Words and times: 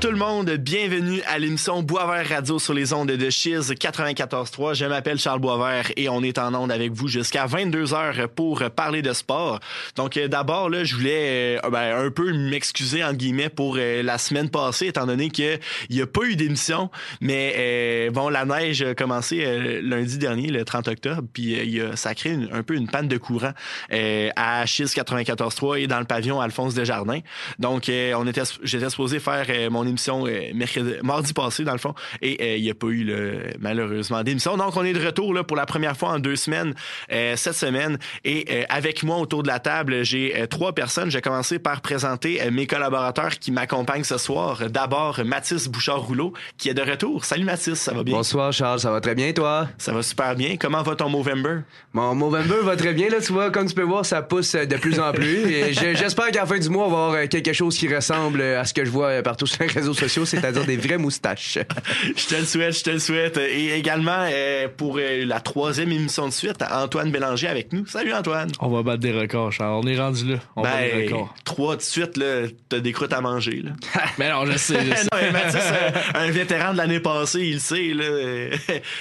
Tout 0.00 0.12
le 0.12 0.16
monde, 0.16 0.48
bienvenue 0.48 1.20
à 1.26 1.40
l'émission 1.40 1.82
Boisvert 1.82 2.28
Radio 2.28 2.60
sur 2.60 2.72
les 2.72 2.92
ondes 2.92 3.10
de 3.10 3.30
Chiz 3.30 3.72
94.3. 3.72 4.74
Je 4.74 4.84
m'appelle 4.84 5.18
Charles 5.18 5.40
Boisvert 5.40 5.90
et 5.96 6.08
on 6.08 6.22
est 6.22 6.38
en 6.38 6.54
ondes 6.54 6.70
avec 6.70 6.92
vous 6.92 7.08
jusqu'à 7.08 7.46
22h 7.46 8.28
pour 8.28 8.62
parler 8.70 9.02
de 9.02 9.12
sport. 9.12 9.58
Donc 9.96 10.16
euh, 10.16 10.28
d'abord, 10.28 10.70
là, 10.70 10.84
je 10.84 10.94
voulais 10.94 11.58
euh, 11.64 11.70
ben, 11.70 11.96
un 12.06 12.12
peu 12.12 12.32
m'excuser 12.32 13.02
en 13.02 13.12
guillemets 13.12 13.48
pour 13.48 13.74
euh, 13.76 14.04
la 14.04 14.18
semaine 14.18 14.50
passée, 14.50 14.86
étant 14.86 15.04
donné 15.04 15.30
qu'il 15.30 15.58
n'y 15.90 16.00
a 16.00 16.06
pas 16.06 16.22
eu 16.22 16.36
d'émission, 16.36 16.92
mais 17.20 18.08
bon, 18.12 18.28
la 18.28 18.44
neige 18.44 18.82
a 18.82 18.94
commencé 18.94 19.80
lundi 19.82 20.18
dernier, 20.18 20.46
le 20.46 20.64
30 20.64 20.86
octobre, 20.86 21.22
puis 21.32 21.54
il 21.54 21.82
a, 21.82 21.96
ça 21.96 22.10
a 22.10 22.14
créé 22.14 22.38
un 22.52 22.62
peu 22.62 22.74
une 22.76 22.86
panne 22.88 23.08
de 23.08 23.18
courant 23.18 23.52
à 23.90 24.66
Chiz 24.66 24.94
94.3 24.94 25.80
et 25.80 25.86
dans 25.88 25.98
le 25.98 26.04
pavillon 26.04 26.40
Alphonse 26.40 26.74
Desjardins. 26.74 27.20
Donc 27.58 27.90
on 27.90 28.26
était, 28.28 28.42
j'étais 28.62 28.90
supposé 28.90 29.18
faire 29.18 29.46
mon 29.72 29.87
émission 29.88 30.26
euh, 30.26 30.52
mercredi, 30.54 30.94
mardi 31.02 31.32
passé, 31.32 31.64
dans 31.64 31.72
le 31.72 31.78
fond, 31.78 31.94
et 32.22 32.36
euh, 32.40 32.56
il 32.56 32.62
n'y 32.62 32.70
a 32.70 32.74
pas 32.74 32.88
eu 32.88 33.10
malheureusement 33.58 34.22
d'émission. 34.22 34.56
Donc, 34.56 34.76
on 34.76 34.84
est 34.84 34.92
de 34.92 35.04
retour 35.04 35.34
là, 35.34 35.44
pour 35.44 35.56
la 35.56 35.66
première 35.66 35.96
fois 35.96 36.10
en 36.10 36.18
deux 36.18 36.36
semaines 36.36 36.74
cette 37.08 37.54
semaine. 37.54 37.98
Et 38.24 38.64
avec 38.68 39.02
moi 39.02 39.18
autour 39.18 39.42
de 39.42 39.48
la 39.48 39.58
table, 39.58 40.04
j'ai 40.04 40.46
trois 40.48 40.74
personnes. 40.74 41.10
Je 41.10 41.16
vais 41.16 41.22
commencer 41.22 41.58
par 41.58 41.80
présenter 41.80 42.40
mes 42.50 42.66
collaborateurs 42.66 43.38
qui 43.38 43.50
m'accompagnent 43.50 44.04
ce 44.04 44.18
soir. 44.18 44.68
D'abord, 44.70 45.20
Mathis 45.24 45.68
Bouchard-Rouleau, 45.68 46.32
qui 46.56 46.68
est 46.68 46.74
de 46.74 46.82
retour. 46.82 47.24
Salut 47.24 47.44
Mathis, 47.44 47.74
ça 47.74 47.92
va 47.92 48.02
bien? 48.02 48.14
Bonsoir 48.14 48.52
Charles, 48.52 48.80
ça 48.80 48.90
va 48.90 49.00
très 49.00 49.14
bien 49.14 49.32
toi? 49.32 49.68
Ça 49.78 49.92
va 49.92 50.02
super 50.02 50.34
bien. 50.34 50.56
Comment 50.56 50.82
va 50.82 50.94
ton 50.96 51.08
Movember? 51.08 51.60
Mon 51.92 52.14
Movember 52.14 52.62
va 52.62 52.76
très 52.76 52.92
bien, 52.92 53.08
là, 53.08 53.20
tu 53.20 53.32
vois, 53.32 53.50
comme 53.50 53.66
tu 53.66 53.74
peux 53.74 53.82
voir, 53.82 54.04
ça 54.04 54.22
pousse 54.22 54.54
de 54.54 54.76
plus 54.76 55.00
en 55.00 55.12
plus. 55.12 55.72
J'espère 55.72 56.30
qu'à 56.30 56.40
la 56.40 56.46
fin 56.46 56.58
du 56.58 56.68
mois, 56.68 56.86
on 56.86 56.90
va 56.90 57.06
avoir 57.06 57.28
quelque 57.28 57.52
chose 57.52 57.76
qui 57.76 57.92
ressemble 57.92 58.42
à 58.42 58.64
ce 58.64 58.74
que 58.74 58.84
je 58.84 58.90
vois 58.90 59.22
partout 59.22 59.46
sur 59.46 59.62
les 59.62 59.77
réseaux 59.78 59.94
sociaux, 59.94 60.24
c'est-à-dire 60.24 60.64
des 60.64 60.76
vraies 60.76 60.98
moustaches. 60.98 61.58
je 62.16 62.26
te 62.26 62.34
le 62.34 62.44
souhaite, 62.44 62.78
je 62.78 62.84
te 62.84 62.90
le 62.90 62.98
souhaite. 62.98 63.36
Et 63.36 63.76
également, 63.76 64.26
euh, 64.30 64.68
pour 64.74 64.98
euh, 64.98 65.24
la 65.24 65.40
troisième 65.40 65.92
émission 65.92 66.26
de 66.26 66.32
suite, 66.32 66.62
Antoine 66.70 67.10
Bélanger 67.10 67.46
avec 67.46 67.72
nous. 67.72 67.86
Salut 67.86 68.12
Antoine. 68.12 68.50
On 68.60 68.68
va 68.68 68.82
battre 68.82 69.00
des 69.00 69.12
records, 69.12 69.52
Charles. 69.52 69.80
On 69.84 69.86
est 69.86 69.98
rendu 69.98 70.32
là. 70.32 70.38
On 70.56 70.62
ben, 70.62 70.70
des 70.80 71.04
records. 71.04 71.34
Trois 71.44 71.76
de 71.76 71.82
suite, 71.82 72.16
là, 72.16 72.46
t'as 72.68 72.80
des 72.80 72.92
croûtes 72.92 73.12
à 73.12 73.20
manger. 73.20 73.62
Là. 73.62 73.70
mais 74.18 74.30
non, 74.32 74.46
je 74.46 74.56
sais. 74.58 74.84
Je 74.84 74.94
sais. 74.94 75.06
non, 75.12 75.32
Mathis, 75.32 75.72
un, 76.14 76.30
vétéran 76.30 76.72
de 76.72 76.78
l'année 76.78 77.00
passée, 77.00 77.40
il 77.40 77.60
sait. 77.60 77.94
Là. 77.94 78.56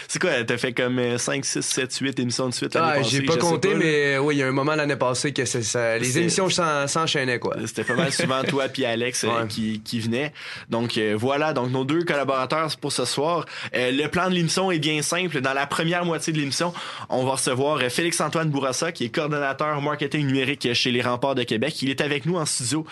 C'est 0.08 0.20
quoi, 0.20 0.44
t'as 0.46 0.58
fait 0.58 0.74
comme 0.74 1.18
5, 1.18 1.44
6, 1.44 1.62
7, 1.62 1.98
8 1.98 2.20
émissions 2.20 2.50
de 2.50 2.54
suite 2.54 2.76
l'année 2.76 3.00
ah, 3.00 3.02
J'ai 3.02 3.22
pas 3.22 3.38
compté, 3.38 3.74
mais 3.74 4.18
oui, 4.18 4.36
il 4.36 4.40
y 4.40 4.44
a 4.44 4.48
un 4.48 4.52
moment 4.52 4.76
l'année 4.76 4.96
passée 4.96 5.34
que 5.34 5.46
ça, 5.46 5.98
les 5.98 6.20
émissions 6.20 6.50
s'enchaînaient. 6.50 7.40
quoi. 7.40 7.56
C'était 7.66 7.84
pas 7.84 7.96
mal 7.96 8.12
souvent 8.12 8.44
toi 8.44 8.68
puis 8.68 8.86
Alex 8.86 9.24
euh, 9.24 9.46
qui, 9.48 9.82
qui 9.84 10.00
venaient. 10.00 10.32
Donc 10.70 10.98
euh, 10.98 11.16
voilà, 11.18 11.54
donc 11.54 11.72
nos 11.72 11.86
deux 11.86 12.04
collaborateurs 12.04 12.76
pour 12.82 12.92
ce 12.92 13.06
soir. 13.06 13.46
Euh, 13.76 13.92
le 13.92 14.08
plan 14.08 14.30
de 14.30 14.36
l'émission 14.36 14.70
est 14.72 14.80
bien 14.80 15.02
simple. 15.02 15.40
Dans 15.42 15.54
la 15.54 15.66
première 15.66 16.04
moitié 16.04 16.34
de 16.34 16.40
l'émission, 16.40 16.74
on 17.10 17.24
va 17.24 17.34
recevoir 17.34 17.78
euh, 17.78 17.90
Félix-Antoine 17.90 18.50
Bourassa, 18.50 18.92
qui 18.92 19.06
est 19.06 19.10
coordonnateur 19.10 19.82
marketing 19.82 20.28
numérique 20.28 20.74
chez 20.74 20.92
les 20.92 21.02
Remparts 21.02 21.36
de 21.36 21.44
Québec. 21.44 21.82
Il 21.82 21.90
est 21.90 22.02
avec 22.02 22.26
nous 22.26 22.36
en 22.38 22.46
studio 22.46 22.86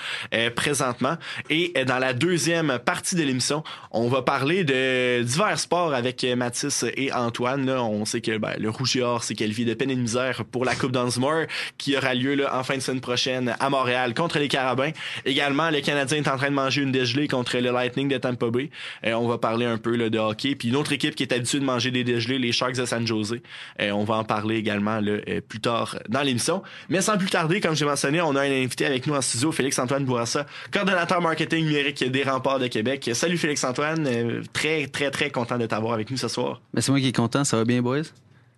présentement. 0.55 1.17
Et 1.49 1.73
dans 1.85 1.99
la 1.99 2.13
deuxième 2.13 2.79
partie 2.79 3.15
de 3.15 3.23
l'émission, 3.23 3.63
on 3.91 4.07
va 4.07 4.21
parler 4.21 4.63
de 4.63 5.21
divers 5.23 5.59
sports 5.59 5.93
avec 5.93 6.23
Mathis 6.23 6.85
et 6.95 7.11
Antoine. 7.13 7.69
On 7.69 8.05
sait 8.05 8.21
que 8.21 8.37
ben, 8.37 8.53
le 8.57 8.69
Rouge 8.69 8.95
et 8.95 9.01
Or 9.01 9.23
s'est 9.23 9.35
qualifié 9.35 9.65
de 9.65 9.73
peine 9.73 9.91
et 9.91 9.95
de 9.95 10.01
misère 10.01 10.43
pour 10.45 10.65
la 10.65 10.75
Coupe 10.75 10.91
d'Ansmore, 10.91 11.45
qui 11.77 11.97
aura 11.97 12.13
lieu 12.13 12.35
là, 12.35 12.57
en 12.57 12.63
fin 12.63 12.75
de 12.75 12.81
semaine 12.81 13.01
prochaine 13.01 13.55
à 13.59 13.69
Montréal 13.69 14.13
contre 14.13 14.39
les 14.39 14.47
Carabins. 14.47 14.91
Également, 15.25 15.69
le 15.69 15.81
Canadien 15.81 16.19
est 16.19 16.27
en 16.27 16.37
train 16.37 16.49
de 16.49 16.55
manger 16.55 16.81
une 16.81 16.91
dégelée 16.91 17.27
contre 17.27 17.57
le 17.65 17.71
Lightning 17.71 18.07
de 18.07 18.17
Tampa 18.17 18.49
Bay. 18.49 18.69
Euh, 19.05 19.13
on 19.13 19.27
va 19.27 19.37
parler 19.37 19.65
un 19.65 19.77
peu 19.77 19.95
là, 19.95 20.09
de 20.09 20.17
hockey. 20.17 20.55
Puis 20.55 20.69
une 20.69 20.75
autre 20.75 20.93
équipe 20.93 21.15
qui 21.15 21.23
est 21.23 21.33
habituée 21.33 21.59
de 21.59 21.65
manger 21.65 21.91
des 21.91 22.03
dégelés, 22.03 22.39
les 22.39 22.51
Sharks 22.51 22.75
de 22.75 22.85
San 22.85 23.05
Jose. 23.05 23.37
Euh, 23.81 23.91
on 23.91 24.03
va 24.03 24.15
en 24.15 24.23
parler 24.23 24.55
également 24.55 24.99
là, 24.99 25.17
euh, 25.27 25.41
plus 25.41 25.59
tard 25.59 25.97
dans 26.09 26.21
l'émission. 26.21 26.63
Mais 26.89 27.01
sans 27.01 27.17
plus 27.17 27.29
tarder, 27.29 27.59
comme 27.59 27.75
j'ai 27.75 27.85
mentionné, 27.85 28.21
on 28.21 28.35
a 28.35 28.41
un 28.41 28.63
invité 28.63 28.85
avec 28.85 29.07
nous 29.07 29.15
en 29.15 29.21
studio, 29.21 29.51
Félix-Antoine 29.51 30.05
Bourassa, 30.05 30.45
coordonnateur 30.71 31.21
marketing 31.21 31.65
numérique 31.65 32.03
des 32.09 32.23
remparts 32.23 32.59
de 32.59 32.67
Québec. 32.67 33.09
Salut 33.13 33.37
Félix-Antoine, 33.37 34.43
très 34.53 34.87
très 34.87 35.11
très 35.11 35.29
content 35.29 35.57
de 35.57 35.65
t'avoir 35.65 35.93
avec 35.93 36.11
nous 36.11 36.17
ce 36.17 36.27
soir. 36.27 36.61
Mais 36.73 36.81
c'est 36.81 36.91
moi 36.91 36.99
qui 37.01 37.07
est 37.07 37.15
content, 37.15 37.43
ça 37.43 37.57
va 37.57 37.65
bien 37.65 37.81
boys? 37.81 38.03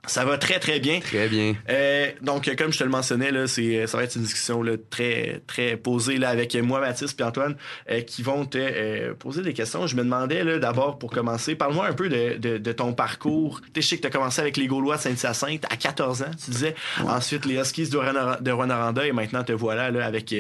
Ça 0.08 0.26
va 0.26 0.38
très 0.38 0.60
très 0.60 0.80
bien. 0.80 1.00
Très 1.00 1.28
bien. 1.28 1.56
Euh, 1.70 2.12
donc 2.22 2.54
comme 2.56 2.72
je 2.72 2.80
te 2.80 2.84
le 2.84 2.90
mentionnais 2.90 3.32
là, 3.32 3.48
c'est 3.48 3.86
ça 3.88 3.98
va 3.98 4.04
être 4.04 4.16
une 4.16 4.24
discussion 4.24 4.64
là, 4.64 4.74
très 4.90 5.42
très 5.48 5.78
posée 5.78 6.18
là 6.18 6.30
avec 6.30 6.56
moi 6.56 6.80
Mathis 6.80 7.16
et 7.20 7.24
Antoine 7.24 7.56
euh, 7.90 8.02
qui 8.02 8.24
vont 8.24 8.46
te 8.46 8.58
euh, 8.58 9.14
poser 9.14 9.42
des 9.42 9.54
questions. 9.54 9.86
Je 9.86 9.96
me 9.96 10.04
demandais 10.04 10.44
là 10.44 10.60
d'abord 10.60 10.98
pour 10.98 11.12
commencer, 11.12 11.56
parle-moi 11.56 11.88
un 11.88 11.94
peu 11.94 12.10
de, 12.10 12.58
de, 12.58 12.72
ton 12.72 12.94
parcours. 12.94 13.62
Tu 13.74 13.82
sais 13.82 13.98
que 13.98 14.02
tu 14.02 14.08
as 14.08 14.12
commencé 14.12 14.42
avec 14.42 14.58
les 14.58 14.68
Gaulois 14.68 14.98
de 14.98 15.02
Saint-Hyacinthe 15.02 15.66
à 15.70 15.76
14 15.76 16.22
ans, 16.24 16.32
tu 16.44 16.52
disais. 16.52 16.76
Ensuite 17.06 17.46
les 17.46 17.56
Huskies 17.56 17.90
de 17.90 18.52
Rwanda 18.52 19.06
et 19.06 19.12
maintenant 19.12 19.44
te 19.44 19.52
voilà 19.52 19.92
là 19.92 20.06
avec 20.06 20.34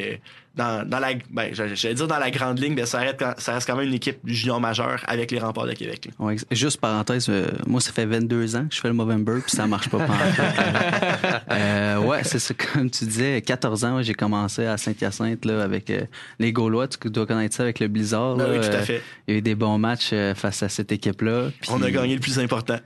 dans, 0.57 0.88
dans 0.88 1.00
la 1.00 1.09
ben, 1.29 1.53
j'allais 1.53 1.94
dire 1.94 2.07
dans 2.07 2.18
la 2.18 2.31
grande 2.31 2.59
ligne, 2.59 2.73
mais 2.73 2.85
ça 2.85 3.00
reste, 3.00 3.23
ça 3.38 3.53
reste 3.53 3.68
quand 3.68 3.75
même 3.75 3.88
une 3.88 3.94
équipe 3.94 4.18
junior 4.25 4.59
majeure 4.59 5.03
avec 5.07 5.31
les 5.31 5.40
remparts 5.40 5.68
de 5.68 5.73
Québec. 5.73 6.09
Ouais, 6.19 6.35
juste 6.51 6.81
parenthèse, 6.81 7.28
euh, 7.29 7.47
moi 7.68 7.79
ça 7.79 7.91
fait 7.91 8.06
22 8.06 8.56
ans 8.56 8.66
que 8.68 8.75
je 8.75 8.81
fais 8.81 8.88
le 8.88 8.95
Movember 8.95 9.40
puis 9.45 9.56
ça 9.56 9.68
marche 9.68 9.90
pas. 9.90 10.00
euh, 11.51 12.00
ouais, 12.00 12.23
c'est 12.23 12.40
ça 12.40 12.53
comme 12.56 12.90
tu 12.90 13.06
disais, 13.06 13.41
14 13.41 13.85
ans, 13.85 14.01
j'ai 14.01 14.16
commencé 14.16 14.66
à 14.66 14.78
Saint-Hyacinthe 14.78 15.45
là 15.45 15.62
avec 15.62 15.90
euh, 15.91 16.01
les 16.40 16.51
Gaulois, 16.51 16.88
tu 16.88 16.97
dois 17.09 17.28
connaître 17.28 17.56
ça 17.56 17.63
avec 17.63 17.79
le 17.79 17.88
Blizzard. 17.88 18.35
Ben 18.35 18.47
oui, 18.50 18.59
tout 18.59 18.75
à 18.75 18.81
fait. 18.81 19.01
il 19.28 19.34
y 19.34 19.35
a 19.35 19.39
eu 19.39 19.41
des 19.41 19.56
bons 19.56 19.78
matchs 19.78 20.13
face 20.35 20.63
à 20.63 20.69
cette 20.69 20.91
équipe-là. 20.91 21.50
On 21.69 21.81
a 21.84 21.91
gagné 21.91 22.16
le 22.16 22.19
plus 22.19 22.39
important. 22.39 22.78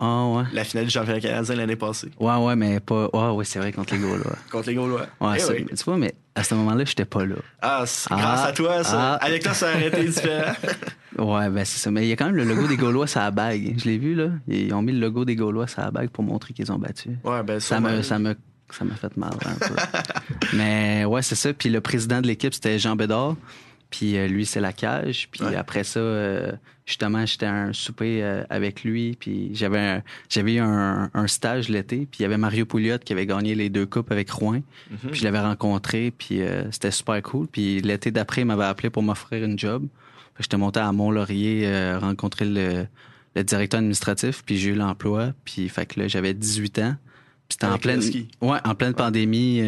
Ah 0.00 0.26
ouais. 0.26 0.44
La 0.52 0.62
finale 0.64 0.84
du 0.84 0.90
championnat 0.90 1.20
canadien 1.20 1.56
l'année 1.56 1.76
passée. 1.76 2.10
Ouais, 2.20 2.36
ouais, 2.36 2.54
mais 2.54 2.78
pas. 2.78 3.08
Ouais, 3.12 3.30
ouais, 3.30 3.44
c'est 3.44 3.58
vrai, 3.58 3.72
contre 3.72 3.94
les 3.94 4.00
Gaulois. 4.00 4.36
contre 4.50 4.68
les 4.68 4.74
Gaulois. 4.74 5.06
Ouais, 5.20 5.38
eh 5.40 5.64
Tu 5.74 5.84
vois, 5.84 5.96
mais 5.96 6.14
à 6.36 6.44
ce 6.44 6.54
moment-là, 6.54 6.84
j'étais 6.84 7.04
pas 7.04 7.24
là. 7.24 7.34
Ah, 7.60 7.82
c'est 7.84 8.10
grâce 8.10 8.44
à 8.44 8.52
toi, 8.52 8.84
ça. 8.84 9.14
Ah. 9.14 9.24
Avec 9.24 9.42
toi, 9.42 9.54
ça 9.54 9.70
aurait 9.70 9.88
été 9.88 10.04
différent. 10.04 10.52
ouais, 11.18 11.50
ben 11.50 11.64
c'est 11.64 11.80
ça. 11.80 11.90
Mais 11.90 12.04
il 12.04 12.08
y 12.08 12.12
a 12.12 12.16
quand 12.16 12.26
même 12.26 12.36
le 12.36 12.44
logo 12.44 12.68
des 12.68 12.76
Gaulois 12.76 13.08
sur 13.08 13.20
la 13.20 13.32
bague. 13.32 13.74
Je 13.76 13.84
l'ai 13.86 13.98
vu, 13.98 14.14
là. 14.14 14.28
Ils 14.46 14.72
ont 14.72 14.82
mis 14.82 14.92
le 14.92 15.00
logo 15.00 15.24
des 15.24 15.34
Gaulois 15.34 15.66
sur 15.66 15.80
la 15.80 15.90
bague 15.90 16.10
pour 16.10 16.22
montrer 16.22 16.54
qu'ils 16.54 16.70
ont 16.70 16.78
battu. 16.78 17.10
Ouais, 17.24 17.42
ben 17.42 17.58
ça 17.58 17.80
me, 17.80 18.02
ça 18.02 18.20
me 18.20 18.36
ça 18.70 18.84
m'a 18.84 18.94
fait 18.94 19.16
mal 19.16 19.32
un 19.46 19.54
peu. 19.54 19.74
mais 20.56 21.04
ouais, 21.04 21.22
c'est 21.22 21.34
ça. 21.34 21.52
Puis 21.52 21.70
le 21.70 21.80
président 21.80 22.20
de 22.20 22.26
l'équipe, 22.26 22.52
c'était 22.54 22.78
Jean 22.78 22.96
Bédard. 22.96 23.34
Puis 23.90 24.16
euh, 24.16 24.26
lui, 24.26 24.44
c'est 24.44 24.60
la 24.60 24.72
cage. 24.72 25.28
Puis 25.30 25.42
après 25.54 25.84
ça, 25.84 26.00
euh, 26.00 26.52
justement, 26.84 27.24
j'étais 27.24 27.46
à 27.46 27.54
un 27.54 27.72
souper 27.72 28.22
euh, 28.22 28.44
avec 28.50 28.84
lui. 28.84 29.16
Puis 29.18 29.50
j'avais 29.54 30.02
j'avais 30.28 30.54
eu 30.54 30.60
un, 30.60 31.26
stage 31.26 31.68
l'été. 31.68 32.06
Puis 32.10 32.20
il 32.20 32.22
y 32.22 32.24
avait 32.26 32.38
Mario 32.38 32.66
Pouliot 32.66 32.98
qui 32.98 33.12
avait 33.12 33.26
gagné 33.26 33.54
les 33.54 33.70
deux 33.70 33.86
coupes 33.86 34.12
avec 34.12 34.30
Rouen. 34.30 34.60
Mm-hmm. 34.92 35.10
Puis 35.10 35.20
je 35.20 35.24
l'avais 35.24 35.40
rencontré. 35.40 36.10
Puis 36.10 36.40
c'était 36.70 36.90
super 36.90 37.22
cool. 37.22 37.46
Puis 37.46 37.80
l'été 37.80 38.10
d'après, 38.10 38.42
il 38.42 38.46
m'avait 38.46 38.64
appelé 38.64 38.90
pour 38.90 39.02
m'offrir 39.02 39.44
une 39.44 39.58
job. 39.58 39.86
J'étais 40.38 40.56
monté 40.56 40.78
à 40.80 40.92
Mont-Laurier 40.92 41.96
rencontrer 41.98 42.44
le, 42.44 42.86
directeur 43.42 43.78
administratif. 43.78 44.42
Puis 44.44 44.58
j'ai 44.58 44.70
eu 44.70 44.74
l'emploi. 44.74 45.32
Puis 45.44 45.68
fait 45.68 45.86
que 45.86 46.00
là, 46.00 46.08
j'avais 46.08 46.34
18 46.34 46.78
ans. 46.80 46.96
Puis 47.48 47.56
c'était 47.58 47.66
en 47.66 47.78
pleine, 47.78 48.02
ouais, 48.42 48.58
en 48.64 48.74
pleine 48.74 48.92
pandémie 48.92 49.62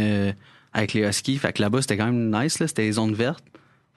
avec 0.74 0.92
les 0.92 1.08
Huskies. 1.08 1.38
Fait 1.38 1.54
que 1.54 1.62
là-bas, 1.62 1.80
c'était 1.80 1.96
quand 1.96 2.12
même 2.12 2.30
nice. 2.30 2.58
C'était 2.58 2.82
les 2.82 2.92
zones 2.92 3.14
vertes. 3.14 3.44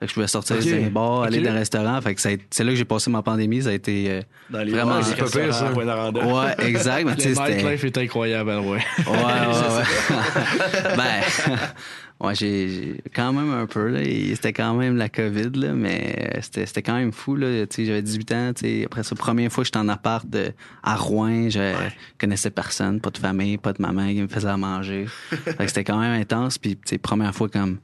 Fait 0.00 0.06
que 0.06 0.10
je 0.10 0.14
pouvais 0.14 0.26
sortir 0.26 0.56
okay. 0.56 0.72
des 0.72 0.90
bars, 0.90 1.22
aller 1.22 1.40
dans 1.40 1.50
un 1.50 1.54
restaurant. 1.54 2.00
Fait 2.00 2.14
que 2.16 2.20
c'est 2.20 2.64
là 2.64 2.70
que 2.70 2.74
j'ai 2.74 2.84
passé 2.84 3.10
ma 3.10 3.22
pandémie. 3.22 3.62
Ça 3.62 3.68
a 3.68 3.72
été 3.72 4.10
euh, 4.10 4.22
dans 4.50 4.62
les 4.62 4.72
vraiment. 4.72 5.00
C'est 5.02 5.16
pas 5.16 5.30
pire, 5.30 5.54
ça. 5.54 5.72
Ouais, 5.72 6.66
exact. 6.66 7.04
Mais 7.04 7.14
le 7.24 7.30
nightlife 7.30 7.84
est 7.84 7.98
incroyable, 7.98 8.50
ouais. 8.50 8.64
Ouais, 8.66 8.80
ouais, 9.06 9.16
ouais. 9.16 10.96
ben, 10.96 12.26
ouais, 12.26 12.34
j'ai 12.34 13.02
quand 13.14 13.32
même 13.32 13.52
un 13.52 13.66
peu, 13.66 13.86
là. 13.86 14.00
C'était 14.34 14.52
quand 14.52 14.74
même 14.74 14.96
la 14.96 15.08
COVID, 15.08 15.50
là, 15.54 15.72
mais 15.74 16.40
c'était 16.40 16.82
quand 16.82 16.96
même 16.96 17.12
fou, 17.12 17.36
là. 17.36 17.64
Tu 17.68 17.76
sais, 17.76 17.84
j'avais 17.84 18.02
18 18.02 18.32
ans, 18.32 18.52
tu 18.52 18.66
sais. 18.66 18.84
Après 18.86 19.04
ça, 19.04 19.14
première 19.14 19.52
fois 19.52 19.62
que 19.62 19.66
j'étais 19.66 19.78
en 19.78 19.88
appart 19.88 20.28
de, 20.28 20.50
à 20.82 20.96
Rouen, 20.96 21.50
je 21.50 21.72
connaissais 22.18 22.50
personne, 22.50 23.00
pas 23.00 23.10
de 23.10 23.18
famille, 23.18 23.58
pas 23.58 23.72
de 23.72 23.80
maman 23.80 24.08
qui 24.08 24.22
me 24.22 24.28
faisait 24.28 24.48
à 24.48 24.56
manger. 24.56 25.06
fait 25.30 25.54
que 25.54 25.66
c'était 25.68 25.84
quand 25.84 26.00
même 26.00 26.20
intense. 26.20 26.58
Puis, 26.58 26.74
tu 26.74 26.82
sais, 26.86 26.98
première 26.98 27.32
fois 27.32 27.48
comme 27.48 27.78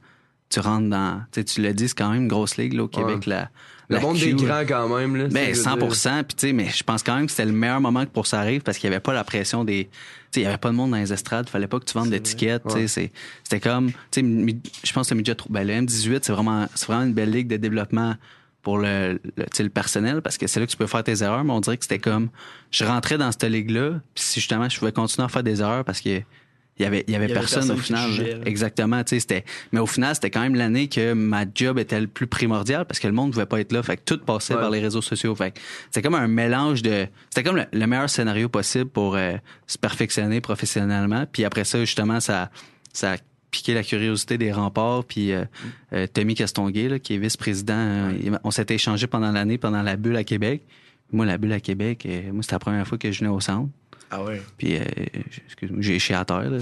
tu 0.51 0.59
rentres 0.59 0.89
dans. 0.89 1.23
Tu 1.31 1.61
l'as 1.61 1.73
dit, 1.73 1.87
c'est 1.87 1.97
quand 1.97 2.11
même 2.11 2.23
une 2.23 2.27
grosse 2.27 2.57
ligue 2.57 2.73
là, 2.73 2.83
au 2.83 2.87
Québec. 2.87 3.25
La, 3.25 3.49
le 3.89 3.99
monde 3.99 4.17
des 4.17 4.33
grands 4.33 4.65
quand 4.65 4.97
même. 4.97 5.15
Là, 5.15 5.27
ben, 5.27 5.53
100% 5.53 6.23
Puis, 6.23 6.53
mais 6.53 6.69
je 6.69 6.83
pense 6.83 7.03
quand 7.03 7.15
même 7.15 7.25
que 7.25 7.31
c'était 7.31 7.45
le 7.45 7.51
meilleur 7.51 7.81
moment 7.81 8.05
pour 8.05 8.27
ça 8.27 8.39
arrive 8.39 8.61
parce 8.61 8.77
qu'il 8.77 8.89
n'y 8.89 8.95
avait 8.95 9.01
pas 9.01 9.13
la 9.13 9.23
pression 9.23 9.63
des. 9.63 9.89
Il 10.35 10.41
n'y 10.41 10.47
avait 10.47 10.57
pas 10.57 10.69
de 10.69 10.75
monde 10.75 10.91
dans 10.91 10.97
les 10.97 11.11
estrades. 11.11 11.45
Il 11.47 11.51
fallait 11.51 11.67
pas 11.67 11.79
que 11.79 11.85
tu 11.85 11.93
vendes 11.93 12.09
d'étiquettes. 12.09 12.63
Ouais. 12.65 12.87
C'était 12.87 13.59
comme. 13.59 13.91
Je 14.15 14.93
pense 14.93 15.09
que 15.09 15.13
le 15.13 15.17
midget. 15.17 15.35
Ben, 15.49 15.67
le 15.67 15.73
M18, 15.73 16.19
c'est 16.21 16.31
vraiment, 16.31 16.67
vraiment 16.87 17.03
une 17.03 17.13
belle 17.13 17.31
ligue 17.31 17.47
de 17.47 17.57
développement 17.57 18.15
pour 18.61 18.77
le, 18.77 19.19
le, 19.37 19.45
le, 19.59 19.69
personnel 19.69 20.21
parce 20.21 20.37
que 20.37 20.45
c'est 20.45 20.59
là 20.59 20.67
que 20.67 20.71
tu 20.71 20.77
peux 20.77 20.87
faire 20.87 21.03
tes 21.03 21.23
erreurs, 21.23 21.43
mais 21.43 21.51
on 21.51 21.61
dirait 21.61 21.77
que 21.77 21.83
c'était 21.83 21.99
comme 21.99 22.29
je 22.69 22.85
rentrais 22.85 23.17
dans 23.17 23.31
cette 23.31 23.43
ligue-là, 23.45 23.99
puis 24.13 24.23
si 24.23 24.39
justement 24.39 24.69
je 24.69 24.77
pouvais 24.77 24.91
continuer 24.91 25.25
à 25.25 25.29
faire 25.29 25.41
des 25.41 25.61
erreurs 25.61 25.83
parce 25.83 25.99
que 25.99 26.21
il 26.81 26.85
y 26.85 26.87
avait, 26.87 27.03
il 27.07 27.13
y 27.13 27.15
avait, 27.15 27.27
personne, 27.27 27.69
au 27.69 27.77
final. 27.77 28.09
Exactement, 28.45 29.03
tu 29.03 29.09
sais, 29.11 29.19
c'était, 29.19 29.45
mais 29.71 29.79
au 29.79 29.85
final, 29.85 30.15
c'était 30.15 30.31
quand 30.31 30.41
même 30.41 30.55
l'année 30.55 30.87
que 30.87 31.13
ma 31.13 31.45
job 31.53 31.77
était 31.77 32.01
le 32.01 32.07
plus 32.07 32.25
primordial 32.25 32.85
parce 32.85 32.99
que 32.99 33.07
le 33.07 33.13
monde 33.13 33.27
ne 33.27 33.33
pouvait 33.33 33.45
pas 33.45 33.59
être 33.59 33.71
là. 33.71 33.83
Fait 33.83 33.97
que 33.97 34.01
tout 34.03 34.17
passait 34.17 34.55
par 34.55 34.71
les 34.71 34.79
réseaux 34.79 35.01
sociaux. 35.01 35.35
Fait 35.35 35.53
c'était 35.85 36.01
comme 36.01 36.15
un 36.15 36.27
mélange 36.27 36.81
de, 36.81 37.07
c'était 37.29 37.43
comme 37.43 37.63
le, 37.71 37.87
meilleur 37.87 38.09
scénario 38.09 38.49
possible 38.49 38.89
pour 38.89 39.15
euh, 39.15 39.33
se 39.67 39.77
perfectionner 39.77 40.41
professionnellement. 40.41 41.25
Puis 41.31 41.45
après 41.45 41.65
ça, 41.65 41.79
justement, 41.79 42.19
ça, 42.19 42.49
ça 42.93 43.13
a 43.13 43.17
piqué 43.51 43.73
la 43.75 43.83
curiosité 43.83 44.39
des 44.39 44.51
remparts. 44.51 45.03
Puis 45.05 45.33
euh, 45.33 45.45
euh, 45.93 46.07
Tommy 46.11 46.33
Castonguay, 46.33 46.89
là, 46.89 46.99
qui 46.99 47.13
est 47.13 47.17
vice-président, 47.19 48.11
on 48.43 48.49
s'était 48.49 48.75
échangé 48.75 49.05
pendant 49.05 49.31
l'année, 49.31 49.59
pendant 49.59 49.83
la 49.83 49.97
bulle 49.97 50.17
à 50.17 50.23
Québec. 50.23 50.63
Moi, 51.11 51.25
la 51.25 51.37
bulle 51.37 51.53
à 51.53 51.59
Québec, 51.59 52.07
moi, 52.31 52.41
c'était 52.41 52.55
la 52.55 52.59
première 52.59 52.87
fois 52.87 52.97
que 52.97 53.11
je 53.11 53.19
venais 53.19 53.31
au 53.31 53.41
centre. 53.41 53.69
Ah 54.13 54.23
ouais. 54.23 54.41
Puis, 54.57 54.75
euh, 54.75 54.83
excuse-moi, 55.45 55.81
j'ai 55.81 55.97
chié 55.97 56.15
à 56.15 56.25
terre. 56.25 56.49
Là, 56.49 56.57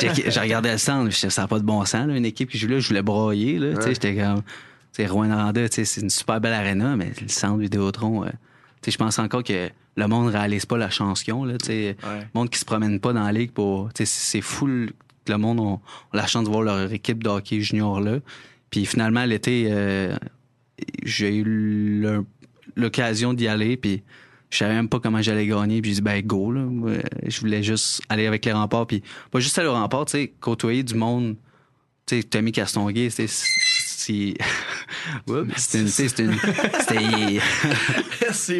j'ai 0.00 0.40
regardé 0.40 0.72
le 0.72 0.78
centre, 0.78 1.12
ça 1.12 1.42
n'a 1.42 1.46
pas 1.46 1.58
de 1.58 1.64
bon 1.64 1.84
sens. 1.84 2.06
Là, 2.06 2.16
une 2.16 2.24
équipe 2.24 2.48
qui 2.48 2.56
joue 2.56 2.68
là, 2.68 2.78
je 2.78 2.88
voulais 2.88 3.02
broyer. 3.02 3.58
Là, 3.58 3.78
sais 3.82 3.90
J'étais 3.90 4.16
comme. 4.16 4.42
C'est 4.92 5.06
Rouen 5.06 5.52
c'est 5.70 6.00
une 6.00 6.10
super 6.10 6.40
belle 6.40 6.54
arena, 6.54 6.96
mais 6.96 7.12
le 7.20 7.28
centre 7.28 7.58
Vidéotron, 7.58 8.24
euh, 8.24 8.30
je 8.84 8.96
pense 8.96 9.18
encore 9.20 9.44
que 9.44 9.70
le 9.96 10.06
monde 10.08 10.26
ne 10.26 10.32
réalise 10.32 10.66
pas 10.66 10.78
la 10.78 10.90
chance 10.90 11.22
qu'ils 11.22 11.34
ont. 11.34 11.44
Là, 11.44 11.54
Le 11.68 11.94
monde 12.34 12.50
qui 12.50 12.58
se 12.58 12.64
promène 12.64 12.98
pas 12.98 13.12
dans 13.12 13.22
la 13.22 13.32
ligue 13.32 13.52
pour. 13.52 13.90
C'est 13.94 14.40
fou 14.40 14.66
que 15.24 15.32
le 15.32 15.38
monde 15.38 15.60
a, 15.60 16.16
la 16.16 16.26
chance 16.26 16.44
de 16.44 16.48
voir 16.48 16.62
leur 16.62 16.92
équipe 16.92 17.22
de 17.22 17.28
hockey 17.28 17.60
junior 17.60 18.00
là. 18.00 18.18
Puis 18.70 18.86
finalement, 18.86 19.24
l'été, 19.24 19.66
euh, 19.70 20.16
j'ai 21.04 21.36
eu 21.36 22.04
l'occasion 22.74 23.34
d'y 23.34 23.48
aller. 23.48 23.76
Puis 23.76 24.02
je 24.50 24.58
savais 24.58 24.74
même 24.74 24.88
pas 24.88 25.00
comment 25.00 25.22
j'allais 25.22 25.46
gagner. 25.46 25.80
Puis 25.80 25.92
je 25.92 25.96
dis, 25.96 26.02
ben, 26.02 26.20
go, 26.22 26.52
là. 26.52 26.66
Je 27.24 27.40
voulais 27.40 27.62
juste 27.62 28.02
aller 28.08 28.26
avec 28.26 28.44
les 28.44 28.52
remparts. 28.52 28.86
Puis 28.86 29.02
pas 29.30 29.40
juste 29.40 29.58
aller 29.58 29.68
au 29.68 29.74
rempart, 29.74 30.04
tu 30.06 30.12
sais, 30.12 30.32
côtoyer 30.40 30.82
du 30.82 30.94
monde. 30.94 31.36
Tu 32.06 32.16
sais, 32.16 32.22
Tommy 32.24 32.50
Castonguay, 32.50 33.10
c'est 33.10 33.28
c'est. 34.00 34.34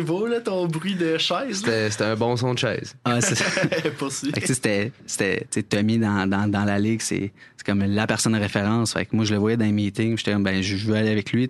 beau, 0.01 0.27
là, 0.27 0.41
ton 0.41 0.67
bruit 0.67 0.95
de 0.95 1.17
chaise. 1.17 1.63
C'était 1.65 2.05
un 2.05 2.17
bon 2.17 2.37
son 2.37 2.55
de 2.55 2.59
chaise. 2.59 2.95
Ah, 3.05 3.21
c'est 3.21 3.37
C'était. 4.47 4.93
C'était. 5.07 5.47
Tommy 5.63 5.99
dans, 5.99 6.29
dans, 6.29 6.51
dans 6.51 6.65
la 6.65 6.79
ligue, 6.79 7.01
c'est 7.01 7.33
comme 7.65 7.83
la 7.83 8.07
personne 8.07 8.35
de 8.35 8.39
référence. 8.39 8.93
Fait 8.93 9.07
que 9.07 9.17
moi, 9.17 9.25
je 9.25 9.33
le 9.33 9.41
voyais 9.41 9.57
dans 9.57 9.65
les 9.65 9.73
meetings. 9.73 10.19
J'étais 10.19 10.35
ben, 10.35 10.63
je 10.63 10.77
veux 10.77 10.95
aller 10.95 11.11
avec 11.11 11.33
lui. 11.33 11.49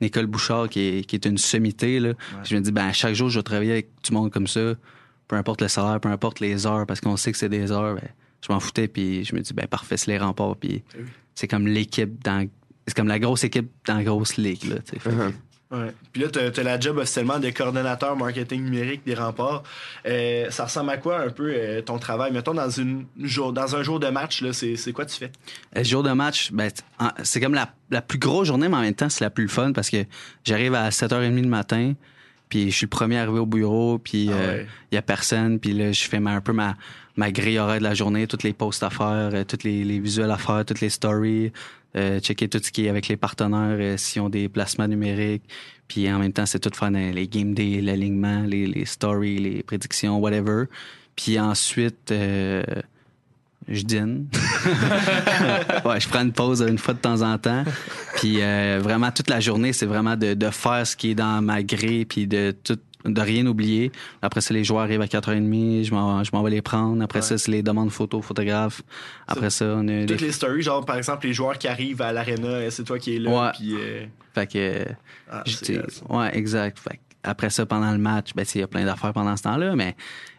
Nicole 0.00 0.26
Bouchard, 0.26 0.68
qui 0.68 0.80
est, 0.80 1.04
qui 1.04 1.16
est 1.16 1.24
une 1.24 1.38
sommité, 1.38 1.98
là. 1.98 2.12
Je 2.44 2.54
me 2.54 2.60
dis, 2.60 2.72
ben, 2.72 2.92
chaque 2.92 3.14
jour, 3.14 3.28
je 3.28 3.38
vais 3.38 3.42
travailler 3.42 3.72
avec 3.72 3.88
du 4.04 4.12
monde 4.12 4.30
comme 4.30 4.46
ça. 4.46 4.74
Peu 5.28 5.36
importe 5.36 5.62
le 5.62 5.68
salaire, 5.68 5.98
peu 6.00 6.10
importe 6.10 6.40
les 6.40 6.66
heures, 6.66 6.86
parce 6.86 7.00
qu'on 7.00 7.16
sait 7.16 7.32
que 7.32 7.38
c'est 7.38 7.48
des 7.48 7.72
heures. 7.72 7.94
Ben, 7.94 8.08
je 8.46 8.52
m'en 8.52 8.60
foutais, 8.60 8.88
puis 8.88 9.24
je 9.24 9.34
me 9.34 9.40
dis, 9.40 9.52
ben, 9.52 9.66
parfait, 9.66 9.96
c'est 9.96 10.10
les 10.10 10.18
remparts. 10.18 10.56
Puis 10.56 10.82
c'est 11.34 11.48
comme 11.48 11.66
l'équipe 11.66 12.22
dans 12.22 12.46
c'est 12.86 12.96
comme 12.96 13.08
la 13.08 13.18
grosse 13.18 13.44
équipe 13.44 13.70
dans 13.86 13.96
la 13.96 14.04
grosse 14.04 14.36
ligue. 14.36 14.64
Là, 14.64 14.76
uh-huh. 14.76 15.32
Ouais. 15.72 15.94
Puis 16.12 16.20
là, 16.20 16.28
tu 16.28 16.38
as, 16.38 16.62
la 16.62 16.78
job 16.78 16.98
officiellement 16.98 17.38
de 17.38 17.48
coordonnateur 17.48 18.14
marketing 18.14 18.62
numérique 18.62 19.06
des 19.06 19.14
remparts. 19.14 19.62
Euh, 20.06 20.50
ça 20.50 20.64
ressemble 20.64 20.90
à 20.90 20.98
quoi 20.98 21.20
un 21.20 21.30
peu 21.30 21.50
euh, 21.54 21.80
ton 21.80 21.98
travail? 21.98 22.30
Mettons, 22.30 22.52
dans, 22.52 22.68
une, 22.68 23.06
jour, 23.22 23.54
dans 23.54 23.74
un 23.74 23.82
jour 23.82 23.98
de 23.98 24.08
match, 24.08 24.44
c'est 24.52 24.92
quoi 24.92 25.06
tu 25.06 25.16
fais? 25.16 25.32
Un 25.74 25.82
jour 25.82 26.02
de 26.02 26.12
match, 26.12 26.52
ben, 26.52 26.70
c'est 27.22 27.40
comme 27.40 27.54
la, 27.54 27.72
la, 27.90 28.02
plus 28.02 28.18
grosse 28.18 28.48
journée, 28.48 28.68
mais 28.68 28.76
en 28.76 28.82
même 28.82 28.94
temps, 28.94 29.08
c'est 29.08 29.24
la 29.24 29.30
plus 29.30 29.48
fun 29.48 29.72
parce 29.72 29.88
que 29.88 30.04
j'arrive 30.44 30.74
à 30.74 30.90
7h30 30.90 31.40
le 31.40 31.48
matin, 31.48 31.94
puis 32.50 32.70
je 32.70 32.76
suis 32.76 32.84
le 32.84 32.90
premier 32.90 33.16
arrivé 33.16 33.38
au 33.38 33.46
bureau, 33.46 33.96
puis 33.96 34.24
il 34.24 34.32
ah 34.32 34.36
euh, 34.36 34.64
y 34.92 34.98
a 34.98 35.02
personne, 35.02 35.58
puis 35.58 35.72
là, 35.72 35.90
je 35.90 36.04
fais 36.04 36.18
un 36.18 36.40
peu 36.42 36.52
ma, 36.52 36.76
ma 37.16 37.32
grille 37.32 37.58
horaire 37.58 37.78
de 37.78 37.84
la 37.84 37.94
journée, 37.94 38.26
toutes 38.26 38.42
les 38.42 38.52
posts 38.52 38.82
à 38.82 38.90
faire, 38.90 39.46
toutes 39.46 39.64
les, 39.64 39.84
les 39.84 40.00
visuels 40.00 40.30
à 40.30 40.36
faire, 40.36 40.66
toutes 40.66 40.82
les 40.82 40.90
stories, 40.90 41.50
euh, 41.94 42.20
checker 42.20 42.48
tout 42.48 42.60
ce 42.62 42.70
qui 42.70 42.86
est 42.86 42.88
avec 42.88 43.08
les 43.08 43.16
partenaires, 43.16 43.76
euh, 43.78 43.96
s'ils 43.96 44.22
ont 44.22 44.30
des 44.30 44.48
placements 44.48 44.88
numériques. 44.88 45.42
Puis 45.88 46.10
en 46.10 46.18
même 46.18 46.32
temps, 46.32 46.46
c'est 46.46 46.58
tout 46.58 46.70
faire 46.74 46.90
les 46.90 47.28
game 47.28 47.52
day, 47.52 47.80
l'alignement, 47.82 48.42
les, 48.46 48.66
les 48.66 48.86
stories, 48.86 49.38
les 49.38 49.62
prédictions, 49.62 50.18
whatever. 50.18 50.64
Puis 51.16 51.38
ensuite, 51.38 52.10
euh, 52.10 52.62
je 53.68 53.82
dîne. 53.82 54.26
ouais, 55.84 56.00
je 56.00 56.08
prends 56.08 56.22
une 56.22 56.32
pause 56.32 56.62
une 56.66 56.78
fois 56.78 56.94
de 56.94 57.00
temps 57.00 57.20
en 57.20 57.36
temps. 57.36 57.64
Puis 58.16 58.38
vraiment, 58.38 59.10
toute 59.10 59.28
la 59.28 59.40
journée, 59.40 59.74
c'est 59.74 59.86
vraiment 59.86 60.16
de, 60.16 60.32
de, 60.32 60.50
faire 60.50 60.86
ce 60.86 60.96
qui 60.96 61.10
est 61.10 61.14
dans 61.14 61.42
ma 61.42 61.62
grille, 61.62 62.06
puis 62.06 62.26
de 62.26 62.54
tout 62.64 62.78
de 63.04 63.20
rien 63.20 63.46
oublier. 63.46 63.92
Après 64.20 64.40
ça, 64.40 64.54
les 64.54 64.64
joueurs 64.64 64.82
arrivent 64.82 65.00
à 65.00 65.06
4h30, 65.06 65.84
je 65.84 65.92
m'en, 65.92 66.22
je 66.22 66.30
m'en 66.32 66.42
vais 66.42 66.50
les 66.50 66.62
prendre. 66.62 67.02
Après 67.02 67.22
ça, 67.22 67.38
c'est 67.38 67.50
les 67.50 67.62
demandes 67.62 67.90
photos, 67.90 68.24
photographes. 68.24 68.82
Après 69.26 69.50
ça, 69.50 69.74
on 69.78 69.88
a 69.88 70.06
Toutes 70.06 70.20
les 70.20 70.32
stories, 70.32 70.62
genre 70.62 70.84
par 70.84 70.96
exemple, 70.96 71.26
les 71.26 71.32
joueurs 71.32 71.58
qui 71.58 71.68
arrivent 71.68 72.02
à 72.02 72.12
l'aréna, 72.12 72.70
c'est 72.70 72.84
toi 72.84 72.98
qui 72.98 73.16
es 73.16 73.18
là. 73.18 73.30
Ouais. 73.30 73.50
Puis, 73.54 73.74
euh, 73.74 74.04
Fait 74.34 74.46
que. 74.46 74.84
Ah, 75.30 75.42
ouais, 76.10 76.36
exact. 76.36 76.78
Fait 76.78 77.00
après 77.24 77.50
ça, 77.50 77.64
pendant 77.66 77.92
le 77.92 77.98
match, 77.98 78.30
ben, 78.34 78.44
il 78.52 78.60
y 78.60 78.64
a 78.64 78.66
plein 78.66 78.84
d'affaires 78.84 79.12
pendant 79.12 79.36
ce 79.36 79.44
temps-là, 79.44 79.76
mais 79.76 79.94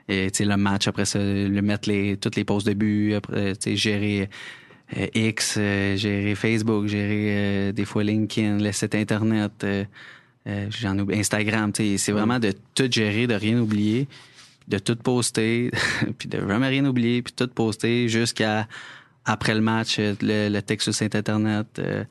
et, 0.09 0.29
le 0.37 0.57
match, 0.57 0.87
après 0.89 1.05
ça, 1.05 1.17
le 1.19 1.61
mettre 1.61 1.87
les, 1.87 2.17
toutes 2.17 2.35
les 2.35 2.43
pauses 2.43 2.65
de 2.65 2.73
but, 2.73 3.13
après, 3.15 3.53
gérer. 3.75 4.29
Euh, 4.97 5.07
X, 5.15 5.55
euh, 5.57 5.95
gérer 5.95 6.35
Facebook, 6.35 6.87
gérer 6.87 7.71
des 7.71 7.85
fois 7.85 8.03
LinkedIn, 8.03 8.59
le 8.59 8.71
site 8.73 8.93
Internet, 8.93 9.65
euh, 10.47 10.67
j'en 10.69 10.97
oublie 10.99 11.19
Instagram, 11.19 11.71
c'est 11.75 12.11
vraiment 12.11 12.39
de 12.39 12.53
tout 12.75 12.91
gérer, 12.91 13.27
de 13.27 13.35
rien 13.35 13.59
oublier, 13.59 14.07
de 14.67 14.77
tout 14.77 14.95
poster, 14.95 15.71
puis 16.17 16.27
de 16.27 16.37
vraiment 16.37 16.67
rien 16.67 16.85
oublier, 16.85 17.21
puis 17.21 17.33
tout 17.33 17.47
poster 17.47 18.09
jusqu'à 18.09 18.67
après 19.25 19.55
le 19.55 19.61
match, 19.61 19.97
euh, 19.99 20.15
le, 20.21 20.59
texte 20.59 20.91
sur 20.91 20.93
site 20.93 21.15
internet, 21.15 21.79
euh, 21.79 22.03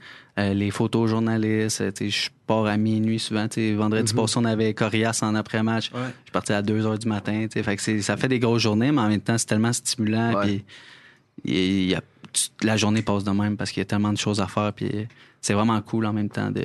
les 0.55 0.71
photos 0.71 1.11
journalistes. 1.11 1.83
je 2.01 2.29
pars 2.47 2.65
à 2.65 2.79
minuit 2.79 3.19
souvent. 3.19 3.47
Vendredi 3.77 4.13
mm-hmm. 4.13 4.17
passé, 4.17 4.39
on 4.39 4.47
avait 4.47 4.73
Corias 4.73 5.21
en 5.23 5.35
après-match. 5.35 5.91
Je 5.93 5.99
suis 5.99 6.33
parti 6.33 6.55
à 6.55 6.63
2 6.63 6.87
heures 6.87 6.99
du 6.99 7.09
matin. 7.09 7.47
Fait 7.53 7.77
que 7.77 8.01
ça 8.01 8.17
fait 8.17 8.29
des 8.29 8.39
grosses 8.39 8.63
journées, 8.63 8.93
mais 8.93 9.03
en 9.03 9.09
même 9.09 9.21
temps, 9.21 9.37
c'est 9.37 9.47
tellement 9.47 9.75
stimulant. 9.75 10.41
Puis 10.43 10.65
y 11.45 11.95
a, 11.95 12.01
la 12.63 12.79
journée 12.79 13.03
passe 13.03 13.25
de 13.25 13.31
même 13.31 13.59
parce 13.59 13.71
qu'il 13.73 13.83
y 13.83 13.83
a 13.83 13.87
tellement 13.87 14.13
de 14.15 14.19
choses 14.19 14.41
à 14.41 14.47
faire. 14.47 14.73
Puis 14.73 15.07
c'est 15.43 15.53
vraiment 15.53 15.81
cool 15.83 16.07
en 16.07 16.15
même 16.15 16.31
temps 16.31 16.51
de 16.51 16.65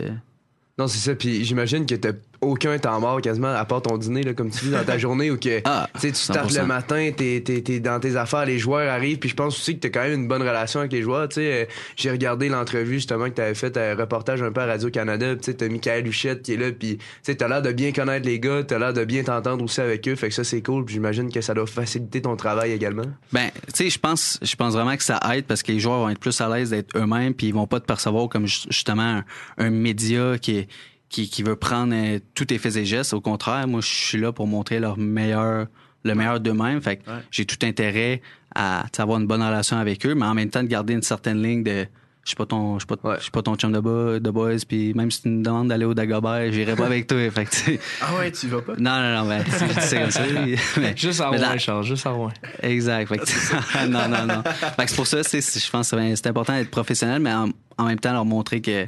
non, 0.77 0.87
c'est 0.87 0.99
ça. 0.99 1.15
Puis 1.15 1.43
j'imagine 1.43 1.85
que 1.85 1.95
t'as 1.95 2.13
aucun 2.41 2.77
temps 2.77 2.99
mort 2.99 3.21
quasiment, 3.21 3.53
à 3.53 3.65
part 3.65 3.81
ton 3.81 3.97
dîner, 3.97 4.23
là, 4.23 4.33
comme 4.33 4.49
tu 4.49 4.65
dis, 4.65 4.71
dans 4.71 4.83
ta 4.83 4.97
journée, 4.97 5.31
ou 5.31 5.37
que 5.37 5.61
ah, 5.65 5.87
tu 5.99 6.13
startes 6.13 6.53
le 6.53 6.65
matin, 6.65 7.11
t'es 7.15 7.43
es, 7.47 7.79
dans 7.79 7.99
tes 7.99 8.15
affaires, 8.15 8.45
les 8.45 8.59
joueurs 8.59 8.91
arrivent, 8.91 9.19
puis 9.19 9.29
je 9.29 9.35
pense 9.35 9.57
aussi 9.57 9.75
que 9.75 9.87
t'as 9.87 9.89
quand 9.89 10.07
même 10.07 10.21
une 10.21 10.27
bonne 10.27 10.41
relation 10.41 10.79
avec 10.79 10.91
les 10.91 11.01
joueurs. 11.01 11.31
sais 11.31 11.63
euh, 11.63 11.65
J'ai 11.95 12.11
regardé 12.11 12.49
l'entrevue 12.49 12.95
justement 12.95 13.25
que 13.25 13.35
t'avais 13.35 13.55
fait, 13.55 13.75
un 13.77 13.95
reportage 13.95 14.41
un 14.41 14.51
peu 14.51 14.61
à 14.61 14.65
Radio-Canada, 14.65 15.35
puis 15.35 15.55
t'as 15.55 15.69
Michael 15.69 16.07
Huchette 16.07 16.43
qui 16.43 16.53
est 16.53 16.57
là, 16.57 16.71
puis 16.71 16.97
t'as 17.23 17.47
l'air 17.47 17.61
de 17.61 17.71
bien 17.71 17.91
connaître 17.91 18.25
les 18.25 18.39
gars, 18.39 18.63
t'as 18.63 18.79
l'air 18.79 18.93
de 18.93 19.03
bien 19.05 19.23
t'entendre 19.23 19.63
aussi 19.63 19.81
avec 19.81 20.07
eux, 20.07 20.15
fait 20.15 20.29
que 20.29 20.35
ça 20.35 20.43
c'est 20.43 20.61
cool, 20.61 20.85
puis 20.85 20.93
j'imagine 20.93 21.31
que 21.31 21.41
ça 21.41 21.53
doit 21.53 21.67
faciliter 21.67 22.21
ton 22.21 22.35
travail 22.35 22.71
également. 22.71 23.05
Ben, 23.31 23.49
tu 23.67 23.83
sais, 23.83 23.89
je 23.89 23.99
pense, 23.99 24.39
je 24.41 24.55
pense 24.55 24.73
vraiment 24.73 24.95
que 24.95 25.03
ça 25.03 25.19
aide 25.33 25.45
parce 25.45 25.63
que 25.63 25.71
les 25.71 25.79
joueurs 25.79 25.99
vont 25.99 26.09
être 26.09 26.19
plus 26.19 26.39
à 26.41 26.49
l'aise 26.49 26.69
d'être 26.69 26.97
eux-mêmes, 26.97 27.33
puis 27.33 27.47
ils 27.47 27.53
vont 27.53 27.67
pas 27.67 27.79
te 27.79 27.85
percevoir 27.85 28.29
comme 28.29 28.45
justement 28.47 29.23
un 29.57 29.69
média 29.69 30.37
qui 30.37 30.57
est 30.57 30.67
qui, 31.09 31.29
qui 31.29 31.43
veut 31.43 31.55
prendre 31.55 31.93
euh, 31.95 32.19
tous 32.35 32.45
tes 32.45 32.57
faits 32.57 32.75
et 32.75 32.85
gestes. 32.85 33.13
Au 33.13 33.21
contraire, 33.21 33.67
moi, 33.67 33.81
je 33.81 33.87
suis 33.87 34.19
là 34.19 34.31
pour 34.31 34.47
montrer 34.47 34.79
leur 34.79 34.97
meilleur, 34.97 35.67
le 36.03 36.15
meilleur 36.15 36.39
d'eux-mêmes. 36.39 36.81
Fait 36.81 36.97
que 36.97 37.03
j'ai 37.31 37.45
tout 37.45 37.65
intérêt 37.65 38.21
à 38.55 38.85
avoir 38.97 39.19
une 39.19 39.27
bonne 39.27 39.43
relation 39.43 39.77
avec 39.77 40.05
eux, 40.05 40.15
mais 40.15 40.25
en 40.25 40.33
même 40.33 40.49
temps 40.49 40.63
de 40.63 40.67
garder 40.67 40.93
une 40.93 41.03
certaine 41.03 41.41
ligne 41.41 41.63
de 41.63 41.85
je 42.27 42.31
suis 42.31 42.35
pas 42.35 42.45
ton 42.45 42.77
je 42.77 42.85
suis 42.85 42.97
pas, 42.97 43.15
je 43.15 43.21
suis 43.21 43.31
pas 43.31 43.41
ton 43.41 43.55
chum 43.55 43.71
de, 43.71 44.19
de 44.19 44.29
boys 44.31 44.57
puis 44.67 44.93
même 44.93 45.09
si 45.09 45.21
tu 45.21 45.29
me 45.29 45.41
demandes 45.41 45.69
d'aller 45.69 45.85
au 45.85 45.93
Dagobert 45.93 46.51
j'irai 46.51 46.75
pas 46.75 46.87
avec 46.87 47.07
toi. 47.07 47.17
Fait 47.31 47.45
que, 47.45 47.81
ah 48.01 48.15
ouais 48.19 48.29
tu 48.33 48.47
vas 48.47 48.61
pas? 48.61 48.73
Non 48.77 48.99
non 48.99 49.23
non 49.23 49.29
ben 49.29 49.45
c'est 49.79 50.01
comme 50.01 50.11
ça. 50.11 50.23
Mais, 50.77 50.97
juste 50.97 51.21
à 51.21 51.29
Rouen 51.29 51.57
Charles 51.57 51.85
juste 51.85 52.03
Rouen. 52.05 52.33
Exact. 52.61 53.07
Fait 53.07 53.17
que, 53.17 53.87
non 53.87 54.09
non 54.09 54.25
non. 54.25 54.43
Fait 54.43 54.83
que 54.83 54.89
c'est 54.89 54.95
pour 54.97 55.07
ça 55.07 55.21
je 55.21 55.69
pense 55.69 55.91
que 55.91 56.15
c'est 56.15 56.27
important 56.27 56.53
d'être 56.53 56.69
professionnel 56.69 57.21
mais 57.21 57.31
en, 57.31 57.47
en, 57.77 57.85
même 57.85 57.99
temps 57.99 58.11
leur 58.11 58.25
montrer 58.25 58.59
que 58.59 58.87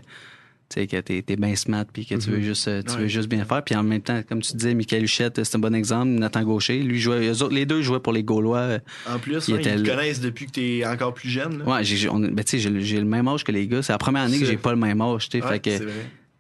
sais, 0.70 0.88
que 0.88 0.98
t'es 0.98 1.24
es 1.28 1.36
bien 1.36 1.56
smart 1.56 1.86
puis 1.92 2.06
que 2.06 2.16
tu 2.16 2.30
veux 2.30 2.38
mhm. 2.38 2.44
juste 2.44 2.68
euh, 2.68 2.82
tu 2.82 2.98
veux 2.98 3.08
juste 3.08 3.30
bien 3.30 3.46
faire. 3.46 3.64
Puis 3.64 3.76
en 3.76 3.84
même 3.84 4.02
temps, 4.02 4.22
comme 4.28 4.42
tu 4.42 4.54
disais, 4.56 4.74
Michael 4.74 5.04
Huchette, 5.04 5.44
c'est 5.44 5.56
un 5.56 5.60
bon 5.60 5.74
exemple. 5.74 6.10
Nathan 6.10 6.44
Gaucher, 6.44 6.80
lui 6.80 7.00
jouait, 7.00 7.32
les 7.52 7.66
deux 7.66 7.82
jouaient 7.82 8.00
pour 8.00 8.14
les 8.14 8.24
Gaulois. 8.24 8.58
Euh, 8.58 8.80
en 9.08 9.20
plus, 9.20 9.48
ils, 9.48 9.60
te 9.60 9.86
connaissent 9.86 10.22
depuis 10.22 10.46
que 10.46 10.52
t'es 10.52 10.84
encore 10.86 11.14
plus 11.14 11.30
jeune. 11.30 11.60
Là. 11.60 11.66
Ouais, 11.66 11.84
j'ai 11.84 12.08
ben, 12.08 12.44
le 12.44 13.04
même 13.04 13.28
âge 13.28 13.44
que 13.44 13.52
les 13.52 13.68
gars. 13.68 13.82
C'est 13.82 13.94
la 13.94 13.98
première 13.98 14.24
année 14.24 14.40
que 14.40 14.46
j'ai 14.46 14.58
pas 14.58 14.72
le 14.72 14.80
même 14.80 15.02
âge. 15.02 15.30
tu 15.30 15.40
sais 15.40 15.48
fait 15.48 15.60
que 15.60 15.88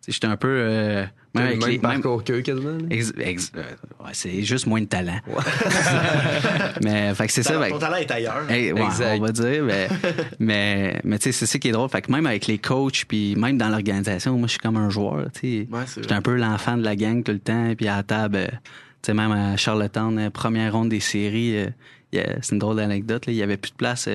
j'étais 0.07 0.27
un 0.27 0.37
peu 0.37 0.47
euh, 0.47 1.05
même 1.35 1.45
avec 1.45 1.61
même 1.61 1.69
les, 1.69 1.79
parcours 1.79 2.23
qu'eux, 2.23 2.41
quasiment. 2.41 2.77
Ex, 2.89 3.13
ex, 3.19 3.51
euh, 3.55 3.61
ouais, 4.03 4.11
c'est 4.13 4.41
juste 4.41 4.65
moins 4.65 4.81
de 4.81 4.87
talent. 4.87 5.19
mais 6.83 7.13
fait 7.13 7.27
que 7.27 7.33
c'est 7.33 7.43
ça. 7.43 7.69
Ton 7.69 7.77
talent 7.77 7.97
est 7.97 8.09
ailleurs. 8.09 8.47
ouais, 8.49 8.73
on 8.73 9.19
va 9.19 9.31
dire. 9.31 9.63
Mais, 9.63 9.87
mais, 10.39 11.01
mais 11.03 11.19
tu 11.19 11.25
sais, 11.25 11.31
c'est 11.31 11.45
ça 11.45 11.59
qui 11.59 11.67
est 11.67 11.71
drôle. 11.71 11.89
Fait 11.89 12.01
que 12.01 12.11
même 12.11 12.25
avec 12.25 12.47
les 12.47 12.57
coachs, 12.57 13.05
puis 13.07 13.35
même 13.35 13.57
dans 13.57 13.69
l'organisation, 13.69 14.37
moi, 14.37 14.47
je 14.47 14.51
suis 14.51 14.59
comme 14.59 14.77
un 14.77 14.89
joueur. 14.89 15.27
Tu 15.33 15.39
sais, 15.39 15.67
ouais, 15.71 15.83
j'étais 15.95 16.13
un 16.13 16.21
peu 16.23 16.35
l'enfant 16.35 16.77
de 16.77 16.83
la 16.83 16.95
gang 16.95 17.23
tout 17.23 17.31
le 17.31 17.39
temps. 17.39 17.73
Puis 17.77 17.87
à 17.87 17.97
la 17.97 18.03
table, 18.03 18.37
euh, 18.37 18.47
tu 18.47 18.57
sais, 19.07 19.13
même 19.13 19.31
à 19.31 19.55
Charlottetown, 19.55 20.17
euh, 20.17 20.29
première 20.31 20.73
ronde 20.73 20.89
des 20.89 20.99
séries, 20.99 21.63
c'est 22.11 22.51
une 22.51 22.59
drôle 22.59 22.77
d'anecdote. 22.77 23.25
Il 23.27 23.35
y 23.35 23.43
avait 23.43 23.57
plus 23.57 23.71
de 23.71 23.77
place 23.77 24.09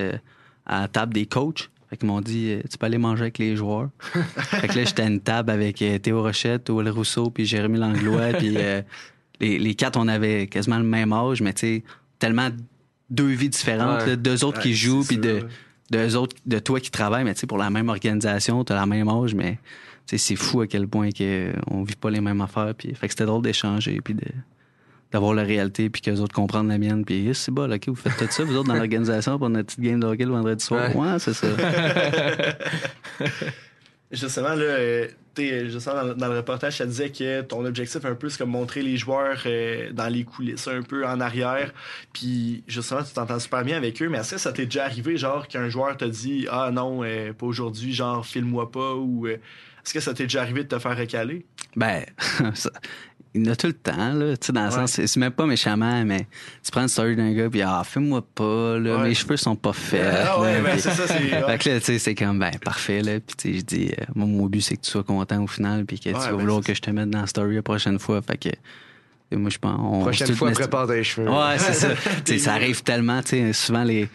à 0.67 0.81
la 0.81 0.89
table 0.89 1.15
des 1.15 1.27
coachs. 1.27 1.71
Fait 1.95 1.99
qu'ils 1.99 2.09
m'ont 2.09 2.21
dit, 2.21 2.59
tu 2.69 2.77
peux 2.77 2.87
aller 2.87 2.99
manger 2.99 3.23
avec 3.23 3.39
les 3.39 3.55
joueurs. 3.55 3.89
fait 4.03 4.67
que 4.67 4.79
là, 4.79 4.85
j'étais 4.85 5.03
à 5.03 5.07
une 5.07 5.21
table 5.21 5.53
avec 5.53 5.77
Théo 6.03 6.23
Rochette, 6.23 6.69
Will 6.69 6.89
Rousseau, 6.89 7.31
puis 7.31 7.47
Jérémy 7.47 7.79
Langlois, 7.79 8.33
puis 8.37 8.51
les, 9.41 9.59
les, 9.61 9.75
quatre, 9.77 9.97
on 9.97 10.09
avait 10.09 10.49
quasiment 10.49 10.79
le 10.79 10.85
même 10.85 11.13
âge, 11.13 11.41
mais 11.41 11.53
tu 11.53 11.61
sais, 11.61 11.85
tellement 12.19 12.49
deux 13.11 13.29
vies 13.29 13.49
différentes, 13.49 14.09
deux 14.09 14.45
autres 14.45 14.61
qui 14.61 14.75
jouent, 14.75 15.05
puis 15.05 15.19
de, 15.19 15.47
deux 15.89 16.17
autres, 16.17 16.35
de 16.47 16.59
toi 16.59 16.81
qui 16.81 16.91
travailles, 16.91 17.23
mais 17.23 17.35
tu 17.35 17.41
sais, 17.41 17.47
pour 17.47 17.59
la 17.59 17.71
même 17.71 17.89
organisation, 17.89 18.65
t'as 18.65 18.75
la 18.75 18.87
même 18.87 19.09
âge, 19.09 19.37
mais 19.37 19.61
c'est 20.07 20.35
fou 20.35 20.63
à 20.63 20.67
quel 20.67 20.89
point 20.89 21.13
que 21.13 21.53
on 21.71 21.85
vit 21.85 21.95
pas 21.95 22.11
les 22.11 22.21
mêmes 22.21 22.41
affaires. 22.41 22.75
Puis, 22.77 22.93
fait 22.97 23.07
que 23.07 23.13
c'était 23.13 23.27
drôle 23.27 23.43
d'échanger, 23.43 24.01
puis 24.03 24.15
de, 24.15 24.27
d'avoir 25.15 25.33
la 25.33 25.45
réalité, 25.45 25.89
puis 25.91 26.03
que 26.03 26.11
les 26.11 26.21
autres 26.21 26.35
comprennent 26.35 26.67
la 26.67 26.77
mienne. 26.77 27.05
Puis 27.05 27.31
c'est 27.35 27.53
bon, 27.53 27.73
OK, 27.73 27.87
vous 27.87 27.95
faites 27.95 28.17
tout 28.17 28.27
ça, 28.29 28.43
vous 28.43 28.57
autres, 28.57 28.67
dans 28.67 28.75
l'organisation, 28.75 29.39
pour 29.39 29.49
notre 29.49 29.67
petite 29.67 29.81
game 29.81 30.01
de 30.01 30.07
hockey 30.07 30.25
le 30.25 30.33
vendredi 30.33 30.65
soir. 30.65 30.95
Ouais, 30.97 31.21
c'est 31.21 31.35
ça. 31.35 31.47
Justement, 34.11 34.55
là, 34.55 34.65
euh, 34.65 35.07
je 35.39 35.79
sens 35.79 36.17
dans, 36.17 36.29
le 36.29 36.37
reportage, 36.37 36.79
ça 36.79 36.87
disait 36.87 37.11
que 37.11 37.43
ton 37.43 37.65
objectif 37.65 38.05
un 38.05 38.17
peu, 38.17 38.29
c'est 38.29 38.39
comme 38.39 38.51
montrer 38.51 38.83
les 38.83 38.97
joueurs 38.97 39.41
euh, 39.47 39.93
dans 39.93 40.09
les 40.09 40.25
coulisses, 40.25 40.67
un 40.67 40.83
peu 40.83 41.07
en 41.07 41.21
arrière. 41.21 41.73
Puis 42.13 42.65
justement, 42.67 43.05
tu 43.05 43.13
t'entends 43.13 43.39
super 43.39 43.63
bien 43.63 43.77
avec 43.77 44.03
eux, 44.03 44.09
mais 44.09 44.19
est-ce 44.19 44.33
que 44.33 44.41
ça 44.41 44.53
t'est 44.53 44.65
déjà 44.65 44.85
arrivé, 44.85 45.17
genre, 45.17 45.47
qu'un 45.47 45.69
joueur 45.69 45.97
t'a 45.97 46.09
dit 46.09 46.49
Ah 46.51 46.71
non, 46.73 47.05
euh, 47.05 47.33
pas 47.33 47.47
aujourd'hui, 47.47 47.93
genre, 47.93 48.27
filme-moi 48.27 48.73
pas 48.73 48.95
ou. 48.97 49.29
est-ce 49.29 49.95
que 49.95 50.01
ça 50.01 50.13
t'est 50.13 50.25
déjà 50.25 50.43
arrivé 50.43 50.65
de 50.65 50.69
te 50.69 50.79
faire 50.81 50.99
recaler? 50.99 51.47
Ben, 51.77 52.05
il 53.35 53.51
a 53.51 53.57
tout 53.57 53.67
le 53.67 53.73
temps, 53.73 54.13
là. 54.13 54.37
Tu 54.37 54.47
sais, 54.47 54.53
dans 54.53 54.65
le 54.65 54.71
sens, 54.71 54.93
c'est 54.93 55.17
même 55.17 55.33
pas 55.33 55.45
méchamment, 55.45 56.05
mais 56.05 56.27
tu 56.63 56.71
prends 56.71 56.83
une 56.83 56.89
story 56.89 57.17
d'un 57.17 57.33
gars, 57.33 57.51
puis 57.51 57.63
ah, 57.63 57.83
fais-moi 57.85 58.25
pas, 58.35 58.79
là, 58.79 58.99
mes 58.99 59.15
cheveux 59.15 59.37
sont 59.37 59.57
pas 59.57 59.73
faits. 59.73 60.25
Ah 60.25 60.41
ouais, 60.41 60.61
ben, 60.61 60.79
c'est 60.79 60.91
ça, 60.91 61.07
c'est. 61.07 61.19
Fait 61.47 61.59
que 61.59 61.69
là, 61.71 61.81
tu 61.81 61.87
sais, 61.87 61.99
c'est 61.99 62.15
comme, 62.15 62.39
ben, 62.39 62.53
parfait, 62.65 63.03
là. 63.03 63.19
Puis, 63.19 63.37
tu 63.37 63.53
sais, 63.53 63.59
je 63.59 63.65
dis, 63.65 63.91
euh, 63.91 64.05
moi, 64.15 64.27
mon 64.27 64.47
but, 64.47 64.61
c'est 64.61 64.77
que 64.77 64.83
tu 64.83 64.91
sois 64.91 65.03
content 65.03 65.43
au 65.43 65.49
final, 65.49 65.85
puis 65.85 65.99
que 65.99 66.11
tu 66.11 66.15
vas 66.15 66.31
ben, 66.31 66.37
vouloir 66.37 66.61
que 66.63 66.75
je 66.75 66.81
te 66.81 66.91
mette 66.91 67.11
dans 67.11 67.23
la 67.23 67.27
story 67.27 67.57
la 67.57 67.63
prochaine 67.63 67.99
fois. 67.99 68.23
Fait 68.23 68.39
que. 68.39 68.51
Moi, 69.37 69.51
je 69.51 69.59
pense. 69.59 69.81
On, 69.83 70.01
prochaine 70.03 70.33
fois, 70.37 70.53
prépare 70.53 70.87
tes 70.87 71.03
cheveux. 71.03 71.29
Ouais, 71.29 71.59
c'est 71.59 71.75
ça. 71.75 71.89
tu 72.25 72.35
sais, 72.35 72.39
ça 72.39 72.53
arrive 72.53 72.85
tellement, 72.85 73.21
tu 73.21 73.31
sais, 73.31 73.53
souvent, 73.53 73.83
les 73.83 74.09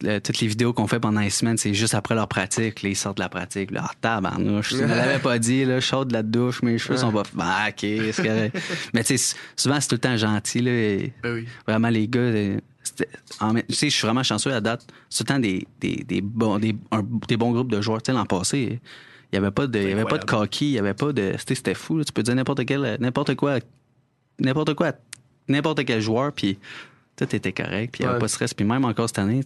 toutes 0.00 0.40
les 0.40 0.46
vidéos 0.46 0.72
qu'on 0.72 0.86
fait 0.86 1.00
pendant 1.00 1.20
les 1.20 1.30
semaines, 1.30 1.56
c'est 1.56 1.72
juste 1.72 1.94
après 1.94 2.14
leur 2.14 2.28
pratique. 2.28 2.82
Là, 2.82 2.88
ils 2.90 2.96
sortent 2.96 3.16
de 3.16 3.22
la 3.22 3.28
pratique. 3.28 3.70
Là, 3.70 3.84
ah, 3.84 3.92
tabarnouche. 4.00 4.70
Tu 4.70 4.76
ne 4.76 4.86
l'avais 4.86 5.18
pas 5.18 5.38
dit, 5.38 5.64
là, 5.64 5.80
chaud 5.80 6.04
de 6.04 6.12
la 6.12 6.22
douche, 6.22 6.62
mes 6.62 6.78
cheveux 6.78 6.98
sont 6.98 7.12
pas. 7.12 7.22
Ah, 7.38 7.68
OK, 7.70 7.82
Mais 8.94 9.04
tu 9.04 9.16
sais, 9.16 9.36
souvent, 9.56 9.80
c'est 9.80 9.88
tout 9.88 9.94
le 9.94 10.00
temps 10.00 10.16
gentil. 10.16 10.60
Là, 10.60 11.08
ben 11.22 11.34
oui. 11.34 11.46
Vraiment, 11.66 11.88
les 11.88 12.08
gars. 12.08 12.20
Euh, 12.20 12.58
tu 12.84 13.04
sais, 13.74 13.90
je 13.90 13.96
suis 13.96 14.06
vraiment 14.06 14.22
chanceux 14.22 14.52
à 14.52 14.60
date. 14.60 14.86
C'est 15.08 15.24
tout 15.24 15.32
le 15.32 15.36
temps 15.36 15.40
des, 15.40 15.66
des, 15.80 16.04
des, 16.04 16.20
bons, 16.20 16.58
des, 16.58 16.76
des 17.28 17.36
bons 17.36 17.52
groupes 17.52 17.72
de 17.72 17.80
joueurs. 17.80 18.02
Tu 18.02 18.12
sais, 18.12 18.16
l'an 18.16 18.26
passé, 18.26 18.80
il 19.32 19.38
n'y 19.38 19.44
avait 19.44 19.50
pas 19.50 19.66
de, 19.66 19.78
il 19.78 19.88
y 19.88 19.92
avait 19.92 20.04
pas 20.04 20.18
de 20.18 20.24
coquille, 20.24 20.68
il 20.68 20.72
n'y 20.72 20.78
avait 20.78 20.94
pas 20.94 21.12
de. 21.12 21.34
C'était 21.38 21.74
fou. 21.74 22.04
Tu 22.04 22.12
peux 22.12 22.22
dire 22.22 22.34
n'importe 22.34 22.64
quel, 22.64 22.96
n'importe 23.00 23.34
quoi, 23.34 23.58
n'importe 24.38 24.74
quoi, 24.74 24.92
n'importe 25.48 25.84
quel 25.84 26.00
joueur, 26.00 26.32
puis 26.32 26.58
tout 27.16 27.34
était 27.34 27.52
correct, 27.52 27.92
puis 27.92 28.02
il 28.02 28.06
n'y 28.06 28.10
avait 28.10 28.18
pas 28.18 28.26
de 28.26 28.30
stress. 28.30 28.54
Puis 28.54 28.64
même 28.64 28.84
encore 28.84 29.08
cette 29.08 29.18
année, 29.18 29.40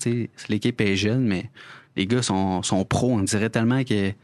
l'équipe 0.48 0.80
est 0.80 0.96
jeune, 0.96 1.22
mais 1.22 1.50
les 1.96 2.06
gars 2.06 2.22
sont, 2.22 2.62
sont 2.62 2.84
pros. 2.84 3.12
On 3.12 3.22
dirait 3.22 3.50
tellement 3.50 3.84
qu'ils 3.84 4.14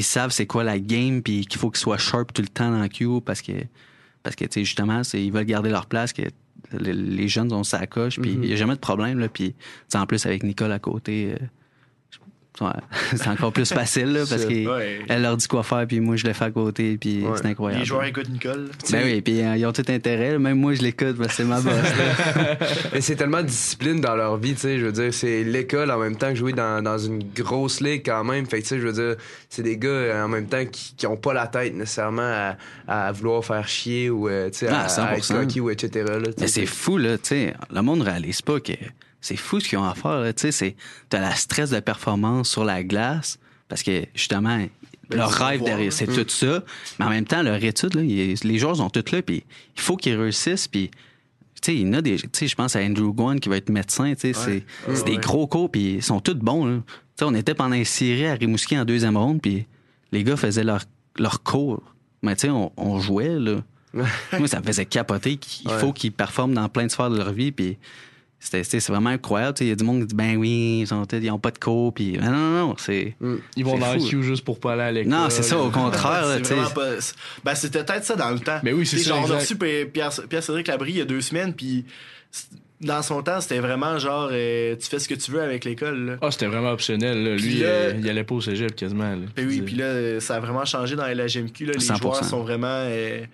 savent 0.00 0.30
c'est 0.30 0.46
quoi 0.46 0.62
la 0.62 0.78
game, 0.78 1.22
puis 1.22 1.46
qu'il 1.46 1.58
faut 1.58 1.70
qu'ils 1.70 1.80
soient 1.80 1.98
sharp 1.98 2.32
tout 2.32 2.42
le 2.42 2.48
temps 2.48 2.70
dans 2.70 2.82
le 2.82 2.88
queue 2.88 3.20
parce 3.24 3.42
que, 3.42 3.52
parce 4.22 4.36
que 4.36 4.44
justement, 4.54 5.02
ils 5.14 5.32
veulent 5.32 5.44
garder 5.44 5.70
leur 5.70 5.86
place, 5.86 6.12
que 6.12 6.22
les, 6.78 7.28
jeunes 7.28 7.52
ont 7.52 7.64
sa 7.64 7.86
coche, 7.86 8.20
puis 8.20 8.32
mm-hmm. 8.32 8.42
il 8.42 8.48
n'y 8.48 8.52
a 8.52 8.56
jamais 8.56 8.74
de 8.74 8.80
problème. 8.80 9.18
Là, 9.18 9.28
puis 9.28 9.54
en 9.94 10.06
plus, 10.06 10.26
avec 10.26 10.42
Nicole 10.42 10.72
à 10.72 10.78
côté, 10.78 11.32
euh, 11.32 11.46
c'est 13.16 13.28
encore 13.28 13.52
plus 13.52 13.72
facile 13.72 14.12
là, 14.12 14.20
parce 14.28 14.44
qu'elle 14.44 15.22
leur 15.22 15.36
dit 15.36 15.48
quoi 15.48 15.62
faire 15.62 15.86
puis 15.86 16.00
moi 16.00 16.16
je 16.16 16.26
le 16.26 16.32
fais 16.32 16.44
à 16.44 16.50
côté 16.50 16.96
puis 16.98 17.24
c'est 17.36 17.46
incroyable. 17.46 17.80
Les 17.80 17.86
joueurs 17.86 18.04
écoutent 18.04 18.28
Nicole. 18.28 18.68
Ben 18.90 19.02
oui, 19.04 19.20
puis 19.22 19.40
euh, 19.40 19.56
ils 19.56 19.66
ont 19.66 19.72
tout 19.72 19.84
intérêt, 19.88 20.38
même 20.38 20.58
moi 20.58 20.74
je 20.74 20.82
l'écoute 20.82 21.16
parce 21.16 21.30
que 21.30 21.34
c'est 21.34 21.44
ma 21.44 21.60
boss. 21.60 21.72
Et 22.94 23.00
c'est 23.00 23.16
tellement 23.16 23.42
de 23.42 23.46
discipline 23.46 24.00
dans 24.00 24.14
leur 24.14 24.36
vie, 24.36 24.54
tu 24.54 24.60
sais, 24.60 24.78
je 24.78 24.86
veux 24.86 24.92
dire, 24.92 25.14
c'est 25.14 25.44
l'école 25.44 25.90
en 25.90 25.98
même 25.98 26.16
temps 26.16 26.28
que 26.28 26.34
jouer 26.34 26.52
dans, 26.52 26.82
dans 26.82 26.98
une 26.98 27.22
grosse 27.34 27.80
ligue 27.80 28.02
quand 28.04 28.24
même. 28.24 28.46
Fait 28.46 28.58
que 28.58 28.62
tu 28.62 28.68
sais, 28.68 28.80
je 28.80 28.86
veux 28.86 28.92
dire, 28.92 29.16
c'est 29.48 29.62
des 29.62 29.78
gars 29.78 29.88
euh, 29.88 30.24
en 30.24 30.28
même 30.28 30.46
temps 30.46 30.64
qui, 30.66 30.94
qui 30.94 31.06
ont 31.06 31.16
pas 31.16 31.32
la 31.32 31.46
tête 31.46 31.74
nécessairement 31.74 32.54
à, 32.86 33.06
à 33.06 33.12
vouloir 33.12 33.44
faire 33.44 33.66
chier 33.66 34.10
ou 34.10 34.28
euh, 34.28 34.50
tu 34.50 34.58
sais 34.58 34.68
ah, 34.70 34.86
à, 34.86 35.16
être 35.16 35.60
ou 35.60 35.70
etc. 35.70 36.04
Là, 36.06 36.28
Mais 36.38 36.48
c'est 36.48 36.66
fou 36.66 36.98
là, 36.98 37.16
tu 37.16 37.28
sais, 37.28 37.54
le 37.72 37.80
monde 37.82 38.02
réalise 38.02 38.42
pas 38.42 38.60
que 38.60 38.72
c'est 39.22 39.36
fou 39.36 39.60
ce 39.60 39.68
qu'ils 39.68 39.78
ont 39.78 39.84
à 39.84 39.94
faire. 39.94 40.34
Tu 40.34 40.52
sais, 40.52 40.76
t'as 41.08 41.20
la 41.20 41.34
stress 41.34 41.70
de 41.70 41.80
performance 41.80 42.50
sur 42.50 42.64
la 42.64 42.84
glace 42.84 43.38
parce 43.68 43.82
que 43.82 44.04
justement, 44.14 44.58
ben, 45.08 45.16
leur 45.16 45.30
rêve 45.30 45.62
derrière, 45.62 45.92
c'est 45.92 46.06
tout 46.06 46.28
ça. 46.28 46.62
Mais 46.98 47.06
en 47.06 47.08
même 47.08 47.24
temps, 47.24 47.42
leur 47.42 47.62
étude, 47.64 47.94
là, 47.94 48.02
les 48.02 48.58
joueurs 48.58 48.76
sont 48.76 48.90
tous 48.90 49.12
là, 49.12 49.22
puis 49.22 49.44
il 49.74 49.80
faut 49.80 49.96
qu'ils 49.96 50.14
réussissent, 50.14 50.68
puis 50.68 50.90
tu 50.90 51.00
sais, 51.62 51.74
il 51.76 51.86
y 51.86 51.88
en 51.88 51.94
a 51.94 52.02
des, 52.02 52.16
tu 52.16 52.28
sais, 52.32 52.48
je 52.48 52.54
pense 52.56 52.76
à 52.76 52.80
Andrew 52.80 53.14
Gwan 53.14 53.38
qui 53.38 53.48
va 53.48 53.56
être 53.56 53.70
médecin, 53.70 54.12
tu 54.14 54.34
sais, 54.34 54.64
c'est 54.92 55.04
des 55.06 55.16
gros 55.16 55.46
cours, 55.46 55.70
puis 55.70 55.94
ils 55.94 56.02
sont 56.02 56.20
tous 56.20 56.34
bons. 56.34 56.66
Là. 56.66 56.76
Tu 56.76 56.92
sais, 57.20 57.24
on 57.24 57.34
était 57.34 57.54
pendant 57.54 57.74
une 57.74 57.84
série 57.84 58.26
à 58.26 58.34
Rimouski 58.34 58.76
en 58.76 58.84
deuxième 58.84 59.16
ronde, 59.16 59.40
puis 59.40 59.66
les 60.10 60.24
gars 60.24 60.36
faisaient 60.36 60.64
leur, 60.64 60.82
leur 61.16 61.42
cours. 61.42 61.82
Mais 62.22 62.34
tu 62.34 62.42
sais, 62.42 62.50
on, 62.50 62.72
on, 62.76 63.00
jouait, 63.00 63.38
là. 63.38 63.62
Moi, 64.38 64.48
ça 64.48 64.60
me 64.60 64.64
faisait 64.64 64.86
capoter 64.86 65.36
qu'il 65.36 65.70
faut 65.70 65.92
qu'ils 65.92 66.12
performent 66.12 66.54
dans 66.54 66.68
plein 66.68 66.86
de 66.86 66.90
sphères 66.90 67.10
de 67.10 67.16
leur 67.16 67.32
vie, 67.32 67.52
puis 67.52 67.78
c'est 68.42 68.88
vraiment 68.88 69.10
incroyable. 69.10 69.56
Il 69.60 69.68
y 69.68 69.70
a 69.70 69.76
du 69.76 69.84
monde 69.84 70.00
qui 70.00 70.06
dit 70.06 70.14
ben 70.14 70.36
oui, 70.36 70.80
ils, 70.82 70.86
sont, 70.86 71.04
ils 71.04 71.30
ont 71.30 71.38
pas 71.38 71.52
de 71.52 71.58
cours. 71.58 71.94
Puis, 71.94 72.18
non, 72.18 72.30
non, 72.30 72.50
non, 72.66 72.74
c'est. 72.76 73.14
Mm. 73.20 73.34
Ils 73.56 73.64
vont 73.64 73.78
dans 73.78 73.94
le 73.94 74.10
queue 74.10 74.22
juste 74.22 74.44
pour 74.44 74.58
pas 74.58 74.72
aller 74.72 74.82
à 74.82 74.92
l'école. 74.92 75.12
Non, 75.12 75.30
c'est 75.30 75.42
ça, 75.42 75.58
au 75.58 75.70
contraire. 75.70 76.40
Ben, 77.44 77.54
c'était 77.54 77.84
peut-être 77.84 78.04
ça 78.04 78.16
dans 78.16 78.30
le 78.30 78.40
temps. 78.40 78.58
Mais 78.62 78.72
ben 78.72 78.78
oui, 78.78 78.86
c'est 78.86 78.98
ça. 78.98 79.16
on 79.16 79.30
a 79.30 79.38
reçu 79.38 79.56
Pierre-Cédric 79.56 80.66
Labrie 80.66 80.92
il 80.92 80.98
y 80.98 81.00
a 81.00 81.04
deux 81.04 81.20
semaines, 81.20 81.54
puis 81.54 81.84
dans 82.80 83.02
son 83.02 83.22
temps, 83.22 83.40
c'était 83.40 83.60
vraiment 83.60 83.98
genre 83.98 84.30
euh, 84.32 84.74
tu 84.76 84.88
fais 84.88 84.98
ce 84.98 85.08
que 85.08 85.14
tu 85.14 85.30
veux 85.30 85.40
avec 85.40 85.64
l'école. 85.64 86.18
Ah, 86.20 86.30
c'était 86.30 86.46
vraiment 86.46 86.72
optionnel. 86.72 87.36
Lui, 87.36 87.60
euh, 87.62 87.92
il 87.96 88.08
allait 88.08 88.24
pas 88.24 88.34
au 88.34 88.40
cégep 88.40 88.74
quasiment. 88.74 89.14
Ben 89.36 89.46
oui, 89.46 89.62
puis 89.62 89.76
là, 89.76 90.20
ça 90.20 90.36
a 90.36 90.40
vraiment 90.40 90.64
changé 90.64 90.96
dans 90.96 91.06
la 91.06 91.26
GMQ. 91.26 91.66
Les 91.66 91.78
joueurs 91.78 92.24
sont 92.24 92.42
vraiment. 92.42 92.66
Euh, 92.66 93.24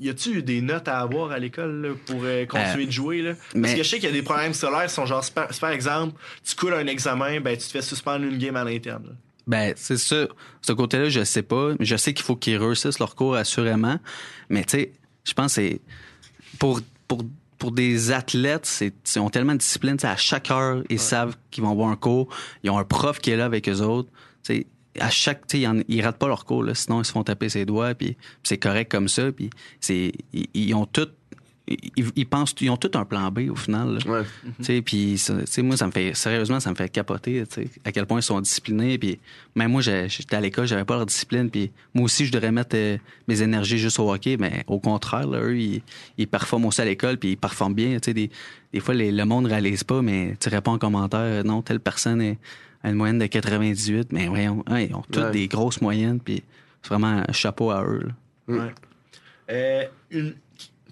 y 0.00 0.08
a-tu 0.08 0.42
des 0.42 0.60
notes 0.60 0.88
à 0.88 1.00
avoir 1.00 1.30
à 1.30 1.38
l'école 1.38 1.96
pour 2.06 2.20
euh, 2.24 2.46
continuer 2.46 2.86
de 2.86 2.90
jouer? 2.90 3.22
Là? 3.22 3.34
Parce 3.54 3.74
que 3.74 3.82
je 3.82 3.88
sais 3.88 3.96
qu'il 3.98 4.08
y 4.08 4.12
a 4.12 4.14
des 4.14 4.22
problèmes 4.22 4.54
scolaires 4.54 4.86
qui 4.86 4.94
sont 4.94 5.06
genre, 5.06 5.24
par 5.60 5.70
exemple, 5.70 6.18
tu 6.44 6.56
coules 6.56 6.74
un 6.74 6.86
examen, 6.86 7.40
ben 7.40 7.56
tu 7.56 7.66
te 7.66 7.70
fais 7.70 7.82
suspendre 7.82 8.24
une 8.24 8.38
game 8.38 8.56
à 8.56 8.64
l'interne. 8.64 9.16
Ben, 9.46 9.72
c'est 9.76 9.96
ça. 9.96 10.28
Ce 10.62 10.72
côté-là, 10.72 11.08
je 11.08 11.24
sais 11.24 11.42
pas. 11.42 11.72
Je 11.80 11.96
sais 11.96 12.14
qu'il 12.14 12.24
faut 12.24 12.36
qu'ils 12.36 12.56
réussissent 12.56 12.98
leur 12.98 13.14
cours 13.14 13.34
assurément. 13.34 13.98
Mais 14.48 14.64
tu 14.64 14.78
sais, 14.78 14.92
je 15.24 15.32
pense 15.34 15.56
que 15.56 15.62
c'est. 15.62 15.80
Pour, 16.58 16.80
pour, 17.08 17.22
pour 17.58 17.72
des 17.72 18.12
athlètes, 18.12 18.66
c'est, 18.66 18.92
ils 19.16 19.18
ont 19.18 19.30
tellement 19.30 19.54
de 19.54 19.58
discipline. 19.58 19.96
À 20.02 20.16
chaque 20.16 20.50
heure, 20.50 20.82
ils 20.88 21.00
savent 21.00 21.36
qu'ils 21.50 21.64
vont 21.64 21.72
avoir 21.72 21.88
un 21.88 21.96
cours. 21.96 22.28
Ils 22.62 22.70
ont 22.70 22.78
un 22.78 22.84
prof 22.84 23.18
qui 23.18 23.30
est 23.30 23.36
là 23.36 23.44
avec 23.44 23.68
eux 23.68 23.80
autres. 23.80 24.10
À 24.98 25.10
chaque, 25.10 25.46
tu 25.46 25.62
sais, 25.62 25.84
ils, 25.88 26.02
ratent 26.02 26.18
pas 26.18 26.28
leur 26.28 26.44
cours, 26.44 26.64
là, 26.64 26.74
sinon 26.74 27.00
ils 27.00 27.04
se 27.04 27.12
font 27.12 27.22
taper 27.22 27.48
ses 27.48 27.64
doigts, 27.64 27.94
puis 27.94 28.16
c'est 28.42 28.58
correct 28.58 28.90
comme 28.90 29.08
ça, 29.08 29.30
puis 29.30 29.50
c'est, 29.78 30.12
ils, 30.32 30.74
ont 30.74 30.86
tout, 30.86 31.08
ils, 31.68 32.26
pensent, 32.26 32.54
ils 32.60 32.70
ont 32.70 32.76
tout 32.76 32.90
un 32.94 33.04
plan 33.04 33.30
B 33.30 33.50
au 33.50 33.54
final. 33.54 33.98
Ouais. 34.06 34.22
Tu 34.58 34.64
sais, 34.64 34.82
puis, 34.82 35.22
moi, 35.58 35.76
ça 35.76 35.86
me 35.86 35.92
fait, 35.92 36.14
sérieusement, 36.14 36.58
ça 36.58 36.70
me 36.70 36.74
fait 36.74 36.88
capoter, 36.88 37.44
tu 37.46 37.62
sais, 37.62 37.70
à 37.84 37.92
quel 37.92 38.06
point 38.06 38.18
ils 38.18 38.24
sont 38.24 38.40
disciplinés, 38.40 38.98
puis 38.98 39.20
même 39.54 39.70
moi, 39.70 39.80
j'étais 39.80 40.34
à 40.34 40.40
l'école, 40.40 40.66
j'avais 40.66 40.84
pas 40.84 40.96
leur 40.96 41.06
discipline, 41.06 41.50
puis 41.50 41.70
moi 41.94 42.06
aussi, 42.06 42.26
je 42.26 42.32
devrais 42.32 42.50
mettre 42.50 42.74
euh, 42.74 42.98
mes 43.28 43.42
énergies 43.42 43.78
juste 43.78 44.00
au 44.00 44.12
hockey, 44.12 44.36
mais 44.38 44.64
au 44.66 44.80
contraire, 44.80 45.28
là, 45.28 45.40
eux, 45.40 45.56
ils, 45.56 45.82
ils 46.18 46.26
performent 46.26 46.66
aussi 46.66 46.80
à 46.80 46.84
l'école, 46.84 47.16
puis 47.16 47.30
ils 47.30 47.36
performent 47.36 47.74
bien, 47.74 47.92
tu 48.00 48.06
sais, 48.06 48.14
des, 48.14 48.30
des 48.72 48.80
fois, 48.80 48.94
le 48.94 49.24
monde 49.24 49.46
réalise 49.46 49.84
pas, 49.84 50.02
mais 50.02 50.36
tu 50.40 50.48
réponds 50.48 50.72
en 50.72 50.78
commentaire, 50.78 51.44
non, 51.44 51.62
telle 51.62 51.80
personne 51.80 52.20
est 52.20 52.38
une 52.84 52.94
moyenne 52.94 53.18
de 53.18 53.26
98, 53.26 54.12
mais 54.12 54.26
voyons, 54.26 54.64
ils 54.70 54.94
ont 54.94 55.02
toutes 55.10 55.32
des 55.32 55.48
grosses 55.48 55.80
moyennes, 55.80 56.20
puis 56.20 56.42
c'est 56.82 56.88
vraiment 56.88 57.22
un 57.28 57.32
chapeau 57.32 57.70
à 57.70 57.84
eux. 57.84 58.08
Ouais. 58.48 58.72
Euh, 59.50 59.84
une, 60.10 60.34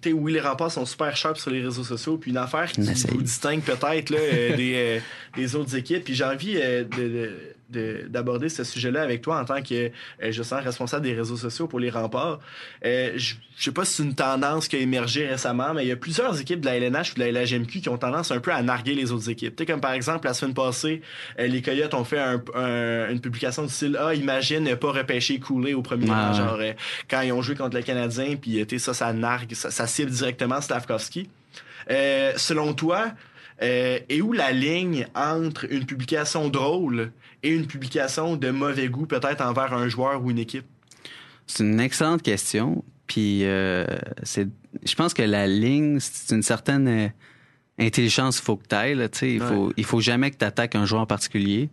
oui, 0.07 0.33
les 0.33 0.41
remparts 0.41 0.73
sont 0.73 0.87
super 0.87 1.17
sharp 1.17 1.39
sur 1.39 1.51
les 1.51 1.63
réseaux 1.63 1.85
sociaux. 1.85 2.19
Puis 2.19 2.31
une 2.31 2.37
affaire 2.37 2.71
qui 2.71 2.81
vous 2.81 3.23
distingue 3.23 3.63
peut-être 3.63 4.13
euh, 4.13 4.57
des, 4.57 4.75
euh, 4.75 5.01
des, 5.37 5.57
autres 5.57 5.75
équipes. 5.77 6.05
Puis 6.05 6.15
j'ai 6.15 6.25
envie 6.25 6.55
de, 6.55 7.33
d'aborder 7.69 8.49
ce 8.49 8.65
sujet-là 8.65 9.03
avec 9.03 9.23
toi 9.23 9.41
en 9.41 9.45
tant 9.45 9.63
que 9.63 9.75
euh, 9.75 9.91
je 10.31 10.43
sens 10.43 10.63
responsable 10.63 11.05
des 11.05 11.15
réseaux 11.15 11.37
sociaux 11.37 11.67
pour 11.67 11.81
les 11.81 11.91
remparts. 11.91 12.41
Euh, 12.85 13.13
je 13.17 13.35
sais 13.57 13.73
pas 13.73 13.85
si 13.85 13.95
c'est 13.95 14.03
une 14.03 14.15
tendance 14.15 14.69
qui 14.69 14.77
a 14.77 14.79
émergé 14.79 15.27
récemment, 15.27 15.75
mais 15.75 15.85
il 15.85 15.89
y 15.89 15.93
a 15.93 15.97
plusieurs 15.97 16.41
équipes 16.41 16.61
de 16.61 16.67
la 16.67 16.77
LNH 16.77 17.13
ou 17.13 17.15
de 17.17 17.25
la 17.25 17.45
LHMQ 17.45 17.81
qui 17.81 17.89
ont 17.89 17.99
tendance 17.99 18.31
un 18.31 18.41
peu 18.41 18.53
à 18.53 18.63
narguer 18.63 18.95
les 18.95 19.13
autres 19.13 19.29
équipes. 19.29 19.55
Tu 19.55 19.67
comme 19.67 19.81
par 19.81 19.93
exemple, 19.93 20.27
la 20.27 20.35
semaine 20.35 20.55
passée, 20.55 21.03
euh, 21.39 21.47
les 21.47 21.63
Coyotes 21.63 21.95
ont 21.95 22.05
fait 22.05 22.19
une 22.19 23.21
publication 23.21 23.65
du 23.65 23.73
style 23.73 23.99
Ah, 24.01 24.15
imagine 24.15 24.65
ne 24.65 24.75
pas 24.75 24.93
repêcher 24.93 25.39
couler 25.39 25.75
au 25.75 25.83
premier 25.83 26.11
rang. 26.11 26.33
Genre, 26.33 26.59
quand 27.09 27.21
ils 27.21 27.33
ont 27.33 27.43
joué 27.43 27.55
contre 27.55 27.77
le 27.77 27.83
Canadien, 27.83 28.37
puis 28.37 28.65
ça, 28.79 28.95
ça 28.95 29.13
nargue, 29.13 29.53
ça, 29.55 29.87
cible 29.87 30.11
directement 30.11 30.61
Slavkovski. 30.61 31.29
selon 31.89 32.75
toi, 32.75 33.13
euh, 33.63 33.99
et 34.09 34.23
où 34.23 34.33
la 34.33 34.53
ligne 34.53 35.07
entre 35.15 35.71
une 35.71 35.85
publication 35.85 36.49
drôle 36.49 37.13
et 37.43 37.51
une 37.51 37.67
publication 37.67 38.37
de 38.37 38.51
mauvais 38.51 38.89
goût, 38.89 39.07
peut-être 39.07 39.41
envers 39.41 39.73
un 39.73 39.89
joueur 39.89 40.23
ou 40.23 40.31
une 40.31 40.39
équipe? 40.39 40.67
C'est 41.47 41.65
une 41.65 41.81
excellente 41.81 42.23
question. 42.23 42.85
Puis, 43.07 43.45
euh, 43.45 43.87
c'est, 44.23 44.49
je 44.85 44.95
pense 44.95 45.15
que 45.15 45.23
la 45.23 45.47
ligne, 45.47 45.99
c'est 45.99 46.35
une 46.35 46.43
certaine 46.43 46.89
euh, 46.89 47.09
intelligence 47.79 48.37
qu'il 48.37 48.45
faut 48.45 48.57
que 48.57 48.69
tu 48.69 48.75
ailles. 48.75 49.09
Il, 49.23 49.41
faut, 49.41 49.73
il 49.77 49.85
faut 49.85 50.01
jamais 50.01 50.31
que 50.31 50.37
tu 50.37 50.45
attaques 50.45 50.75
un 50.75 50.85
joueur 50.85 51.03
en 51.03 51.07
particulier. 51.07 51.71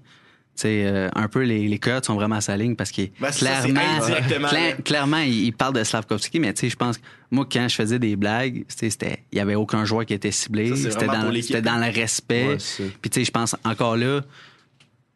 Euh, 0.64 1.10
un 1.14 1.28
peu 1.28 1.42
les, 1.44 1.68
les 1.68 1.80
Coyotes 1.80 2.06
sont 2.06 2.16
vraiment 2.16 2.36
à 2.36 2.42
sa 2.42 2.56
ligne 2.56 2.76
parce 2.76 2.92
que 2.92 3.02
Ben, 3.20 3.30
ça, 3.32 3.62
clairement, 3.62 4.50
clairement, 4.86 5.18
il, 5.18 5.46
il 5.48 5.52
parle 5.52 5.74
de 5.74 5.84
Slavkovski, 5.84 6.40
mais 6.40 6.54
tu 6.54 6.62
sais, 6.62 6.70
je 6.70 6.78
pense 6.78 6.98
que 6.98 7.04
moi, 7.30 7.46
quand 7.52 7.68
je 7.68 7.76
faisais 7.76 8.00
des 8.00 8.16
blagues, 8.16 8.64
tu 8.78 8.88
il 8.88 9.38
y 9.38 9.40
avait 9.42 9.56
aucun 9.56 9.84
joueur 9.84 10.06
qui 10.06 10.14
était 10.14 10.32
ciblé. 10.32 10.74
C'était 10.76 11.08
dans, 11.08 11.14
dans 11.24 11.78
le 11.78 11.94
respect. 11.94 12.48
Ouais. 12.48 12.58
Puis 13.02 13.10
tu 13.10 13.20
sais, 13.20 13.26
je 13.26 13.32
pense 13.32 13.56
encore 13.66 13.98
là, 13.98 14.22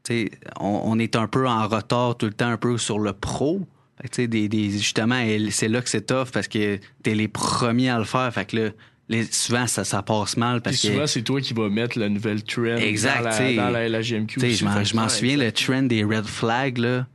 tu 0.03 0.13
sais, 0.25 0.31
on, 0.59 0.81
on 0.83 0.99
est 0.99 1.15
un 1.15 1.27
peu 1.27 1.47
en 1.47 1.67
retard 1.67 2.17
tout 2.17 2.25
le 2.25 2.33
temps, 2.33 2.49
un 2.49 2.57
peu 2.57 2.77
sur 2.77 2.99
le 2.99 3.13
pro. 3.13 3.61
Fait 4.01 4.07
que, 4.09 4.15
tu 4.15 4.21
sais, 4.23 4.27
des, 4.27 4.49
des- 4.49 4.71
justement, 4.71 5.23
c'est 5.51 5.67
là 5.69 5.81
que 5.81 5.89
c'est 5.89 6.05
tough 6.05 6.31
parce 6.33 6.47
que 6.47 6.79
t'es 7.03 7.13
les 7.15 7.27
premiers 7.27 7.89
à 7.89 7.97
le 7.97 8.05
faire. 8.05 8.33
Fait 8.33 8.45
que 8.45 8.55
là, 8.57 8.69
les- 9.09 9.25
souvent, 9.31 9.67
ça, 9.67 9.83
ça 9.83 10.01
passe 10.03 10.37
mal 10.37 10.61
parce 10.61 10.79
que. 10.81 10.87
souvent, 10.87 11.07
c'est 11.07 11.23
toi 11.23 11.41
qui 11.41 11.53
vas 11.53 11.69
mettre 11.69 11.97
la 11.99 12.09
nouvelle 12.09 12.43
trend 12.43 12.77
Exact, 12.77 13.23
dans, 13.23 13.29
la, 13.29 13.55
dans 13.55 13.69
la, 13.71 13.99
aussi. 13.99 14.55
je 14.55 14.95
m'en, 14.95 15.09
souviens, 15.09 15.37
le 15.37 15.51
trend 15.51 15.83
des 15.83 16.03
red 16.03 16.25
flags, 16.25 16.77
là. 16.77 17.07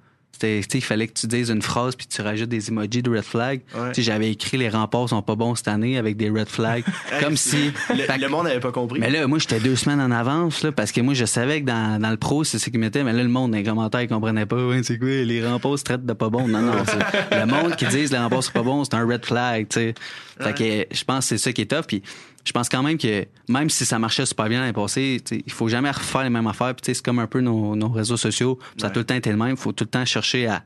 Il 0.43 0.83
fallait 0.83 1.07
que 1.07 1.13
tu 1.13 1.27
dises 1.27 1.51
une 1.51 1.63
phrase 1.63 1.97
puis 1.97 2.07
tu 2.07 2.21
rajoutes 2.23 2.49
des 2.49 2.69
emojis 2.69 3.03
de 3.03 3.11
red 3.11 3.23
flag. 3.23 3.61
Ouais. 3.75 3.93
J'avais 3.97 4.31
écrit 4.31 4.57
les 4.57 4.69
remparts 4.69 5.09
sont 5.09 5.23
pas 5.23 5.35
bons 5.37 5.55
cette 5.55 5.69
année 5.69 5.97
avec 5.99 6.17
des 6.17 6.31
red 6.31 6.49
flags. 6.49 6.85
comme 7.21 7.37
si. 7.37 7.71
Le, 7.91 8.07
que- 8.07 8.21
le 8.21 8.29
monde 8.29 8.45
n'avait 8.47 8.61
pas 8.61 8.73
compris. 8.73 9.01
mais 9.01 9.11
là, 9.11 9.27
moi, 9.27 9.39
j'étais 9.39 9.61
deux 9.61 9.77
semaines 9.77 10.01
en 10.01 10.11
avance, 10.11 10.63
là, 10.63 10.73
parce 10.73 10.93
que 10.93 11.01
moi, 11.01 11.15
je 11.15 11.25
savais 11.25 11.61
que 11.61 11.67
dans, 11.67 12.01
dans 12.01 12.11
le 12.11 12.17
pro, 12.17 12.45
c'est 12.45 12.59
ce 12.59 12.71
qu'ils 12.71 12.81
mettaient, 12.81 13.05
mais 13.05 13.13
là, 13.13 13.23
le 13.23 13.29
monde, 13.29 13.53
dans 13.53 13.57
les 13.59 13.65
commentaires, 13.65 14.03
ils 14.03 14.09
comprenaient 14.09 14.47
pas, 14.47 14.67
ouais, 14.67 14.83
c'est 14.83 14.99
quoi, 14.99 15.09
les 15.09 15.47
remparts 15.47 15.79
se 15.79 15.85
traitent 15.85 16.07
de 16.07 16.13
pas 16.13 16.29
bons? 16.29 16.49
Non, 16.49 16.61
non, 16.61 16.73
le 17.33 17.47
monde 17.47 17.77
qui 17.77 17.87
dit 17.87 18.07
les 18.07 18.19
remparts 18.19 18.43
sont 18.45 18.53
pas 18.53 18.63
bons, 18.63 18.85
c'est 18.85 18.95
un 18.95 19.07
red 19.07 19.25
flag, 19.25 19.69
tu 19.69 19.75
sais. 19.81 19.95
Fait 20.41 20.53
que 20.89 20.95
je 20.97 21.05
pense 21.05 21.21
que 21.21 21.25
c'est 21.37 21.39
ça 21.39 21.53
qui 21.53 21.63
est 21.63 21.71
tough, 21.71 21.85
puis 21.87 22.03
je 22.45 22.53
pense 22.53 22.69
quand 22.69 22.83
même 22.83 22.99
que 22.99 23.27
même 23.49 23.71
si 23.71 23.85
ça 23.85 23.99
marchait 23.99 24.27
super 24.27 24.49
bien 24.49 24.61
l'année 24.61 24.73
passée, 24.73 25.23
il 25.31 25.53
faut 25.53 25.69
jamais 25.69 25.91
refaire 25.91 26.23
les 26.25 26.31
mêmes 26.31 26.47
affaires, 26.47 26.75
puis 26.75 26.95
c'est 26.95 27.03
comme 27.05 27.19
un 27.19 27.27
peu 27.27 27.41
nos, 27.41 27.75
nos 27.75 27.89
réseaux 27.89 28.17
sociaux, 28.17 28.59
ça 28.77 28.87
a 28.87 28.91
tout 28.91 28.99
le 29.01 29.05
temps 29.07 29.15
été 29.15 29.31
le 29.31 29.37
même, 29.37 29.51
il 29.53 29.57
faut 29.57 29.73
tout 29.73 29.85
le 29.85 29.91
temps 29.91 30.05
chercher 30.05 30.47
à, 30.47 30.63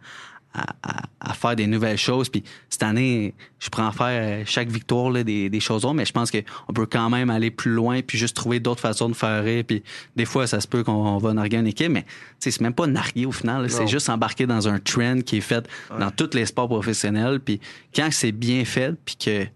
à, 0.55 0.63
à- 0.83 1.03
à 1.21 1.35
faire 1.35 1.55
des 1.57 1.67
nouvelles 1.67 1.99
choses. 1.99 2.29
Puis 2.31 2.43
cette 2.71 2.83
année, 2.83 3.35
je 3.59 3.69
prends 3.69 3.91
faire 3.93 4.41
euh, 4.41 4.43
chaque 4.47 4.69
victoire 4.71 5.11
là, 5.11 5.23
des, 5.25 5.51
des 5.51 5.61
choses 5.61 5.85
autres, 5.85 5.95
mais 5.95 6.07
je 6.07 6.13
pense 6.13 6.31
qu'on 6.31 6.73
peut 6.73 6.87
quand 6.87 7.11
même 7.11 7.29
aller 7.29 7.51
plus 7.51 7.73
loin 7.73 8.01
puis 8.03 8.17
juste 8.17 8.35
trouver 8.37 8.59
d'autres 8.61 8.81
façons 8.81 9.09
de 9.09 9.15
faire 9.15 9.45
rire. 9.45 9.63
Puis 9.67 9.83
des 10.17 10.25
fois, 10.25 10.47
ça 10.47 10.61
se 10.61 10.67
peut 10.69 10.83
qu'on 10.85 11.19
va 11.19 11.33
narguer 11.35 11.59
une 11.59 11.67
équipe, 11.67 11.91
mais 11.91 12.07
c'est 12.39 12.59
même 12.61 12.73
pas 12.73 12.87
narguer 12.87 13.27
au 13.27 13.33
final. 13.33 13.69
C'est 13.69 13.87
juste 13.89 14.09
embarquer 14.09 14.47
dans 14.47 14.69
un 14.69 14.79
trend 14.79 15.21
qui 15.21 15.37
est 15.39 15.43
fait 15.43 15.69
dans 15.99 16.11
tous 16.11 16.31
les 16.35 16.47
sports 16.47 16.69
professionnels. 16.69 17.41
Puis 17.41 17.61
quand 17.95 18.09
c'est 18.11 18.33
bien 18.33 18.65
fait, 18.65 18.95
puis 19.05 19.17
que 19.17 19.47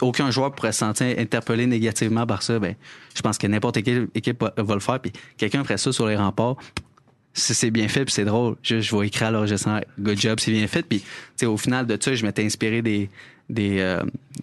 aucun 0.00 0.30
joueur 0.30 0.52
pourrait 0.54 0.72
se 0.72 0.78
sentir 0.80 1.18
interpellé 1.18 1.66
négativement 1.66 2.26
par 2.26 2.42
ça, 2.42 2.58
ben, 2.58 2.74
je 3.14 3.20
pense 3.22 3.38
que 3.38 3.46
n'importe 3.46 3.82
quelle 3.82 4.08
équipe 4.14 4.42
va, 4.42 4.74
le 4.74 4.80
faire. 4.80 5.00
Puis 5.00 5.12
quelqu'un 5.36 5.62
ferait 5.64 5.78
ça 5.78 5.92
sur 5.92 6.06
les 6.06 6.16
remparts. 6.16 6.56
Si 7.34 7.54
c'est 7.54 7.70
bien 7.70 7.86
fait, 7.86 8.04
puis 8.04 8.12
c'est 8.12 8.24
drôle, 8.24 8.56
je, 8.62 8.80
je 8.80 8.96
vais 8.96 9.06
écrire 9.06 9.28
à 9.28 9.30
l'enregistrement 9.30 9.80
Good 10.00 10.18
job, 10.18 10.40
c'est 10.40 10.50
bien 10.50 10.66
fait. 10.66 10.82
Puis, 10.82 11.04
au 11.46 11.56
final 11.56 11.86
de 11.86 11.96
ça, 12.00 12.12
je 12.14 12.24
m'étais 12.26 12.44
inspiré 12.44 12.82
des, 12.82 13.08
des, 13.48 13.78
euh, 13.78 14.02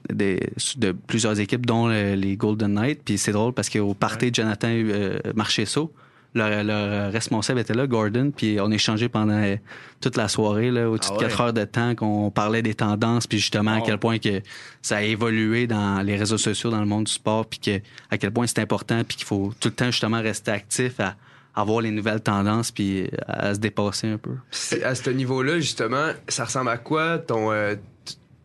des- 0.10 0.50
de 0.78 0.94
plusieurs 0.94 1.38
équipes, 1.40 1.66
dont 1.66 1.88
le- 1.88 2.16
les 2.16 2.38
Golden 2.38 2.74
Knights. 2.74 3.02
Puis 3.04 3.18
c'est 3.18 3.34
drôle 3.34 3.52
parce 3.54 3.70
qu'au 3.70 3.94
party 3.94 4.32
de 4.32 4.36
Jonathan 4.36 4.70
euh, 4.72 5.20
leur, 6.36 6.64
leur 6.64 7.12
responsable 7.12 7.62
était 7.62 7.74
là, 7.74 7.88
Gordon, 7.88 8.32
puis 8.36 8.60
on 8.62 8.70
échangeait 8.70 9.10
pendant 9.10 9.42
euh, 9.42 9.56
toute 10.02 10.18
la 10.18 10.28
soirée, 10.28 10.70
là, 10.70 10.90
au-dessus 10.90 11.12
Ah 11.14 11.18
de 11.18 11.24
ouais? 11.24 11.30
4 11.30 11.42
heures 11.42 11.54
de 11.54 11.64
temps, 11.64 11.96
qu'on 11.96 12.30
parlait 12.30 12.62
des 12.62 12.76
tendances, 12.76 13.26
puis 13.26 13.40
justement 13.40 13.76
à 13.76 13.82
quel 13.82 13.98
point 13.98 14.20
que 14.20 14.42
ça 14.82 14.98
a 14.98 15.02
évolué 15.02 15.66
dans 15.66 16.02
les 16.06 16.18
réseaux 16.18 16.38
sociaux, 16.38 16.70
dans 16.70 16.82
le 16.82 16.86
monde 16.86 17.06
du 17.06 17.12
sport, 17.12 17.46
puis 17.46 17.60
que, 17.60 17.82
à 18.12 18.18
quel 18.18 18.32
point 18.32 18.46
c'est 18.48 18.60
important, 18.60 19.02
puis 19.04 19.18
qu'il 19.18 19.26
faut 19.26 19.54
tout 19.60 19.70
le 19.70 19.76
temps 19.76 19.86
justement 19.92 20.22
rester 20.22 20.52
actif 20.52 21.00
à, 21.00 21.16
à 21.56 21.64
voir 21.64 21.82
les 21.82 21.92
nouvelles 21.92 22.22
tendances, 22.22 22.72
puis 22.72 23.10
à 23.28 23.54
se 23.54 23.60
dépasser 23.60 24.10
un 24.10 24.18
peu. 24.18 24.34
À 24.84 24.94
ce 24.94 25.10
niveau-là, 25.10 25.60
justement, 25.60 26.10
ça 26.28 26.44
ressemble 26.46 26.70
à 26.70 26.78
quoi 26.78 27.18
ton, 27.18 27.52
euh, 27.54 27.76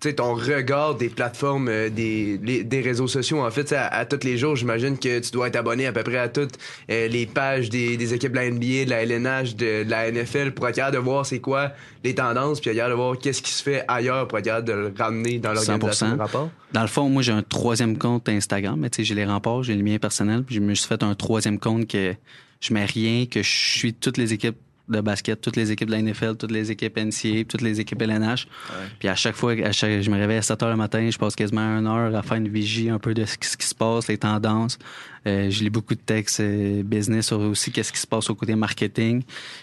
sais, 0.08 0.14
ton 0.14 0.34
regard 0.34 0.94
des 0.94 1.08
plateformes, 1.08 1.68
euh, 1.68 1.90
des, 1.90 2.38
des 2.38 2.80
réseaux 2.80 3.06
sociaux? 3.06 3.44
En 3.44 3.50
fait, 3.50 3.72
à, 3.72 3.86
à 3.86 4.04
tous 4.04 4.24
les 4.24 4.38
jours, 4.38 4.56
j'imagine 4.56 4.98
que 4.98 5.18
tu 5.20 5.30
dois 5.30 5.48
être 5.48 5.56
abonné 5.56 5.86
à 5.86 5.92
peu 5.92 6.02
près 6.02 6.18
à 6.18 6.28
toutes 6.28 6.54
euh, 6.90 7.08
les 7.08 7.26
pages 7.26 7.68
des, 7.68 8.14
équipes 8.14 8.32
de 8.32 8.36
la 8.36 8.50
NBA, 8.50 8.84
de 8.84 8.90
la 8.90 9.02
LNH, 9.02 9.56
de, 9.56 9.84
la 9.86 10.10
NFL 10.10 10.52
pour 10.52 10.68
être 10.68 10.76
capable 10.76 10.96
de 10.96 11.02
voir 11.02 11.26
c'est 11.26 11.40
quoi 11.40 11.72
les 12.02 12.14
tendances, 12.14 12.60
puis 12.60 12.70
être 12.70 12.76
capable 12.76 12.94
de 12.94 13.02
voir 13.02 13.18
qu'est-ce 13.18 13.42
qui 13.42 13.50
se 13.52 13.62
fait 13.62 13.84
ailleurs 13.88 14.26
pour 14.28 14.38
être 14.38 14.44
capable 14.46 14.68
de 14.68 14.72
le 14.72 14.94
ramener 14.96 15.38
dans 15.38 15.52
l'organisation 15.52 16.08
100%. 16.08 16.14
du 16.14 16.20
rapport. 16.20 16.50
Dans 16.72 16.82
le 16.82 16.88
fond, 16.88 17.08
moi, 17.08 17.22
j'ai 17.22 17.32
un 17.32 17.42
troisième 17.42 17.98
compte 17.98 18.28
Instagram, 18.28 18.78
mais 18.78 18.90
tu 18.90 18.96
sais, 18.96 19.04
j'ai 19.04 19.14
les 19.14 19.24
remparts, 19.24 19.64
j'ai 19.64 19.74
le 19.74 19.82
mien 19.82 19.98
personnel, 19.98 20.44
puis 20.44 20.54
je 20.54 20.60
me 20.60 20.74
suis 20.74 20.88
fait 20.88 21.02
un 21.02 21.14
troisième 21.14 21.58
compte 21.58 21.86
que 21.86 22.14
je 22.60 22.74
mets 22.74 22.84
rien, 22.84 23.26
que 23.26 23.42
je 23.42 23.50
suis 23.50 23.94
toutes 23.94 24.16
les 24.16 24.32
équipes 24.32 24.56
de 24.90 25.00
basket, 25.00 25.40
toutes 25.40 25.56
les 25.56 25.70
équipes 25.72 25.88
de 25.88 25.92
la 25.92 26.02
NFL, 26.02 26.36
toutes 26.36 26.50
les 26.50 26.70
équipes 26.70 26.96
NCAA, 26.98 27.44
toutes 27.48 27.62
les 27.62 27.80
équipes 27.80 28.02
LNH. 28.02 28.46
Puis 28.98 29.08
à 29.08 29.14
chaque 29.14 29.36
fois, 29.36 29.52
à 29.52 29.72
chaque- 29.72 30.00
je 30.02 30.10
me 30.10 30.16
réveille 30.16 30.38
à 30.38 30.42
7 30.42 30.62
heures 30.62 30.70
le 30.70 30.76
matin, 30.76 31.08
je 31.10 31.18
passe 31.18 31.34
quasiment 31.36 31.60
une 31.78 31.86
heure 31.86 32.14
à 32.14 32.22
faire 32.22 32.36
une 32.36 32.48
vigie 32.48 32.90
un 32.90 32.98
peu 32.98 33.14
de 33.14 33.24
ce 33.24 33.36
qui, 33.38 33.48
ce 33.48 33.56
qui 33.56 33.66
se 33.66 33.74
passe, 33.74 34.08
les 34.08 34.18
tendances. 34.18 34.78
Euh, 35.26 35.50
je 35.50 35.62
lis 35.62 35.70
beaucoup 35.70 35.94
de 35.94 36.00
textes 36.00 36.40
euh, 36.40 36.82
business 36.82 37.26
sur 37.26 37.40
aussi 37.40 37.70
qu'est-ce 37.70 37.92
qui 37.92 37.98
se 38.00 38.06
passe 38.06 38.30
au 38.30 38.34
côté 38.34 38.54
marketing. 38.54 39.22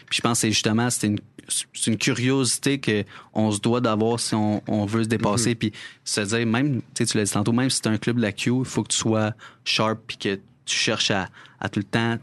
Puis 0.10 0.18
je 0.18 0.22
pense 0.22 0.34
que 0.38 0.42
c'est 0.42 0.52
justement 0.52 0.90
c'est 0.90 1.08
une 1.08 1.20
c'est 1.50 1.88
une 1.88 1.98
curiosité 1.98 2.78
que 2.80 3.06
on 3.34 3.52
se 3.52 3.60
doit 3.62 3.80
d'avoir 3.80 4.20
si 4.20 4.36
on, 4.36 4.62
on 4.68 4.86
veut 4.86 5.04
se 5.04 5.08
dépasser 5.08 5.56
puis 5.56 5.72
se 6.04 6.20
dire 6.22 6.46
même 6.46 6.82
tu 6.82 6.88
sais 6.96 7.06
tu 7.06 7.18
l'as 7.18 7.24
dit 7.24 7.32
tantôt 7.32 7.54
même 7.54 7.70
si 7.70 7.78
c'est 7.78 7.88
un 7.88 7.98
club 7.98 8.18
de 8.18 8.22
la 8.22 8.34
Q, 8.34 8.52
il 8.60 8.66
faut 8.66 8.84
que 8.84 8.90
tu 8.90 8.98
sois 8.98 9.32
sharp 9.63 9.98
puis 10.06 10.18
que 10.18 10.36
tu 10.66 10.76
cherches 10.76 11.10
à, 11.12 11.30
à 11.62 11.70
tout 11.70 11.80
le 11.80 11.86
temps 11.86 12.18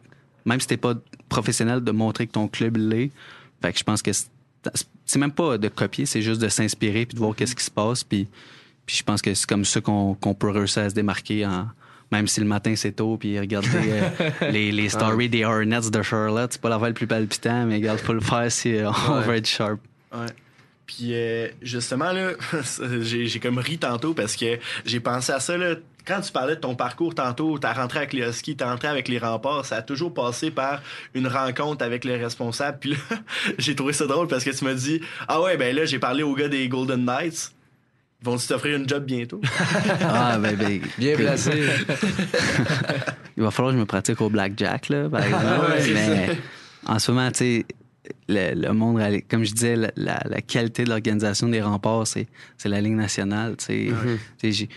même 0.45 0.61
si 0.61 0.67
t'es 0.67 0.77
pas 0.77 0.93
professionnel 1.29 1.83
de 1.83 1.91
montrer 1.93 2.27
que 2.27 2.33
ton 2.33 2.49
club 2.49 2.77
l'est. 2.77 3.11
Fait 3.63 3.73
que 3.73 3.79
je 3.79 3.85
pense 3.85 4.03
que 4.03 4.11
c'est 5.05 5.19
même 5.19 5.33
pas 5.33 5.59
de 5.59 5.69
copier, 5.69 6.07
c'est 6.07 6.23
juste 6.23 6.41
de 6.41 6.49
s'inspirer 6.49 7.07
puis 7.07 7.15
de 7.15 7.19
voir 7.21 7.35
qu'est-ce 7.37 7.55
qui 7.55 7.65
se 7.65 7.71
passe 7.71 8.03
puis 8.05 8.29
puis 8.87 8.97
je 8.97 9.03
pense 9.03 9.23
que 9.23 9.33
c'est 9.35 9.47
comme 9.49 9.65
ça 9.65 9.81
qu'on 9.81 10.15
qu'on 10.15 10.35
peut 10.35 10.51
réussir 10.51 10.83
à 10.83 10.91
se 10.91 10.95
démarquer 10.95 11.45
en 11.47 11.69
même 12.13 12.29
si 12.29 12.41
le 12.41 12.47
matin 12.47 12.75
c'est 12.77 12.93
tôt 12.93 13.17
puis 13.17 13.39
regarder 13.41 13.69
euh, 13.75 14.31
les, 14.51 14.73
les 14.73 14.89
stories 14.89 15.29
des 15.29 15.45
Hornets 15.45 15.91
de 15.91 16.03
Charlotte, 16.03 16.53
c'est 16.53 16.61
pas 16.61 16.69
la 16.69 16.79
le 16.89 16.95
plus 16.95 17.07
palpitant, 17.07 17.67
mais 17.67 17.77
regarde, 17.77 17.99
faut 17.99 18.13
le 18.13 18.21
faire 18.21 18.51
si 18.53 18.75
euh, 18.77 18.91
on 19.09 19.19
Ouais. 19.19 19.25
veut 19.25 19.35
être 19.37 19.47
sharp. 19.49 19.81
Ouais. 20.15 20.27
Puis 20.87 21.09
euh, 21.15 21.49
justement 21.63 22.13
là, 22.13 22.33
j'ai 23.01 23.27
j'ai 23.27 23.41
comme 23.41 23.59
ri 23.59 23.79
tantôt 23.79 24.13
parce 24.15 24.37
que 24.37 24.59
j'ai 24.85 25.01
pensé 25.01 25.33
à 25.33 25.41
ça 25.41 25.57
là. 25.57 25.77
Quand 26.07 26.21
tu 26.21 26.31
parlais 26.33 26.57
de 26.57 26.61
ton 26.61 26.75
parcours 26.75 27.15
tantôt, 27.15 27.59
t'as 27.59 27.73
rentré 27.73 27.99
avec 28.01 28.13
les 28.13 28.23
Huskies, 28.29 28.57
t'as 28.57 28.71
rentré 28.71 28.89
avec 28.89 29.09
les 29.09 29.19
remparts, 29.19 29.65
ça 29.65 29.77
a 29.77 29.83
toujours 29.83 30.13
passé 30.13 30.51
par 30.51 30.83
une 31.15 31.27
rencontre 31.27 31.83
avec 31.85 32.05
les 32.05 32.17
responsables. 32.17 32.79
Puis 32.79 32.91
là, 32.91 32.97
j'ai 33.59 33.75
trouvé 33.75 33.93
ça 33.95 34.07
drôle 34.07 34.29
parce 34.29 34.45
que 34.45 34.51
tu 34.51 34.65
m'as 34.65 34.75
dit 34.75 35.01
Ah 35.29 35.41
ouais, 35.41 35.57
ben 35.57 35.75
là, 35.75 35.87
j'ai 35.87 35.99
parlé 35.99 36.23
aux 36.23 36.35
gars 36.35 36.49
des 36.49 36.69
Golden 36.69 37.05
Knights. 37.05 37.53
Ils 38.21 38.25
vont-tu 38.27 38.47
t'offrir 38.47 38.77
une 38.77 38.89
job 38.89 39.05
bientôt? 39.05 39.41
Ah 40.03 40.39
ben, 40.39 40.57
ben 40.57 40.81
Bien 40.99 41.17
placé. 41.17 41.53
il 43.37 43.43
va 43.43 43.51
falloir 43.51 43.73
que 43.73 43.77
je 43.79 43.81
me 43.81 43.87
pratique 43.87 44.21
au 44.21 44.31
blackjack 44.31 44.89
là, 44.89 45.09
par 45.09 45.23
exemple. 45.25 45.71
ouais, 45.71 45.81
c'est 45.83 45.95
mais 45.95 46.29
en 46.87 46.99
ce 46.99 47.11
moment, 47.13 47.31
tu 47.31 47.39
sais, 47.39 47.67
le, 48.29 48.55
le 48.55 48.73
monde, 48.73 49.01
comme 49.31 49.45
je 49.45 49.53
disais, 49.53 49.77
la, 49.77 49.91
la- 49.97 50.23
la 50.29 50.41
qualité 50.43 50.85
de 50.85 50.91
l'organisation 50.91 51.49
des 51.49 51.63
remparts, 51.63 52.07
c'est, 52.07 52.27
la 52.67 52.81
ligne 52.81 52.97
nationale. 52.97 53.57
tu 53.57 53.91
sais. 54.53 54.69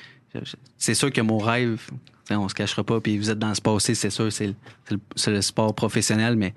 C'est 0.78 0.94
sûr 0.94 1.12
que 1.12 1.22
mon 1.22 1.38
rêve, 1.38 1.90
tu 2.28 2.36
on 2.36 2.50
se 2.50 2.54
cachera 2.54 2.84
pas, 2.84 3.00
puis 3.00 3.18
vous 3.18 3.30
êtes 3.30 3.40
dans 3.40 3.54
sport 3.54 3.76
aussi, 3.76 3.96
c'est 3.96 4.10
sûr, 4.10 4.32
c'est 4.32 4.54
le, 5.28 5.42
sport 5.42 5.74
professionnel, 5.74 6.36
mais 6.36 6.54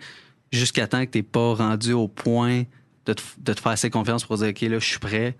jusqu'à 0.52 0.86
temps 0.86 1.04
que 1.04 1.10
t'es 1.10 1.22
pas 1.22 1.54
rendu 1.54 1.92
au 1.92 2.08
point 2.08 2.64
de 3.06 3.12
te, 3.12 3.22
de 3.38 3.52
te 3.52 3.60
faire 3.60 3.72
assez 3.72 3.90
confiance 3.90 4.24
pour 4.24 4.36
dire, 4.36 4.48
OK, 4.48 4.60
là, 4.62 4.78
je 4.78 4.84
suis 4.84 4.98
prêt, 4.98 5.36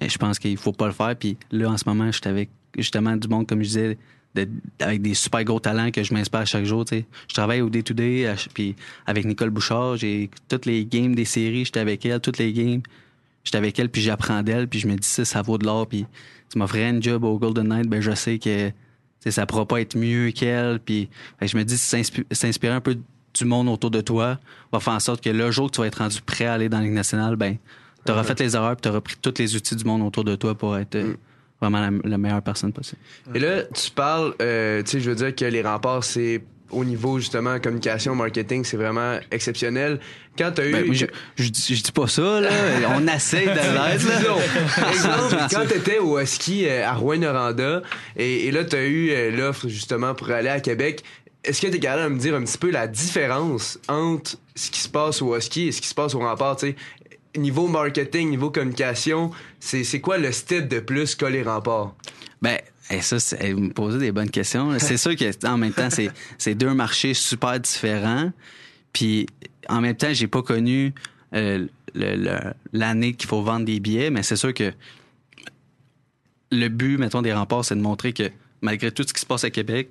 mais 0.00 0.08
je 0.08 0.18
pense 0.18 0.38
qu'il 0.38 0.56
faut 0.56 0.72
pas 0.72 0.86
le 0.86 0.92
faire. 0.92 1.14
Puis 1.16 1.36
là, 1.50 1.70
en 1.70 1.76
ce 1.76 1.84
moment, 1.86 2.06
je 2.06 2.18
suis 2.18 2.28
avec 2.28 2.50
justement 2.78 3.16
du 3.16 3.28
monde, 3.28 3.46
comme 3.46 3.62
je 3.62 3.68
disais, 3.68 3.98
avec 4.80 5.02
des 5.02 5.14
super 5.14 5.44
gros 5.44 5.60
talents 5.60 5.90
que 5.90 6.02
je 6.02 6.14
m'inspire 6.14 6.46
chaque 6.46 6.64
jour. 6.64 6.84
tu 6.84 6.96
sais. 6.96 7.06
Je 7.28 7.34
travaille 7.34 7.60
au 7.60 7.68
day-to-day, 7.68 8.24
ch- 8.24 8.48
puis 8.54 8.74
avec 9.06 9.26
Nicole 9.26 9.50
Bouchard, 9.50 9.96
j'ai 9.96 10.30
toutes 10.48 10.64
les 10.64 10.86
games 10.86 11.14
des 11.14 11.26
séries, 11.26 11.64
j'étais 11.66 11.80
avec 11.80 12.06
elle, 12.06 12.20
toutes 12.20 12.38
les 12.38 12.52
games. 12.52 12.80
J'étais 13.44 13.58
avec 13.58 13.78
elle, 13.78 13.90
puis 13.90 14.00
j'apprends 14.00 14.42
d'elle, 14.42 14.68
puis 14.68 14.78
je 14.78 14.86
me 14.86 14.96
dis 14.96 15.06
ça, 15.06 15.24
ça 15.24 15.42
vaut 15.42 15.58
de 15.58 15.66
l'or. 15.66 15.86
Puis 15.86 16.06
tu 16.52 16.58
m'offrais 16.58 16.84
un 16.84 17.00
job 17.00 17.24
au 17.24 17.38
Golden 17.38 17.68
Knight, 17.68 17.88
ben 17.88 18.00
je 18.00 18.14
sais 18.14 18.38
que 18.38 18.70
tu 19.24 19.30
ça 19.32 19.46
pourra 19.46 19.66
pas 19.66 19.80
être 19.80 19.96
mieux 19.96 20.30
qu'elle. 20.32 20.78
Puis 20.80 21.08
que 21.40 21.46
je 21.46 21.56
me 21.56 21.64
dis, 21.64 21.76
s'inspi- 21.76 22.24
s'inspirer 22.32 22.72
un 22.74 22.80
peu 22.80 22.96
du 23.34 23.44
monde 23.44 23.68
autour 23.68 23.90
de 23.90 24.00
toi 24.02 24.38
va 24.72 24.80
faire 24.80 24.92
en 24.92 25.00
sorte 25.00 25.22
que 25.24 25.30
le 25.30 25.50
jour 25.50 25.70
que 25.70 25.76
tu 25.76 25.80
vas 25.80 25.86
être 25.86 25.98
rendu 25.98 26.20
prêt 26.20 26.44
à 26.44 26.54
aller 26.54 26.68
dans 26.68 26.78
la 26.78 26.84
Ligue 26.84 26.92
nationale, 26.92 27.36
ben 27.36 27.56
t'auras 28.04 28.24
fait 28.24 28.38
les 28.40 28.54
erreurs, 28.56 28.76
puis 28.76 28.82
t'auras 28.82 29.00
pris 29.00 29.16
tous 29.22 29.34
les 29.38 29.56
outils 29.56 29.76
du 29.76 29.84
monde 29.84 30.02
autour 30.02 30.24
de 30.24 30.34
toi 30.34 30.54
pour 30.54 30.76
être 30.76 30.96
euh, 30.96 31.14
vraiment 31.60 31.80
la, 31.80 31.90
la 32.04 32.18
meilleure 32.18 32.42
personne 32.42 32.72
possible. 32.72 33.00
Et 33.34 33.38
là, 33.38 33.62
tu 33.62 33.90
parles, 33.92 34.34
euh, 34.42 34.82
tu 34.82 34.90
sais, 34.90 35.00
je 35.00 35.08
veux 35.10 35.16
dire 35.16 35.34
que 35.34 35.44
les 35.44 35.62
remparts, 35.62 36.02
c'est 36.04 36.42
au 36.72 36.84
niveau 36.84 37.18
justement 37.18 37.60
communication, 37.60 38.14
marketing, 38.14 38.64
c'est 38.64 38.76
vraiment 38.76 39.18
exceptionnel. 39.30 40.00
Quand 40.36 40.52
tu 40.52 40.62
as 40.62 40.70
ben, 40.70 40.86
eu. 40.86 40.94
je, 40.94 41.06
je, 41.36 41.48
dis 41.50 41.92
pas 41.94 42.06
ça, 42.08 42.40
là. 42.40 42.50
On 42.96 43.06
essaie 43.06 43.44
de 43.44 43.50
l'être, 43.50 44.90
Exemple, 44.90 45.36
quand 45.50 45.66
tu 45.68 45.76
étais 45.76 45.98
au 45.98 46.24
ski 46.24 46.66
euh, 46.66 46.86
à 46.86 46.94
Rouen-Noranda 46.94 47.82
et, 48.16 48.50
là, 48.50 48.64
tu 48.64 48.76
as 48.76 48.84
eu 48.84 49.10
euh, 49.10 49.30
l'offre 49.30 49.68
justement 49.68 50.14
pour 50.14 50.30
aller 50.30 50.48
à 50.48 50.60
Québec, 50.60 51.04
est-ce 51.44 51.60
que 51.60 51.66
tu 51.66 51.76
es 51.76 51.80
capable 51.80 52.10
de 52.10 52.14
me 52.14 52.20
dire 52.20 52.34
un 52.34 52.42
petit 52.42 52.58
peu 52.58 52.70
la 52.70 52.86
différence 52.86 53.78
entre 53.88 54.36
ce 54.54 54.70
qui 54.70 54.80
se 54.80 54.88
passe 54.88 55.20
au 55.20 55.38
ski 55.40 55.68
et 55.68 55.72
ce 55.72 55.80
qui 55.80 55.88
se 55.88 55.94
passe 55.94 56.14
au 56.14 56.20
rempart? 56.20 56.58
sais? 56.58 56.76
Niveau 57.36 57.66
marketing, 57.66 58.30
niveau 58.30 58.50
communication, 58.50 59.30
c'est 59.58 60.00
quoi 60.00 60.18
le 60.18 60.32
step 60.32 60.68
de 60.68 60.80
plus 60.80 61.14
que 61.14 61.24
les 61.24 61.42
remparts? 61.42 61.94
Ben, 62.42 62.58
et 62.90 63.00
ça, 63.00 63.16
vous 63.52 63.60
me 63.60 63.72
posez 63.72 63.98
des 63.98 64.12
bonnes 64.12 64.30
questions. 64.30 64.78
C'est 64.78 64.96
sûr 64.96 65.16
que 65.16 65.46
en 65.46 65.56
même 65.56 65.72
temps, 65.72 65.88
c'est 66.38 66.54
deux 66.54 66.74
marchés 66.74 67.14
super 67.14 67.58
différents. 67.60 68.32
Puis 68.92 69.26
en 69.68 69.80
même 69.80 69.96
temps, 69.96 70.12
j'ai 70.12 70.26
pas 70.26 70.42
connu 70.42 70.92
euh, 71.34 71.66
l'année 72.72 73.14
qu'il 73.14 73.28
faut 73.28 73.42
vendre 73.42 73.64
des 73.64 73.80
billets, 73.80 74.10
mais 74.10 74.22
c'est 74.22 74.36
sûr 74.36 74.52
que 74.52 74.72
le 76.50 76.68
but, 76.68 76.98
mettons, 76.98 77.22
des 77.22 77.32
remparts, 77.32 77.64
c'est 77.64 77.76
de 77.76 77.80
montrer 77.80 78.12
que 78.12 78.30
malgré 78.60 78.90
tout 78.90 79.04
ce 79.06 79.12
qui 79.12 79.20
se 79.20 79.26
passe 79.26 79.44
à 79.44 79.50
Québec, 79.50 79.90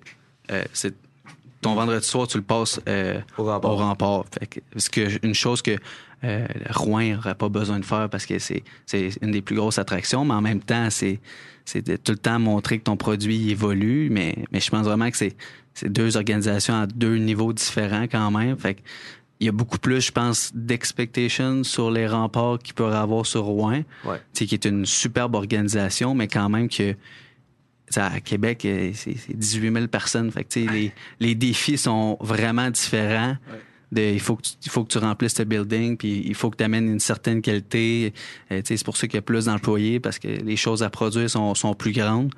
euh, 0.52 0.64
c'est 0.74 0.94
ton 1.62 1.76
vendredi 1.76 2.06
soir, 2.06 2.28
tu 2.28 2.38
le 2.38 2.44
passes 2.44 2.80
euh, 2.88 3.20
au 3.38 3.44
rempart. 3.44 4.20
Au 4.20 4.26
que, 4.92 5.26
une 5.26 5.36
chose 5.36 5.62
que 5.62 5.78
euh, 6.24 6.48
Rouen 6.72 7.16
n'aurait 7.16 7.36
pas 7.36 7.50
besoin 7.50 7.80
de 7.80 7.86
faire 7.86 8.10
parce 8.10 8.26
que 8.26 8.40
c'est 8.40 8.64
une 9.22 9.32
des 9.32 9.42
plus 9.42 9.56
grosses 9.56 9.80
attractions, 9.80 10.26
mais 10.26 10.34
en 10.34 10.42
même 10.42 10.62
temps, 10.62 10.90
c'est 10.90 11.20
de 11.76 11.96
tout 11.96 12.12
le 12.12 12.18
temps 12.18 12.40
montrer 12.40 12.80
que 12.80 12.84
ton 12.84 12.98
produit 12.98 13.52
évolue. 13.52 14.10
Mais, 14.10 14.36
mais 14.52 14.60
je 14.60 14.70
pense 14.70 14.86
vraiment 14.86 15.10
que 15.10 15.18
c'est 15.18 15.36
deux 15.84 16.18
organisations 16.18 16.76
à 16.82 16.88
deux 16.88 17.18
niveaux 17.18 17.54
différents 17.54 18.04
quand 18.04 18.32
même. 18.32 18.58
Fait 18.58 18.78
il 19.40 19.46
y 19.46 19.50
a 19.50 19.52
beaucoup 19.52 19.80
plus, 19.80 20.02
je 20.02 20.12
pense, 20.12 20.52
d'expectations 20.54 21.64
sur 21.64 21.90
les 21.90 22.06
remparts 22.06 22.60
qu'il 22.60 22.76
pourrait 22.76 22.96
avoir 22.96 23.26
sur 23.26 23.42
Rouen, 23.42 23.82
qui 24.36 24.54
est 24.54 24.66
une 24.66 24.86
superbe 24.86 25.34
organisation, 25.34 26.14
mais 26.14 26.28
quand 26.28 26.48
même 26.48 26.70
que 26.70 26.96
à 27.96 28.20
Québec, 28.22 28.60
c'est 28.94 29.16
18 29.36 29.74
000 29.74 29.88
personnes. 29.88 30.32
Fait 30.32 30.48
les, 30.56 30.94
les, 31.20 31.36
défis 31.36 31.78
sont 31.78 32.18
vraiment 32.22 32.70
différents. 32.70 33.36
Il, 33.96 34.20
faut 34.20 34.36
que 34.36 34.44
tu, 34.44 34.52
il 34.64 34.70
faut 34.70 34.84
que 34.84 34.92
tu 34.92 34.98
remplisses 34.98 35.36
ce 35.36 35.44
building, 35.44 35.98
puis 35.98 36.24
il 36.26 36.36
faut 36.36 36.50
que 36.50 36.58
tu 36.58 36.64
amènes 36.64 36.90
une 36.90 37.00
certaine 37.00 37.42
qualité. 37.42 38.14
Euh, 38.52 38.62
c'est 38.64 38.84
pour 38.84 38.98
ça 38.98 39.08
qu'il 39.08 39.16
y 39.16 39.20
a 39.20 39.22
plus 39.22 39.46
d'employés, 39.46 40.00
parce 40.00 40.20
que 40.20 40.28
les 40.28 40.56
choses 40.56 40.84
à 40.84 40.90
produire 40.90 41.30
sont, 41.30 41.54
sont 41.56 41.74
plus 41.74 41.92
grandes. 41.92 42.34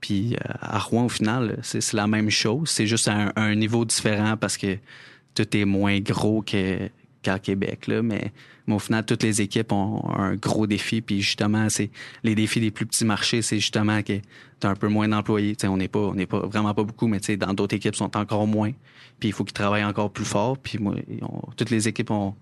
Puis 0.00 0.34
euh, 0.34 0.52
à 0.60 0.78
Rouen, 0.78 1.04
au 1.04 1.08
final, 1.08 1.58
c'est 1.62 1.92
la 1.92 2.06
même 2.06 2.30
chose. 2.30 2.70
C'est 2.70 2.86
juste 2.86 3.08
à 3.08 3.32
un, 3.36 3.54
niveau 3.54 3.84
différent 3.84 4.36
parce 4.36 4.56
que 4.56 4.78
tout 5.34 5.56
est 5.56 5.64
moins 5.64 5.98
gros 6.00 6.42
qu'à 7.26 7.38
Québec. 7.38 7.86
Là, 7.86 8.02
mais 8.02 8.32
mais 8.66 8.74
au 8.74 8.78
final, 8.78 9.04
toutes 9.04 9.22
les 9.22 9.40
équipes 9.40 9.72
ont 9.72 10.02
un 10.18 10.34
gros 10.34 10.66
défi. 10.66 11.00
Puis 11.00 11.22
justement, 11.22 11.68
c'est 11.68 11.90
les 12.24 12.34
défis 12.34 12.60
des 12.60 12.70
plus 12.70 12.86
petits 12.86 13.04
marchés, 13.04 13.42
c'est 13.42 13.56
justement 13.56 14.02
que 14.02 14.14
tu 14.60 14.66
as 14.66 14.70
un 14.70 14.74
peu 14.74 14.88
moins 14.88 15.08
d'employés. 15.08 15.56
on 15.64 15.76
n'est 15.76 15.88
pas, 15.88 16.00
on 16.00 16.14
n'est 16.14 16.26
pas 16.26 16.40
vraiment 16.40 16.74
pas 16.74 16.82
beaucoup, 16.82 17.06
mais 17.06 17.20
dans 17.36 17.54
d'autres 17.54 17.76
équipes 17.76 17.94
sont 17.94 18.16
encore 18.16 18.46
moins. 18.46 18.72
Puis 19.20 19.28
il 19.28 19.32
faut 19.32 19.44
qu'ils 19.44 19.52
travaillent 19.52 19.84
encore 19.84 20.10
plus 20.10 20.24
fort. 20.24 20.58
Puis 20.58 20.78
moi, 20.78 20.96
toutes 21.56 21.70
les 21.70 21.88
équipes 21.88 22.10
ont 22.10 22.34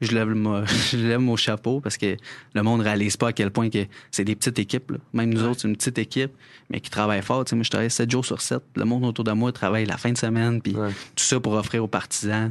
je 0.00 0.14
lève, 0.14 0.28
mon, 0.28 0.64
je 0.90 0.96
lève 0.96 1.20
mon 1.20 1.36
chapeau 1.36 1.80
parce 1.80 1.98
que 1.98 2.16
le 2.54 2.62
monde 2.62 2.80
réalise 2.80 3.18
pas 3.18 3.28
à 3.28 3.32
quel 3.32 3.50
point 3.50 3.68
que 3.68 3.86
c'est 4.10 4.24
des 4.24 4.34
petites 4.34 4.58
équipes. 4.58 4.92
Même 5.12 5.32
nous 5.32 5.44
autres, 5.44 5.60
c'est 5.60 5.68
une 5.68 5.76
petite 5.76 5.98
équipe, 5.98 6.32
mais 6.70 6.80
qui 6.80 6.90
travaille 6.90 7.22
fort. 7.22 7.44
moi, 7.52 7.62
je 7.62 7.70
travaille 7.70 7.90
7 7.90 8.10
jours 8.10 8.24
sur 8.24 8.40
7. 8.40 8.62
Le 8.76 8.84
monde 8.84 9.04
autour 9.04 9.24
de 9.24 9.32
moi 9.32 9.52
travaille 9.52 9.84
la 9.84 9.98
fin 9.98 10.10
de 10.10 10.18
semaine, 10.18 10.62
puis 10.62 10.72
tout 10.72 11.24
ça 11.24 11.38
pour 11.38 11.52
offrir 11.52 11.84
aux 11.84 11.88
partisans 11.88 12.50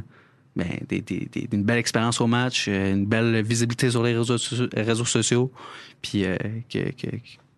ben, 0.60 1.46
une 1.52 1.64
belle 1.64 1.78
expérience 1.78 2.20
au 2.20 2.26
match, 2.26 2.66
euh, 2.68 2.92
une 2.92 3.06
belle 3.06 3.42
visibilité 3.42 3.90
sur 3.90 4.02
les 4.02 4.14
réseaux, 4.14 5.04
sociaux, 5.04 5.50
puis 6.02 6.24
euh, 6.24 6.36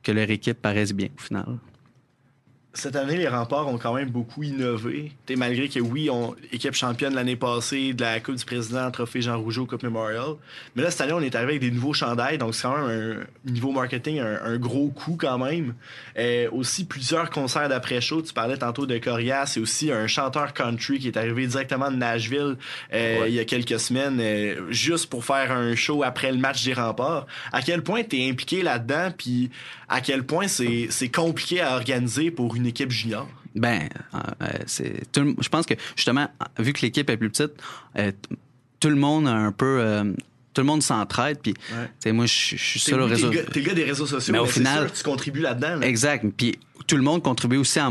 que 0.03 0.13
leur 0.13 0.31
équipe 0.31 0.61
paraisse 0.61 0.93
bien 0.93 1.09
au 1.17 1.21
final 1.21 1.59
cette 2.75 2.97
année, 2.97 3.17
les 3.17 3.29
remparts 3.29 3.69
ont 3.69 3.77
quand 3.77 3.93
même 3.93 4.09
beaucoup 4.09 4.43
innové. 4.43 5.13
T'sais, 5.27 5.37
malgré 5.37 5.69
que, 5.69 5.79
oui, 5.79 6.09
on 6.09 6.35
équipe 6.53 6.73
championne 6.73 7.15
l'année 7.15 7.37
passée 7.37 7.93
de 7.93 8.01
la 8.01 8.19
Coupe 8.19 8.37
du 8.37 8.45
Président, 8.47 8.91
Trophée 8.91 9.21
Jean 9.21 9.39
Rougeau, 9.39 9.67
Coupe 9.67 9.83
Memorial. 9.83 10.37
Mais 10.75 10.83
là, 10.83 10.91
cette 10.91 11.03
année, 11.03 11.13
on 11.13 11.21
est 11.21 11.35
arrivé 11.35 11.53
avec 11.53 11.61
des 11.61 11.71
nouveaux 11.71 11.93
chandails, 11.93 12.39
donc 12.39 12.55
c'est 12.55 12.63
quand 12.63 12.79
même 12.79 13.27
un 13.47 13.51
niveau 13.51 13.73
marketing, 13.73 14.21
un, 14.21 14.57
gros 14.57 14.89
coup 14.89 15.19
quand 15.21 15.39
même. 15.39 15.75
Euh, 16.19 16.49
aussi, 16.51 16.85
plusieurs 16.85 17.29
concerts 17.29 17.69
d'après-show. 17.69 18.23
Tu 18.23 18.33
parlais 18.33 18.57
tantôt 18.57 18.87
de 18.87 18.97
Corias, 18.97 19.47
c'est 19.47 19.61
aussi 19.61 19.93
un 19.93 20.07
chanteur 20.07 20.55
country 20.55 20.99
qui 20.99 21.09
est 21.09 21.17
arrivé 21.19 21.47
directement 21.47 21.91
de 21.91 21.97
Nashville 21.97 22.57
euh, 22.95 23.25
il 23.29 23.35
y 23.35 23.41
a 23.41 23.45
quelques 23.45 23.81
semaines, 23.81 24.19
euh, 24.21 24.71
juste 24.71 25.11
pour 25.11 25.25
faire 25.25 25.53
un 25.53 25.75
show 25.75 26.03
après 26.03 26.33
le 26.33 26.39
match 26.39 26.65
des 26.65 26.73
remparts. 26.73 27.27
À 27.53 27.61
quel 27.61 27.83
point 27.83 28.03
tu 28.03 28.19
es 28.19 28.31
impliqué 28.31 28.63
là-dedans, 28.63 29.11
puis 29.17 29.51
à 29.93 30.01
quel 30.01 30.25
point 30.25 30.49
c'est 30.49 31.09
compliqué 31.15 31.61
à 31.61 31.75
organiser 31.75 32.31
pour 32.31 32.57
une 32.57 32.62
équipe 32.65 32.91
junior? 32.91 33.29
Ben, 33.55 33.89
euh, 34.15 34.19
euh, 34.43 34.47
c'est 34.67 35.03
je 35.17 35.49
pense 35.49 35.67
que 35.67 35.75
justement, 35.97 36.29
vu 36.59 36.73
que 36.73 36.81
l'équipe 36.83 37.09
est 37.09 37.17
plus 37.17 37.31
petite, 37.31 37.53
euh, 37.99 38.13
tout 38.81 38.89
le 38.89 38.97
monde 38.97 39.29
a 39.29 39.35
un 39.35 39.53
peu 39.53 40.15
tout 40.55 40.61
le 40.61 40.67
monde 40.67 40.83
s'entraide. 40.83 41.39
Puis, 41.43 41.55
moi, 42.13 42.27
je 42.27 42.57
suis 42.57 42.81
sur 42.81 42.99
le 42.99 43.05
réseau. 43.05 43.31
T'es 43.31 43.61
le 43.61 43.67
gars 43.67 43.75
des 43.75 43.85
réseaux 43.85 44.07
sociaux, 44.07 44.33
mais, 44.33 44.39
au 44.39 44.47
final, 44.47 44.91
tu 44.93 45.03
contribues 45.03 45.41
là-dedans. 45.41 45.81
Exact. 45.81 46.25
Puis, 46.37 46.59
tout 46.87 46.97
le 46.97 47.03
monde 47.03 47.23
contribue 47.23 47.57
aussi 47.57 47.79
à, 47.79 47.91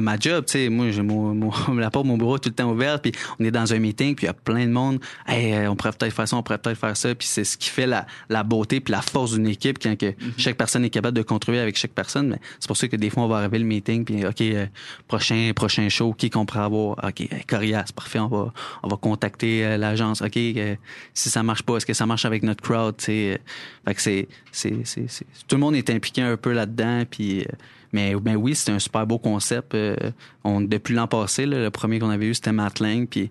ma 0.00 0.18
job. 0.18 0.44
sais 0.46 0.68
moi, 0.68 0.90
j'ai 0.90 1.02
mon, 1.02 1.50
la 1.76 1.90
porte 1.90 2.06
mon 2.06 2.16
bureau 2.16 2.38
tout 2.38 2.48
le 2.48 2.54
temps 2.54 2.70
ouverte, 2.70 3.02
puis 3.02 3.12
on 3.38 3.44
est 3.44 3.50
dans 3.50 3.72
un 3.72 3.78
meeting, 3.78 4.14
puis 4.14 4.24
il 4.24 4.28
y 4.28 4.30
a 4.30 4.34
plein 4.34 4.66
de 4.66 4.72
monde. 4.72 5.00
Hey, 5.26 5.52
euh, 5.54 5.70
on 5.70 5.76
pourrait 5.76 5.92
peut-être 5.92 6.14
faire 6.14 6.28
ça, 6.28 6.36
on 6.36 6.42
pourrait 6.42 6.58
peut-être 6.58 6.78
faire 6.78 6.96
ça. 6.96 7.14
Puis 7.14 7.28
c'est 7.28 7.44
ce 7.44 7.56
qui 7.56 7.68
fait 7.68 7.86
la, 7.86 8.06
la 8.28 8.42
beauté 8.42 8.80
puis 8.80 8.92
la 8.92 9.02
force 9.02 9.32
d'une 9.32 9.46
équipe 9.46 9.78
quand 9.82 9.96
que 9.96 10.06
mm-hmm. 10.06 10.38
chaque 10.38 10.56
personne 10.56 10.84
est 10.84 10.90
capable 10.90 11.16
de 11.16 11.22
contribuer 11.22 11.60
avec 11.60 11.76
chaque 11.76 11.92
personne. 11.92 12.28
Mais 12.28 12.40
c'est 12.58 12.66
pour 12.66 12.76
ça 12.76 12.88
que 12.88 12.96
des 12.96 13.10
fois, 13.10 13.24
on 13.24 13.28
va 13.28 13.38
arriver 13.38 13.58
le 13.58 13.64
meeting, 13.64 14.04
puis 14.04 14.26
OK, 14.26 14.40
euh, 14.40 14.66
prochain, 15.06 15.52
prochain 15.54 15.88
show, 15.88 16.12
qui 16.12 16.30
qu'on 16.30 16.46
pourrait 16.46 16.64
avoir? 16.64 16.96
OK, 17.02 17.28
Corias, 17.46 17.90
parfait, 17.94 18.18
on 18.18 18.28
va, 18.28 18.52
on 18.82 18.88
va 18.88 18.96
contacter 18.96 19.64
euh, 19.64 19.76
l'agence. 19.76 20.22
OK, 20.22 20.38
si 21.14 21.30
ça 21.30 21.42
marche 21.42 21.62
pas, 21.62 21.76
est-ce 21.76 21.86
que 21.86 21.94
ça 21.94 22.06
marche 22.06 22.24
avec 22.24 22.42
notre 22.42 22.62
crowd? 22.62 23.00
Fait 23.00 23.40
que 23.86 24.00
c'est, 24.00 24.28
c'est, 24.52 24.74
c'est, 24.84 25.06
tout 25.46 25.56
le 25.56 25.60
monde 25.60 25.74
est 25.74 25.90
impliqué 25.90 26.22
un 26.22 26.36
peu 26.36 26.52
là-dedans, 26.52 27.04
puis 27.08 27.46
mais 27.92 28.14
ben 28.14 28.36
oui, 28.36 28.54
c'est 28.54 28.70
un 28.70 28.78
super 28.78 29.06
beau 29.06 29.18
concept. 29.18 29.74
Euh, 29.74 29.96
on, 30.44 30.60
depuis 30.60 30.94
l'an 30.94 31.06
passé, 31.06 31.46
le 31.46 31.70
premier 31.70 31.98
qu'on 31.98 32.10
avait 32.10 32.26
eu, 32.26 32.34
c'était 32.34 32.52
Matt 32.52 32.80
Lang. 32.80 33.08
Puis 33.08 33.30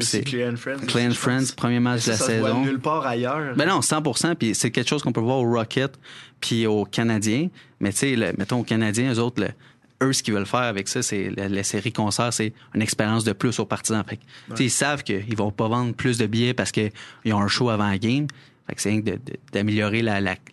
c'est 0.00 0.26
Friends. 0.56 0.86
Clay 0.86 1.10
Friends, 1.10 1.52
premier 1.56 1.80
match 1.80 2.06
de 2.06 2.10
la 2.10 2.16
ça 2.16 2.26
saison. 2.26 2.46
Se 2.46 2.52
voit 2.52 2.60
nulle 2.64 2.80
part 2.80 3.06
ailleurs. 3.06 3.54
Ben 3.56 3.68
non, 3.68 3.82
100 3.82 4.02
Puis 4.38 4.54
c'est 4.54 4.70
quelque 4.70 4.88
chose 4.88 5.02
qu'on 5.02 5.12
peut 5.12 5.20
voir 5.20 5.38
au 5.38 5.52
Rocket 5.52 5.98
puis 6.40 6.66
aux 6.66 6.84
Canadiens. 6.84 7.48
Mais 7.80 7.92
tu 7.92 7.98
sais, 7.98 8.34
mettons 8.38 8.60
aux 8.60 8.64
Canadiens, 8.64 9.12
eux 9.12 9.18
autres, 9.18 9.42
eux, 10.02 10.12
ce 10.12 10.22
qu'ils 10.22 10.34
veulent 10.34 10.46
faire 10.46 10.60
avec 10.60 10.88
ça, 10.88 11.02
c'est 11.02 11.30
la, 11.30 11.62
série 11.62 11.92
concert, 11.92 12.32
c'est 12.32 12.52
une 12.74 12.82
expérience 12.82 13.24
de 13.24 13.32
plus 13.32 13.58
aux 13.58 13.66
partisans. 13.66 14.04
Fait 14.08 14.18
Ils 14.58 14.70
savent 14.70 15.02
qu'ils 15.02 15.36
vont 15.36 15.50
pas 15.50 15.68
vendre 15.68 15.94
plus 15.94 16.18
de 16.18 16.26
billets 16.26 16.54
parce 16.54 16.72
qu'ils 16.72 16.92
ont 17.26 17.40
un 17.40 17.48
show 17.48 17.68
avant 17.70 17.88
la 17.88 17.98
game. 17.98 18.26
Fait 18.68 18.74
que 18.74 18.82
c'est 18.82 19.02
d'améliorer 19.52 20.02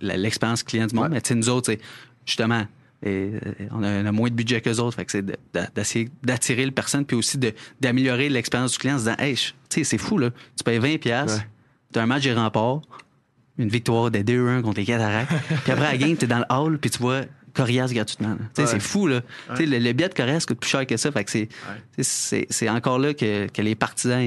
l'expérience 0.01 0.63
client 0.63 0.87
du 0.87 0.95
monde. 0.95 1.09
Mais 1.11 1.21
nous 1.35 1.49
autres, 1.49 1.67
c'est 1.67 1.79
justement 2.25 2.65
et 3.03 3.33
euh, 3.33 3.67
on 3.71 3.83
a, 3.83 4.11
moins 4.11 4.29
de 4.29 4.35
budget 4.35 4.61
que 4.61 4.69
les 4.69 4.79
autres. 4.79 4.95
Fait 4.95 5.05
que 5.05 5.11
c'est 5.11 5.25
d'essayer 5.75 6.09
d'attirer 6.23 6.65
le 6.65 6.71
personne 6.71 7.05
puis 7.05 7.15
aussi 7.15 7.37
d'améliorer 7.79 8.29
l'expérience 8.29 8.71
du 8.71 8.77
client 8.77 8.95
en 8.95 8.99
se 8.99 9.03
disant, 9.03 9.17
hey, 9.19 9.35
tu 9.35 9.53
sais, 9.69 9.83
c'est 9.83 9.97
fou, 9.97 10.17
là. 10.17 10.31
Tu 10.57 10.63
payes 10.63 10.79
20$, 10.79 10.97
pièces 10.99 11.41
tu 11.95 11.99
as 11.99 12.03
un 12.03 12.07
match 12.07 12.23
de 12.25 12.33
rempart, 12.33 12.81
une 13.57 13.69
victoire 13.69 14.11
de 14.11 14.19
2-1 14.19 14.61
contre 14.61 14.79
les 14.79 14.85
Cataractes. 14.85 15.31
puis 15.63 15.71
après, 15.71 15.91
la 15.91 15.97
game, 15.97 16.17
tu 16.17 16.25
es 16.25 16.27
dans 16.27 16.39
le 16.39 16.45
hall 16.49 16.77
puis 16.77 16.89
tu 16.89 16.99
vois 16.99 17.21
Corias 17.53 17.87
gratuitement. 17.93 18.35
C'est 18.53 18.81
fou, 18.81 19.07
là. 19.07 19.21
Le, 19.57 19.65
le, 19.65 19.93
billet 19.93 20.09
de 20.09 20.13
Corias 20.13 20.43
coûte 20.45 20.59
plus 20.59 20.69
cher 20.69 20.85
que 20.85 20.97
ça. 20.97 21.09
Fait 21.11 21.23
que 21.23 21.47
c'est 22.01 22.69
encore 22.69 22.99
là 22.99 23.13
que, 23.13 23.47
que 23.47 23.61
les 23.61 23.75
partisans, 23.75 24.21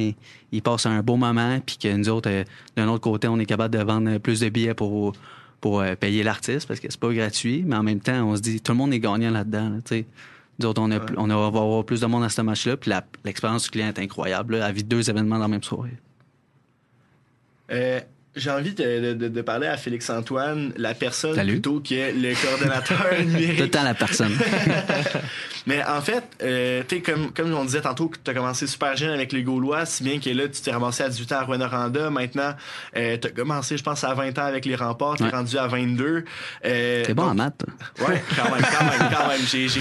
ils, 0.51 0.63
passent 0.63 0.87
un 0.87 1.03
beau 1.03 1.17
moment, 1.17 1.61
puis 1.61 1.77
que 1.77 1.95
nous 1.95 2.09
autres, 2.09 2.31
euh, 2.31 2.45
d'un 2.75 2.89
autre 2.89 3.03
côté, 3.03 3.29
on 3.29 3.39
est 3.39 3.45
capable 3.45 3.77
de 3.77 3.85
vendre 3.85 4.17
plus 4.17 4.41
de 4.41 4.49
billets 4.49 4.73
pour 4.73 5.13
pour 5.61 5.81
euh, 5.81 5.95
payer 5.95 6.23
l'artiste 6.23 6.69
parce 6.69 6.81
que 6.81 6.87
c'est 6.91 7.01
pas 7.01 7.13
gratuit, 7.13 7.65
mais 7.67 7.77
en 7.77 7.83
même 7.83 8.01
temps, 8.01 8.29
on 8.29 8.37
se 8.37 8.41
dit 8.41 8.61
tout 8.61 8.73
le 8.73 8.79
monde 8.79 8.93
est 8.93 9.01
gagnant 9.01 9.31
là-dedans. 9.31 9.71
Là, 9.71 10.03
Nous 10.59 10.67
autres, 10.67 10.81
on, 10.81 10.91
a, 10.91 11.01
on 11.17 11.27
va 11.27 11.47
avoir 11.47 11.85
plus 11.85 12.01
de 12.01 12.07
monde 12.07 12.25
à 12.25 12.29
ce 12.29 12.41
match-là, 12.43 12.77
puis 12.77 12.93
l'expérience 13.25 13.65
du 13.65 13.71
client 13.71 13.89
est 13.89 13.99
incroyable. 13.99 14.57
Là, 14.57 14.67
à 14.67 14.73
vivre 14.73 14.87
deux 14.87 15.09
événements 15.11 15.37
dans 15.37 15.43
la 15.43 15.49
même 15.49 15.63
soirée. 15.63 15.97
Euh, 17.71 18.01
j'ai 18.35 18.51
envie 18.51 18.73
de, 18.73 19.15
de, 19.15 19.43
parler 19.43 19.67
à 19.67 19.77
Félix-Antoine, 19.77 20.73
la 20.77 20.95
personne 20.95 21.37
plutôt 21.37 21.81
que 21.81 22.13
le 22.15 22.35
coordonnateur 22.35 23.19
numérique. 23.21 23.57
Tout 23.57 23.63
le 23.65 23.71
temps 23.71 23.83
la 23.83 23.95
personne. 23.95 24.33
Mais 25.69 25.85
en 25.85 26.01
fait, 26.01 26.25
euh, 26.43 26.83
tu 26.89 27.03
comme, 27.03 27.31
comme 27.31 27.53
on 27.53 27.65
disait 27.67 27.83
tantôt, 27.83 28.11
tu 28.25 28.31
as 28.31 28.33
commencé 28.33 28.67
super 28.67 28.97
jeune 28.97 29.11
avec 29.11 29.35
les 29.35 29.43
Gaulois, 29.43 29.85
si 29.85 30.03
bien 30.03 30.19
que 30.19 30.31
là, 30.31 30.49
tu 30.49 30.63
t'es 30.63 30.71
ramassé 30.71 31.03
à 31.03 31.11
18 31.11 31.33
ans 31.33 31.37
à 31.41 31.45
Rwanda. 31.45 32.09
Maintenant, 32.09 32.55
euh, 32.97 33.19
tu 33.21 33.29
as 33.29 33.31
commencé, 33.31 33.77
je 33.77 33.83
pense, 33.83 34.03
à 34.03 34.15
20 34.15 34.39
ans 34.39 34.47
avec 34.47 34.65
les 34.65 34.75
remparts, 34.75 35.17
tu 35.17 35.25
es 35.25 35.29
rendu 35.29 35.59
à 35.59 35.67
22. 35.67 36.25
Euh, 36.65 37.05
T'es 37.05 37.13
bon 37.13 37.25
en 37.25 37.35
maths. 37.35 37.67
Ouais, 38.01 38.23
quand 38.35 38.45
même, 38.45 38.63
quand 38.63 38.85
même, 38.85 39.11
quand 39.15 39.29
même. 39.29 39.41
J'ai, 39.47 39.69
j'ai 39.69 39.81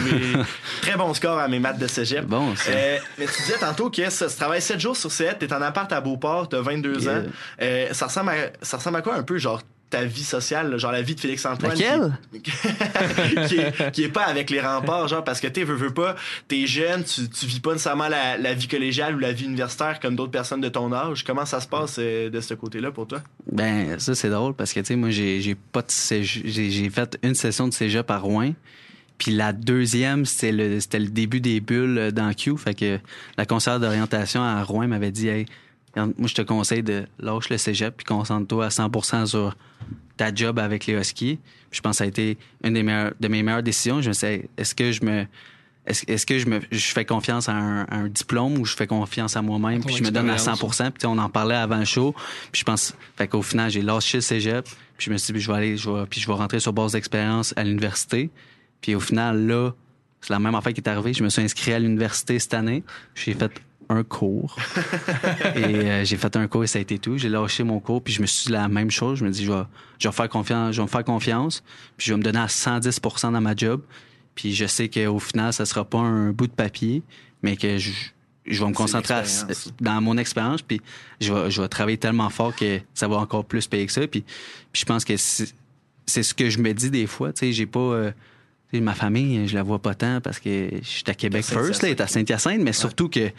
très 0.81 0.97
bon 0.97 1.13
score 1.13 1.39
à 1.39 1.47
mes 1.47 1.59
maths 1.59 1.79
de 1.79 1.87
cégep. 1.87 2.25
Bon, 2.25 2.53
euh, 2.67 2.97
mais 3.17 3.25
tu 3.25 3.41
disais 3.43 3.57
tantôt 3.57 3.89
que 3.89 4.09
ça, 4.09 4.27
tu 4.27 4.35
travailles 4.35 4.61
7 4.61 4.81
jours 4.81 4.97
sur 4.97 5.11
7, 5.11 5.39
t'es 5.39 5.53
en 5.53 5.61
appart 5.61 5.91
à 5.93 6.01
Beauport, 6.01 6.49
t'as 6.49 6.59
22 6.59 7.07
ans. 7.07 7.23
Euh, 7.61 7.93
ça, 7.93 8.07
ressemble 8.07 8.31
à, 8.31 8.35
ça 8.61 8.75
ressemble 8.75 8.97
à 8.97 9.01
quoi 9.01 9.15
un 9.15 9.23
peu, 9.23 9.37
genre 9.37 9.61
ta 9.89 10.03
vie 10.03 10.23
sociale, 10.23 10.77
genre 10.77 10.91
la 10.91 11.01
vie 11.01 11.15
de 11.15 11.19
Félix 11.19 11.45
Antoine. 11.45 11.73
Qui, 11.73 11.83
qui, 13.93 14.03
est, 14.03 14.09
pas 14.09 14.23
avec 14.23 14.49
les 14.49 14.59
remparts, 14.59 15.07
genre 15.07 15.23
parce 15.23 15.39
que 15.39 15.47
tu 15.47 15.63
veux, 15.63 15.75
veux 15.75 15.93
pas, 15.93 16.15
t'es 16.47 16.67
jeune, 16.67 17.03
tu, 17.03 17.29
tu 17.29 17.45
vis 17.45 17.59
pas 17.59 17.73
nécessairement 17.73 18.09
la, 18.09 18.37
la, 18.37 18.53
vie 18.53 18.67
collégiale 18.67 19.15
ou 19.15 19.19
la 19.19 19.31
vie 19.31 19.45
universitaire 19.45 19.99
comme 19.99 20.15
d'autres 20.15 20.31
personnes 20.31 20.61
de 20.61 20.69
ton 20.69 20.91
âge. 20.91 21.23
Comment 21.23 21.45
ça 21.45 21.61
se 21.61 21.67
passe 21.67 21.97
euh, 21.99 22.29
de 22.29 22.41
ce 22.41 22.53
côté-là 22.53 22.91
pour 22.91 23.07
toi? 23.07 23.21
Ben, 23.51 23.97
ça 23.99 24.13
c'est 24.13 24.29
drôle 24.29 24.53
parce 24.53 24.73
que 24.73 24.81
tu 24.81 24.87
sais, 24.87 24.95
moi 24.95 25.09
j'ai 25.09 25.55
pas 25.71 25.81
de 25.81 26.21
j'ai 26.21 26.89
fait 26.89 27.17
une 27.23 27.35
session 27.35 27.67
de 27.67 27.73
cégep 27.73 28.09
à 28.11 28.17
Rouen. 28.17 28.53
Puis 29.17 29.31
la 29.31 29.51
deuxième, 29.51 30.25
c'était 30.25 30.51
le, 30.51 30.79
c'était 30.79 30.99
le 30.99 31.07
début 31.07 31.41
des 31.41 31.59
bulles 31.59 32.11
dans 32.13 32.31
Q. 32.33 32.55
Fait 32.57 32.75
que 32.75 32.99
la 33.37 33.45
conseillère 33.47 33.79
d'orientation 33.79 34.43
à 34.43 34.63
Rouen 34.63 34.87
m'avait 34.87 35.11
dit, 35.11 35.27
hey, 35.27 35.47
moi, 36.05 36.27
je 36.27 36.33
te 36.33 36.41
conseille 36.41 36.83
de 36.83 37.05
lâcher 37.19 37.53
le 37.53 37.57
cégep 37.57 37.97
puis 37.97 38.05
concentre-toi 38.05 38.65
à 38.65 38.69
100% 38.69 39.25
sur 39.25 39.55
ta 40.15 40.33
job 40.33 40.59
avec 40.59 40.85
les 40.85 40.93
Huskies. 40.93 41.39
je 41.71 41.81
pense 41.81 41.91
que 41.91 41.97
ça 41.97 42.03
a 42.03 42.07
été 42.07 42.37
une 42.63 42.73
des 42.73 42.83
meilleures, 42.83 43.13
de 43.19 43.27
mes 43.27 43.43
meilleures 43.43 43.63
décisions. 43.63 44.01
Je 44.01 44.09
me 44.09 44.13
suis 44.13 44.49
est-ce 44.57 44.75
que 44.75 44.91
je 44.91 45.03
me 45.05 45.25
est-ce, 45.85 46.25
que 46.25 46.37
je 46.37 46.47
me 46.47 46.59
je 46.69 46.91
fais 46.91 47.05
confiance 47.05 47.47
à 47.47 47.53
un, 47.53 48.09
diplôme 48.09 48.57
ou 48.57 48.65
je 48.65 48.75
fais 48.75 48.87
confiance 48.87 49.37
à 49.37 49.41
moi-même 49.41 49.81
puis 49.81 49.95
je 49.95 50.03
me 50.03 50.11
donne 50.11 50.29
à 50.29 50.37
100 50.37 50.55
puis 50.91 51.05
on 51.05 51.17
en 51.17 51.29
parlait 51.29 51.55
avant 51.55 51.77
le 51.77 51.85
show. 51.85 52.13
Puis 52.51 52.59
je 52.59 52.65
pense 52.65 52.93
fait 53.15 53.27
qu'au 53.27 53.41
final 53.41 53.71
j'ai 53.71 53.81
lâché 53.81 54.17
le 54.17 54.21
cégep. 54.21 54.67
Puis 54.97 55.05
je 55.05 55.11
me 55.11 55.17
suis 55.17 55.31
dit 55.31 55.39
je 55.39 55.49
vais 55.49 55.57
aller 55.57 55.77
je 55.77 55.89
vais 55.89 56.05
puis 56.05 56.19
je 56.19 56.27
vais 56.27 56.33
rentrer 56.33 56.59
sur 56.59 56.73
base 56.73 56.91
d'expérience 56.91 57.53
à 57.55 57.63
l'université. 57.63 58.29
Puis 58.81 58.95
au 58.95 58.99
final 58.99 59.47
là 59.47 59.73
c'est 60.19 60.33
la 60.33 60.39
même 60.39 60.55
affaire 60.55 60.73
qui 60.73 60.81
est 60.81 60.89
arrivée. 60.89 61.13
Je 61.13 61.23
me 61.23 61.29
suis 61.29 61.41
inscrit 61.41 61.71
à 61.71 61.79
l'université 61.79 62.37
cette 62.39 62.53
année. 62.53 62.83
J'ai 63.15 63.33
fait 63.33 63.61
un 63.89 64.03
cours. 64.03 64.57
et 65.55 65.63
euh, 65.63 66.05
j'ai 66.05 66.17
fait 66.17 66.35
un 66.35 66.47
cours 66.47 66.63
et 66.63 66.67
ça 66.67 66.79
a 66.79 66.81
été 66.81 66.99
tout. 66.99 67.17
J'ai 67.17 67.29
lâché 67.29 67.63
mon 67.63 67.79
cours, 67.79 68.01
puis 68.01 68.13
je 68.13 68.21
me 68.21 68.27
suis 68.27 68.47
dit 68.47 68.51
la 68.51 68.67
même 68.67 68.91
chose. 68.91 69.19
Je 69.19 69.25
me 69.25 69.29
dis, 69.29 69.45
je 69.45 69.51
vais, 69.51 69.63
je 69.99 70.07
vais 70.07 70.13
faire 70.13 70.29
confiance, 70.29 70.75
je 70.75 70.81
vais 70.81 70.85
me 70.85 70.89
faire 70.89 71.03
confiance, 71.03 71.63
puis 71.97 72.07
je 72.07 72.13
vais 72.13 72.17
me 72.17 72.23
donner 72.23 72.39
à 72.39 72.47
110% 72.47 73.31
dans 73.31 73.41
ma 73.41 73.55
job. 73.55 73.81
Puis 74.35 74.53
je 74.53 74.65
sais 74.65 74.89
qu'au 74.89 75.19
final, 75.19 75.53
ça 75.53 75.65
sera 75.65 75.83
pas 75.85 75.99
un 75.99 76.31
bout 76.31 76.47
de 76.47 76.51
papier, 76.51 77.01
mais 77.41 77.57
que 77.57 77.77
je, 77.77 77.91
je 78.45 78.63
vais 78.63 78.69
me 78.69 78.73
concentrer 78.73 79.15
dans 79.81 80.01
mon 80.01 80.17
expérience, 80.17 80.61
puis 80.61 80.81
je 81.19 81.33
vais, 81.33 81.51
je 81.51 81.61
vais 81.61 81.67
travailler 81.67 81.97
tellement 81.97 82.29
fort 82.29 82.55
que 82.55 82.79
ça 82.93 83.07
va 83.07 83.17
encore 83.17 83.45
plus 83.45 83.67
payer 83.67 83.85
que 83.85 83.91
ça. 83.91 84.01
Puis, 84.01 84.21
puis 84.71 84.81
je 84.81 84.85
pense 84.85 85.05
que 85.05 85.17
c'est 85.17 86.23
ce 86.23 86.33
que 86.33 86.49
je 86.49 86.59
me 86.59 86.73
dis 86.73 86.89
des 86.89 87.07
fois. 87.07 87.33
Tu 87.33 87.39
sais, 87.39 87.51
j'ai 87.51 87.65
pas... 87.65 87.79
Euh, 87.79 88.11
ma 88.73 88.93
famille, 88.93 89.47
je 89.47 89.55
la 89.55 89.63
vois 89.63 89.79
pas 89.79 89.95
tant 89.95 90.19
parce 90.21 90.39
que 90.39 90.69
je 90.81 90.87
suis 90.87 91.03
à 91.07 91.13
Québec 91.13 91.45
first, 91.45 91.81
là, 91.81 91.89
est 91.89 92.01
à 92.01 92.07
Saint-Hyacinthe, 92.07 92.61
mais 92.61 92.73
surtout 92.73 93.09
que 93.09 93.29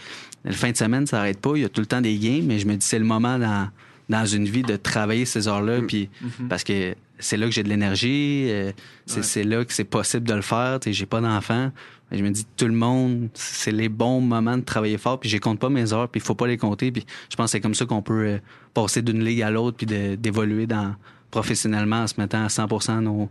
la 0.45 0.53
fin 0.53 0.71
de 0.71 0.77
semaine, 0.77 1.07
ça 1.07 1.19
n'arrête 1.19 1.41
pas. 1.41 1.53
Il 1.57 1.63
y 1.63 1.65
a 1.65 1.69
tout 1.69 1.81
le 1.81 1.87
temps 1.87 2.01
des 2.01 2.17
games, 2.19 2.45
mais 2.47 2.59
je 2.59 2.67
me 2.67 2.75
dis 2.75 2.87
c'est 2.87 2.99
le 2.99 3.05
moment 3.05 3.39
dans, 3.39 3.69
dans 4.09 4.25
une 4.25 4.47
vie 4.47 4.63
de 4.63 4.77
travailler 4.77 5.27
ces 5.27 5.49
heures-là, 5.49 5.81
mm. 5.81 5.87
puis 5.87 6.09
mm-hmm. 6.25 6.49
parce 6.49 6.65
que 6.65 6.95
c'est 7.19 7.37
là 7.37 7.47
que 7.47 7.53
j'ai 7.53 7.63
de 7.63 7.69
l'énergie, 7.69 8.47
euh, 8.49 8.73
c'est 9.07 9.45
là 9.45 9.65
que 9.65 9.73
c'est 9.73 9.85
possible 9.85 10.27
de 10.27 10.35
le 10.35 10.43
faire. 10.43 10.79
J'ai 10.87 11.07
pas 11.07 11.21
d'enfants. 11.21 11.73
Je 12.11 12.23
me 12.23 12.31
dis 12.31 12.47
tout 12.57 12.67
le 12.67 12.73
monde, 12.75 13.29
c'est 13.35 13.73
les 13.73 13.89
bons 13.89 14.21
moments 14.21 14.57
de 14.57 14.63
travailler 14.63 14.97
fort, 14.97 15.21
puis 15.21 15.29
je 15.29 15.37
compte 15.37 15.59
pas 15.59 15.69
mes 15.69 15.93
heures, 15.93 16.09
puis 16.09 16.21
il 16.21 16.25
faut 16.25 16.35
pas 16.35 16.47
les 16.47 16.57
compter. 16.57 16.91
Puis 16.91 17.05
je 17.29 17.37
pense 17.37 17.47
que 17.47 17.51
c'est 17.53 17.61
comme 17.61 17.75
ça 17.75 17.85
qu'on 17.85 18.03
peut 18.03 18.25
euh, 18.25 18.39
passer 18.73 19.03
d'une 19.03 19.23
ligue 19.23 19.43
à 19.43 19.51
l'autre, 19.51 19.77
puis 19.77 19.87
d'évoluer 20.17 20.67
dans 20.67 20.95
professionnellement 21.31 22.03
en 22.03 22.07
se 22.07 22.15
mettant 22.19 22.45
à 22.45 22.47
100% 22.47 23.01
nos 23.01 23.29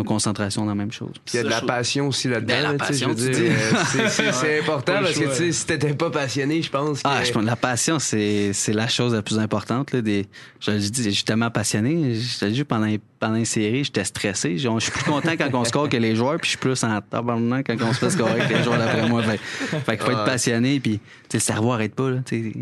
nos 0.00 0.04
concentrations 0.04 0.62
dans 0.62 0.70
la 0.70 0.74
même 0.74 0.92
chose. 0.92 1.12
Il 1.32 1.36
y 1.36 1.38
a 1.40 1.42
de 1.42 1.48
la 1.48 1.60
passion 1.60 2.08
aussi 2.08 2.28
là-dedans. 2.28 2.76
c'est 2.90 4.60
important 4.60 4.94
parce 5.00 5.18
que 5.18 5.52
si 5.52 5.66
t'étais 5.66 5.94
pas 5.94 6.10
passionné, 6.10 6.62
je 6.62 6.70
pense. 6.70 7.00
Ah, 7.04 7.22
je 7.24 7.32
pense 7.32 7.44
la 7.44 7.56
passion, 7.56 7.98
c'est 7.98 8.52
la 8.68 8.88
chose 8.88 9.14
la 9.14 9.22
plus 9.22 9.38
importante. 9.38 9.92
Là, 9.92 10.00
des, 10.00 10.26
je 10.60 10.70
le 10.70 10.78
dis, 10.78 11.04
je 11.04 11.10
suis 11.10 11.24
tellement 11.24 11.50
passionné. 11.50 12.14
Je 12.14 12.38
te 12.38 12.44
dis, 12.46 12.64
pendant, 12.64 12.88
pendant 13.18 13.36
une 13.36 13.44
série, 13.44 13.84
j'étais 13.84 14.04
stressé. 14.04 14.58
Je 14.58 14.78
suis 14.78 14.92
plus 14.92 15.04
content 15.04 15.32
quand 15.36 15.50
on 15.54 15.64
score 15.64 15.88
que 15.88 15.96
les 15.96 16.16
joueurs, 16.16 16.38
puis 16.38 16.46
je 16.46 16.50
suis 16.50 16.58
plus 16.58 16.82
en 16.84 17.00
tabarnak 17.00 17.66
quand 17.66 17.76
on 17.82 17.92
se 17.92 17.98
fait 17.98 18.10
scorer 18.10 18.40
que 18.48 18.54
les 18.54 18.62
joueurs 18.62 18.78
d'après 18.78 19.08
moi. 19.08 19.22
Fait, 19.22 19.38
fait 19.38 19.96
qu'il 19.96 20.06
faut 20.06 20.12
être 20.12 20.24
passionné, 20.24 20.80
puis 20.80 21.00
le 21.32 21.38
cerveau 21.38 21.72
arrête 21.72 21.94
pas. 21.94 22.10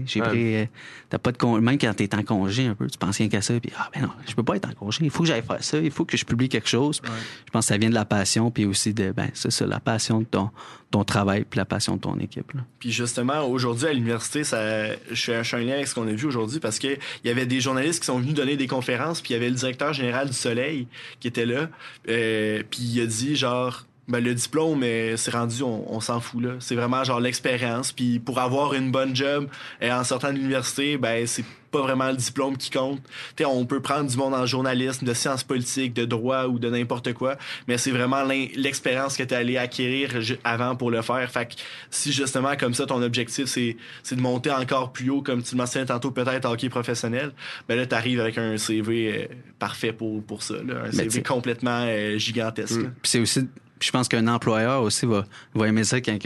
J'ai 0.06 0.20
pris. 0.20 0.68
T'as 1.10 1.18
pas 1.18 1.32
de 1.32 1.38
con... 1.38 1.60
Même 1.60 1.78
quand 1.78 1.94
t'es 1.94 2.14
en 2.14 2.22
congé 2.22 2.66
un 2.66 2.74
peu, 2.74 2.86
tu 2.88 2.98
penses 2.98 3.16
rien 3.16 3.28
qu'à 3.28 3.40
ça, 3.40 3.58
puis 3.58 3.72
ah 3.78 3.90
ben 3.94 4.02
non, 4.02 4.10
je 4.26 4.34
peux 4.34 4.42
pas 4.42 4.56
être 4.56 4.68
en 4.68 4.72
congé. 4.72 4.98
Il 5.02 5.10
faut 5.10 5.22
que 5.22 5.28
j'aille 5.28 5.42
faire 5.42 5.62
ça. 5.64 5.78
Il 5.78 5.90
faut 5.90 6.04
que 6.04 6.16
je 6.16 6.24
publie 6.24 6.48
quelque 6.48 6.68
chose. 6.68 7.00
Je 7.04 7.50
pense 7.50 7.64
que 7.64 7.68
ça 7.68 7.78
vient 7.78 7.88
de 7.88 7.94
la 7.94 8.04
passion, 8.04 8.50
puis 8.50 8.66
aussi 8.66 8.92
de, 8.92 9.12
ben, 9.12 9.30
c'est 9.32 9.50
ça, 9.50 9.66
la 9.66 9.80
passion 9.80 10.20
de 10.20 10.26
ton, 10.26 10.50
ton 10.90 11.04
travail, 11.04 11.44
puis 11.48 11.58
la 11.58 11.64
passion 11.64 11.96
de 11.96 12.00
ton 12.00 12.18
équipe. 12.18 12.52
Puis 12.78 12.92
justement, 12.92 13.46
aujourd'hui, 13.48 13.88
à 13.88 13.92
l'université, 13.92 14.44
ça, 14.44 14.94
je 15.10 15.42
fais 15.42 15.56
un 15.56 15.60
lien 15.60 15.74
avec 15.74 15.88
ce 15.88 15.94
qu'on 15.94 16.06
a 16.08 16.12
vu 16.12 16.26
aujourd'hui 16.26 16.60
parce 16.60 16.78
qu'il 16.78 16.98
y 17.24 17.30
avait 17.30 17.46
des 17.46 17.60
journalistes 17.60 18.00
qui 18.00 18.06
sont 18.06 18.18
venus 18.18 18.34
donner 18.34 18.56
des 18.56 18.66
conférences, 18.66 19.20
puis 19.20 19.30
il 19.30 19.34
y 19.34 19.36
avait 19.36 19.50
le 19.50 19.56
directeur 19.56 19.92
général 19.92 20.28
du 20.28 20.34
Soleil 20.34 20.88
qui 21.20 21.28
était 21.28 21.46
là, 21.46 21.68
euh, 22.08 22.62
puis 22.70 22.80
il 22.82 23.00
a 23.00 23.06
dit, 23.06 23.34
genre, 23.34 23.86
ben, 24.08 24.24
le 24.24 24.34
diplôme, 24.34 24.82
c'est 25.16 25.30
rendu, 25.30 25.62
on, 25.62 26.00
s'en 26.00 26.20
fout 26.20 26.42
là. 26.42 26.50
C'est 26.60 26.74
vraiment 26.74 27.04
genre 27.04 27.20
l'expérience. 27.20 27.92
Puis 27.92 28.18
pour 28.18 28.38
avoir 28.38 28.74
une 28.74 28.90
bonne 28.90 29.14
job 29.14 29.48
et 29.80 29.92
en 29.92 30.02
sortant 30.02 30.32
de 30.32 30.38
l'université, 30.38 30.96
ben 30.96 31.26
c'est 31.26 31.44
pas 31.70 31.80
vraiment 31.82 32.08
le 32.08 32.16
diplôme 32.16 32.56
qui 32.56 32.70
compte. 32.70 33.00
T'sais, 33.36 33.44
on 33.44 33.66
peut 33.66 33.80
prendre 33.80 34.08
du 34.08 34.16
monde 34.16 34.34
en 34.34 34.46
journalisme, 34.46 35.04
de 35.04 35.12
sciences 35.12 35.44
politiques, 35.44 35.92
de 35.92 36.04
droit 36.04 36.46
ou 36.46 36.58
de 36.58 36.70
n'importe 36.70 37.12
quoi, 37.12 37.36
mais 37.66 37.78
c'est 37.78 37.90
vraiment 37.90 38.24
l'expérience 38.24 39.16
que 39.16 39.22
tu 39.22 39.34
es 39.34 39.36
allé 39.36 39.56
acquérir 39.56 40.10
avant 40.44 40.76
pour 40.76 40.90
le 40.90 41.02
faire. 41.02 41.30
Fait 41.30 41.46
que 41.46 41.54
si 41.90 42.12
justement 42.12 42.56
comme 42.56 42.74
ça 42.74 42.86
ton 42.86 43.02
objectif 43.02 43.46
c'est 43.46 43.76
de 44.16 44.20
monter 44.20 44.50
encore 44.50 44.92
plus 44.92 45.10
haut 45.10 45.22
comme 45.22 45.42
tu 45.42 45.54
le 45.54 45.58
mentionnais 45.58 45.86
tantôt 45.86 46.10
peut-être 46.10 46.48
hockey 46.48 46.68
professionnel, 46.68 47.32
ben 47.68 47.76
là 47.76 47.86
tu 47.86 47.94
arrives 47.94 48.20
avec 48.20 48.38
un 48.38 48.56
CV 48.56 49.12
euh, 49.12 49.34
parfait 49.58 49.92
pour 49.92 50.22
pour 50.22 50.42
ça 50.42 50.54
là, 50.54 50.84
un 50.86 50.92
CV 50.92 51.22
complètement 51.22 51.84
euh, 51.86 52.16
gigantesque. 52.18 52.80
Puis 53.02 53.10
c'est 53.10 53.20
aussi 53.20 53.48
je 53.80 53.90
pense 53.90 54.08
qu'un 54.08 54.26
employeur 54.26 54.82
aussi 54.82 55.06
va, 55.06 55.24
va 55.54 55.68
aimer 55.68 55.84
ça 55.84 56.00
quand 56.00 56.18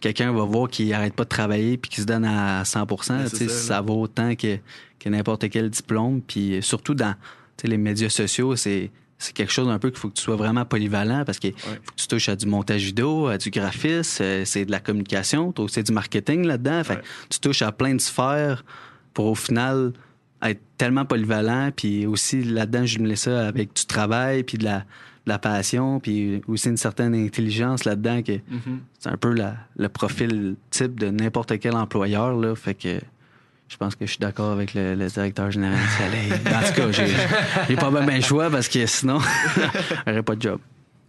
quelqu'un 0.00 0.32
va 0.32 0.44
voir 0.44 0.68
qu'il 0.68 0.92
arrête 0.92 1.14
pas 1.14 1.24
de 1.24 1.28
travailler 1.28 1.78
puis 1.78 1.90
qu'il 1.90 2.02
se 2.02 2.06
donne 2.06 2.24
à 2.24 2.64
100 2.64 2.86
ça, 3.02 3.28
ça 3.28 3.80
vaut 3.80 4.02
autant 4.02 4.34
que, 4.34 4.58
que 4.98 5.08
n'importe 5.08 5.48
quel 5.48 5.70
diplôme. 5.70 6.20
Puis 6.20 6.58
surtout 6.60 6.94
dans 6.94 7.14
les 7.64 7.78
médias 7.78 8.10
sociaux, 8.10 8.56
c'est 8.56 8.90
c'est 9.22 9.32
quelque 9.32 9.52
chose 9.52 9.68
un 9.68 9.78
peu 9.78 9.90
qu'il 9.90 10.00
faut 10.00 10.08
que 10.08 10.14
tu 10.14 10.22
sois 10.22 10.34
vraiment 10.34 10.64
polyvalent 10.64 11.24
parce 11.24 11.38
qu'il 11.38 11.52
faut 11.56 11.70
que 11.70 11.94
tu 11.94 12.08
touches 12.08 12.28
à 12.28 12.34
du 12.34 12.46
montage 12.46 12.82
vidéo, 12.82 13.28
à 13.28 13.38
du 13.38 13.50
graphisme, 13.50 14.20
euh, 14.20 14.44
c'est 14.44 14.64
de 14.64 14.72
la 14.72 14.80
communication, 14.80 15.54
c'est 15.68 15.84
du 15.84 15.92
marketing 15.92 16.44
là-dedans. 16.44 16.82
Fait 16.82 16.98
tu 17.30 17.38
touches 17.38 17.62
à 17.62 17.70
plein 17.70 17.94
de 17.94 18.00
sphères 18.00 18.64
pour 19.14 19.26
au 19.26 19.36
final 19.36 19.92
être 20.42 20.60
tellement 20.76 21.04
polyvalent. 21.04 21.70
Puis 21.70 22.04
aussi 22.04 22.42
là-dedans, 22.42 22.84
je 22.84 22.98
me 22.98 23.14
ça 23.14 23.46
avec 23.46 23.76
du 23.76 23.86
travail 23.86 24.42
puis 24.42 24.58
de 24.58 24.64
la, 24.64 24.84
la 25.26 25.38
passion, 25.38 26.00
puis 26.00 26.42
aussi 26.48 26.68
une 26.68 26.76
certaine 26.76 27.14
intelligence 27.14 27.84
là-dedans, 27.84 28.22
que 28.22 28.32
mm-hmm. 28.32 28.78
c'est 28.98 29.08
un 29.08 29.16
peu 29.16 29.34
le 29.76 29.88
profil 29.88 30.56
type 30.70 30.98
de 30.98 31.10
n'importe 31.10 31.58
quel 31.60 31.76
employeur. 31.76 32.34
Là, 32.36 32.54
fait 32.54 32.74
que 32.74 32.98
je 33.68 33.76
pense 33.78 33.94
que 33.94 34.04
je 34.04 34.10
suis 34.10 34.18
d'accord 34.18 34.50
avec 34.52 34.74
le, 34.74 34.94
directeur 35.08 35.50
général 35.50 35.78
du 35.78 35.88
Soleil. 35.88 36.32
En 36.46 36.68
tout 36.68 36.92
cas, 36.92 37.66
j'ai 37.68 37.76
pas 37.76 37.90
bien 37.90 38.16
le 38.16 38.22
choix 38.22 38.50
parce 38.50 38.68
que 38.68 38.84
sinon, 38.84 39.18
j'aurais 40.06 40.22
pas 40.22 40.36
de 40.36 40.42
job. 40.42 40.60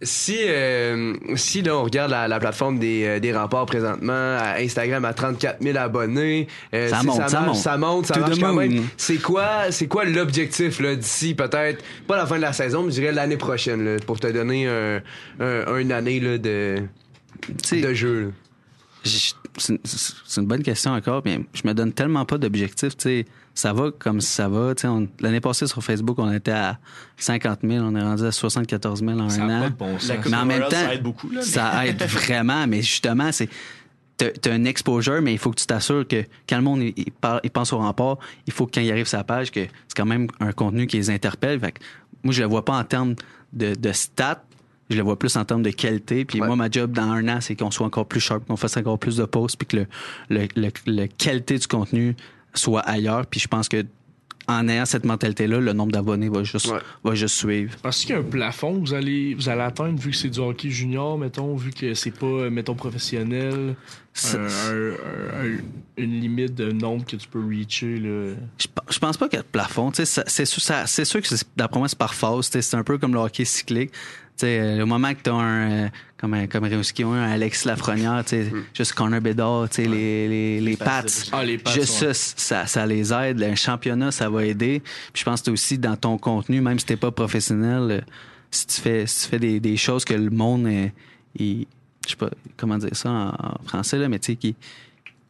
Si, 0.04 0.36
euh, 0.40 1.14
si 1.36 1.62
là, 1.62 1.76
on 1.76 1.84
regarde 1.84 2.10
la, 2.10 2.38
plateforme 2.38 2.78
des, 2.78 3.04
euh, 3.04 3.20
des 3.20 3.32
remparts 3.32 3.66
présentement, 3.66 4.12
à 4.12 4.56
Instagram 4.58 5.04
à 5.04 5.14
34 5.14 5.62
000 5.62 5.76
abonnés, 5.76 6.46
euh, 6.74 6.88
ça, 6.88 7.02
monte, 7.02 7.28
ça, 7.28 7.40
monte, 7.40 7.56
ça, 7.56 7.76
monte, 7.76 8.06
ça 8.06 8.18
marche 8.18 8.38
quand 8.38 8.52
même. 8.52 8.84
C'est 8.96 9.16
quoi, 9.16 9.70
c'est 9.70 9.88
quoi 9.88 10.04
l'objectif 10.04 10.80
là 10.80 10.94
d'ici 10.94 11.34
peut-être 11.34 11.82
pas 12.06 12.16
la 12.16 12.26
fin 12.26 12.36
de 12.36 12.42
la 12.42 12.52
saison, 12.52 12.82
mais 12.82 12.90
je 12.90 13.00
dirais 13.00 13.12
l'année 13.12 13.36
prochaine 13.36 13.84
là, 13.84 13.96
pour 14.06 14.20
te 14.20 14.26
donner 14.26 14.68
un, 14.68 15.00
un, 15.40 15.76
une 15.78 15.92
année 15.92 16.20
là, 16.20 16.38
de 16.38 16.82
de 17.72 17.94
jeu. 17.94 18.32
C'est 19.04 20.40
une 20.40 20.46
bonne 20.46 20.62
question 20.62 20.92
encore, 20.92 21.22
mais 21.24 21.40
je 21.52 21.62
me 21.66 21.74
donne 21.74 21.92
tellement 21.92 22.24
pas 22.24 22.38
d'objectif, 22.38 22.96
tu 22.96 23.02
sais 23.02 23.26
ça 23.54 23.72
va 23.72 23.90
comme 23.96 24.20
ça 24.20 24.48
va. 24.48 24.74
L'année 25.20 25.40
passée, 25.40 25.66
sur 25.66 25.82
Facebook, 25.82 26.18
on 26.18 26.32
était 26.32 26.50
à 26.50 26.78
50 27.16 27.60
000, 27.62 27.84
on 27.84 27.94
est 27.94 28.02
rendu 28.02 28.24
à 28.24 28.32
74 28.32 29.00
000 29.00 29.12
en 29.12 29.30
un 29.30 29.64
an. 29.64 29.70
mais 30.28 30.36
en 30.36 30.44
même 30.44 30.62
temps, 30.62 30.70
ça 30.70 30.94
aide 30.94 31.02
beaucoup. 31.02 31.30
ça 31.40 31.86
aide 31.86 32.02
vraiment, 32.08 32.66
mais 32.66 32.82
justement, 32.82 33.30
c'est 33.32 33.48
tu 34.16 34.48
as 34.48 34.52
un 34.52 34.64
exposure, 34.64 35.20
mais 35.22 35.32
il 35.32 35.38
faut 35.38 35.50
que 35.50 35.60
tu 35.60 35.66
t'assures 35.66 36.06
que 36.06 36.24
quand 36.48 36.56
le 36.56 36.62
monde 36.62 36.82
il, 36.82 37.50
pense 37.50 37.72
au 37.72 37.78
rempart, 37.78 38.18
il 38.46 38.52
faut 38.52 38.66
que 38.66 38.72
quand 38.72 38.80
il 38.80 38.90
arrive 38.90 39.06
sur 39.06 39.18
la 39.18 39.24
page, 39.24 39.50
que 39.50 39.60
c'est 39.60 39.96
quand 39.96 40.06
même 40.06 40.28
un 40.40 40.52
contenu 40.52 40.86
qui 40.86 40.96
les 40.96 41.10
interpelle. 41.10 41.60
moi, 42.22 42.32
je 42.32 42.42
le 42.42 42.48
vois 42.48 42.64
pas 42.64 42.78
en 42.78 42.84
termes 42.84 43.16
de, 43.52 43.92
stats, 43.92 44.44
je 44.88 44.96
le 44.96 45.02
vois 45.02 45.18
plus 45.18 45.36
en 45.36 45.44
termes 45.44 45.62
de 45.62 45.70
qualité. 45.70 46.24
Puis 46.24 46.40
moi, 46.40 46.54
ma 46.54 46.70
job 46.70 46.92
dans 46.92 47.02
un 47.10 47.26
an, 47.28 47.40
c'est 47.40 47.56
qu'on 47.56 47.70
soit 47.70 47.86
encore 47.86 48.06
plus 48.06 48.20
sharp, 48.20 48.46
qu'on 48.46 48.56
fasse 48.56 48.76
encore 48.76 48.98
plus 48.98 49.16
de 49.16 49.24
posts, 49.24 49.56
puis 49.56 49.66
que 49.66 49.76
le, 50.30 50.48
le, 50.56 50.70
le, 50.86 51.06
qualité 51.06 51.58
du 51.58 51.66
contenu 51.66 52.16
soit 52.54 52.80
ailleurs. 52.80 53.26
Puis 53.26 53.40
je 53.40 53.48
pense 53.48 53.68
que 53.68 53.84
en 54.46 54.68
ayant 54.68 54.84
cette 54.84 55.04
mentalité-là, 55.04 55.58
le 55.58 55.72
nombre 55.72 55.92
d'abonnés 55.92 56.28
va 56.28 56.42
juste, 56.42 56.70
va 57.02 57.14
juste 57.14 57.36
suivre. 57.36 57.74
Parce 57.82 58.00
qu'il 58.02 58.10
y 58.10 58.12
a 58.12 58.18
un 58.18 58.22
plafond 58.22 58.74
que 58.74 58.88
vous 58.88 58.94
allez, 58.94 59.34
vous 59.34 59.48
allez 59.48 59.62
atteindre 59.62 59.98
vu 59.98 60.10
que 60.10 60.16
c'est 60.16 60.28
du 60.28 60.38
hockey 60.38 60.70
junior, 60.70 61.16
mettons, 61.16 61.56
vu 61.56 61.70
que 61.70 61.94
c'est 61.94 62.10
pas, 62.10 62.50
mettons, 62.50 62.74
professionnel, 62.74 63.74
une 65.96 66.20
limite 66.20 66.54
de 66.54 66.72
nombre 66.72 67.04
que 67.06 67.16
tu 67.16 67.26
peux 67.26 67.44
reacher. 67.44 67.98
Là. 67.98 68.34
Je, 68.58 68.98
pense 68.98 69.16
pas 69.16 69.28
qu'il 69.28 69.38
y 69.38 69.40
a 69.40 69.42
de 69.42 69.48
plafond. 69.48 69.90
C'est 69.94 70.44
sûr, 70.44 71.20
que 71.22 71.34
d'après 71.56 71.78
moi, 71.78 71.88
c'est 71.88 71.98
par 71.98 72.14
phase. 72.14 72.50
C'est 72.52 72.76
un 72.76 72.84
peu 72.84 72.98
comme 72.98 73.14
le 73.14 73.20
hockey 73.20 73.44
cyclique. 73.44 73.92
T'sais, 74.36 74.76
le 74.76 74.84
moment 74.84 75.14
que 75.14 75.22
tu 75.22 75.30
as 75.30 75.34
un, 75.34 75.70
euh, 75.70 75.88
comme, 76.16 76.34
un, 76.34 76.48
comme 76.48 76.64
un 76.64 77.22
Alex 77.22 77.64
Lafrenière, 77.66 78.22
sais 78.26 78.44
mm. 78.44 78.64
juste 78.74 78.92
Connor 78.94 79.20
Bedard, 79.20 79.68
les, 79.78 79.86
les, 79.86 80.60
les, 80.60 80.76
Pats, 80.76 81.04
ah, 81.30 81.44
les 81.44 81.60
juste 81.72 82.12
ça, 82.12 82.66
ça, 82.66 82.86
les 82.86 83.12
aide. 83.12 83.42
Un 83.42 83.54
championnat, 83.54 84.10
ça 84.10 84.28
va 84.28 84.44
aider. 84.44 84.82
Puis 85.12 85.20
je 85.20 85.24
pense 85.24 85.42
que 85.42 85.52
aussi 85.52 85.78
dans 85.78 85.96
ton 85.96 86.18
contenu, 86.18 86.60
même 86.60 86.80
si 86.80 86.86
t'es 86.86 86.96
pas 86.96 87.12
professionnel, 87.12 87.90
euh, 87.90 88.00
si 88.50 88.66
tu 88.66 88.80
fais, 88.80 89.06
si 89.06 89.24
tu 89.24 89.30
fais 89.30 89.38
des, 89.38 89.60
des 89.60 89.76
choses 89.76 90.04
que 90.04 90.14
le 90.14 90.30
monde, 90.30 90.68
je 91.38 91.64
sais 92.06 92.16
pas 92.16 92.30
comment 92.56 92.78
dire 92.78 92.94
ça 92.94 93.10
en, 93.10 93.64
français, 93.66 93.98
là, 93.98 94.08
mais 94.08 94.18
tu 94.18 94.32
sais, 94.32 94.36
qui 94.36 94.56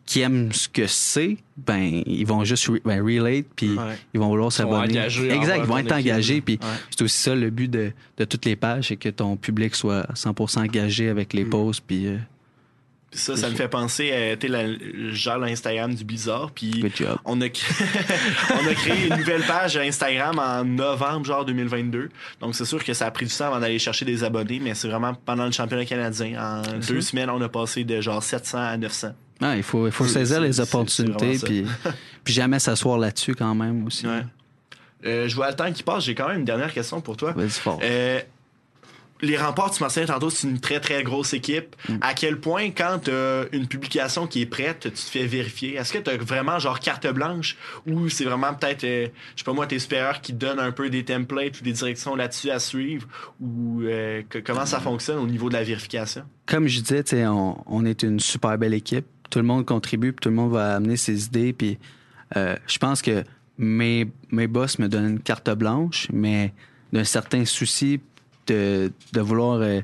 qui 0.06 0.20
aiment 0.20 0.52
ce 0.52 0.68
que 0.68 0.86
c'est, 0.86 1.38
ben 1.56 2.02
ils 2.06 2.26
vont 2.26 2.44
juste 2.44 2.70
ben, 2.84 3.02
relate 3.02 3.46
puis 3.56 3.76
ils 4.12 4.20
vont 4.20 4.28
vouloir 4.28 4.52
s'abonner. 4.52 4.98
Exact, 4.98 5.58
ils 5.58 5.64
vont 5.64 5.78
être 5.78 5.92
engagés 5.92 6.40
puis 6.40 6.58
c'est 6.90 7.02
aussi 7.02 7.18
ça 7.18 7.34
le 7.34 7.50
but 7.50 7.70
de, 7.70 7.92
de 8.18 8.24
toutes 8.24 8.44
les 8.44 8.56
pages, 8.56 8.88
c'est 8.88 8.96
que 8.96 9.08
ton 9.08 9.36
public 9.36 9.74
soit 9.74 10.06
100% 10.14 10.58
engagé 10.58 11.08
avec 11.08 11.32
les 11.32 11.44
mm. 11.44 11.50
posts 11.50 11.84
puis 11.86 12.06
euh, 12.08 12.18
ça, 13.14 13.36
ça 13.36 13.48
me 13.48 13.54
fait 13.54 13.68
penser 13.68 14.12
à 14.12 14.48
la, 14.48 14.64
genre 15.12 15.38
l'Instagram 15.38 15.94
du 15.94 16.04
Blizzard. 16.04 16.50
Puis 16.50 16.84
on 17.24 17.40
a, 17.40 17.44
on 18.50 18.66
a 18.66 18.74
créé 18.74 19.06
une 19.06 19.16
nouvelle 19.16 19.42
page 19.42 19.76
Instagram 19.76 20.38
en 20.38 20.64
novembre, 20.64 21.24
genre 21.24 21.44
2022. 21.44 22.10
Donc 22.40 22.56
c'est 22.56 22.64
sûr 22.64 22.82
que 22.82 22.92
ça 22.92 23.06
a 23.06 23.10
pris 23.10 23.26
du 23.26 23.32
temps 23.34 23.46
avant 23.46 23.60
d'aller 23.60 23.78
chercher 23.78 24.04
des 24.04 24.24
abonnés, 24.24 24.58
mais 24.60 24.74
c'est 24.74 24.88
vraiment 24.88 25.14
pendant 25.14 25.46
le 25.46 25.52
championnat 25.52 25.84
canadien. 25.84 26.62
En 26.64 26.78
deux 26.78 27.00
semaines, 27.00 27.30
on 27.30 27.40
a 27.40 27.48
passé 27.48 27.84
de 27.84 28.00
genre 28.00 28.22
700 28.22 28.58
à 28.58 28.76
900. 28.76 29.12
Ah, 29.40 29.56
il 29.56 29.62
faut, 29.62 29.86
il 29.86 29.92
faut 29.92 30.06
saisir 30.06 30.40
les 30.40 30.60
opportunités, 30.60 31.38
puis, 31.42 31.66
puis 32.24 32.34
jamais 32.34 32.58
s'asseoir 32.58 32.98
là-dessus 32.98 33.34
quand 33.34 33.54
même 33.54 33.86
aussi. 33.86 34.06
Euh, 35.04 35.28
je 35.28 35.34
vois 35.34 35.50
le 35.50 35.56
temps 35.56 35.70
qui 35.72 35.82
passe. 35.82 36.04
J'ai 36.04 36.14
quand 36.14 36.28
même 36.28 36.38
une 36.40 36.44
dernière 36.44 36.72
question 36.72 37.00
pour 37.00 37.16
toi. 37.16 37.34
Euh, 37.82 38.20
les 39.20 39.36
remparts, 39.36 39.70
tu 39.70 39.82
mentionnais 39.82 40.06
tantôt, 40.06 40.30
c'est 40.30 40.48
une 40.48 40.60
très 40.60 40.80
très 40.80 41.02
grosse 41.02 41.34
équipe. 41.34 41.76
Mm. 41.88 41.96
À 42.00 42.14
quel 42.14 42.40
point, 42.40 42.70
quand 42.70 43.00
tu 43.04 43.10
as 43.10 43.44
une 43.52 43.66
publication 43.66 44.26
qui 44.26 44.42
est 44.42 44.46
prête, 44.46 44.80
tu 44.80 44.90
te 44.90 44.98
fais 44.98 45.26
vérifier? 45.26 45.76
Est-ce 45.76 45.92
que 45.92 45.98
tu 45.98 46.10
as 46.10 46.16
vraiment 46.16 46.58
genre 46.58 46.80
carte 46.80 47.06
blanche 47.06 47.56
ou 47.86 48.08
c'est 48.08 48.24
vraiment 48.24 48.54
peut-être, 48.54 48.84
euh, 48.84 49.08
je 49.34 49.40
sais 49.40 49.44
pas 49.44 49.52
moi, 49.52 49.66
tes 49.66 49.78
supérieurs 49.78 50.20
qui 50.20 50.32
donnent 50.32 50.60
un 50.60 50.72
peu 50.72 50.88
des 50.88 51.04
templates 51.04 51.60
ou 51.60 51.64
des 51.64 51.72
directions 51.72 52.16
là-dessus 52.16 52.50
à 52.50 52.58
suivre? 52.58 53.06
Ou 53.42 53.82
comment 54.44 54.66
ça 54.66 54.80
fonctionne 54.80 55.18
au 55.18 55.26
niveau 55.26 55.48
de 55.48 55.54
la 55.54 55.64
vérification? 55.64 56.22
Comme 56.46 56.66
je 56.66 56.80
disais, 56.80 57.26
on, 57.26 57.62
on 57.66 57.84
est 57.84 58.02
une 58.02 58.20
super 58.20 58.56
belle 58.56 58.74
équipe 58.74 59.06
tout 59.30 59.38
le 59.38 59.44
monde 59.44 59.64
contribue, 59.64 60.12
puis 60.12 60.22
tout 60.22 60.28
le 60.28 60.34
monde 60.34 60.52
va 60.52 60.76
amener 60.76 60.96
ses 60.96 61.26
idées. 61.26 61.52
Puis 61.52 61.78
euh, 62.36 62.56
je 62.66 62.78
pense 62.78 63.02
que 63.02 63.24
mes, 63.58 64.10
mes 64.30 64.46
boss 64.46 64.78
me 64.78 64.88
donnent 64.88 65.10
une 65.10 65.20
carte 65.20 65.50
blanche, 65.50 66.08
mais 66.12 66.52
d'un 66.92 67.04
certain 67.04 67.44
souci 67.44 68.00
de, 68.46 68.92
de 69.12 69.20
vouloir 69.20 69.60
euh, 69.60 69.80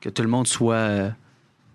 que 0.00 0.08
tout 0.08 0.22
le 0.22 0.28
monde 0.28 0.46
soit, 0.46 1.12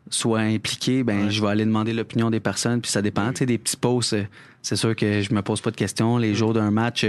soit 0.10 0.40
impliqué, 0.40 1.04
ben 1.04 1.30
je 1.30 1.42
vais 1.42 1.48
aller 1.48 1.66
demander 1.66 1.94
l'opinion 1.94 2.30
des 2.30 2.40
personnes, 2.40 2.82
puis 2.82 2.92
ça 2.92 3.02
dépend. 3.02 3.32
Tu 3.32 3.40
sais, 3.40 3.46
des 3.46 3.58
petits 3.58 3.78
posts, 3.78 4.14
euh, 4.14 4.24
c'est 4.62 4.76
sûr 4.76 4.96
que 4.96 5.22
je 5.22 5.34
me 5.34 5.42
pose 5.42 5.62
pas 5.62 5.72
de 5.72 5.76
questions. 5.76 6.18
Les 6.18 6.36
jours 6.36 6.54
d'un 6.54 6.72
match 6.72 7.06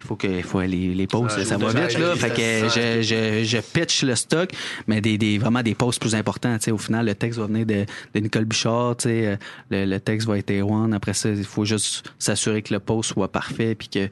faut 0.00 0.16
que 0.16 0.42
faut 0.42 0.60
les, 0.60 0.94
les 0.94 1.06
posts, 1.06 1.42
ça, 1.44 1.56
va 1.56 1.68
vite 1.68 1.98
là. 1.98 2.14
Fait 2.14 2.30
que 2.30 2.68
je, 2.68 3.02
je, 3.02 3.44
je, 3.44 3.58
pitch 3.58 4.02
le 4.02 4.14
stock, 4.14 4.50
mais 4.86 5.00
des, 5.00 5.18
des 5.18 5.38
vraiment 5.38 5.62
des 5.62 5.74
posts 5.74 6.00
plus 6.00 6.14
importants. 6.14 6.56
Au 6.70 6.78
final, 6.78 7.06
le 7.06 7.14
texte 7.14 7.38
va 7.38 7.46
venir 7.46 7.66
de, 7.66 7.86
de 8.14 8.20
Nicole 8.20 8.44
Bouchard. 8.44 8.96
Le, 9.04 9.36
le 9.70 9.98
texte 9.98 10.28
va 10.28 10.38
être 10.38 10.50
A1. 10.50 10.92
Après 10.92 11.14
ça, 11.14 11.30
il 11.30 11.44
faut 11.44 11.64
juste 11.64 12.10
s'assurer 12.18 12.62
que 12.62 12.74
le 12.74 12.80
post 12.80 13.12
soit 13.12 13.32
parfait 13.32 13.74
puis 13.74 13.88
que 13.88 14.08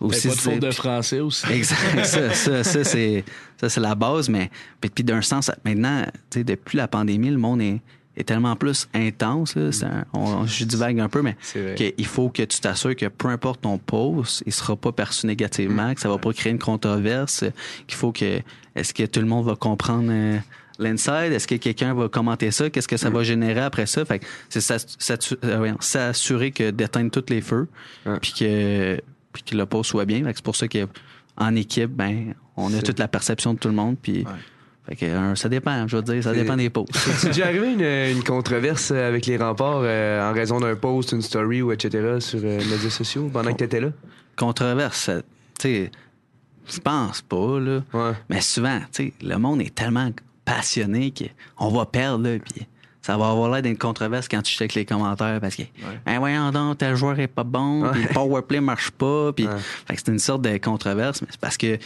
aussi, 0.00 0.28
pas 0.28 0.34
de 0.34 0.40
faute 0.40 0.58
de 0.60 0.70
français 0.70 1.20
aussi. 1.20 1.46
Exact. 1.52 2.04
ça, 2.04 2.34
ça, 2.34 2.64
ça 2.64 2.84
c'est 2.84 3.24
ça 3.60 3.68
c'est 3.68 3.80
la 3.80 3.94
base, 3.94 4.28
mais 4.28 4.50
puis 4.80 5.04
d'un 5.04 5.22
sens 5.22 5.50
maintenant, 5.64 6.04
depuis 6.34 6.76
la 6.76 6.88
pandémie, 6.88 7.30
le 7.30 7.38
monde 7.38 7.62
est 7.62 7.80
est 8.16 8.24
tellement 8.24 8.56
plus 8.56 8.88
intense. 8.94 9.56
Là, 9.56 9.70
un, 9.82 10.04
on, 10.12 10.46
je 10.46 10.64
divague 10.64 11.00
un 11.00 11.08
peu, 11.08 11.22
mais 11.22 11.36
qu'il 11.74 12.06
faut 12.06 12.28
que 12.28 12.42
tu 12.42 12.60
t'assures 12.60 12.94
que 12.94 13.06
peu 13.06 13.28
importe 13.28 13.62
ton 13.62 13.78
post, 13.78 14.42
il 14.46 14.52
sera 14.52 14.76
pas 14.76 14.92
perçu 14.92 15.26
négativement, 15.26 15.88
mm. 15.88 15.94
que 15.94 16.00
ça 16.00 16.08
va 16.08 16.18
pas 16.18 16.32
créer 16.32 16.52
une 16.52 16.58
controverse, 16.58 17.44
qu'il 17.86 17.96
faut 17.96 18.12
que 18.12 18.40
est-ce 18.74 18.94
que 18.94 19.04
tout 19.04 19.20
le 19.20 19.26
monde 19.26 19.46
va 19.46 19.56
comprendre 19.56 20.08
euh, 20.10 20.38
l'inside, 20.78 21.32
est-ce 21.32 21.46
que 21.46 21.54
quelqu'un 21.54 21.94
va 21.94 22.08
commenter 22.08 22.50
ça, 22.50 22.70
qu'est-ce 22.70 22.88
que 22.88 22.96
ça 22.96 23.10
mm. 23.10 23.14
va 23.14 23.22
générer 23.22 23.60
après 23.60 23.86
ça? 23.86 24.04
Fait 24.04 24.22
c'est 24.48 25.44
euh, 25.44 25.72
s'assurer 25.80 26.50
que 26.50 26.70
d'éteindre 26.70 27.10
tous 27.10 27.32
les 27.32 27.40
feux, 27.40 27.68
puis 28.20 28.32
que 28.38 29.00
puis 29.32 29.42
que 29.42 29.56
le 29.56 29.64
post 29.64 29.90
soit 29.90 30.04
bien. 30.04 30.22
C'est 30.26 30.42
pour 30.42 30.56
ça 30.56 30.66
qu'en 30.68 31.56
équipe, 31.56 31.90
ben 31.90 32.34
on 32.56 32.74
a 32.74 32.82
toute 32.82 32.98
la 32.98 33.08
perception 33.08 33.54
de 33.54 33.58
tout 33.58 33.68
le 33.68 33.74
monde, 33.74 33.96
puis 34.00 34.26
fait 34.88 34.96
que, 34.96 35.04
euh, 35.06 35.34
ça 35.36 35.48
dépend, 35.48 35.86
je 35.86 35.96
veux 35.96 36.02
dire, 36.02 36.22
ça 36.24 36.32
dépend 36.32 36.56
des 36.56 36.68
posts. 36.68 36.96
C'est 36.96 37.28
déjà 37.28 37.46
arrivé 37.46 37.72
une, 37.72 38.16
une, 38.16 38.24
controverse 38.24 38.90
avec 38.90 39.26
les 39.26 39.36
remparts 39.36 39.82
euh, 39.84 40.28
en 40.28 40.32
raison 40.32 40.58
d'un 40.58 40.74
post, 40.74 41.12
une 41.12 41.22
story 41.22 41.62
ou 41.62 41.70
etc. 41.70 42.16
sur 42.18 42.40
euh, 42.42 42.58
les 42.58 42.64
médias 42.64 42.90
sociaux 42.90 43.30
pendant 43.32 43.52
que 43.52 43.58
tu 43.58 43.64
étais 43.64 43.80
là? 43.80 43.90
Controverse, 44.36 45.10
tu 45.58 45.62
sais, 45.62 45.90
je 46.68 46.80
pense 46.80 47.22
pas, 47.22 47.60
là. 47.60 47.82
Mais 48.28 48.40
souvent, 48.40 48.80
tu 48.92 49.04
sais, 49.04 49.12
le 49.22 49.36
monde 49.36 49.60
est 49.60 49.74
tellement 49.74 50.10
passionné 50.44 51.12
qu'on 51.12 51.68
va 51.68 51.86
perdre, 51.86 52.28
là, 52.28 52.38
puis 52.38 52.66
ça 53.02 53.16
va 53.16 53.30
avoir 53.30 53.50
l'air 53.50 53.62
d'une 53.62 53.76
controverse 53.76 54.26
quand 54.28 54.42
tu 54.42 54.54
checkes 54.54 54.74
les 54.74 54.84
commentaires 54.84 55.40
parce 55.40 55.56
que, 55.56 55.62
ben 56.06 56.18
voyons 56.18 56.50
donc, 56.50 56.78
tel 56.78 56.96
joueur 56.96 57.18
est 57.18 57.28
pas 57.28 57.44
bon, 57.44 57.88
puis 57.92 58.02
le 58.02 58.08
powerplay 58.08 58.60
marche 58.60 58.90
pas, 58.90 59.32
puis 59.32 59.46
fait 59.86 59.94
que 59.94 60.02
c'est 60.04 60.12
une 60.12 60.18
sorte 60.18 60.42
de 60.42 60.56
controverse, 60.56 61.20
mais 61.20 61.28
c'est 61.30 61.40
parce 61.40 61.56
que 61.56 61.78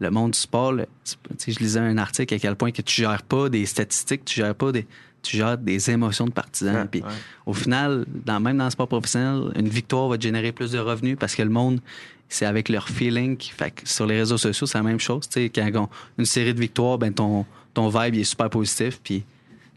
le 0.00 0.10
monde 0.10 0.32
du 0.32 0.38
sport, 0.38 0.74
je 0.74 1.58
lisais 1.58 1.80
un 1.80 1.98
article 1.98 2.34
à 2.34 2.38
quel 2.38 2.56
point 2.56 2.72
que 2.72 2.82
tu 2.82 3.02
gères 3.02 3.22
pas 3.22 3.48
des 3.48 3.66
statistiques, 3.66 4.24
tu 4.24 4.36
gères 4.36 4.54
pas 4.54 4.72
des, 4.72 4.86
tu 5.22 5.36
gères 5.36 5.58
des 5.58 5.90
émotions 5.90 6.26
de 6.26 6.32
partisans. 6.32 6.88
Puis 6.90 7.02
au 7.46 7.52
final, 7.52 8.06
dans, 8.08 8.40
même 8.40 8.56
dans 8.56 8.64
le 8.64 8.70
sport 8.70 8.88
professionnel, 8.88 9.52
une 9.56 9.68
victoire 9.68 10.08
va 10.08 10.16
te 10.16 10.22
générer 10.22 10.52
plus 10.52 10.72
de 10.72 10.78
revenus 10.78 11.16
parce 11.18 11.34
que 11.34 11.42
le 11.42 11.50
monde, 11.50 11.80
c'est 12.28 12.46
avec 12.46 12.68
leur 12.68 12.88
feeling. 12.88 13.36
Fait 13.40 13.70
que 13.70 13.88
sur 13.88 14.06
les 14.06 14.18
réseaux 14.18 14.38
sociaux, 14.38 14.66
c'est 14.66 14.78
la 14.78 14.84
même 14.84 15.00
chose. 15.00 15.28
quand 15.34 15.90
une 16.18 16.24
série 16.24 16.54
de 16.54 16.60
victoires, 16.60 16.98
ben 16.98 17.12
ton, 17.12 17.44
ton 17.74 17.88
vibe 17.88 18.14
est 18.14 18.24
super 18.24 18.48
positif. 18.48 19.00
Puis 19.02 19.24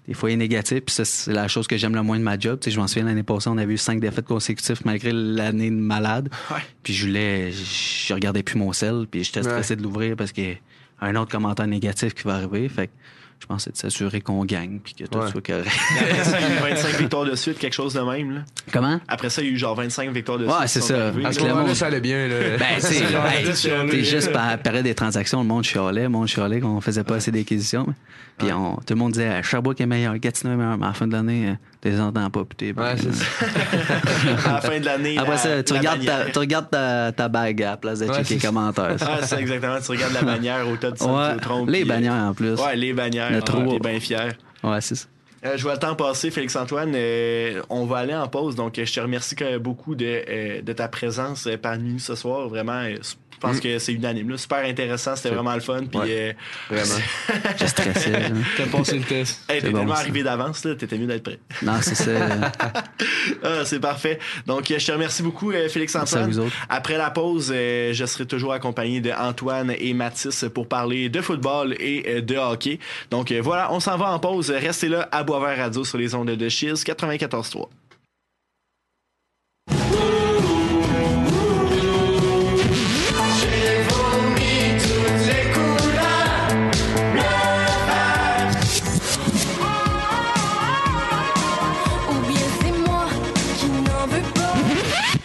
des 0.08 0.13
fois, 0.13 0.30
il 0.30 0.34
est 0.34 0.38
négatif. 0.38 0.82
Puis 0.82 0.94
ça, 0.94 1.06
c'est 1.06 1.32
la 1.32 1.48
chose 1.48 1.68
que 1.68 1.78
j'aime 1.78 1.96
le 1.96 2.04
moins 2.04 2.18
de 2.18 2.24
ma 2.24 2.38
job. 2.38 2.60
Tu 2.60 2.66
sais, 2.66 2.72
je 2.72 2.80
m'en 2.80 2.88
souviens, 2.88 3.06
l'année 3.06 3.24
passée, 3.24 3.50
on 3.50 3.58
avait 3.58 3.74
eu 3.74 3.78
cinq 3.78 4.00
défaites 4.00 4.26
consécutives 4.26 4.82
malgré 4.86 5.12
l'année 5.13 5.70
de 5.70 5.76
malade. 5.76 6.30
Puis 6.84 6.94
je 6.94 7.08
voulais... 7.08 7.52
Je 7.52 8.13
regardais 8.13 8.44
plus 8.44 8.58
mon 8.58 8.74
sel. 8.74 9.06
Puis 9.10 9.24
j'étais 9.24 9.44
stressé 9.44 9.76
de 9.76 9.84
l'ouvrir 9.84 10.16
parce 10.16 10.32
qu'il 10.32 10.44
y 10.44 10.52
a 11.00 11.06
un 11.06 11.16
autre 11.16 11.32
commentaire 11.32 11.68
négatif 11.68 12.13
qui 12.13 12.24
va 12.24 12.36
arriver. 12.36 12.68
Fait 12.68 12.88
que 12.88 12.94
je 13.39 13.46
pense 13.46 13.66
que 13.66 13.72
c'est 13.72 13.72
de 13.72 13.78
s'assurer 13.78 14.22
qu'on 14.22 14.46
gagne 14.46 14.80
puis 14.80 14.94
que 14.94 15.04
tout 15.04 15.28
soit 15.28 15.46
correct. 15.46 15.72
Après 16.00 16.23
ça, 16.23 16.40
il 16.40 16.48
y 16.48 16.50
a 16.50 16.69
eu 16.69 16.73
25 16.75 16.98
victoires 16.98 17.25
de 17.25 17.36
suite, 17.36 17.60
quelque 17.60 17.73
chose 17.73 17.94
de 17.94 18.02
même. 18.02 18.36
Là. 18.36 18.42
Comment? 18.74 19.00
Après 19.08 19.30
ça, 19.30 19.44
il 19.44 19.50
y 19.50 19.52
a 19.52 19.54
eu 19.54 19.58
genre 19.58 19.76
25 19.76 20.10
victoires 20.12 20.40
de. 20.40 20.48
Ouais, 20.48 20.65
c'est 20.65 20.82
ça. 20.82 21.12
Parce 21.21 21.38
que 21.38 21.46
le 21.46 21.54
monde, 21.54 21.74
ça 21.76 21.86
allait 21.86 22.02
bien. 22.02 22.28
Là. 22.28 22.34
Ben, 22.63 22.80
c'est 22.80 24.04
juste 24.04 24.32
par 24.32 24.58
période 24.58 24.84
des 24.84 24.96
transactions, 24.96 25.42
le 25.42 25.48
monde 25.48 25.63
chialait, 25.63 26.04
le 26.04 26.10
monde 26.10 26.28
chialait 26.28 26.60
qu'on 26.60 26.82
faisait 26.82 27.04
pas 27.04 27.15
assez 27.15 27.32
d'acquisitions. 27.32 27.86
Puis 28.38 28.52
on, 28.52 28.78
tout 28.78 28.94
le 28.94 28.96
monde 28.96 29.12
disait 29.12 29.44
Sherbrooke 29.44 29.80
est 29.80 29.86
meilleur, 29.86 30.17
Gatineau 30.17 30.54
est 30.54 30.58
meilleur, 30.58 30.78
mais 30.78 30.86
à 30.86 30.90
la 30.90 30.94
fin 30.94 31.06
de 31.06 31.12
l'année, 31.13 31.50
euh, 31.50 31.54
tu 31.82 31.90
les 31.90 32.00
entends 32.00 32.30
pas. 32.32 32.44
Puis 32.46 32.71
ouais, 32.71 32.96
c'est 32.98 33.13
ça. 33.13 33.26
à 34.50 34.54
la 34.54 34.62
fin 34.62 34.80
de 34.80 34.86
l'année. 34.86 35.17
Après 35.19 35.38
ça, 35.38 35.62
tu, 35.62 35.74
regardes 35.74 36.04
ta, 36.04 36.26
tu 36.26 36.40
regardes 36.40 36.69
ta, 36.71 37.12
ta 37.12 37.28
bague 37.28 37.62
à 37.62 37.71
la 37.71 37.78
place 37.78 38.00
de 38.00 38.08
checker 38.08 38.36
les 38.36 38.40
commentaires. 38.40 38.96
Ah, 39.02 39.19
c'est 39.21 39.40
exactement. 39.40 39.78
Tu 39.86 39.92
regardes 39.92 40.13
la 40.13 40.24
bannière 40.24 40.67
au 40.67 40.76
tas 40.78 40.92
de 40.92 41.04
ouais, 41.04 41.71
Les 41.71 41.86
bannières 41.86 42.13
en 42.13 42.34
plus. 42.34 42.60
Ouais, 42.60 42.76
les 42.76 42.94
bannières. 42.94 43.30
Le 43.32 43.80
bien 43.80 44.00
fier. 44.00 44.34
Ouais, 44.63 44.82
c'est 44.82 44.96
ça. 44.96 45.06
Euh, 45.46 45.58
je 45.58 45.63
vois 45.63 45.73
le 45.73 45.79
temps 45.79 45.96
passer, 45.96 46.31
Félix-Antoine. 46.31 46.94
Euh, 46.96 47.62
on 47.69 47.85
va 47.85 47.98
aller 47.98 48.15
en 48.15 48.27
pause. 48.27 48.56
Donc, 48.56 48.75
je 48.75 48.94
te 48.94 49.00
remercie 49.00 49.35
beaucoup 49.60 49.96
de, 49.96 50.23
euh, 50.27 50.62
de 50.62 50.73
ta 50.73 50.87
présence 50.87 51.50
parmi 51.62 51.94
nous 51.94 52.00
ce 52.00 52.15
soir. 52.15 52.48
Vraiment, 52.48 52.87
pense 53.44 53.58
mm. 53.58 53.60
que 53.60 53.79
c'est 53.79 53.94
unanime. 53.94 54.37
Super 54.37 54.65
intéressant, 54.65 55.15
c'était 55.15 55.29
vraiment 55.29 55.54
le 55.54 55.60
fun. 55.60 55.81
Puis, 55.85 56.00
euh, 56.04 56.33
vraiment. 56.69 56.96
J'ai 57.60 57.67
stressé. 57.67 58.12
T'as 58.58 58.65
passé 58.65 58.98
le 58.98 59.04
test. 59.04 59.44
Hey, 59.50 59.62
t'es 59.62 59.71
tellement 59.71 59.94
arrivé 59.94 60.23
d'avance, 60.23 60.62
t'étais 60.62 60.98
mieux 60.98 61.08
d'être 61.08 61.23
prêt. 61.23 61.39
Non, 61.62 61.73
c'est 61.81 61.96
ça. 61.96 62.12
ah, 63.44 63.65
c'est 63.65 63.79
parfait. 63.79 64.19
Donc, 64.48 64.65
je 64.67 64.85
te 64.85 64.91
remercie 64.91 65.23
beaucoup, 65.23 65.52
euh, 65.52 65.67
Félix-Antoine. 65.67 66.50
Après 66.69 66.98
la 66.98 67.12
pause, 67.12 67.52
euh, 67.54 67.94
je 67.94 68.06
serai 68.06 68.25
toujours 68.25 68.54
accompagné 68.54 69.02
de 69.02 69.12
Antoine 69.12 69.73
et 69.77 69.94
Mathis 69.94 70.46
pour 70.54 70.67
parler 70.67 71.10
de 71.10 71.21
football 71.21 71.75
et 71.79 72.21
de 72.21 72.35
hockey. 72.35 72.79
Donc, 73.12 73.31
voilà, 73.31 73.71
on 73.73 73.79
s'en 73.79 73.98
va 73.98 74.12
en 74.12 74.19
pause. 74.19 74.50
Restez 74.52 74.87
là 74.87 75.10
à 75.12 75.23
Boisvert 75.23 75.58
Radio 75.58 75.83
sur 75.83 75.98
les 75.98 76.15
ondes 76.15 76.31
de 76.31 76.50
Chiz 76.50 76.83
94.3. 76.83 77.67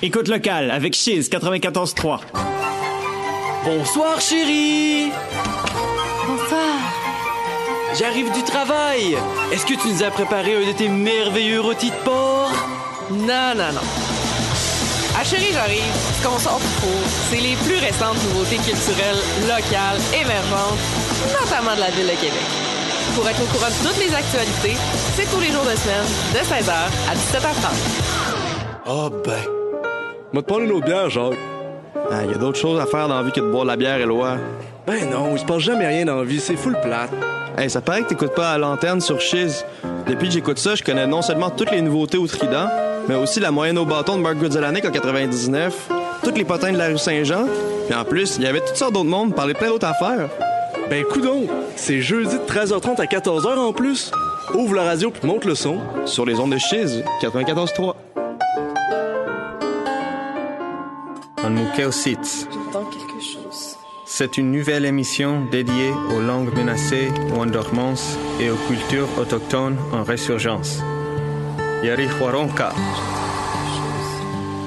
Écoute 0.01 0.29
locale 0.29 0.71
avec 0.71 0.95
Chiz 0.95 1.29
94.3. 1.29 2.21
Bonsoir 3.65 4.21
chérie 4.21 5.11
Bonsoir 6.25 6.77
J'arrive 7.99 8.31
du 8.31 8.45
travail 8.45 9.17
Est-ce 9.51 9.67
que 9.67 9.75
tu 9.75 9.89
nous 9.89 10.05
as 10.05 10.13
préparé 10.13 10.55
un 10.55 10.69
de 10.69 10.73
tes 10.73 10.89
merveilleux 10.89 11.61
rôtis 11.61 11.91
de 11.91 11.97
porc? 12.05 12.53
Non, 13.11 13.55
non, 13.57 13.73
non. 13.73 13.81
Ah 15.19 15.25
chérie, 15.25 15.53
j'arrive. 15.53 15.83
Ce 16.17 16.29
qu'on 16.29 16.39
sort 16.39 16.61
trop, 16.79 17.01
c'est 17.29 17.41
les 17.41 17.57
plus 17.57 17.79
récentes 17.79 18.23
nouveautés 18.29 18.59
culturelles, 18.59 19.19
locales, 19.49 19.99
émergentes, 20.15 20.79
notamment 21.43 21.75
de 21.75 21.81
la 21.81 21.91
ville 21.91 22.07
de 22.07 22.13
Québec. 22.13 22.47
Pour 23.17 23.29
être 23.29 23.43
au 23.43 23.47
courant 23.47 23.67
de 23.67 23.89
toutes 23.89 23.99
les 23.99 24.15
actualités, 24.15 24.77
c'est 25.17 25.29
tous 25.29 25.41
les 25.41 25.51
jours 25.51 25.65
de 25.65 25.75
semaine, 25.75 26.07
de 26.35 26.39
16h 26.39 26.71
à 26.71 27.15
17h30. 27.17 27.75
Oh 28.87 29.11
ben 29.27 29.58
va 30.33 30.43
te 30.43 30.47
prendre 30.47 30.65
une 30.65 30.73
autre 30.73 30.87
bière, 30.87 31.11
Jacques. 31.11 31.39
Ah, 32.11 32.25
y 32.25 32.35
a 32.35 32.39
d'autres 32.39 32.59
choses 32.59 32.81
à 32.81 32.87
faire 32.87 33.09
dans 33.09 33.17
la 33.17 33.23
vie 33.23 33.33
que 33.33 33.41
de 33.41 33.51
boire 33.51 33.65
de 33.65 33.69
la 33.69 33.77
bière, 33.77 33.99
Éloi. 33.99 34.37
Ben 34.87 35.11
non, 35.11 35.33
il 35.33 35.39
se 35.39 35.45
passe 35.45 35.61
jamais 35.61 35.87
rien 35.87 36.05
dans 36.05 36.17
la 36.17 36.25
vie, 36.25 36.41
c'est 36.41 36.57
full 36.57 36.77
plate. 36.81 37.11
Hey, 37.57 37.69
ça 37.69 37.81
paraît 37.81 38.03
que 38.03 38.09
t'écoutes 38.09 38.35
pas 38.35 38.53
à 38.53 38.59
l'antenne 38.59 39.01
sur 39.01 39.21
Chiz. 39.21 39.65
Depuis 40.07 40.29
que 40.29 40.35
j'écoute 40.35 40.59
ça, 40.59 40.75
je 40.75 40.83
connais 40.83 41.07
non 41.07 41.23
seulement 41.23 41.51
toutes 41.51 41.71
les 41.71 41.83
nouveautés 41.83 42.19
au 42.19 42.27
Trident, 42.27 42.69
mais 43.09 43.15
aussi 43.15 43.41
la 43.41 43.51
moyenne 43.51 43.79
au 43.79 43.85
bâton 43.85 44.17
de 44.17 44.23
Mark 44.23 44.37
Goodzelanek 44.37 44.85
en 44.85 44.91
99, 44.91 45.89
toutes 46.23 46.39
les 46.39 46.45
potins 46.45 46.73
de 46.73 46.79
la 46.79 46.87
rue 46.87 46.99
Saint-Jean, 46.99 47.47
puis 47.89 47.99
en 47.99 48.05
plus, 48.05 48.37
il 48.37 48.45
y 48.45 48.47
avait 48.47 48.61
toutes 48.61 48.77
sortes 48.77 48.93
d'autres 48.93 49.09
mondes 49.09 49.35
parler 49.35 49.55
plein 49.55 49.69
d'autres 49.69 49.89
affaires. 49.89 50.29
Ben 50.89 51.05
coudon, 51.05 51.47
c'est 51.77 52.01
jeudi 52.01 52.35
de 52.35 52.53
13h30 52.53 53.01
à 53.01 53.05
14h 53.05 53.59
en 53.59 53.73
plus. 53.73 54.11
Ouvre 54.55 54.75
la 54.75 54.85
radio 54.85 55.11
puis 55.11 55.27
monte 55.27 55.45
le 55.45 55.55
son. 55.55 55.79
Sur 56.07 56.25
les 56.25 56.41
ondes 56.41 56.53
de 56.53 56.59
Chiz, 56.59 57.03
94.3. 57.21 57.95
C'est 64.05 64.39
une 64.39 64.51
nouvelle 64.51 64.85
émission 64.85 65.45
dédiée 65.51 65.93
aux 66.15 66.21
langues 66.21 66.55
menacées 66.55 67.09
ou 67.31 67.41
en 67.41 67.47
dormance 67.47 68.19
et 68.41 68.51
aux 68.51 68.57
cultures 68.69 69.09
autochtones 69.19 69.77
en 69.93 70.03
résurgence. 70.03 70.83
Yari. 71.83 72.09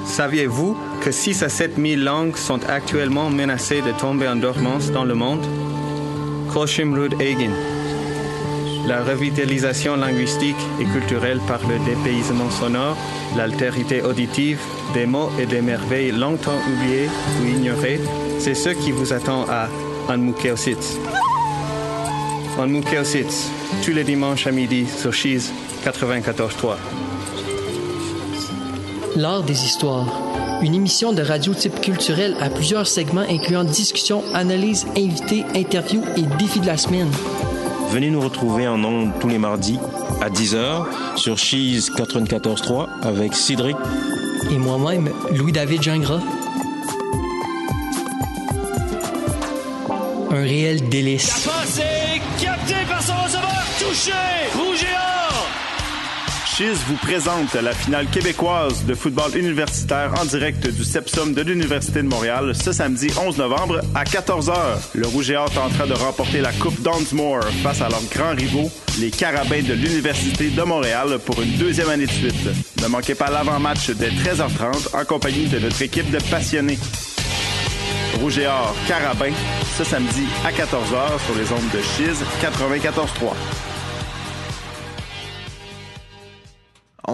Saviez-vous 0.06 0.76
que 1.02 1.10
6 1.10 1.42
à 1.42 1.48
7 1.48 1.76
000 1.76 2.02
langues 2.02 2.36
sont 2.36 2.60
actuellement 2.68 3.30
menacées 3.30 3.82
de 3.82 3.92
tomber 3.92 4.28
en 4.28 4.36
dormance 4.36 4.90
dans 4.90 5.04
le 5.04 5.14
monde? 5.14 5.44
Koshim 6.52 6.94
Rud 6.94 7.20
Egin. 7.20 7.52
La 8.86 9.04
revitalisation 9.04 9.96
linguistique 9.96 10.56
et 10.80 10.84
culturelle 10.84 11.40
par 11.46 11.60
le 11.68 11.78
dépaysement 11.84 12.50
sonore, 12.50 12.96
l'altérité 13.36 14.02
auditive, 14.02 14.58
des 14.92 15.06
mots 15.06 15.30
et 15.40 15.46
des 15.46 15.60
merveilles 15.60 16.10
longtemps 16.10 16.58
oubliés 16.68 17.08
ou 17.40 17.46
ignorés, 17.46 18.00
c'est 18.40 18.54
ce 18.54 18.70
qui 18.70 18.90
vous 18.90 19.12
attend 19.12 19.46
à 19.48 19.68
Anmukeositz. 20.08 20.98
Anmukeositz, 22.58 23.50
tous 23.84 23.92
les 23.92 24.04
dimanches 24.04 24.48
à 24.48 24.50
midi 24.50 24.86
sur 24.86 25.12
Cheese 25.12 25.52
94.3. 25.84 26.74
L'art 29.14 29.44
des 29.44 29.64
histoires. 29.64 30.08
Une 30.60 30.74
émission 30.74 31.12
de 31.12 31.22
radio 31.22 31.54
type 31.54 31.80
culturel 31.80 32.36
à 32.40 32.50
plusieurs 32.50 32.86
segments 32.86 33.26
incluant 33.28 33.62
discussions, 33.64 34.24
analyses, 34.34 34.86
invités, 34.96 35.44
interviews 35.54 36.02
et 36.16 36.22
défis 36.38 36.60
de 36.60 36.66
la 36.66 36.76
semaine. 36.76 37.10
Venez 37.92 38.08
nous 38.08 38.22
retrouver 38.22 38.66
en 38.66 38.82
ondes 38.84 39.12
tous 39.20 39.28
les 39.28 39.36
mardis 39.36 39.78
à 40.22 40.30
10h 40.30 40.86
sur 41.16 41.36
Cheese 41.36 41.90
94.3 41.94 42.88
avec 43.02 43.34
Cédric 43.34 43.76
et 44.50 44.56
moi-même, 44.56 45.10
Louis-David 45.30 45.82
Gingras. 45.82 46.22
Un 50.30 50.40
réel 50.40 50.88
délice. 50.88 51.46
La 51.46 52.42
capté 52.42 52.74
par 52.88 53.02
son 53.02 53.12
receveur, 53.12 53.62
touché, 53.78 54.12
rouge 54.54 54.82
et. 54.84 55.01
Chiz 56.54 56.76
vous 56.86 56.96
présente 56.96 57.54
la 57.54 57.72
finale 57.72 58.06
québécoise 58.08 58.84
de 58.84 58.94
football 58.94 59.34
universitaire 59.38 60.12
en 60.20 60.26
direct 60.26 60.66
du 60.66 60.84
Sepsum 60.84 61.32
de 61.32 61.40
l'Université 61.40 62.02
de 62.02 62.08
Montréal 62.08 62.52
ce 62.54 62.72
samedi 62.72 63.08
11 63.18 63.38
novembre 63.38 63.80
à 63.94 64.04
14h. 64.04 64.52
Le 64.94 65.06
Rouge 65.06 65.30
et 65.30 65.36
Or 65.36 65.50
tentera 65.50 65.86
de 65.86 65.94
remporter 65.94 66.42
la 66.42 66.52
Coupe 66.52 66.78
Donsmore 66.82 67.44
face 67.62 67.80
à 67.80 67.88
leurs 67.88 68.04
grands 68.14 68.34
rivaux, 68.34 68.70
les 69.00 69.10
Carabins 69.10 69.62
de 69.62 69.72
l'Université 69.72 70.50
de 70.50 70.62
Montréal, 70.62 71.18
pour 71.24 71.40
une 71.40 71.52
deuxième 71.52 71.88
année 71.88 72.06
de 72.06 72.12
suite. 72.12 72.48
Ne 72.82 72.86
manquez 72.86 73.14
pas 73.14 73.30
l'avant-match 73.30 73.88
dès 73.90 74.10
13h30 74.10 75.00
en 75.00 75.04
compagnie 75.06 75.46
de 75.46 75.58
notre 75.58 75.80
équipe 75.80 76.10
de 76.10 76.18
passionnés. 76.30 76.78
Rouge 78.20 78.36
et 78.36 78.46
Or, 78.46 78.76
Carabin, 78.86 79.32
ce 79.78 79.84
samedi 79.84 80.24
à 80.44 80.50
14h 80.50 81.24
sur 81.24 81.34
les 81.34 81.50
ondes 81.50 81.70
de 81.72 81.80
Chiz 81.80 82.22
94.3. 82.42 83.71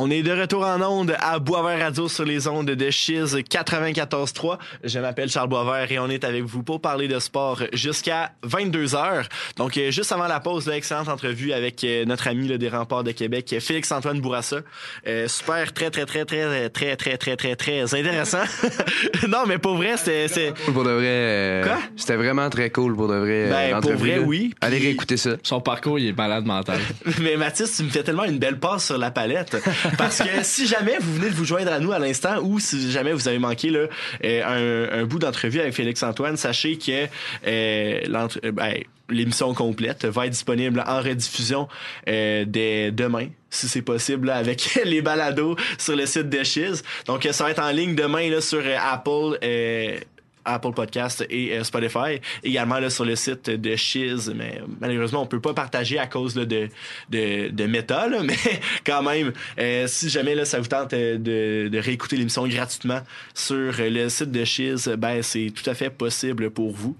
On 0.01 0.13
est 0.13 0.23
de 0.23 0.31
retour 0.31 0.65
en 0.65 0.81
onde 0.81 1.17
à 1.19 1.41
Boisvert 1.41 1.81
Radio 1.81 2.07
sur 2.07 2.25
les 2.25 2.47
ondes 2.47 2.71
de 2.71 2.89
Chiz 2.89 3.35
94.3. 3.35 4.57
Je 4.85 5.01
m'appelle 5.01 5.29
Charles 5.29 5.49
Boisvert 5.49 5.91
et 5.91 5.99
on 5.99 6.09
est 6.09 6.23
avec 6.23 6.45
vous 6.45 6.63
pour 6.63 6.81
parler 6.81 7.09
de 7.09 7.19
sport 7.19 7.63
jusqu'à 7.73 8.31
22 8.45 8.95
heures. 8.95 9.29
Donc, 9.57 9.77
euh, 9.77 9.91
juste 9.91 10.13
avant 10.13 10.29
la 10.29 10.39
pause, 10.39 10.69
l'excellente 10.69 11.09
entrevue 11.09 11.53
avec 11.53 11.83
euh, 11.83 12.05
notre 12.05 12.29
ami 12.29 12.47
le 12.47 12.59
des 12.59 12.69
remparts 12.69 13.03
de 13.03 13.11
Québec, 13.11 13.57
Félix-Antoine 13.59 14.21
Bourassa. 14.21 14.61
Euh, 15.09 15.27
super, 15.27 15.73
très, 15.73 15.91
très, 15.91 16.07
très, 16.07 16.25
très, 16.25 16.69
très, 16.71 16.95
très, 16.95 17.17
très, 17.17 17.37
très, 17.37 17.57
très 17.57 17.83
intéressant. 17.83 18.45
non, 19.29 19.47
mais 19.49 19.59
pour 19.59 19.75
vrai, 19.75 19.97
c'était... 19.97 20.53
Pour 20.73 20.85
de 20.85 20.91
vrai... 20.91 21.63
Quoi? 21.65 21.83
C'était 21.97 22.17
vraiment 22.17 22.49
très 22.51 22.71
cool 22.71 22.95
pour 22.95 23.09
de 23.09 23.17
vrai. 23.17 23.49
Ben, 23.51 23.81
pour 23.81 23.95
vrai, 23.95 24.21
oui. 24.21 24.55
Allez 24.61 24.79
réécouter 24.79 25.17
ça. 25.17 25.31
Son 25.43 25.61
parcours, 25.61 25.99
il 25.99 26.07
est 26.07 26.17
malade 26.17 26.45
mental. 26.45 26.79
mais 27.21 27.37
Mathis, 27.37 27.79
tu 27.79 27.83
me 27.83 27.89
fais 27.89 28.05
tellement 28.05 28.27
une 28.27 28.39
belle 28.39 28.61
passe 28.61 28.87
sur 28.87 28.97
la 28.97 29.11
palette. 29.11 29.57
Parce 29.97 30.19
que 30.19 30.43
si 30.43 30.67
jamais 30.67 30.97
vous 31.01 31.15
venez 31.15 31.31
de 31.31 31.35
vous 31.35 31.45
joindre 31.45 31.73
à 31.73 31.81
nous 31.81 31.93
à 31.93 31.99
l'instant 31.99 32.41
ou 32.43 32.59
si 32.59 32.91
jamais 32.91 33.13
vous 33.13 33.29
avez 33.29 33.39
manqué 33.39 33.71
là, 33.71 33.87
euh, 34.25 35.03
un, 35.03 35.05
bout 35.05 35.19
d'entrevue 35.19 35.61
avec 35.61 35.75
Félix 35.75 36.03
Antoine, 36.03 36.37
sachez 36.37 36.79
que 36.79 37.07
euh, 37.47 38.01
euh, 38.07 38.53
ben, 38.53 38.75
l'émission 39.09 39.55
complète 39.55 40.05
va 40.05 40.27
être 40.27 40.33
disponible 40.33 40.85
en 40.87 41.01
rediffusion 41.01 41.69
dès 42.07 42.91
demain 42.93 43.29
si 43.51 43.67
c'est 43.67 43.83
possible 43.83 44.29
avec 44.29 44.79
les 44.85 45.01
balados 45.01 45.57
sur 45.79 45.97
le 45.97 46.05
site 46.05 46.29
de 46.29 46.45
Shiz. 46.45 46.83
Donc 47.07 47.27
ça 47.31 47.45
va 47.45 47.51
être 47.51 47.63
en 47.63 47.71
ligne 47.71 47.95
demain 47.95 48.29
là, 48.29 48.41
sur 48.41 48.63
Apple 48.79 49.39
Apple 50.49 50.73
Podcast 50.73 51.25
et 51.31 51.53
euh, 51.53 51.65
Spotify. 51.65 52.21
Également 52.43 52.79
là, 52.79 52.91
sur 52.91 53.05
le 53.05 53.17
site 53.17 53.51
de 53.51 53.77
Shiz, 53.77 54.33
mais 54.35 54.61
malheureusement, 54.81 55.23
on 55.23 55.27
peut 55.27 55.41
pas 55.41 55.55
partager 55.55 55.99
à 55.99 56.07
cause 56.07 56.35
de, 56.35 56.45
de, 56.45 57.49
de 57.49 57.67
Meta, 57.67 58.09
mais 58.23 58.37
quand 58.85 59.03
même, 59.03 59.33
euh, 59.59 59.87
si 59.87 60.09
jamais 60.09 60.35
là, 60.35 60.45
ça 60.45 60.61
vous 60.61 60.69
tente 60.69 60.93
euh, 60.93 61.19
de, 61.19 61.69
de 61.69 61.79
réécouter 61.79 62.17
l'émission 62.17 62.47
gratuitement 62.47 63.01
sur 63.35 63.75
le 63.79 64.09
site 64.09 64.31
de 64.31 64.45
Shiz, 64.45 64.89
ben, 64.99 65.23
c'est 65.23 65.53
tout 65.55 65.69
à 65.69 65.75
fait 65.75 65.91
possible 65.91 66.51
pour 66.51 66.71
vous. 66.73 66.97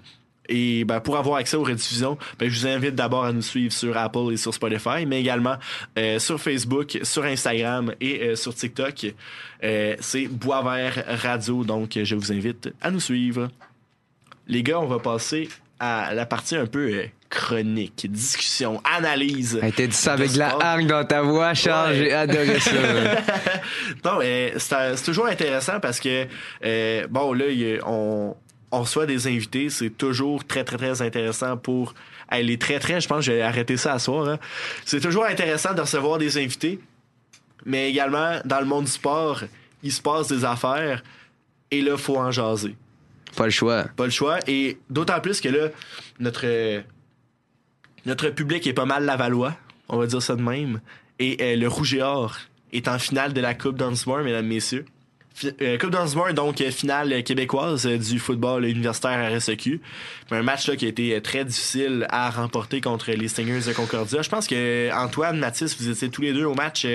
Et 0.49 0.83
ben, 0.83 0.99
pour 0.99 1.15
avoir 1.17 1.37
accès 1.37 1.55
aux 1.55 1.63
rediffusions, 1.63 2.17
ben, 2.37 2.49
je 2.49 2.59
vous 2.59 2.67
invite 2.67 2.95
d'abord 2.95 3.23
à 3.23 3.31
nous 3.31 3.43
suivre 3.43 3.71
sur 3.71 3.95
Apple 3.95 4.33
et 4.33 4.37
sur 4.37 4.53
Spotify, 4.53 5.05
mais 5.07 5.21
également 5.21 5.55
euh, 5.97 6.17
sur 6.19 6.41
Facebook, 6.41 6.99
sur 7.03 7.23
Instagram 7.23 7.93
et 8.01 8.21
euh, 8.21 8.35
sur 8.35 8.53
TikTok. 8.53 9.13
Euh, 9.63 9.95
c'est 9.99 10.27
Boisvert 10.27 11.03
Radio, 11.07 11.63
donc 11.63 11.97
je 12.01 12.15
vous 12.15 12.31
invite 12.31 12.69
à 12.81 12.89
nous 12.89 12.99
suivre. 12.99 13.49
Les 14.47 14.63
gars, 14.63 14.79
on 14.79 14.87
va 14.87 14.97
passer 14.97 15.47
à 15.79 16.13
la 16.13 16.25
partie 16.25 16.55
un 16.55 16.65
peu 16.65 17.05
chronique, 17.29 18.07
discussion, 18.09 18.81
analyse. 18.83 19.61
T'as 19.77 19.85
dit 19.85 19.95
ça 19.95 20.13
avec 20.13 20.35
la 20.35 20.57
hargne 20.59 20.87
dans 20.87 21.05
ta 21.05 21.21
voix, 21.21 21.53
Charles, 21.53 21.93
j'ai 21.93 22.11
adoré 22.11 22.59
ça. 22.59 22.71
non, 24.03 24.19
c'est 24.57 25.05
toujours 25.05 25.27
intéressant 25.27 25.79
parce 25.79 25.99
que, 25.99 26.25
bon, 27.07 27.33
là, 27.33 27.45
on, 27.85 28.35
on 28.71 28.81
reçoit 28.81 29.05
des 29.05 29.27
invités, 29.27 29.69
c'est 29.69 29.89
toujours 29.89 30.45
très, 30.45 30.63
très, 30.63 30.77
très 30.77 31.01
intéressant 31.01 31.57
pour 31.57 31.93
Hey, 32.31 32.45
les 32.45 32.57
très 32.57 32.79
très, 32.79 33.01
je 33.01 33.07
pense 33.07 33.25
que 33.25 33.31
j'ai 33.31 33.41
arrêté 33.41 33.75
ça 33.75 33.93
à 33.93 33.99
soir. 33.99 34.27
Hein. 34.27 34.39
C'est 34.85 34.99
toujours 34.99 35.25
intéressant 35.25 35.73
de 35.73 35.81
recevoir 35.81 36.19
des 36.19 36.37
invités, 36.37 36.79
mais 37.65 37.89
également 37.89 38.39
dans 38.45 38.59
le 38.59 38.65
monde 38.65 38.85
du 38.85 38.91
sport, 38.91 39.41
il 39.81 39.91
se 39.91 40.01
passe 40.01 40.27
des 40.27 40.45
affaires 40.45 41.03
et 41.71 41.81
là, 41.81 41.93
il 41.93 41.97
faut 41.97 42.17
en 42.17 42.29
jaser. 42.31 42.75
Pas 43.35 43.45
le 43.45 43.51
choix. 43.51 43.85
Pas 43.95 44.05
le 44.05 44.11
choix. 44.11 44.39
Et 44.47 44.77
d'autant 44.89 45.19
plus 45.21 45.41
que 45.41 45.49
là, 45.49 45.69
notre, 46.19 46.83
notre 48.05 48.29
public 48.29 48.65
est 48.67 48.73
pas 48.73 48.85
mal 48.85 49.05
lavallois, 49.05 49.55
on 49.87 49.97
va 49.97 50.05
dire 50.05 50.21
ça 50.21 50.35
de 50.35 50.41
même. 50.41 50.79
Et 51.17 51.37
euh, 51.41 51.55
le 51.55 51.67
Rouge 51.67 51.95
et 51.95 52.01
Or 52.01 52.37
est 52.71 52.87
en 52.87 52.99
finale 52.99 53.33
de 53.33 53.41
la 53.41 53.55
Coupe 53.55 53.77
Dunsmore, 53.77 54.19
mesdames, 54.19 54.45
messieurs. 54.45 54.85
Euh, 55.61 55.77
Coupe 55.77 55.91
Dunsmore, 55.91 56.33
donc 56.33 56.59
euh, 56.61 56.71
finale 56.71 57.23
québécoise 57.23 57.85
euh, 57.85 57.97
du 57.97 58.19
football 58.19 58.65
universitaire 58.65 59.11
à 59.11 59.35
RSEQ. 59.35 59.79
Un 60.31 60.43
match 60.43 60.67
là, 60.67 60.75
qui 60.75 60.85
a 60.85 60.89
été 60.89 61.19
très 61.21 61.43
difficile 61.43 62.05
à 62.09 62.29
remporter 62.29 62.81
contre 62.81 63.11
les 63.11 63.27
Stingers 63.27 63.61
de 63.67 63.73
Concordia. 63.73 64.21
Je 64.21 64.29
pense 64.29 64.47
que 64.47 64.91
Antoine, 64.93 65.39
Mathis, 65.39 65.75
vous 65.79 65.89
étiez 65.89 66.09
tous 66.09 66.21
les 66.21 66.33
deux 66.33 66.45
au 66.45 66.53
match 66.53 66.85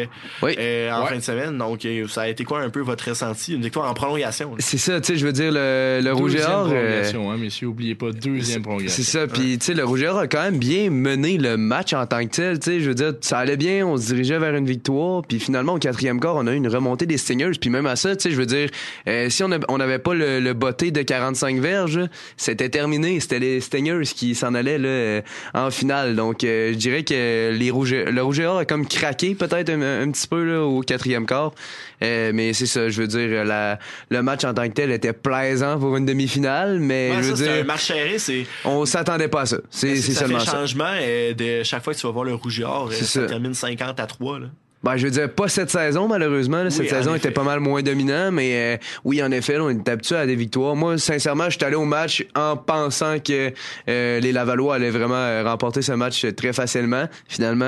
en 0.40 1.06
fin 1.06 1.16
de 1.16 1.20
semaine. 1.20 1.58
Donc 1.58 1.86
ça 2.08 2.22
a 2.22 2.28
été 2.28 2.44
quoi 2.44 2.60
un 2.60 2.70
peu 2.70 2.80
votre 2.80 3.08
ressenti? 3.08 3.54
Une 3.54 3.62
victoire 3.62 3.90
en 3.90 3.94
prolongation. 3.94 4.54
C'est 4.60 4.78
ça, 4.78 5.00
tu 5.00 5.12
sais, 5.12 5.18
je 5.18 5.26
veux 5.26 5.32
dire, 5.32 5.50
le, 5.50 6.00
le 6.00 6.12
Rouge 6.12 6.36
et 6.36 6.44
Or... 6.44 6.66
prolongation, 6.66 7.32
hein, 7.32 7.36
messieurs, 7.36 7.66
oubliez 7.66 7.96
pas, 7.96 8.12
deuxième 8.12 8.62
prolongation. 8.62 9.02
C'est 9.02 9.10
ça, 9.10 9.26
puis 9.26 9.58
tu 9.58 9.66
sais, 9.66 9.74
le 9.74 9.84
Rouge 9.84 10.02
et 10.02 10.06
Or 10.06 10.18
a 10.18 10.28
quand 10.28 10.42
même 10.42 10.58
bien 10.58 10.90
mené 10.90 11.36
le 11.36 11.56
match 11.56 11.92
en 11.92 12.06
tant 12.06 12.24
que 12.24 12.30
tel. 12.30 12.60
Tu 12.60 12.70
sais, 12.70 12.80
je 12.80 12.88
veux 12.88 12.94
dire, 12.94 13.14
ça 13.20 13.38
allait 13.38 13.56
bien, 13.56 13.84
on 13.84 13.96
se 13.96 14.06
dirigeait 14.06 14.38
vers 14.38 14.54
une 14.54 14.66
victoire, 14.66 15.22
puis 15.22 15.40
finalement, 15.40 15.74
au 15.74 15.78
quatrième 15.78 16.20
quart, 16.20 16.36
on 16.36 16.46
a 16.46 16.52
eu 16.52 16.56
une 16.56 16.68
remontée 16.68 17.06
des 17.06 17.18
Stingers, 17.18 17.58
puis 17.60 17.70
même 17.70 17.86
à 17.86 17.96
ça, 17.96 18.14
tu 18.14 18.30
sais, 18.30 18.33
je 18.34 18.38
veux 18.40 18.46
dire, 18.46 18.68
euh, 19.08 19.30
si 19.30 19.42
on 19.42 19.78
n'avait 19.78 19.98
pas 19.98 20.14
le, 20.14 20.40
le 20.40 20.52
botté 20.52 20.90
de 20.90 21.02
45 21.02 21.58
verges, 21.58 22.00
c'était 22.36 22.68
terminé. 22.68 23.20
C'était 23.20 23.38
les 23.38 23.60
Stingers 23.60 24.02
qui 24.14 24.34
s'en 24.34 24.54
allaient 24.54 24.78
là, 24.78 24.88
euh, 24.88 25.22
en 25.54 25.70
finale. 25.70 26.16
Donc, 26.16 26.44
euh, 26.44 26.72
je 26.72 26.78
dirais 26.78 27.04
que 27.04 27.52
les 27.52 27.70
Rouges, 27.70 27.94
le 27.94 28.22
Rouge 28.22 28.40
et 28.40 28.46
Or 28.46 28.58
a 28.58 28.64
comme 28.64 28.86
craqué 28.86 29.34
peut-être 29.34 29.70
un, 29.70 30.10
petit 30.10 30.28
peu 30.28 30.44
là, 30.44 30.62
au 30.62 30.80
quatrième 30.80 31.26
quart. 31.26 31.52
mais 32.00 32.52
c'est 32.52 32.66
ça, 32.66 32.88
je 32.88 33.00
veux 33.00 33.08
dire, 33.08 33.44
la, 33.44 33.78
le 34.10 34.22
match 34.22 34.44
en 34.44 34.52
tant 34.52 34.68
que 34.68 34.74
tel 34.74 34.90
était 34.90 35.12
plaisant 35.12 35.78
pour 35.78 35.96
une 35.96 36.06
demi-finale, 36.06 36.78
mais 36.78 37.12
je 37.22 37.30
veux 37.30 37.34
dire, 37.34 37.52
un 37.62 37.64
match 37.64 37.86
serré, 37.86 38.18
c'est. 38.18 38.46
On 38.64 38.84
s'attendait 38.84 39.28
pas 39.28 39.42
à 39.42 39.46
ça. 39.46 39.56
C'est 39.70 39.96
seulement 39.96 40.38
ça. 40.40 40.44
Fait 40.44 40.56
changement 40.58 40.94
de 41.36 41.62
chaque 41.62 41.82
fois 41.82 41.94
que 41.94 41.98
tu 41.98 42.06
vas 42.06 42.12
voir 42.12 42.24
le 42.24 42.34
Rouge 42.34 42.60
et 42.60 42.64
Or, 42.64 42.92
ça, 42.92 43.04
ça 43.04 43.26
termine 43.26 43.54
50 43.54 44.00
à 44.00 44.06
3 44.06 44.40
là. 44.40 44.46
Ben, 44.84 44.98
je 44.98 45.06
veux 45.06 45.10
dire, 45.10 45.32
pas 45.32 45.48
cette 45.48 45.70
saison, 45.70 46.08
malheureusement. 46.08 46.68
cette 46.68 46.90
saison 46.90 47.14
était 47.14 47.30
pas 47.30 47.42
mal 47.42 47.58
moins 47.58 47.80
dominant, 47.80 48.30
mais 48.30 48.74
euh, 48.74 48.76
oui, 49.02 49.22
en 49.22 49.30
effet, 49.30 49.56
on 49.58 49.70
est 49.70 49.88
habitué 49.88 50.16
à 50.16 50.26
des 50.26 50.36
victoires. 50.36 50.76
Moi, 50.76 50.98
sincèrement, 50.98 51.44
je 51.44 51.56
suis 51.56 51.64
allé 51.64 51.74
au 51.74 51.86
match 51.86 52.22
en 52.34 52.58
pensant 52.58 53.18
que 53.18 53.50
euh, 53.88 54.20
les 54.20 54.30
Lavallois 54.30 54.74
allaient 54.74 54.90
vraiment 54.90 55.14
euh, 55.14 55.42
remporter 55.42 55.80
ce 55.80 55.92
match 55.92 56.26
très 56.36 56.52
facilement. 56.52 57.08
Finalement, 57.28 57.64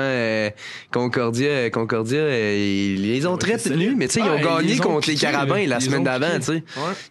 Concordia, 0.91 1.71
Concordia 1.71 2.21
ils, 2.29 3.01
les 3.01 3.25
ont 3.25 3.37
très 3.37 3.57
tenus, 3.57 3.95
mais 3.97 4.07
tu 4.07 4.13
sais, 4.13 4.19
ils 4.19 4.29
ont 4.29 4.39
gagné 4.39 4.77
contre 4.77 5.09
les 5.09 5.15
Carabins 5.15 5.65
la 5.65 5.79
semaine 5.79 6.03
d'avant, 6.03 6.35
tu 6.35 6.43
sais. 6.43 6.63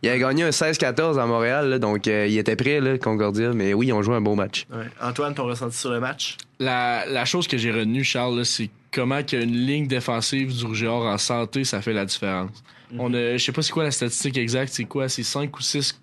Ils 0.04 0.10
ont 0.12 0.18
gagné 0.18 0.44
un 0.44 0.50
16-14 0.50 1.18
à 1.18 1.26
Montréal, 1.26 1.80
donc 1.80 2.06
ils 2.06 2.38
étaient 2.38 2.54
prêts, 2.54 2.80
là, 2.80 2.96
Concordia, 2.96 3.50
mais 3.52 3.74
oui, 3.74 3.88
ils 3.88 3.92
ont 3.92 4.02
joué 4.02 4.14
un 4.14 4.20
bon 4.20 4.36
match. 4.36 4.66
Antoine, 5.02 5.34
ton 5.34 5.46
ressenti 5.46 5.76
sur 5.76 5.90
le 5.90 5.98
match? 5.98 6.36
La, 6.60 7.04
la 7.06 7.24
chose 7.24 7.48
que 7.48 7.58
j'ai 7.58 7.72
retenue, 7.72 8.04
Charles, 8.04 8.44
c'est 8.44 8.70
comment 8.96 9.22
qu'une 9.22 9.52
ligne 9.52 9.86
défensive 9.86 10.56
du 10.56 10.64
Rouge 10.64 10.84
en 10.84 11.18
santé, 11.18 11.64
ça 11.64 11.82
fait 11.82 11.92
la 11.92 12.06
différence. 12.06 12.64
Mhm. 12.90 13.00
On 13.00 13.12
a, 13.12 13.36
je 13.36 13.44
sais 13.44 13.52
pas 13.52 13.60
c'est 13.60 13.72
quoi 13.72 13.84
la 13.84 13.90
statistique 13.90 14.38
exacte, 14.38 14.72
c'est 14.72 14.86
quoi, 14.86 15.10
c'est 15.10 15.22
5 15.22 15.54
ou 15.54 15.60
6 15.60 15.98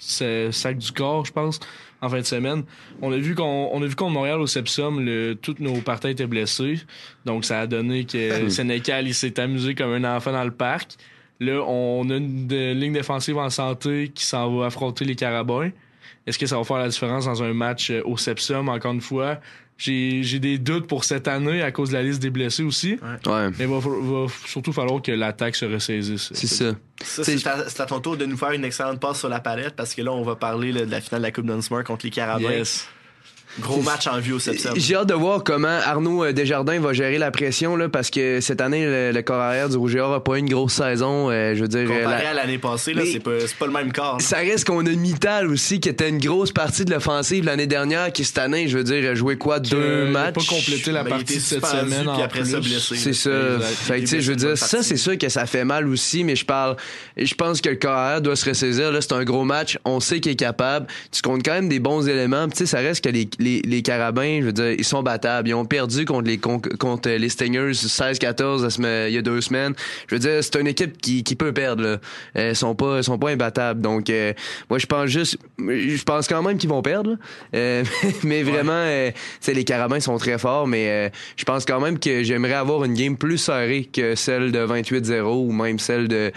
sacs 0.52 0.78
du 0.78 0.92
corps, 0.92 1.26
je 1.26 1.32
pense, 1.32 1.60
en 2.02 2.10
fin 2.10 2.20
de 2.20 2.26
semaine. 2.26 2.64
On 3.02 3.12
a 3.12 3.18
vu 3.18 3.34
qu'on, 3.34 3.70
on 3.74 3.82
a 3.82 3.86
vu 3.88 3.96
contre 3.96 4.12
Montréal 4.12 4.40
au 4.40 4.48
Sepsum, 4.48 5.04
le, 5.04 5.34
tous 5.34 5.56
nos 5.60 5.82
parties 5.82 6.10
étaient 6.10 6.28
blessés. 6.28 6.82
Donc, 7.26 7.46
ça 7.46 7.62
a 7.62 7.68
donné 7.68 8.06
que 8.06 8.48
Sénécal, 8.50 9.08
il 9.08 9.16
s'est 9.16 9.40
amusé 9.40 9.74
comme 9.74 9.92
un 9.92 10.16
enfant 10.16 10.32
dans 10.32 10.44
le 10.44 10.52
parc. 10.52 10.92
Là, 11.40 11.64
on 11.68 12.08
a 12.12 12.18
une, 12.18 12.48
ligne 12.74 12.94
défensive 12.94 13.38
en 13.38 13.50
santé 13.50 14.12
qui 14.14 14.24
s'en 14.24 14.56
va 14.56 14.68
affronter 14.68 15.04
les 15.04 15.16
Carabins. 15.16 15.72
Est-ce 16.28 16.38
que 16.38 16.46
ça 16.46 16.58
va 16.58 16.64
faire 16.64 16.78
la 16.78 16.90
différence 16.90 17.26
dans 17.26 17.42
un 17.44 17.54
match 17.54 17.90
euh, 17.90 18.02
au 18.06 18.18
Sepsum, 18.18 18.70
encore 18.70 18.94
une 18.94 19.02
fois? 19.02 19.40
J'ai 19.78 20.40
des 20.40 20.58
doutes 20.58 20.88
pour 20.88 21.04
cette 21.04 21.28
année 21.28 21.62
à 21.62 21.72
cause 21.72 21.90
de 21.90 21.96
la 21.96 22.04
liste 22.04 22.22
des 22.22 22.30
blessés 22.30 22.64
aussi. 22.64 23.00
Ouais. 23.26 23.50
Mais 23.58 23.66
il 23.66 23.68
va, 23.68 23.80
surtout 24.46 24.72
falloir 24.72 25.02
que 25.02 25.12
l'attaque 25.12 25.56
se 25.56 25.66
ressaisisse. 25.66 26.32
C'est 26.34 26.48
ça. 26.48 26.76
c'est 27.02 27.82
à, 27.82 27.86
ton 27.86 28.00
tour 28.00 28.18
de 28.18 28.26
nous 28.26 28.38
faire 28.38 28.52
une 28.52 28.64
excellente 28.66 29.00
passe 29.00 29.20
sur 29.20 29.30
la 29.30 29.40
palette 29.40 29.76
parce 29.76 29.94
que 29.94 30.02
là, 30.02 30.12
on 30.12 30.24
va 30.24 30.36
parler 30.36 30.72
de 30.72 30.90
la 30.90 31.02
finale 31.02 31.22
de 31.22 31.28
la 31.28 31.32
Coupe 31.32 31.46
Dunsmore 31.46 31.84
contre 31.84 32.06
les 32.06 32.12
Carabins. 32.12 32.52
Yes. 32.52 32.88
Gros 33.60 33.82
match 33.84 34.08
en 34.08 34.20
vue 34.20 34.34
au 34.34 34.40
septembre. 34.40 34.76
J'ai 34.78 34.96
hâte 34.96 35.10
de 35.10 35.14
voir 35.14 35.44
comment 35.44 35.68
Arnaud 35.68 36.24
euh, 36.24 36.34
Desjardins 36.34 36.80
va 36.80 36.94
gérer 36.94 37.20
la 37.20 37.30
pression 37.30 37.76
là, 37.76 37.88
parce 37.88 38.10
que 38.10 38.42
cette 38.42 38.62
année 38.62 39.12
le, 39.12 39.22
corps 39.22 39.40
arrière 39.40 39.70
du 39.70 39.78
Rouge 39.78 39.96
a 39.96 40.20
pas 40.20 40.36
eu 40.36 40.40
une 40.40 40.50
grosse 40.50 40.74
saison. 40.74 41.30
Euh, 41.30 41.54
je 41.56 41.62
veux 41.62 41.68
dire. 41.68 41.88
Comparé 41.88 42.26
à 42.26 42.34
l'année 42.34 42.58
passée, 42.58 42.94
là, 42.94 43.04
c'est 43.10 43.20
pas, 43.20 43.32
pas, 43.60 43.66
le 43.68 43.72
même 43.72 43.94
corps. 43.94 44.20
Ça 44.22 44.38
reste 44.38 44.66
qu'on 44.66 44.86
a 44.86 44.90
Mittal 44.90 45.48
aussi 45.48 45.80
qui 45.80 45.90
était 45.90 46.10
une 46.10 46.18
grosse 46.18 46.52
partie 46.52 46.84
de 46.84 46.92
l'offensive 46.92 47.46
l'année 47.46 47.68
dernière, 47.68 48.12
qui 48.12 48.24
cette 48.24 48.40
année, 48.40 48.68
je 48.68 48.78
veux 48.78 48.84
dire, 48.84 49.12
a 49.12 49.16
joué 49.16 49.38
quoi 49.38 49.60
deux 49.60 50.06
matchs. 50.06 50.34
pas 50.34 50.56
complété 50.56 50.92
la 50.92 51.04
partie 51.04 51.36
de 51.36 51.40
cette 51.40 51.66
semaine. 51.66 52.10
Puis 52.14 52.24
après 52.24 52.46
ça 52.46 52.60
blessé. 52.60 52.96
C'est 52.96 53.14
ça. 53.14 53.60
Fait 53.60 54.00
tu 54.00 54.08
sais, 54.08 54.22
je 54.22 54.32
veux 54.32 54.38
dire, 54.38 54.58
ça 54.58 54.82
c'est 54.82 54.98
sûr 54.98 55.18
que 55.18 55.30
ça 55.30 55.46
fait 55.46 55.66
mal 55.66 55.88
aussi, 55.88 56.24
mais 56.24 56.36
je 56.36 56.46
parle, 56.46 56.76
je 57.18 57.34
pense 57.36 57.62
que 57.62 57.70
le 57.70 57.76
corps 57.76 57.92
arrière 57.92 58.22
doit 58.22 58.36
se 58.36 58.50
ressaisir. 58.50 58.92
Là, 58.92 59.02
c'est 59.02 59.14
un 59.14 59.24
gros 59.24 59.44
match. 59.44 59.78
On 59.86 60.00
sait 60.00 60.20
qu'il 60.20 60.32
est 60.32 60.36
capable. 60.36 60.88
Tu 61.12 61.22
comptes 61.22 61.44
quand 61.44 61.54
même 61.54 61.70
des 61.70 61.80
bons 61.80 62.08
éléments. 62.08 62.48
Tu 62.48 62.58
sais, 62.58 62.66
ça 62.66 62.80
reste 62.80 63.04
que 63.04 63.10
les, 63.10 63.28
les, 63.44 63.62
les 63.62 63.82
carabins 63.82 64.40
je 64.40 64.46
veux 64.46 64.54
dire, 64.54 64.72
ils 64.72 64.84
sont 64.84 65.04
battables. 65.04 65.50
Ils 65.50 65.54
ont 65.54 65.66
perdu 65.66 66.06
contre 66.06 66.28
les, 66.28 66.38
contre 66.38 67.10
les 67.10 67.30
Stingers 67.30 67.72
16-14 67.72 69.08
il 69.08 69.14
y 69.14 69.18
a 69.18 69.22
deux 69.22 69.42
semaines. 69.42 69.74
Je 70.08 70.16
veux 70.16 70.20
dire, 70.20 70.44
c'est 70.44 70.60
une 70.60 70.68
équipe 70.68 70.98
qui, 70.98 71.24
qui 71.24 71.36
peut 71.36 71.52
perdre. 71.52 71.84
Là. 71.84 71.98
Euh, 72.38 72.50
ils 72.52 72.56
sont 72.56 72.76
pas, 72.76 73.04
sont 73.04 73.18
pas 73.18 73.30
imbattables. 73.30 73.82
Donc, 73.82 74.10
euh, 74.10 74.34
moi, 74.70 74.80
je 74.80 74.86
pense 74.86 75.08
juste, 75.08 75.38
je 75.60 76.04
pense 76.04 76.28
quand 76.28 76.42
même 76.42 76.58
qu'ils 76.58 76.70
vont 76.70 76.82
perdre. 76.82 77.18
Euh, 77.56 77.84
mais 78.24 78.44
vraiment, 78.44 78.86
c'est 79.40 79.54
les 79.54 79.64
Carabins 79.64 80.00
sont 80.00 80.18
très 80.18 80.38
forts. 80.38 80.68
Mais 80.68 81.12
je 81.36 81.44
pense 81.44 81.66
quand 81.66 81.80
même 81.80 82.00
que 82.00 82.24
j'aimerais 82.24 82.54
avoir 82.54 82.84
une 82.84 82.94
game 82.94 83.18
plus 83.18 83.38
serrée 83.38 83.86
que 83.92 84.16
celle 84.16 84.52
de 84.52 84.66
28-0 84.66 85.22
ou 85.22 85.52
même 85.52 85.80
celle 85.80 86.08
de 86.08 86.32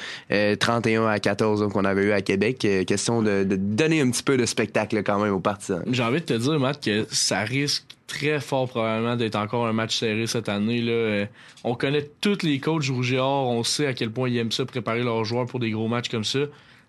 31 0.58 1.06
à 1.06 1.18
14 1.18 1.68
qu'on 1.72 1.84
avait 1.84 2.04
eu 2.04 2.12
à 2.12 2.22
Québec. 2.22 2.66
question 2.86 3.22
de, 3.22 3.44
de, 3.44 3.56
donner 3.56 4.00
un 4.00 4.10
petit 4.10 4.22
peu 4.22 4.36
de 4.36 4.46
spectacle 4.46 5.02
quand 5.02 5.18
même 5.18 5.32
aux 5.32 5.40
partisans. 5.40 5.82
J'ai 5.90 6.02
envie 6.02 6.20
de 6.20 6.26
te 6.26 6.34
dire, 6.34 6.58
Matt, 6.58 6.82
que 6.82 6.95
ça 7.10 7.40
risque 7.40 7.84
très 8.06 8.40
fort 8.40 8.68
probablement 8.68 9.16
d'être 9.16 9.36
encore 9.36 9.66
un 9.66 9.72
match 9.72 9.96
serré 9.96 10.26
cette 10.26 10.48
année. 10.48 10.80
Là. 10.80 10.92
Euh, 10.92 11.26
on 11.64 11.74
connaît 11.74 12.08
tous 12.20 12.42
les 12.42 12.60
coachs 12.60 12.88
rouge 12.88 13.12
et 13.12 13.18
or, 13.18 13.48
on 13.48 13.64
sait 13.64 13.86
à 13.86 13.94
quel 13.94 14.10
point 14.10 14.28
ils 14.28 14.36
aiment 14.38 14.52
ça, 14.52 14.64
préparer 14.64 15.02
leurs 15.02 15.24
joueurs 15.24 15.46
pour 15.46 15.60
des 15.60 15.70
gros 15.70 15.88
matchs 15.88 16.08
comme 16.08 16.24
ça. 16.24 16.40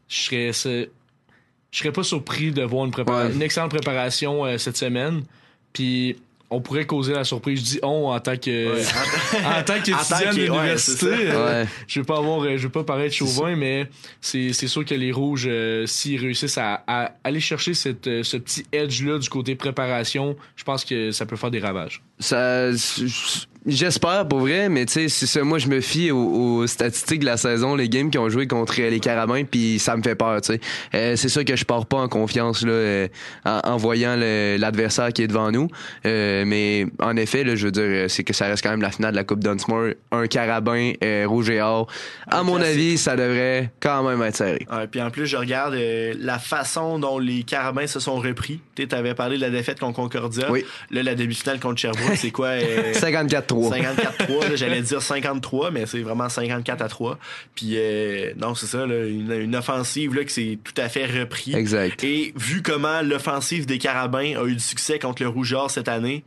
Je 0.08 0.22
serais, 0.22 0.52
je 1.72 1.78
serais 1.78 1.92
pas 1.92 2.04
surpris 2.04 2.52
de 2.52 2.64
voir 2.64 2.86
une, 2.86 2.94
une 3.34 3.42
excellente 3.42 3.72
préparation 3.72 4.46
euh, 4.46 4.58
cette 4.58 4.78
semaine. 4.78 5.24
Puis 5.74 6.18
on 6.50 6.62
pourrait 6.62 6.86
causer 6.86 7.14
la 7.14 7.24
surprise. 7.24 7.60
Je 7.60 7.66
dis 7.66 7.80
on 7.84 8.10
en 8.10 8.20
tant 8.20 8.38
que 8.38 8.78
en 9.46 9.64
tant 9.64 9.76
qu'étudiant 9.76 10.34
de 10.34 10.42
l'université. 10.42 11.32
je 11.88 12.00
vais 12.00 12.06
pas 12.06 12.18
avoir, 12.18 12.44
je 12.44 12.64
vais 12.64 12.72
pas 12.72 12.84
paraître 12.84 13.14
chauvin, 13.14 13.56
mais 13.56 13.90
c'est 14.22 14.54
sûr 14.54 14.86
que 14.86 14.96
les 14.96 15.12
rouges, 15.12 15.48
euh, 15.48 15.86
s'ils 15.86 16.20
réussissent 16.20 16.58
à, 16.58 16.84
aller 17.24 17.40
chercher 17.40 17.74
cette, 17.74 18.08
euh, 18.08 18.24
ce 18.24 18.38
petit 18.38 18.66
edge 18.72 19.04
là 19.04 19.20
du 19.20 19.30
côté 19.30 19.56
préparation, 19.56 20.36
je 20.56 20.64
pense 20.64 20.86
que 20.86 21.12
ça 21.12 21.26
peut 21.26 21.36
faire 21.36 21.52
des 21.52 21.60
ravages. 21.60 22.02
Ça, 22.20 22.72
J'espère 23.68 24.26
pour 24.30 24.40
vrai, 24.40 24.70
mais 24.70 24.86
tu 24.86 24.94
sais, 24.94 25.10
c'est 25.10 25.26
ça. 25.26 25.44
Moi, 25.44 25.58
je 25.58 25.68
me 25.68 25.82
fie 25.82 26.10
aux, 26.10 26.66
statistiques 26.68 27.20
de 27.20 27.26
la 27.26 27.36
saison, 27.36 27.76
les 27.76 27.90
games 27.90 28.10
qui 28.10 28.18
ont 28.18 28.30
joué 28.30 28.48
contre 28.48 28.80
les 28.80 29.02
Carabins, 29.02 29.44
puis 29.44 29.78
ça 29.78 29.98
me 29.98 30.02
fait 30.02 30.16
peur. 30.16 30.40
Tu 30.40 30.54
sais, 30.54 30.62
euh, 30.96 31.18
c'est 31.18 31.28
sûr 31.28 31.44
que 31.44 31.58
je 31.58 31.66
pars 31.66 31.86
pas 31.86 31.98
en 31.98 32.08
confiance 32.08 32.62
là, 32.62 32.72
euh, 32.72 33.08
en, 33.44 33.76
voyant 33.76 34.16
l'adversaire 34.16 35.12
qui 35.12 35.24
est 35.24 35.28
devant 35.28 35.52
nous. 35.52 35.68
Euh, 36.06 36.46
mais 36.48 36.88
en 37.02 37.18
effet, 37.18 37.44
là, 37.44 37.58
je 37.58 37.66
veux 37.66 37.72
dire, 37.72 38.10
c'est 38.10 38.24
que 38.24 38.32
ça 38.32 38.48
reste 38.48 38.64
quand 38.64 38.70
même 38.70 38.82
la 38.82 38.92
finale 38.92 39.12
de 39.12 39.18
la 39.18 39.26
Coupe 39.26 39.44
Dunsmore, 39.44 39.90
un 40.14 40.28
Carabin 40.28 40.94
rouge 41.26 41.50
et 41.50 41.62
or. 41.62 41.88
À 42.32 42.44
mon 42.44 42.62
avis, 42.62 42.98
ça 42.98 43.18
devrait 43.18 43.70
quand 43.82 44.02
même 44.08 44.22
être 44.22 44.38
serré. 44.38 44.66
Ouais, 44.72 44.88
puis 44.88 45.02
en 45.02 45.10
plus, 45.12 45.26
je 45.26 45.36
regarde 45.36 45.76
la 46.18 46.40
façon 46.40 47.00
dont 47.00 47.20
les 47.20 47.44
Carabins 47.44 47.88
se 47.88 48.00
sont 48.00 48.16
repris. 48.16 48.62
Tu 48.76 48.88
avais 48.92 49.14
parlé 49.14 49.36
de 49.36 49.42
la 49.42 49.50
défaite 49.50 49.78
contre 49.82 49.98
Concordia. 49.98 50.50
Oui. 50.50 50.64
Là, 50.90 51.04
la 51.04 51.16
demi-finale 51.16 51.60
contre 51.60 51.82
Sherbrooke, 51.82 52.07
c'est 52.16 52.32
quoi 52.32 52.60
54 52.94 53.54
54-3. 53.54 54.56
J'allais 54.56 54.82
dire 54.82 55.02
53, 55.02 55.72
mais 55.72 55.86
c'est 55.86 56.02
vraiment 56.02 56.30
54 56.30 56.82
à 56.82 56.88
3. 56.88 57.20
Puis 57.56 57.74
euh, 57.76 58.34
non, 58.38 58.56
c'est 58.56 58.68
ça, 58.68 58.86
une, 58.86 59.56
offensive 59.56 60.16
là, 60.16 60.24
qui 60.24 60.34
s'est 60.34 60.60
tout 60.64 60.80
à 60.80 60.90
fait 60.90 61.06
repris. 61.06 61.56
Exact. 61.56 62.04
Et 62.04 62.34
vu 62.36 62.62
comment 62.62 63.02
l'offensive 63.02 63.66
des 63.66 63.78
Carabins 63.78 64.40
a 64.40 64.46
eu 64.46 64.54
du 64.54 64.64
succès 64.64 65.00
contre 65.00 65.24
le 65.24 65.30
Rougeur 65.30 65.70
cette 65.70 65.88
année, 65.88 66.24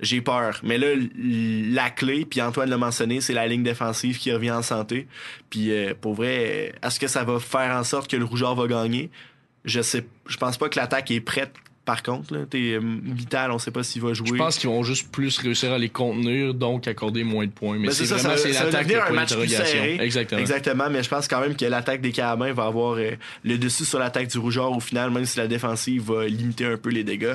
j'ai 0.00 0.20
peur. 0.20 0.60
Mais 0.62 0.78
là, 0.78 0.88
la 1.14 1.90
clé, 1.90 2.24
puis 2.24 2.40
Antoine 2.40 2.70
l'a 2.70 2.78
mentionné, 2.78 3.20
c'est 3.20 3.34
la 3.34 3.46
ligne 3.46 3.62
défensive 3.62 4.18
qui 4.18 4.32
revient 4.32 4.52
en 4.52 4.62
santé. 4.62 5.06
Puis 5.50 5.72
euh, 5.72 5.92
pour 6.00 6.14
vrai, 6.14 6.72
est-ce 6.82 6.98
que 6.98 7.06
ça 7.06 7.24
va 7.24 7.38
faire 7.38 7.76
en 7.76 7.84
sorte 7.84 8.10
que 8.10 8.16
le 8.16 8.24
Rougeur 8.24 8.54
va 8.54 8.66
gagner? 8.66 9.10
je 9.64 9.82
sais, 9.82 10.04
je 10.26 10.36
pense 10.36 10.56
pas 10.56 10.68
que 10.68 10.78
l'attaque 10.78 11.10
est 11.10 11.20
prête 11.20 11.52
par 11.84 12.02
contre. 12.02 12.32
Là. 12.34 12.40
T'es 12.48 12.74
euh, 12.74 12.80
vital, 13.02 13.50
on 13.50 13.58
sait 13.58 13.70
pas 13.70 13.82
s'il 13.82 14.02
va 14.02 14.12
jouer. 14.12 14.28
Je 14.28 14.34
pense 14.34 14.58
qu'ils 14.58 14.70
vont 14.70 14.82
juste 14.82 15.10
plus 15.10 15.36
réussir 15.38 15.72
à 15.72 15.78
les 15.78 15.88
contenir, 15.88 16.54
donc 16.54 16.86
accorder 16.86 17.24
moins 17.24 17.46
de 17.46 17.50
points. 17.50 17.78
Mais 17.78 17.88
Ben, 17.88 17.92
c'est 17.92 18.06
ça, 18.06 18.16
vraiment 18.16 18.36
ça, 18.36 18.42
c'est 18.42 18.48
va- 18.48 18.54
ça 18.54 18.60
va 18.60 18.66
l'attaque 18.66 18.86
devenir 18.86 19.04
qui 19.06 19.10
un 19.10 19.14
match 19.14 19.34
plus 19.36 19.48
serré. 19.48 19.98
Exactement. 20.00 20.40
Exactement, 20.40 20.84
mais 20.90 21.02
je 21.02 21.08
pense 21.08 21.26
quand 21.28 21.40
même 21.40 21.56
que 21.56 21.64
l'attaque 21.64 22.00
des 22.00 22.12
Carabins 22.12 22.52
va 22.52 22.66
avoir 22.66 22.96
euh, 22.98 23.12
le 23.44 23.58
dessus 23.58 23.84
sur 23.84 23.98
l'attaque 23.98 24.28
du 24.28 24.38
Rougeur 24.38 24.70
au 24.72 24.80
final, 24.80 25.10
même 25.10 25.24
si 25.26 25.38
la 25.38 25.48
défensive 25.48 26.02
va 26.12 26.26
limiter 26.26 26.66
un 26.66 26.76
peu 26.76 26.90
les 26.90 27.02
dégâts. 27.04 27.34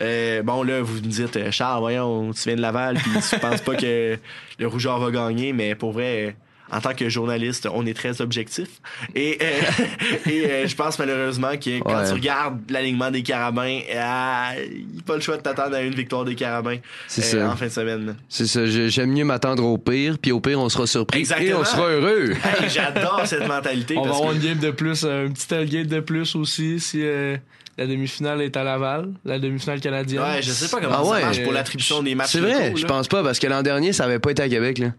Euh, 0.00 0.42
bon, 0.42 0.62
là, 0.62 0.80
vous 0.80 0.94
me 0.96 1.00
dites, 1.00 1.36
euh, 1.36 1.50
Charles, 1.50 1.80
voyons, 1.80 2.32
tu 2.32 2.42
viens 2.48 2.56
de 2.56 2.62
Laval, 2.62 2.96
puis 2.96 3.10
tu 3.30 3.38
penses 3.38 3.60
pas 3.60 3.74
que 3.76 4.16
le 4.58 4.66
Rougeur 4.66 4.98
va 4.98 5.10
gagner, 5.10 5.52
mais 5.52 5.74
pour 5.74 5.92
vrai, 5.92 6.34
en 6.72 6.80
tant 6.80 6.94
que 6.94 7.08
journaliste, 7.10 7.68
on 7.72 7.84
est 7.84 7.92
très 7.94 8.20
objectif. 8.22 8.68
Et, 9.14 9.38
euh, 9.42 9.84
et 10.30 10.46
euh, 10.50 10.66
je 10.66 10.74
pense 10.74 10.98
malheureusement 10.98 11.52
que 11.58 11.78
quand 11.80 11.98
Ouais. 11.98 12.06
tu 12.08 12.12
regardes 12.14 12.58
l'alignement 12.70 13.10
des 13.10 13.22
Carabins, 13.22 13.80
ah, 13.94 14.52
il 14.58 14.86
n'y 14.88 14.98
a 15.00 15.02
pas 15.06 15.14
le 15.16 15.20
choix 15.20 15.36
de 15.36 15.42
t'attendre 15.42 15.76
à 15.76 15.82
une 15.82 15.94
victoire 15.94 16.24
des 16.24 16.34
Carabins 16.34 16.78
C'est 17.08 17.34
euh, 17.36 17.42
ça. 17.46 17.50
en 17.52 17.56
fin 17.56 17.66
de 17.66 17.70
semaine. 17.70 18.16
C'est 18.28 18.46
ça, 18.46 18.64
j'ai- 18.66 18.88
j'aime 18.88 19.12
mieux 19.12 19.24
m'attendre 19.24 19.64
au 19.64 19.76
pire, 19.76 20.16
puis 20.20 20.32
au 20.32 20.40
pire, 20.40 20.58
on 20.60 20.68
sera 20.70 20.86
surpris 20.86 21.20
Exactement. 21.20 21.48
et 21.50 21.54
on 21.54 21.64
sera 21.64 21.88
heureux. 21.88 22.30
Hey, 22.62 22.68
J'adore 22.70 23.22
cette 23.26 23.46
mentalité. 23.46 23.94
On 23.98 24.02
va 24.04 24.14
avoir 24.16 24.30
que- 24.30 24.36
une 24.36 24.42
game 24.42 24.58
de 24.58 24.70
plus, 24.70 25.04
un 25.04 25.28
petit 25.30 25.46
tailgate 25.48 25.86
de 25.88 26.00
plus 26.00 26.34
aussi 26.34 26.80
si 26.80 27.00
euh, 27.02 27.36
la 27.76 27.86
demi-finale 27.86 28.40
est 28.42 28.56
à 28.56 28.64
Laval, 28.64 29.10
la 29.24 29.38
demi-finale 29.38 29.80
canadienne. 29.80 30.22
Ouais, 30.22 30.40
je 30.42 30.50
sais 30.50 30.68
pas 30.68 30.80
comment 30.80 30.96
Ah 31.00 31.04
ça 31.04 31.10
ouais. 31.10 31.20
marche 31.22 31.42
pour 31.42 31.52
l'attribution 31.52 32.02
des 32.02 32.14
matchs. 32.14 32.30
C'est 32.32 32.40
vrai, 32.40 32.72
je 32.76 32.86
pense 32.86 33.08
pas, 33.08 33.22
parce 33.22 33.38
que 33.38 33.46
l'an 33.46 33.62
dernier, 33.62 33.92
ça 33.92 34.04
avait 34.04 34.18
pas 34.18 34.30
été 34.30 34.42
à 34.42 34.48
Québec, 34.48 34.78
là. 34.78 34.92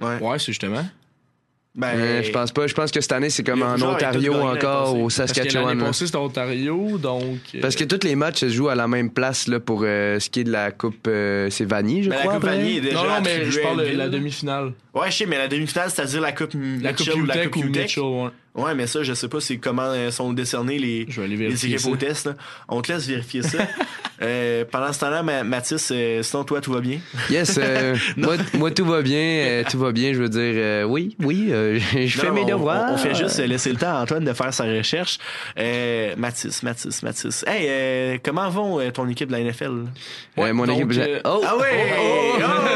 Ouais. 0.00 0.18
Ouais, 0.20 0.38
c'est 0.38 0.46
justement. 0.52 0.86
Ben, 1.78 1.96
Euh, 1.96 2.22
je 2.24 2.30
pense 2.32 2.50
pas. 2.50 2.66
Je 2.66 2.74
pense 2.74 2.90
que 2.90 3.00
cette 3.00 3.12
année, 3.12 3.30
c'est 3.30 3.44
comme 3.44 3.62
en 3.62 3.74
Ontario 3.80 4.34
encore, 4.34 4.96
au 4.96 5.02
Parce 5.04 5.16
que 5.16 5.26
Saskatchewan. 5.28 5.78
là. 5.78 5.84
passée, 5.86 6.06
c'était 6.06 6.18
Ontario, 6.18 6.98
donc... 6.98 7.38
euh, 7.54 7.60
Parce 7.62 7.76
que 7.76 7.84
tous 7.84 8.04
les 8.04 8.16
matchs 8.16 8.40
se 8.40 8.48
jouent 8.48 8.68
à 8.68 8.74
la 8.74 8.88
même 8.88 9.10
place 9.10 9.46
là, 9.46 9.60
pour 9.60 9.82
euh, 9.84 10.18
ce 10.18 10.28
qui 10.28 10.40
est 10.40 10.44
de 10.44 10.50
la 10.50 10.72
Coupe. 10.72 11.06
euh, 11.06 11.48
c'est 11.50 11.64
Vanier, 11.64 12.02
je 12.02 12.10
Mais 12.10 12.16
la 12.16 12.20
crois. 12.22 12.34
Coupe. 12.34 12.44
Vanier 12.44 12.76
est 12.76 12.80
déjà 12.80 12.94
Non, 12.96 13.04
non, 13.04 13.20
mais 13.24 13.44
je 13.48 13.60
parle 13.60 13.88
de 13.90 13.96
la 13.96 14.08
demi-finale. 14.08 14.72
Ouais, 14.92 15.10
je 15.10 15.16
sais, 15.18 15.26
mais 15.26 15.38
la 15.38 15.46
demi-finale, 15.48 15.90
c'est-à-dire 15.90 16.20
la 16.20 16.32
Coupe 16.32 16.54
La 16.82 16.92
Coupe 16.92 17.06
Mitchell 17.06 17.22
ou 17.22 17.26
la 17.26 17.46
Coupe 17.46 17.64
ou. 17.64 17.68
Mitchell, 17.68 18.02
ouais. 18.02 18.30
Ouais, 18.58 18.74
mais 18.74 18.86
ça, 18.86 19.02
je 19.02 19.14
sais 19.14 19.28
pas 19.28 19.40
c'est 19.40 19.56
comment 19.58 19.82
euh, 19.86 20.10
sont 20.10 20.32
décernés 20.32 20.78
les, 20.78 21.06
Je 21.08 21.20
vais 21.20 21.26
aller 21.26 21.36
les 21.36 21.64
équipes 21.66 21.78
ça. 21.78 21.88
au 21.90 21.96
test. 21.96 22.26
là. 22.26 22.34
On 22.68 22.82
te 22.82 22.92
laisse 22.92 23.06
vérifier 23.06 23.42
ça. 23.42 23.58
Euh, 24.20 24.64
pendant 24.68 24.92
ce 24.92 24.98
temps-là, 24.98 25.22
Ma- 25.22 25.44
Mathis, 25.44 25.90
euh, 25.94 26.24
sinon, 26.24 26.42
toi, 26.42 26.60
tout 26.60 26.72
va 26.72 26.80
bien? 26.80 26.98
Yes, 27.30 27.56
euh, 27.62 27.94
moi, 28.16 28.34
moi, 28.54 28.72
tout 28.72 28.84
va 28.84 29.00
bien. 29.00 29.16
euh, 29.20 29.62
tout 29.70 29.78
va 29.78 29.92
bien, 29.92 30.12
je 30.12 30.18
veux 30.20 30.28
dire. 30.28 30.40
euh, 30.56 30.82
oui, 30.82 31.14
oui, 31.22 31.50
euh, 31.52 31.78
je 32.04 32.18
fais 32.18 32.32
mes 32.32 32.40
on- 32.42 32.46
devoirs. 32.48 32.86
On, 32.90 32.94
on 32.94 32.98
fait 32.98 33.14
juste 33.14 33.38
laisser 33.38 33.70
le 33.70 33.76
temps 33.76 33.96
à 33.96 34.02
Antoine 34.02 34.24
de 34.24 34.32
faire 34.32 34.52
sa 34.52 34.64
recherche. 34.64 35.18
Euh, 35.56 36.14
Mathis, 36.16 36.64
Mathis, 36.64 37.00
Mathis. 37.04 37.44
Hey, 37.46 37.66
euh, 37.68 38.18
comment 38.20 38.48
vont 38.50 38.80
euh, 38.80 38.90
ton 38.90 39.08
équipe 39.08 39.28
de 39.28 39.34
la 39.36 39.40
NFL? 39.44 39.84
Euh, 40.38 40.52
mon 40.52 40.66
donc, 40.66 40.80
équipe. 40.80 40.98
euh, 41.00 41.20
Oh! 41.24 41.40
Ah 41.46 41.56
ouais! 41.56 41.86
Oh! 41.96 42.38
Oh! 42.40 42.67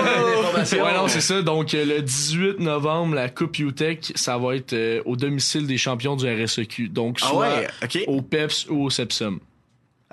Ouais, 0.73 0.95
non, 0.95 1.09
c'est 1.09 1.21
ça. 1.21 1.43
Donc, 1.43 1.75
euh, 1.75 1.85
le 1.85 2.03
18 2.03 2.59
novembre, 2.61 3.15
la 3.15 3.29
Coupe 3.29 3.59
UTEC, 3.59 4.13
ça 4.15 4.39
va 4.39 4.57
être 4.57 4.73
euh, 4.73 5.03
au 5.05 5.17
domicile 5.17 5.67
des 5.67 5.79
champions 5.79 6.17
du 6.17 6.27
RSEQ. 6.27 6.89
Donc, 6.89 7.19
Ah 7.23 7.27
soit 7.29 7.41
ouais, 7.41 8.05
au 8.07 8.23
PEPS 8.23 8.67
ou 8.71 8.85
au 8.85 8.91
Sepsum. 8.91 9.41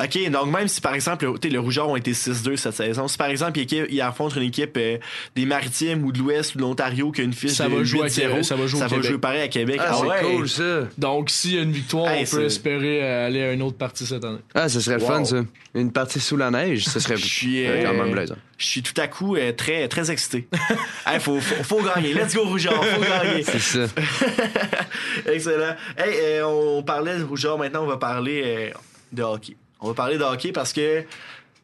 OK, 0.01 0.29
donc 0.31 0.47
même 0.47 0.67
si 0.67 0.79
par 0.79 0.93
exemple, 0.93 1.25
le- 1.43 1.59
Rougeur 1.59 1.89
ont 1.89 1.95
été 1.97 2.13
6-2 2.13 2.55
cette 2.55 2.73
saison, 2.73 3.07
si 3.09 3.17
par 3.17 3.27
exemple, 3.27 3.59
il, 3.59 3.87
il 3.89 4.01
affronte 4.01 4.35
une 4.35 4.43
équipe 4.43 4.77
euh, 4.77 4.97
des 5.35 5.45
Maritimes 5.45 6.03
ou 6.05 6.11
de 6.13 6.19
l'Ouest 6.19 6.55
ou 6.55 6.57
de 6.59 6.63
l'Ontario 6.63 7.11
qui 7.11 7.19
a 7.21 7.23
une 7.25 7.33
fiche 7.33 7.51
Ça 7.51 7.67
de 7.67 7.75
va 7.75 7.83
jouer 7.83 8.03
à 8.03 8.07
8-0, 8.07 8.15
Québec, 8.21 8.45
ça 8.45 8.55
va 8.55 8.67
jouer 8.67 8.81
au 8.81 8.87
Québec. 8.87 9.17
pareil 9.17 9.41
à 9.41 9.47
Québec. 9.49 9.81
Ah, 9.83 9.93
c'est 9.99 10.05
ouais. 10.07 10.35
cool, 10.35 10.47
ça. 10.49 10.87
Donc, 10.97 11.29
s'il 11.29 11.55
y 11.55 11.59
a 11.59 11.63
une 11.63 11.71
victoire, 11.73 12.07
Hey, 12.09 12.25
on 12.31 12.35
peut 12.37 12.45
espérer 12.45 13.03
euh, 13.03 13.27
aller 13.27 13.41
à 13.43 13.51
une 13.51 13.61
autre 13.61 13.77
partie 13.77 14.05
cette 14.05 14.23
année. 14.23 14.39
Ah, 14.55 14.69
ce 14.69 14.79
serait 14.79 14.97
le 14.97 15.01
Wow. 15.03 15.07
fun, 15.09 15.25
ça. 15.25 15.37
Une 15.75 15.91
partie 15.91 16.19
sous 16.19 16.37
la 16.37 16.49
neige, 16.49 16.85
ce 16.85 16.99
serait 16.99 17.17
Je 17.17 17.25
suis, 17.25 17.65
euh, 17.67 17.83
quand 17.83 17.93
euh, 17.93 18.03
même 18.03 18.11
plaisant. 18.13 18.35
Je 18.57 18.65
suis 18.65 18.81
tout 18.81 18.99
à 19.01 19.07
coup 19.07 19.35
euh, 19.35 19.51
très, 19.51 19.87
très 19.89 20.09
excité. 20.11 20.47
hey, 21.05 21.19
faut, 21.19 21.39
faut, 21.41 21.63
faut 21.63 21.83
gagner. 21.83 22.13
Let's 22.13 22.33
go, 22.33 22.43
Rougeur. 22.45 22.83
Faut 22.83 23.01
gagner. 23.25 23.43
C'est 23.43 23.59
ça. 23.59 23.85
Excellent. 25.25 25.75
Hey, 25.97 26.13
euh, 26.39 26.45
on 26.45 26.83
parlait 26.83 27.17
de 27.19 27.23
Rougeur. 27.23 27.57
Maintenant, 27.57 27.83
on 27.83 27.87
va 27.87 27.97
parler 27.97 28.41
euh, 28.45 28.69
de 29.11 29.23
hockey. 29.23 29.55
On 29.79 29.87
va 29.87 29.93
parler 29.93 30.17
de 30.17 30.23
hockey 30.23 30.51
parce 30.51 30.73
que 30.73 30.99
le 30.99 31.05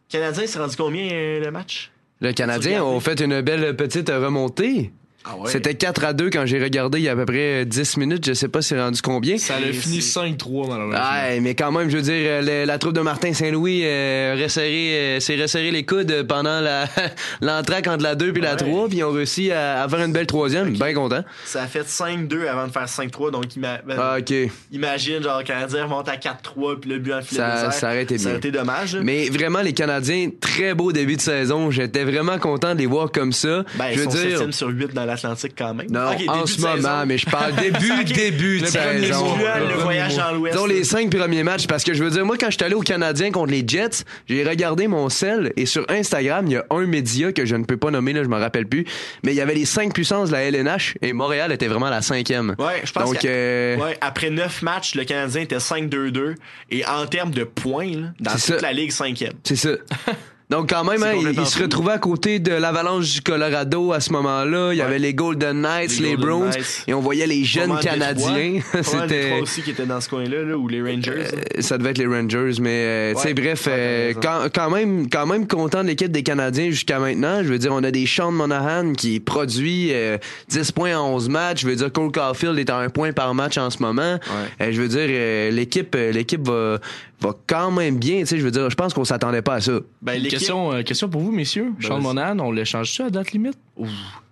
Canadien 0.10 0.48
s'est 0.48 0.60
rendu 0.60 0.76
combien 0.76 1.10
euh, 1.12 1.40
le 1.44 1.52
match? 1.52 1.92
Le 2.22 2.32
Canadien 2.32 2.86
a 2.86 3.00
fait 3.00 3.20
une 3.20 3.42
belle 3.42 3.76
petite 3.76 4.10
remontée. 4.10 4.92
Ah 5.28 5.32
C'était 5.48 5.74
4 5.76 6.04
à 6.06 6.14
2 6.14 6.30
quand 6.30 6.46
j'ai 6.46 6.62
regardé 6.62 7.00
il 7.00 7.04
y 7.06 7.10
a 7.10 7.14
à 7.14 7.16
peu 7.16 7.26
près 7.26 7.62
euh, 7.62 7.66
10 7.66 7.98
minutes. 7.98 8.26
Je 8.26 8.34
sais 8.34 8.48
pas 8.48 8.62
c'est 8.62 8.80
rendu 8.80 9.02
combien. 9.02 9.38
Ça 9.38 9.56
a 9.56 9.74
fini 9.74 10.00
5-3, 10.00 10.68
malheureusement. 10.70 11.00
Ouais, 11.00 11.40
mais 11.40 11.56
quand 11.56 11.72
même, 11.72 11.90
je 11.90 11.98
veux 11.98 12.04
dire, 12.04 12.42
le- 12.44 12.66
la 12.66 12.78
troupe 12.78 12.94
de 12.94 13.02
Martin 13.02 13.34
Saint-Louis 13.34 13.82
euh, 13.86 14.36
resserré, 14.40 15.18
euh, 15.18 15.20
s'est 15.20 15.36
resserré 15.36 15.72
les 15.72 15.84
coudes 15.84 16.26
pendant 16.28 16.60
la 16.62 16.86
l'entraque 17.42 17.88
entre 17.88 18.04
la 18.04 18.16
2 18.16 18.34
puis 18.34 18.42
la 18.42 18.52
Ouais. 18.52 18.58
3, 18.58 18.88
puis 18.88 18.98
ils 19.00 19.04
ont 19.04 19.12
réussi 19.12 19.52
à, 19.52 19.82
à 19.84 19.90
faire 19.90 20.02
une 20.04 20.14
belle 20.14 20.28
troisième. 20.28 20.72
Bien 20.74 20.94
content. 20.94 21.24
Ça 21.46 21.64
a 21.64 21.68
fait 21.68 21.88
5-2 21.88 22.48
avant 22.48 22.68
de 22.68 22.72
faire 22.72 22.86
5-3. 22.86 23.32
Donc, 23.32 23.46
ima- 23.56 23.82
ben, 23.86 23.96
Ah, 24.00 24.18
OK. 24.20 24.34
imagine, 24.72 25.22
genre, 25.24 25.40
le 25.40 25.44
Canadien 25.44 25.86
remonte 25.86 26.08
à 26.08 26.18
4-3 26.18 26.80
puis 26.80 26.90
le 26.90 27.00
but 27.00 27.14
en 27.14 27.22
filet 27.22 27.42
Ça- 27.42 27.72
ça 27.72 27.88
aurait 27.88 28.04
été 28.04 28.18
Ça 28.18 28.24
bien. 28.26 28.30
aurait 28.32 28.38
été 28.40 28.52
dommage. 28.52 28.96
là. 28.96 29.02
Mais 29.04 29.30
vraiment, 29.30 29.62
les 29.62 29.74
Canadiens, 29.74 30.30
très 30.40 30.74
beau 30.74 30.92
début 30.92 31.16
de 31.16 31.22
saison. 31.22 31.72
J'étais 31.72 32.04
vraiment 32.04 32.38
content 32.38 32.74
de 32.74 32.80
les 32.80 32.86
voir 32.86 33.12
comme 33.12 33.32
ça. 33.34 33.64
Ben, 33.76 33.86
je 33.90 33.94
ils 33.94 33.98
veux 34.00 34.04
sont 34.06 34.10
dire. 34.12 34.38
7 34.40 34.54
sur 34.54 34.68
8 34.70 34.94
dans 34.94 35.06
l'Atlantique 35.24 35.54
quand 35.58 35.74
même. 35.74 35.88
Non, 35.90 36.10
en 36.28 36.46
ce 36.46 36.56
saison. 36.56 36.70
moment, 36.76 37.06
mais 37.06 37.18
je 37.18 37.26
parle 37.26 37.54
début, 37.56 38.04
début 38.14 38.60
de 38.60 38.66
Le 38.66 38.72
premier 38.72 39.08
saison. 39.08 39.36
mutuel, 39.36 39.54
Le 39.60 39.68
le 39.68 39.70
premier 39.74 39.84
voyage 39.84 40.16
dans 40.18 40.32
l'Ouest. 40.32 40.68
Les 40.68 40.84
cinq 40.84 41.10
premiers 41.16 41.44
matchs, 41.44 41.68
parce 41.68 41.84
que 41.84 41.94
je 41.94 42.04
veux 42.04 42.10
dire, 42.10 42.26
moi, 42.26 42.38
quand 42.38 42.48
je 42.50 42.56
suis 42.56 42.64
allé 42.64 42.76
au 42.76 42.82
Canadien 42.82 43.32
contre 43.32 43.52
les 43.52 43.64
Jets, 43.68 44.04
j'ai 44.28 44.44
regardé 44.44 44.88
mon 44.88 45.10
sel 45.10 45.54
et 45.56 45.66
sur 45.66 45.86
Instagram, 45.90 46.46
il 46.48 46.54
y 46.54 46.56
a 46.58 46.66
un 46.70 46.86
média 46.86 47.32
que 47.32 47.46
je 47.46 47.56
ne 47.56 47.64
peux 47.64 47.78
pas 47.78 47.92
nommer, 47.92 48.14
là, 48.14 48.24
je 48.24 48.30
me 48.30 48.38
rappelle 48.38 48.66
plus, 48.68 48.86
mais 49.24 49.32
il 49.34 49.36
y 49.36 49.42
avait 49.42 49.56
les 49.56 49.66
cinq 49.66 49.94
puissances 49.94 50.30
de 50.30 50.34
la 50.34 50.44
LNH 50.44 50.96
et 51.02 51.14
Montréal 51.14 51.52
était 51.52 51.68
vraiment 51.68 51.90
la 51.90 52.02
cinquième. 52.02 52.56
Ouais, 52.60 52.82
je 52.84 52.92
pense 52.92 53.12
Donc, 53.12 53.20
que 53.22 53.28
euh, 53.28 53.78
ouais, 53.78 53.98
après 54.02 54.30
9 54.30 54.62
matchs, 54.62 54.96
le 54.96 55.04
Canadien 55.06 55.42
était 55.42 55.58
5-2-2 55.58 56.36
et 56.72 56.86
en 56.86 57.06
termes 57.06 57.32
de 57.32 57.44
points, 57.44 57.92
là, 57.92 58.08
dans 58.20 58.32
toute 58.32 58.40
ça. 58.42 58.58
la 58.62 58.74
ligue, 58.74 58.92
cinquième. 58.92 59.34
c'est 59.44 59.56
ça. 59.56 59.70
Donc 60.52 60.70
quand 60.70 60.84
même, 60.84 61.02
hein, 61.02 61.14
il, 61.20 61.46
se 61.46 61.60
retrouvait 61.62 61.94
à 61.94 61.98
côté 61.98 62.38
de 62.40 62.52
l'Avalanche 62.52 63.12
du 63.14 63.22
Colorado 63.22 63.92
à 63.94 64.00
ce 64.00 64.12
moment-là. 64.14 64.74
Il 64.74 64.78
y 64.78 64.80
Ouais. 64.82 64.86
avait 64.86 65.00
les 65.00 65.14
Golden 65.16 65.62
Knights, 65.62 65.98
Les 66.00 66.10
les, 66.10 66.16
Golden 66.16 66.26
Browns, 66.28 66.50
Knights. 66.52 66.84
et 66.88 66.94
on 66.94 67.00
voyait 67.02 67.26
les 67.26 67.44
jeunes 67.44 67.78
Canadiens. 67.80 68.60
C'était 68.84 69.40
aussi 69.42 69.64
qui 69.64 69.72
était 69.72 69.88
dans 69.88 70.00
ce 70.00 70.08
coin-là, 70.10 70.44
là, 70.44 70.56
ou 70.56 70.68
les 70.68 70.82
Rangers. 70.82 71.16
là. 71.16 71.24
Euh, 71.58 71.62
ça 71.62 71.80
devait 71.80 71.90
être 71.92 71.98
les 71.98 72.06
Rangers, 72.06 72.52
mais 72.62 72.70
euh, 72.86 73.14
tu 73.16 73.22
sais, 73.22 73.28
Ouais. 73.30 73.34
bref, 73.34 73.66
Ouais, 73.66 73.72
euh, 73.76 74.14
quand, 74.22 74.42
quand 74.54 74.70
même, 74.70 75.10
quand 75.10 75.26
même 75.26 75.48
content 75.48 75.82
de 75.82 75.88
l'équipe 75.88 76.12
des 76.12 76.22
Canadiens 76.24 76.70
jusqu'à 76.70 77.00
maintenant. 77.00 77.40
Je 77.42 77.48
veux 77.50 77.58
dire, 77.58 77.72
on 77.74 77.84
a 77.84 77.90
des 77.90 78.06
Sean 78.06 78.32
Monahan 78.32 78.94
qui 78.94 79.20
produit 79.20 79.90
euh, 79.94 80.18
10 80.50 80.72
points 80.74 80.96
en 80.96 81.10
11 81.16 81.28
matchs. 81.30 81.62
Je 81.62 81.68
veux 81.68 81.76
dire, 81.76 81.92
Cole 81.92 82.12
Caulfield 82.12 82.60
est 82.60 82.70
à 82.70 82.78
un 82.78 82.90
point 82.90 83.14
par 83.14 83.34
match 83.34 83.58
en 83.58 83.72
ce 83.72 83.82
moment. 83.82 84.20
Euh, 84.62 84.72
je 84.72 84.80
veux 84.80 84.88
dire, 84.90 85.08
euh, 85.10 85.50
l'équipe, 85.50 85.96
euh, 85.96 86.12
l'équipe 86.12 86.46
va, 86.48 86.80
va 87.22 87.34
quand 87.48 87.72
même 87.72 87.98
bien. 87.98 88.20
Tu 88.22 88.28
sais, 88.28 88.38
je 88.38 88.44
veux 88.44 88.52
dire, 88.52 88.70
je 88.70 88.76
pense 88.76 88.94
qu'on 88.94 89.06
s'attendait 89.06 89.42
pas 89.42 89.56
à 89.56 89.62
ça. 89.62 89.80
Ben, 90.02 90.22
question, 90.28 90.74
euh, 90.74 90.84
question 90.84 91.10
pour 91.10 91.22
vous, 91.22 91.32
messieurs. 91.32 91.74
Charles 91.80 92.02
vas-y. 92.02 92.04
Monahan, 92.04 92.40
on 92.40 92.52
l'échange-tu 92.52 93.02
à 93.02 93.10
date 93.10 93.32
limite? 93.32 93.58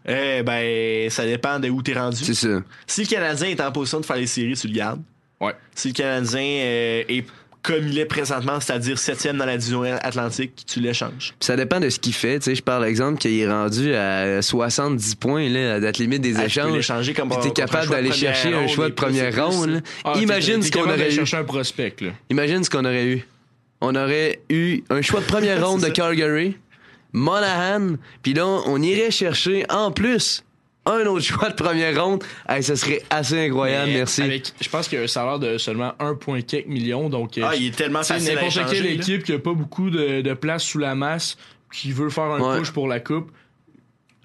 Eh 0.06 0.44
ben, 0.44 1.10
ça 1.10 1.26
dépend 1.26 1.60
de 1.60 1.70
où 1.70 1.82
t'es 1.82 1.94
rendu. 1.94 2.24
C'est 2.24 2.34
ça. 2.34 2.62
Si 2.86 3.02
le 3.02 3.08
Canadien 3.08 3.48
est 3.48 3.62
en 3.62 3.72
position 3.72 4.00
de 4.00 4.06
faire 4.06 4.18
les 4.18 4.28
séries, 4.28 4.56
tu 4.56 4.68
le 4.68 4.74
gardes. 4.74 5.02
Ouais. 5.40 5.54
Si 5.76 5.90
le 5.90 5.94
Canadien 5.94 6.42
euh, 6.42 7.04
est 7.08 7.26
comme 7.64 7.88
il 7.88 7.98
est 7.98 8.06
présentement, 8.06 8.60
c'est-à-dire 8.60 9.00
septième 9.00 9.38
dans 9.38 9.46
la 9.46 9.56
division 9.58 9.84
atlantique, 9.84 10.64
tu 10.68 10.80
l'échanges. 10.82 11.34
Ça 11.40 11.56
dépend 11.56 11.80
de 11.80 11.90
ce 11.90 11.98
qu'il 11.98 12.14
fait. 12.14 12.40
Tu 12.40 12.46
sais, 12.46 12.56
je 12.56 12.62
parle 12.62 12.84
exemple 12.86 13.18
qu'il 13.20 13.40
est 13.40 13.50
rendu 13.50 13.94
à 13.96 14.42
70 14.42 15.16
points 15.16 15.48
là, 15.50 15.76
à 15.76 15.80
date 15.80 15.98
limite 15.98 16.22
des 16.22 16.32
Ah, 16.36 16.40
tu 16.40 16.60
peux 16.60 16.66
échanges. 16.66 16.74
l'échanger 16.76 17.14
comme 17.14 17.30
t'es 17.30 17.48
un 17.48 17.50
capable 17.52 17.90
d'aller 17.90 18.12
chercher 18.12 18.54
un 18.54 18.68
choix 18.68 18.90
de 18.90 18.94
première 18.94 19.34
ronde. 19.48 19.70
là. 19.70 19.80
Ah, 20.04 20.14
Imagine 20.22 20.60
t'es- 20.60 20.68
ce 20.68 20.72
qu'on 20.72 20.84
aurait 20.84 21.10
eu. 21.10 21.16
chercher 21.16 21.38
un 21.38 21.44
prospect, 21.46 21.96
là. 22.02 22.10
Imagine 22.30 22.64
ce 22.64 22.70
qu'on 22.70 22.86
aurait 22.86 23.06
eu. 23.08 23.26
On 23.82 23.96
aurait 23.96 24.42
eu 24.50 24.82
un 24.90 25.02
choix 25.02 25.22
de 25.22 25.26
première 25.26 25.66
ronde 25.68 25.82
de 25.82 25.90
Calgary, 25.90 26.58
Monahan, 27.14 27.96
puis 28.22 28.34
là, 28.34 28.46
on 28.46 28.82
irait 28.82 29.12
chercher 29.12 29.66
en 29.70 29.92
plus 29.92 30.44
un 30.86 31.06
autre 31.06 31.22
choix 31.26 31.50
de 31.50 31.56
première 31.56 32.04
ronde. 32.04 32.24
Hey, 32.48 32.62
ça 32.64 32.76
serait 32.76 33.02
assez 33.10 33.48
incroyable, 33.48 33.92
Mais 33.92 33.98
merci. 34.00 34.22
Avec, 34.22 34.52
je 34.60 34.70
pense 34.70 34.88
qu'il 34.88 34.98
y 34.98 35.02
a 35.02 35.06
un 35.06 35.08
salaire 35.08 35.40
de 35.40 35.58
seulement 35.58 35.94
1,4 36.00 36.68
million. 36.68 37.10
Donc, 37.10 37.38
euh, 37.38 37.44
Ah, 37.46 37.56
il 37.56 37.68
est 37.68 37.76
tellement 37.76 38.04
facile 38.04 38.34
n'importe 38.36 38.70
quelle 38.70 38.86
équipe 38.88 39.24
qui 39.24 39.34
a 39.34 39.40
pas 39.40 39.54
beaucoup 39.54 39.90
de, 39.90 40.22
de 40.22 40.34
place 40.34 40.64
sous 40.64 40.80
la 40.80 40.96
masse, 40.96 41.38
qui 41.72 41.92
veut 41.92 42.10
faire 42.10 42.26
un 42.26 42.40
Ouais. 42.40 42.60
push 42.60 42.72
pour 42.72 42.88
la 42.88 43.00
coupe, 43.00 43.32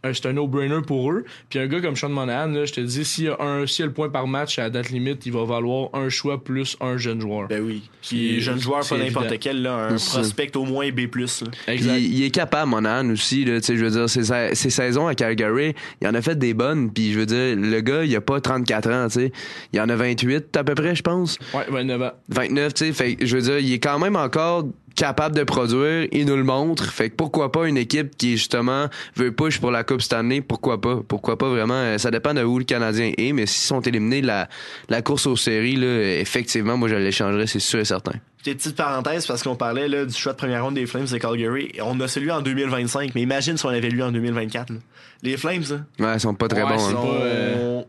c'est 0.05 0.27
un 0.27 0.33
no-brainer 0.33 0.81
pour 0.87 1.11
eux. 1.13 1.25
Puis 1.51 1.59
un 1.59 1.67
gars 1.67 1.81
comme 1.81 1.97
Sean 1.97 2.09
Monahan, 2.09 2.49
là, 2.49 2.65
je 2.65 2.73
te 2.73 2.81
dis, 2.81 3.05
s'il 3.05 3.25
y, 3.25 3.29
a 3.29 3.37
un, 3.41 3.67
s'il 3.67 3.81
y 3.81 3.83
a 3.85 3.87
le 3.87 3.93
point 3.93 4.09
par 4.09 4.27
match 4.27 4.59
à 4.59 4.63
la 4.63 4.71
date 4.71 4.91
limite, 4.91 5.27
il 5.27 5.33
va 5.33 5.45
valoir 5.45 5.91
un 5.93 6.09
choix 6.09 6.43
plus 6.43 6.77
un 6.81 6.97
jeune 6.97 7.21
joueur. 7.21 7.49
Ben 7.49 7.63
oui. 7.63 7.83
Est 8.13 8.41
jeune 8.41 8.61
joueur, 8.61 8.87
pas 8.89 8.97
n'importe 8.97 9.39
quel, 9.39 9.63
là, 9.63 9.89
un 9.91 9.99
C'est 9.99 10.11
ça. 10.11 10.19
prospect 10.21 10.57
au 10.57 10.65
moins 10.65 10.91
B+. 10.91 11.01
là. 11.01 11.09
Puis 11.15 11.45
Exact. 11.75 11.97
il, 11.99 12.15
il 12.19 12.23
est 12.25 12.31
capable, 12.31 12.71
Monahan 12.71 13.11
aussi. 13.11 13.45
Là, 13.45 13.61
tu 13.61 13.67
sais, 13.67 13.77
je 13.77 13.85
veux 13.85 13.91
dire, 13.91 14.09
ses, 14.09 14.25
sa- 14.25 14.55
ses 14.55 14.71
saisons 14.71 15.07
à 15.09 15.15
Calgary, 15.15 15.75
il 16.01 16.09
en 16.09 16.15
a 16.15 16.23
fait 16.23 16.39
des 16.39 16.55
bonnes. 16.55 16.91
Puis 16.93 17.13
je 17.13 17.19
veux 17.19 17.27
dire, 17.27 17.57
le 17.57 17.81
gars, 17.81 18.05
il 18.05 18.15
a 18.17 18.21
pas 18.21 18.41
34 18.41 18.91
ans. 18.91 19.07
tu 19.09 19.15
sais. 19.21 19.33
Il 19.73 19.81
en 19.81 19.89
a 19.89 19.97
28 19.97 20.57
à 20.57 20.65
peu 20.65 20.75
près, 20.75 20.95
je 20.95 21.03
pense. 21.03 21.39
Ouais, 21.53 21.67
29 21.69 22.03
ans. 22.03 22.13
29, 22.29 22.75
tu 22.75 22.87
sais. 22.87 22.93
Fait 22.93 23.15
que, 23.17 23.27
je 23.27 23.37
veux 23.37 23.43
dire, 23.43 23.59
il 23.59 23.73
est 23.73 23.79
quand 23.79 23.99
même 23.99 24.17
encore 24.17 24.65
capable 24.99 25.37
de 25.37 25.45
produire. 25.45 26.09
Il 26.13 26.27
nous 26.27 26.37
le 26.37 26.43
montre. 26.45 26.85
Fait 26.93 27.09
que 27.09 27.15
pourquoi 27.15 27.53
pas 27.53 27.67
une 27.69 27.77
équipe 27.79 28.17
qui, 28.17 28.33
justement, 28.37 28.89
veut 29.17 29.33
push 29.33 29.61
pour 29.61 29.71
la 29.71 29.85
Coupe 29.85 30.03
Stanley? 30.03 30.41
Pourquoi 30.43 30.81
pas? 30.81 31.01
Pourquoi 31.07 31.39
pas 31.39 31.49
vraiment? 31.49 31.75
Euh, 31.75 31.99
Ça 31.99 32.11
dépend 32.11 32.35
de 32.35 32.43
où 32.43 32.59
le 32.59 32.65
Canadien 32.65 33.13
est. 33.17 33.33
Mais 33.33 33.47
s'ils 33.47 33.67
sont 33.69 33.81
éliminés 33.81 34.21
de 34.21 34.27
la, 34.27 34.49
la 34.89 35.01
course 35.01 35.27
aux 35.27 35.37
séries, 35.37 35.77
là, 35.77 35.87
effectivement, 36.21 36.77
moi, 36.77 36.89
je 36.89 36.97
l'échangerais, 36.97 37.47
c'est 37.47 37.61
sûr 37.61 37.79
et 37.81 37.85
certain. 37.85 38.13
Petite 38.39 38.59
petite 38.59 38.77
parenthèse, 38.77 39.27
parce 39.27 39.43
qu'on 39.43 39.57
parlait 39.57 39.89
là, 39.89 40.05
du 40.05 40.15
choix 40.15 40.33
de 40.33 40.39
première 40.39 40.65
ronde 40.65 40.75
des 40.75 40.87
Flames 40.87 41.07
de 41.07 41.19
Calgary. 41.19 41.73
On 41.83 41.99
a 42.01 42.09
celui 42.09 42.31
en 42.31 42.41
2025, 42.41 43.13
mais 43.15 43.23
imagine 43.23 43.57
si 43.57 43.67
on 43.67 43.71
avait 43.71 43.91
lui 43.91 44.03
en 44.03 44.13
2024. 44.13 44.71
là. 44.71 44.77
Les 45.23 45.37
Flames, 45.37 45.63
là, 45.71 46.07
Ouais, 46.07 46.15
ils 46.17 46.21
sont 46.21 46.35
pas 46.35 46.47
très 46.49 46.63
Ouais, 46.63 46.77
bons. 46.77 46.89
hein. 46.89 46.93
pas, 46.95 47.25
euh, 47.25 47.83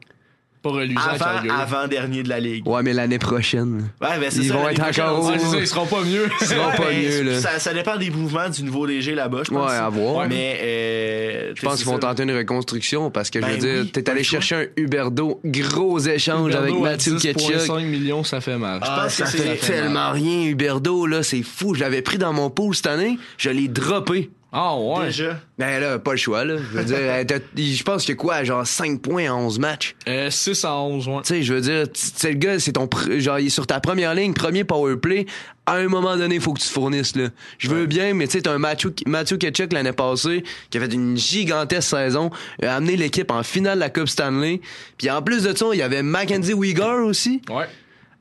Pas 0.62 0.72
reluisant 0.72 1.00
à 1.00 1.12
avant, 1.14 1.50
avant 1.54 1.88
dernier 1.88 2.22
de 2.22 2.28
la 2.30 2.40
ligue. 2.42 2.68
Ouais, 2.68 2.84
mais 2.84 2.92
l'année 2.92 3.18
prochaine. 3.18 3.90
Ouais, 4.02 4.20
ben 4.20 4.30
c'est 4.30 4.40
Ils 4.40 4.48
ça, 4.50 4.54
vont 4.56 4.68
être 4.68 4.82
encore 5.00 5.26
Ouais, 5.26 5.38
dit- 5.38 5.44
c'est 5.46 5.52
ça, 5.52 5.58
ils 5.60 5.68
seront 5.68 5.86
pas 5.86 6.02
mieux. 6.04 6.28
Ils 6.42 6.48
seront 6.48 6.68
Ouais, 6.70 6.76
pas 6.76 6.92
mieux, 6.92 7.22
là. 7.24 7.40
Ça, 7.40 7.60
ça 7.60 7.74
dépend 7.74 7.96
des 7.96 8.10
mouvements 8.10 8.50
du 8.50 8.64
nouveau 8.64 8.86
DG 8.86 9.16
là-bas, 9.16 9.44
je 9.46 9.52
pense. 9.52 9.70
Ouais, 9.72 9.78
à 9.78 9.88
voir. 9.88 10.28
Mais 10.28 10.60
euh, 10.62 11.54
Je 11.56 11.62
pense 11.62 11.78
qu'ils 11.78 11.86
vont 11.86 11.98
tenter 11.98 12.24
une 12.24 12.36
reconstruction 12.36 13.10
parce 13.10 13.30
que 13.30 13.40
je 13.40 13.46
Ben 13.46 13.54
veux 13.60 13.84
dire, 13.84 13.92
t'es 13.94 14.10
allé 14.10 14.24
chercher 14.24 14.56
un 14.56 14.66
Huberdo, 14.76 15.40
gros 15.46 15.98
échange 16.00 16.54
avec 16.54 16.76
Mathieu 16.76 17.16
Ketchuk. 17.18 17.56
10,5 17.56 17.86
millions, 17.86 18.24
ça 18.26 18.42
fait 18.42 18.58
mal. 18.58 18.82
Je 18.84 18.90
pense 18.90 19.14
ça 19.14 19.24
que 19.24 19.30
fait 19.30 19.58
c'est- 19.62 19.72
tellement 19.72 20.12
rien, 20.12 20.44
Huberdo, 20.46 21.06
là, 21.06 21.24
c'est 21.24 21.42
fou. 21.44 21.74
Je 21.74 21.80
l'avais 21.80 22.02
pris 22.02 22.18
dans 22.18 22.34
mon 22.34 22.50
pool 22.50 22.76
cette 22.76 22.88
année, 22.88 23.18
je 23.38 23.50
l'ai 23.50 23.68
droppé. 23.70 24.30
Ah 24.52 24.76
ouais. 24.78 25.06
Déjà? 25.06 25.40
Ben 25.60 25.80
là, 25.80 26.00
pas 26.00 26.12
le 26.12 26.18
choix, 26.18 26.44
là. 26.44 26.58
Je 26.58 26.78
veux 26.78 26.84
dire, 26.84 26.98
euh, 27.02 27.24
t'as- 27.24 27.40
je 27.56 27.84
pense 27.84 28.04
que 28.06 28.14
quoi, 28.14 28.44
genre 28.44 28.66
5 28.66 29.00
points 29.00 29.30
en 29.30 29.42
11 29.46 29.60
matchs? 29.60 29.96
Euh, 30.08 30.32
6 30.32 30.66
à 30.66 30.76
11, 30.76 31.08
ouais. 31.08 31.22
Tu 31.22 31.28
sais, 31.36 31.44
je 31.44 31.54
veux 31.54 31.62
dire, 31.62 31.86
c'est 31.94 32.30
le 32.32 32.38
gars, 32.38 32.60
c'est 32.60 32.72
ton. 32.72 32.86
pr- 32.88 33.20
Genre, 33.20 33.38
il 33.40 33.46
est 33.48 33.50
sur 33.52 33.68
ta 33.68 33.80
première 33.80 34.16
ligne, 34.16 34.34
premier 34.34 34.64
power 34.64 34.98
play. 34.98 35.28
À 35.68 35.74
un 35.76 35.88
moment 35.88 36.18
donné, 36.18 36.36
il 36.36 36.42
faut 36.42 36.54
que 36.54 36.60
tu 36.62 36.68
te 36.68 36.74
fournisses, 36.74 37.16
là. 37.16 37.28
Je 37.60 37.70
veux 37.70 37.86
bien, 37.86 38.16
mais 38.16 38.26
tu 38.26 38.34
sais, 38.34 38.42
t'as 38.42 38.54
un 38.54 38.58
Matthew, 38.58 38.88
Matthew 39.06 39.38
Ketchuk 39.38 39.72
l'année 39.72 39.92
passée, 39.94 40.44
qui 40.72 40.80
a 40.80 40.82
fait 40.82 40.92
une 40.94 41.16
gigantesque 41.16 41.90
saison, 41.90 42.32
a 42.64 42.76
amené 42.76 42.96
l'équipe 42.98 43.30
en 43.30 43.44
finale 43.44 43.76
de 43.76 43.82
la 43.82 43.92
Coupe 43.92 44.08
Stanley. 44.10 44.62
Puis 44.98 45.12
en 45.12 45.22
plus 45.22 45.44
de 45.44 45.56
ça, 45.56 45.68
il 45.74 45.78
y 45.78 45.84
avait 45.84 46.02
Mackenzie 46.02 46.54
Weegar 46.56 47.06
aussi. 47.06 47.44
Ouais. 47.52 47.66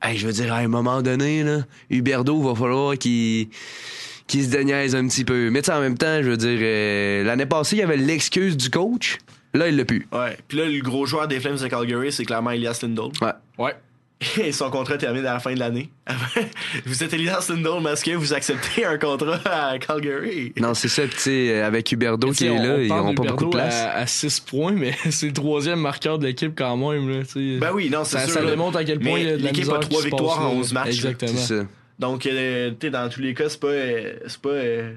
Hey, 0.01 0.15
je 0.17 0.27
veux 0.27 0.33
dire, 0.33 0.53
à 0.53 0.57
un 0.57 0.67
moment 0.67 1.01
donné, 1.01 1.41
là, 1.43 1.61
Huberdo, 1.89 2.39
va 2.41 2.53
falloir 2.53 2.95
qu'il 2.99 3.47
qu'il 4.29 4.45
se 4.45 4.49
déniaise 4.49 4.95
un 4.95 5.05
petit 5.07 5.25
peu. 5.25 5.49
Mais 5.49 5.61
tu 5.61 5.65
sais, 5.65 5.73
en 5.73 5.81
même 5.81 5.97
temps, 5.97 6.21
je 6.21 6.29
veux 6.29 6.37
dire, 6.37 6.59
euh, 6.61 7.23
l'année 7.25 7.45
passée, 7.45 7.75
il 7.75 7.79
y 7.79 7.83
avait 7.83 7.97
l'excuse 7.97 8.55
du 8.55 8.69
coach. 8.69 9.17
Là, 9.53 9.67
il 9.67 9.75
l'a 9.75 9.83
plus. 9.83 10.07
Ouais. 10.13 10.37
Puis 10.47 10.59
là, 10.59 10.65
le 10.65 10.79
gros 10.81 11.05
joueur 11.05 11.27
des 11.27 11.39
Flames 11.39 11.57
de 11.57 11.67
Calgary, 11.67 12.11
c'est 12.11 12.23
clairement 12.23 12.51
Elias 12.51 12.79
Lindholm. 12.83 13.11
Ouais. 13.21 13.33
Ouais. 13.57 13.75
Et 14.43 14.51
son 14.51 14.69
contrat 14.69 14.97
termine 14.97 15.25
à 15.25 15.33
la 15.33 15.39
fin 15.39 15.53
de 15.53 15.59
l'année. 15.59 15.89
vous 16.85 17.03
êtes 17.03 17.13
Elias 17.13 17.47
Lindholm, 17.49 17.87
est-ce 17.87 18.03
que 18.03 18.11
vous 18.11 18.33
acceptez 18.33 18.85
un 18.85 18.97
contrat 18.97 19.39
à 19.45 19.79
Calgary? 19.79 20.53
Non, 20.59 20.73
c'est 20.73 20.89
ça, 20.89 21.03
puis 21.03 21.15
tu 21.15 21.19
sais, 21.21 21.61
avec 21.61 21.91
Huberdo 21.91 22.31
qui 22.31 22.45
est 22.45 22.49
on- 22.49 22.61
là, 22.61 22.75
on 22.75 22.81
ils 22.81 22.87
n'auront 22.89 23.15
pas 23.15 23.23
beaucoup 23.23 23.45
de 23.45 23.49
place. 23.49 23.81
À, 23.91 24.05
6 24.05 24.41
points, 24.41 24.73
mais 24.73 24.93
c'est 25.09 25.27
le 25.27 25.33
troisième 25.33 25.79
marqueur 25.79 26.19
de 26.19 26.27
l'équipe 26.27 26.51
quand 26.55 26.75
même. 26.77 27.09
Là, 27.09 27.23
tu 27.23 27.55
sais. 27.55 27.59
Ben 27.59 27.71
oui, 27.73 27.89
non, 27.89 28.03
c'est 28.03 28.17
ça, 28.17 28.25
sûr. 28.25 28.33
ça 28.33 28.45
démontre 28.45 28.77
à 28.77 28.83
quel 28.83 28.99
point 28.99 29.19
l'équipe 29.23 29.69
a 29.71 29.79
trois 29.79 30.01
qui 30.01 30.07
victoires 30.09 30.41
en 30.41 30.49
là. 30.49 30.59
11 30.59 30.73
matchs. 30.73 30.87
Exactement. 30.87 31.31
C'est 31.35 31.57
ça. 31.59 31.65
Donc, 31.99 32.25
euh, 32.25 32.71
tu 32.79 32.89
dans 32.89 33.09
tous 33.09 33.19
les 33.21 33.33
cas, 33.33 33.49
c'est 33.49 33.59
pas, 33.59 33.67
euh, 33.67 34.13
c'est 34.27 34.41
pas, 34.41 34.49
euh, 34.49 34.93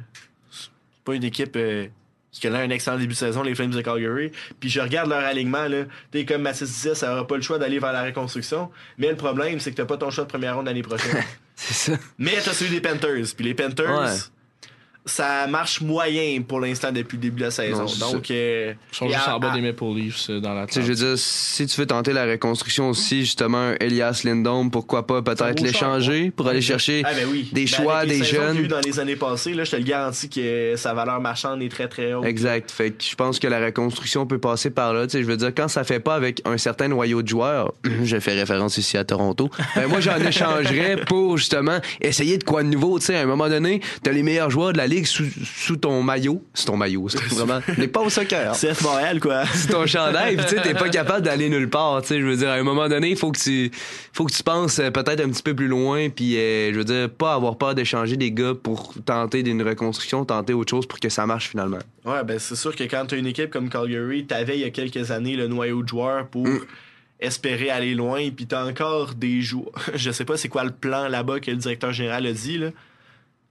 pas 1.05 1.14
une 1.14 1.24
équipe 1.24 1.55
euh, 1.57 1.86
qui 2.30 2.40
connaît 2.40 2.62
un 2.62 2.70
excellent 2.70 2.96
début 2.96 3.12
de 3.12 3.18
saison, 3.18 3.42
les 3.42 3.55
Flames 3.55 3.72
de 3.72 3.80
Calgary. 3.82 4.30
Puis 4.61 4.70
je 4.70 4.80
regarde 4.80 5.11
leur 5.11 5.24
alignement, 5.24 5.66
là. 5.66 5.84
Tu 6.12 6.20
sais, 6.20 6.24
comme 6.24 6.42
Mathis 6.42 6.68
disait, 6.68 6.94
ça 6.94 7.12
aura 7.12 7.26
pas 7.26 7.36
le 7.36 7.42
choix 7.42 7.59
d'aller 7.59 7.78
vers 7.80 7.92
la 7.92 8.05
reconstruction. 8.05 8.70
Mais 8.98 9.09
le 9.11 9.16
problème, 9.16 9.59
c'est 9.61 9.72
que 9.72 9.76
t'as 9.76 9.84
pas 9.84 9.96
ton 9.96 10.11
choix 10.11 10.24
de 10.24 10.28
première 10.30 10.55
ronde 10.57 10.66
l'année 10.66 10.82
prochaine. 10.82 11.22
C'est 11.57 11.74
ça. 11.92 11.98
Mais 12.18 12.32
t'as 12.42 12.53
celui 12.53 12.70
des 12.70 12.80
Panthers. 12.80 13.26
Puis 13.36 13.44
les 13.44 13.55
Panthers, 13.55 14.00
Ouais. 14.00 14.16
Ça 15.05 15.46
marche 15.48 15.80
moyen 15.80 16.40
pour 16.42 16.61
l'instant 16.61 16.92
depuis 16.92 17.16
le 17.16 17.22
début 17.22 17.40
de 17.40 17.46
la 17.46 17.50
saison. 17.50 17.86
Non, 18.00 18.12
Donc, 18.12 18.30
euh, 18.30 18.72
Ils 18.92 18.96
sont 18.96 19.09
juste 19.09 19.18
à- 19.26 19.36
en 19.36 19.40
bas 19.40 19.50
à- 19.50 19.55
des 19.57 19.61
Maple 19.61 19.84
Leafs 19.96 20.30
euh, 20.30 20.38
dans 20.40 20.55
la 20.55 20.66
Tu 20.66 20.74
sais, 20.74 20.82
je 20.82 20.86
veux 20.86 20.94
dire, 20.94 21.14
si 21.18 21.66
tu 21.66 21.80
veux 21.80 21.86
tenter 21.86 22.12
la 22.12 22.24
reconstruction 22.24 22.88
aussi, 22.88 23.20
justement, 23.22 23.72
Elias 23.80 24.22
Lindholm, 24.24 24.70
pourquoi 24.70 25.07
pas 25.07 25.20
peut-être 25.22 25.61
l'échanger 25.61 26.30
pour 26.30 26.46
aller 26.46 26.61
chercher 26.61 27.03
Ah 27.05 27.14
ben 27.14 27.26
oui. 27.30 27.48
des 27.53 27.62
Ben, 27.62 27.66
choix, 27.68 28.07
des 28.07 28.20
eu 28.20 28.24
jeunes. 28.24 28.66
dans 28.68 28.80
les 28.80 29.00
années 29.00 29.16
passées, 29.16 29.55
là, 29.55 29.64
je 29.64 29.72
te 29.72 29.76
le 29.76 29.82
garantis 29.82 30.28
que 30.28 30.74
sa 30.76 30.94
valeur 30.94 31.20
marchande 31.20 31.62
est 31.62 31.68
très 31.68 31.88
très 31.88 32.14
haute. 32.14 32.24
Exact. 32.24 32.70
Fait 32.70 32.90
que 32.92 33.03
je 33.03 33.14
pense 33.16 33.38
que 33.40 33.48
la 33.48 33.59
reconstruction 33.64 34.26
peut 34.26 34.38
passer 34.38 34.70
par 34.70 34.94
là. 34.94 35.07
Tu 35.07 35.12
sais, 35.12 35.22
je 35.22 35.26
veux 35.26 35.36
dire, 35.36 35.53
quand 35.55 35.66
ça 35.68 35.82
fait 35.84 36.00
pas 36.00 36.14
avec 36.14 36.40
un 36.44 36.59
certain 36.59 36.86
noyau 36.88 37.22
de 37.22 37.28
joueurs, 37.28 37.72
je 38.05 38.20
fais 38.20 38.34
référence 38.34 38.78
ici 38.78 38.96
à 38.96 39.05
Toronto, 39.05 39.50
ben 39.74 39.88
moi, 39.88 39.98
j'en 40.00 40.18
échangerais 40.18 40.96
pour, 41.07 41.38
justement, 41.38 41.78
essayer 42.00 42.38
de 42.38 42.44
quoi 42.44 42.62
de 42.62 42.68
nouveau. 42.68 42.98
Tu 43.00 43.07
sais, 43.07 43.16
à 43.16 43.22
un 43.22 43.26
moment 43.26 43.48
donné, 43.48 43.80
t'as 44.05 44.12
les 44.12 44.22
meilleurs 44.22 44.50
joueurs 44.50 44.72
de 44.72 44.78
la 44.78 44.86
ligue 44.93 45.07
sous, 45.07 45.24
sous 45.45 45.76
ton 45.76 46.03
maillot. 46.03 46.45
C'est 46.55 46.66
ton 46.66 46.76
maillot, 46.76 47.09
c'est 47.09 47.22
vraiment. 47.34 47.61
n'est 47.78 47.88
pas 47.88 48.01
au 48.01 48.11
soccer. 48.11 48.53
CF 48.53 48.82
Montréal, 48.82 49.20
quoi. 49.20 49.45
C'est 49.55 49.68
ton 49.70 49.86
chandail, 49.86 50.36
puis 50.36 50.45
tu 50.47 50.57
sais, 50.57 50.62
t'es 50.62 50.74
pas 50.74 50.88
capable 50.88 51.22
d'aller 51.24 51.49
nulle 51.49 51.68
part. 51.70 52.03
Tu 52.03 52.09
sais, 52.09 52.20
je 52.20 52.24
veux 52.26 52.36
dire, 52.36 52.51
à 52.51 52.55
un 52.55 52.62
moment 52.62 52.88
donné, 52.88 53.11
il 53.11 53.16
faut 53.16 53.32
que 53.32 53.38
tu, 53.38 53.70
faut 54.12 54.24
que 54.24 54.32
tu 54.32 54.43
penses 54.43 54.78
euh, 54.78 54.90
peut-être 54.90 55.20
un 55.20 55.28
petit 55.30 55.43
peu 55.43 55.55
plus 55.55 55.68
loin, 55.68 56.09
puis 56.11 56.36
euh, 56.36 56.72
je 56.72 56.78
veux 56.78 56.84
dire, 56.84 57.11
pas 57.11 57.34
avoir 57.34 57.57
peur 57.57 57.74
d'échanger 57.74 58.16
des 58.16 58.32
gars 58.32 58.55
pour 58.61 58.95
tenter 59.05 59.43
d'une 59.43 59.62
reconstruction, 59.62 60.24
tenter 60.24 60.53
autre 60.53 60.70
chose 60.70 60.86
pour 60.86 61.01
que 61.01 61.09
ça 61.09 61.26
marche 61.26 61.49
finalement. 61.51 61.78
Ouais, 62.05 62.24
ben 62.24 62.38
c'est 62.38 62.57
sûr 62.57 62.74
que 62.74 62.84
quand 62.84 63.05
t'as 63.07 63.16
une 63.16 63.26
équipe 63.26 63.51
comme 63.51 63.68
Calgary, 63.68 64.26
t'avais 64.26 64.57
il 64.57 64.61
y 64.61 64.64
a 64.64 64.70
quelques 64.70 65.11
années 65.11 65.36
le 65.36 65.49
noyau 65.49 65.82
de 65.82 65.88
joueurs 65.88 66.26
pour 66.28 66.47
Mm. 66.47 66.61
espérer 67.20 67.70
aller 67.70 67.95
loin, 67.95 68.28
puis 68.34 68.47
t'as 68.47 68.64
encore 68.66 69.14
des 69.14 69.40
joueurs. 69.43 69.72
Je 69.95 70.11
sais 70.11 70.24
pas 70.24 70.36
c'est 70.36 70.49
quoi 70.49 70.64
le 70.64 70.72
plan 70.72 71.09
là-bas 71.09 71.40
que 71.40 71.51
le 71.51 71.57
directeur 71.57 71.93
général 71.93 72.26
a 72.26 72.32
dit, 72.32 72.59
là. 72.59 72.68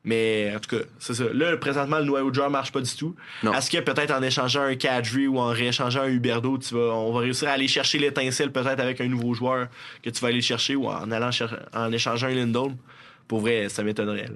Mais 0.04 0.52
en 0.56 0.60
tout 0.60 0.78
cas, 0.78 0.84
c'est 0.98 1.14
ça. 1.14 1.26
Là, 1.32 1.56
présentement, 1.58 2.00
le 2.00 2.06
noyau 2.06 2.30
de 2.32 2.36
joueurs 2.36 2.50
marche 2.50 2.72
pas 2.72 2.82
du 2.82 2.96
tout. 2.96 3.16
Est-ce 3.56 3.70
que 3.70 3.78
peut-être 3.80 4.12
en 4.12 4.24
échangeant 4.24 4.64
un 4.64 4.76
Kadri 4.76 5.28
ou 5.28 5.38
en 5.38 5.50
rééchangeant 5.50 6.02
un 6.02 6.08
Huberdo, 6.10 6.58
tu 6.58 6.74
vas, 6.74 6.96
on 6.96 7.14
va 7.14 7.20
réussir 7.20 7.50
à 7.50 7.52
aller 7.52 7.68
chercher 7.68 8.00
l'étincelle 8.00 8.52
peut-être 8.52 8.80
avec 8.80 9.00
un 9.00 9.08
nouveau 9.08 9.36
joueur 9.36 9.68
que 10.02 10.10
tu 10.10 10.20
vas 10.22 10.30
aller 10.30 10.42
chercher 10.42 10.76
ou 10.76 10.88
en 10.88 11.12
allant 11.12 11.32
cher- 11.32 11.68
en 11.74 11.92
échangeant 11.92 12.28
un 12.28 12.34
Lindholm? 12.34 12.76
Pour 13.28 13.42
vrai, 13.42 13.70
ça 13.70 13.84
m'étonnerait. 13.84 14.30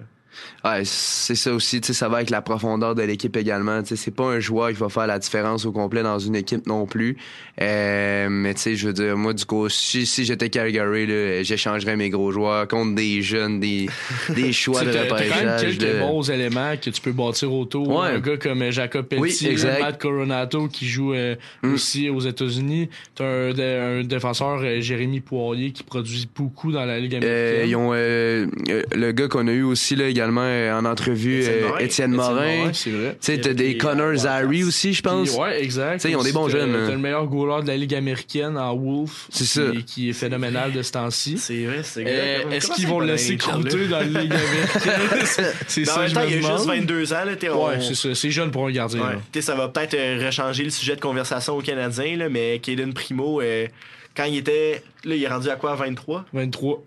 Ouais, 0.66 0.82
c'est 0.84 1.36
ça 1.36 1.54
aussi, 1.54 1.80
tu 1.80 1.88
sais, 1.88 1.94
ça 1.94 2.10
va 2.10 2.18
avec 2.18 2.30
la 2.30 2.42
profondeur 2.42 2.94
de 2.94 3.02
l'équipe 3.02 3.36
également. 3.38 3.82
Tu 3.82 3.90
sais, 3.90 3.96
c'est 3.96 4.12
pas 4.12 4.26
un 4.26 4.40
joueur 4.42 4.68
qui 4.70 4.76
va 4.76 4.90
faire 4.90 5.08
la 5.08 5.18
différence 5.18 5.66
au 5.66 5.72
complet 5.72 6.04
dans 6.04 6.20
une 6.20 6.36
équipe 6.36 6.68
non 6.68 6.86
plus. 6.86 7.16
Euh, 7.62 8.25
mais 8.42 8.54
tu 8.54 8.62
sais, 8.62 8.76
je 8.76 8.88
veux 8.88 8.94
dire, 8.94 9.18
moi, 9.18 9.34
du 9.34 9.46
coup, 9.46 9.68
si, 9.70 10.06
si 10.06 10.26
j'étais 10.26 10.50
Calgary, 10.50 11.06
là, 11.08 11.44
j'échangerais 11.44 11.96
mes 11.96 12.10
gros 12.10 12.32
joueurs 12.32 12.68
contre 12.68 12.96
des 12.96 13.22
jeunes, 13.22 13.60
des, 13.60 13.88
des 14.36 14.52
choix 14.54 14.82
de 14.84 14.88
Tu 14.92 14.94
sais, 14.94 15.00
t'as- 15.00 15.08
quand 15.08 15.16
même 15.16 15.30
repêchage. 15.50 15.78
quelques 15.78 15.94
là. 15.94 16.00
bons 16.02 16.30
éléments 16.30 16.74
que 16.82 16.90
tu 16.90 17.02
peux 17.02 17.12
bâtir 17.12 17.52
autour. 17.54 17.88
Ouais. 17.90 18.08
Un 18.10 18.20
gars 18.20 18.38
comme 18.38 18.70
Jacob 18.72 19.06
Oui, 19.12 19.30
Pelletier, 19.30 19.52
exact. 19.52 19.80
Matt 19.82 20.00
Coronato 20.02 20.68
qui 20.68 20.86
joue 20.88 21.14
euh, 21.14 21.36
Mm. 21.64 21.74
aussi 21.74 22.10
aux 22.10 22.20
États-Unis. 22.22 22.90
T'as 23.16 23.26
un, 23.26 23.54
dé- 23.54 23.64
un 23.64 24.04
défenseur, 24.04 24.60
euh, 24.64 24.82
Jérémy 24.82 25.20
Poirier, 25.22 25.72
qui 25.72 25.84
produit 25.84 26.28
beaucoup 26.36 26.72
dans 26.72 26.86
la 26.86 27.00
Ligue 27.00 27.16
Euh, 27.16 27.18
américaine. 27.64 27.70
ils 27.70 27.76
ont 27.76 27.92
le 27.94 29.12
gars 29.12 29.28
qu'on 29.28 29.48
a 29.48 29.52
eu 29.52 29.64
aussi 29.64 29.96
là 29.96 30.08
également 30.08 30.42
en 30.42 30.86
entrevue, 30.86 31.44
Étienne 31.80 32.12
Morin. 32.12 32.72
Tu 32.72 32.92
sais, 33.20 33.40
t'as 33.40 33.54
des 33.54 33.66
des 33.66 33.78
Connor 33.78 34.10
Wildcats. 34.10 34.24
Zary 34.24 34.64
aussi, 34.64 34.94
je 34.94 35.02
pense. 35.02 35.36
Ouais, 35.38 35.64
exact. 35.64 35.96
Tu 35.96 36.00
sais, 36.02 36.12
ils 36.12 36.16
ont 36.16 36.24
des 36.24 36.32
bons 36.32 36.50
jeunes. 36.50 36.72
T'as 36.86 36.92
le 36.92 36.98
meilleur 36.98 37.26
goaler 37.28 37.64
de 37.64 37.68
la 37.68 37.78
Ligue 37.78 37.96
américaine 37.96 38.25
en 38.58 38.76
Wolf. 38.76 39.28
C'est 39.30 39.44
qui, 39.44 39.46
ça. 39.50 39.62
Qui 39.86 40.10
est 40.10 40.14
phénoménal 40.14 40.72
de 40.74 40.82
ce 40.82 40.92
temps-ci. 40.92 41.38
C'est 41.38 41.66
vrai, 41.66 41.84
c'est 41.84 42.04
Euh. 42.06 42.50
Est-ce 42.52 42.72
qu'ils 42.72 42.88
vont 42.88 43.00
le 43.00 43.08
laisser 43.08 43.38
croûter 43.38 43.88
dans 43.88 44.00
la 44.00 44.04
Ligue 44.04 44.34
américaine? 44.34 45.52
c'est 45.68 45.86
ça, 45.86 46.00
même 46.00 46.10
je 46.10 46.14
temps, 46.16 46.22
me 46.22 46.28
il 46.28 46.34
a 46.34 46.36
juste 46.38 46.48
demande. 46.50 46.68
22 46.68 47.14
ans. 47.14 47.24
Là, 47.26 47.32
on- 47.54 47.68
Ouais, 47.68 47.82
c'est 47.82 47.96
ça. 47.96 48.16
C'est 48.16 48.32
jeune 48.32 48.52
pour 48.52 48.68
un 48.68 48.72
gardien. 48.72 49.02
Ouais. 49.02 49.14
là. 49.14 49.20
Tu 49.32 49.40
sais, 49.40 49.46
ça 49.46 49.56
va 49.56 49.68
peut-être 49.70 49.94
euh, 49.94 50.24
rechanger 50.26 50.64
le 50.64 50.70
sujet 50.70 50.96
de 50.96 51.02
conversation 51.02 51.56
aux 51.58 51.62
Canadiens, 51.62 52.18
là, 52.18 52.30
mais 52.30 52.60
Caden 52.60 52.94
Primo, 52.94 53.42
euh, 53.42 53.68
quand 54.16 54.26
il 54.26 54.38
était. 54.38 54.84
Là, 55.04 55.16
il 55.16 55.24
est 55.24 55.28
rendu 55.28 55.50
à 55.50 55.56
quoi 55.56 55.76
23 55.76 56.26
23. 56.34 56.84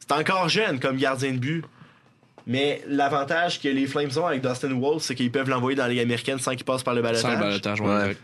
C'est 0.00 0.12
encore 0.12 0.48
jeune 0.48 0.78
comme 0.80 0.96
gardien 0.96 1.32
de 1.32 1.38
but. 1.38 1.64
Mais 2.48 2.80
l'avantage 2.86 3.60
que 3.60 3.66
les 3.66 3.86
Flames 3.88 4.10
ont 4.18 4.26
avec 4.26 4.40
Dustin 4.40 4.72
Wolf, 4.78 5.02
c'est 5.02 5.16
qu'ils 5.16 5.32
peuvent 5.32 5.48
l'envoyer 5.48 5.74
dans 5.76 5.82
la 5.82 5.88
Ligue 5.88 5.98
américaine 5.98 6.38
sans 6.38 6.54
qu'il 6.54 6.64
passe 6.64 6.84
par 6.84 6.94
le 6.94 7.02
Sans 7.14 7.28
le 7.30 7.36
balotage. 7.36 7.40
balotage, 7.40 7.80
ouais, 7.80 7.88
Ouais. 8.10 8.16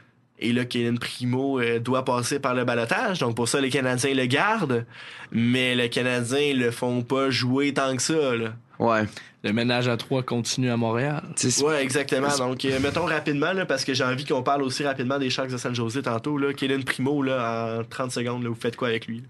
Et 0.44 0.52
là, 0.52 0.64
Kellen 0.64 0.98
Primo 0.98 1.60
euh, 1.60 1.78
doit 1.78 2.04
passer 2.04 2.38
par 2.40 2.54
le 2.54 2.64
balotage. 2.64 3.20
Donc 3.20 3.36
pour 3.36 3.48
ça, 3.48 3.60
les 3.60 3.70
Canadiens 3.70 4.12
le 4.14 4.26
gardent. 4.26 4.84
Mais 5.30 5.74
les 5.74 5.88
Canadiens 5.88 6.52
le 6.54 6.70
font 6.70 7.02
pas 7.02 7.30
jouer 7.30 7.72
tant 7.72 7.94
que 7.96 8.02
ça. 8.02 8.34
Là. 8.34 8.52
Ouais. 8.78 9.04
Le 9.44 9.52
ménage 9.52 9.88
à 9.88 9.96
trois 9.96 10.22
continue 10.22 10.70
à 10.70 10.76
Montréal. 10.76 11.22
Ouais, 11.64 11.82
exactement. 11.82 12.28
Donc, 12.38 12.64
euh, 12.64 12.78
mettons 12.80 13.06
rapidement, 13.06 13.52
là, 13.52 13.66
parce 13.66 13.84
que 13.84 13.92
j'ai 13.94 14.04
envie 14.04 14.24
qu'on 14.24 14.42
parle 14.42 14.62
aussi 14.62 14.84
rapidement 14.84 15.18
des 15.18 15.30
Sharks 15.30 15.50
de 15.50 15.56
San 15.56 15.74
Jose 15.74 16.00
tantôt. 16.02 16.38
Là. 16.38 16.52
Kellen 16.52 16.84
Primo, 16.84 17.22
là, 17.22 17.78
en 17.80 17.84
30 17.84 18.12
secondes, 18.12 18.42
là, 18.44 18.48
vous 18.50 18.54
faites 18.60 18.76
quoi 18.76 18.88
avec 18.88 19.06
lui? 19.06 19.22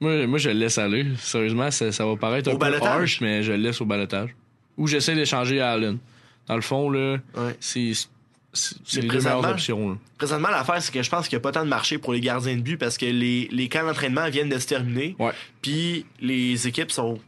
Moi, 0.00 0.26
moi, 0.26 0.38
je 0.38 0.50
le 0.50 0.56
laisse 0.56 0.78
aller. 0.78 1.06
Sérieusement, 1.18 1.70
ça, 1.70 1.90
ça 1.92 2.04
va 2.06 2.16
paraître 2.16 2.48
Au 2.50 2.54
un 2.54 2.56
peu 2.56 2.60
balotage? 2.66 2.86
harsh, 2.88 3.20
mais 3.20 3.42
je 3.42 3.52
le 3.52 3.58
laisse 3.58 3.80
au 3.80 3.84
balotage. 3.86 4.34
Ou 4.76 4.86
j'essaie 4.86 5.14
d'échanger 5.14 5.60
à 5.60 5.70
Allen. 5.72 5.98
Dans 6.46 6.56
le 6.56 6.62
fond, 6.62 6.90
là, 6.90 7.18
Ouais. 7.36 7.56
c'est 7.60 7.92
c'est- 8.54 8.76
les 9.02 9.02
deux 9.02 9.08
meilleures 9.08 9.22
présentement- 9.40 9.50
options. 9.50 9.90
là. 9.90 9.96
Présentement, 10.18 10.48
l'affaire, 10.48 10.80
c'est 10.82 10.92
que 10.92 11.02
je 11.02 11.10
pense 11.10 11.28
qu'il 11.28 11.36
n'y 11.36 11.40
a 11.40 11.42
pas 11.42 11.52
tant 11.52 11.64
de 11.64 11.68
marché 11.68 11.98
pour 11.98 12.12
les 12.12 12.20
gardiens 12.20 12.56
de 12.56 12.62
but 12.62 12.76
parce 12.78 12.96
que 12.96 13.06
les, 13.06 13.48
les 13.52 13.68
camps 13.68 13.84
d'entraînement 13.84 14.28
viennent 14.30 14.48
de 14.48 14.58
se 14.58 14.66
terminer. 14.66 15.16
Ouais. 15.18 15.32
Puis 15.62 16.06
les 16.20 16.66
équipes 16.66 16.90
sont. 16.90 17.20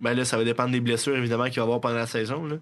Ben 0.00 0.12
là, 0.14 0.24
ça 0.26 0.36
va 0.36 0.44
dépendre 0.44 0.70
des 0.72 0.80
blessures, 0.80 1.16
évidemment, 1.16 1.44
qu'il 1.44 1.54
va 1.54 1.60
y 1.62 1.62
avoir 1.62 1.80
pendant 1.80 1.94
la 1.94 2.06
saison. 2.06 2.44
Là. 2.44 2.56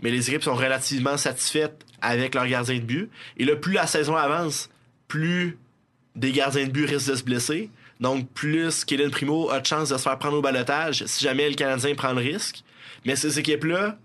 Mais 0.00 0.10
les 0.10 0.28
équipes 0.28 0.42
sont 0.42 0.54
relativement 0.54 1.16
satisfaites 1.16 1.84
avec 2.00 2.34
leurs 2.34 2.46
gardiens 2.46 2.76
de 2.76 2.80
but. 2.84 3.10
Et 3.36 3.44
là, 3.44 3.56
plus 3.56 3.72
la 3.74 3.86
saison 3.86 4.16
avance, 4.16 4.68
plus 5.08 5.58
des 6.16 6.32
gardiens 6.32 6.66
de 6.66 6.70
but 6.72 6.86
risquent 6.86 7.10
de 7.10 7.14
se 7.16 7.22
blesser. 7.24 7.70
Donc, 8.00 8.28
plus 8.32 8.84
Kellen 8.84 9.10
Primo 9.10 9.50
a 9.50 9.58
de 9.60 9.66
chance 9.66 9.88
de 9.88 9.96
se 9.96 10.02
faire 10.02 10.18
prendre 10.18 10.36
au 10.38 10.40
balotage 10.42 11.04
si 11.06 11.24
jamais 11.24 11.48
le 11.48 11.54
Canadien 11.56 11.94
prend 11.96 12.12
le 12.12 12.20
risque. 12.20 12.62
Mais 13.04 13.16
ces 13.16 13.38
équipes-là 13.40 13.96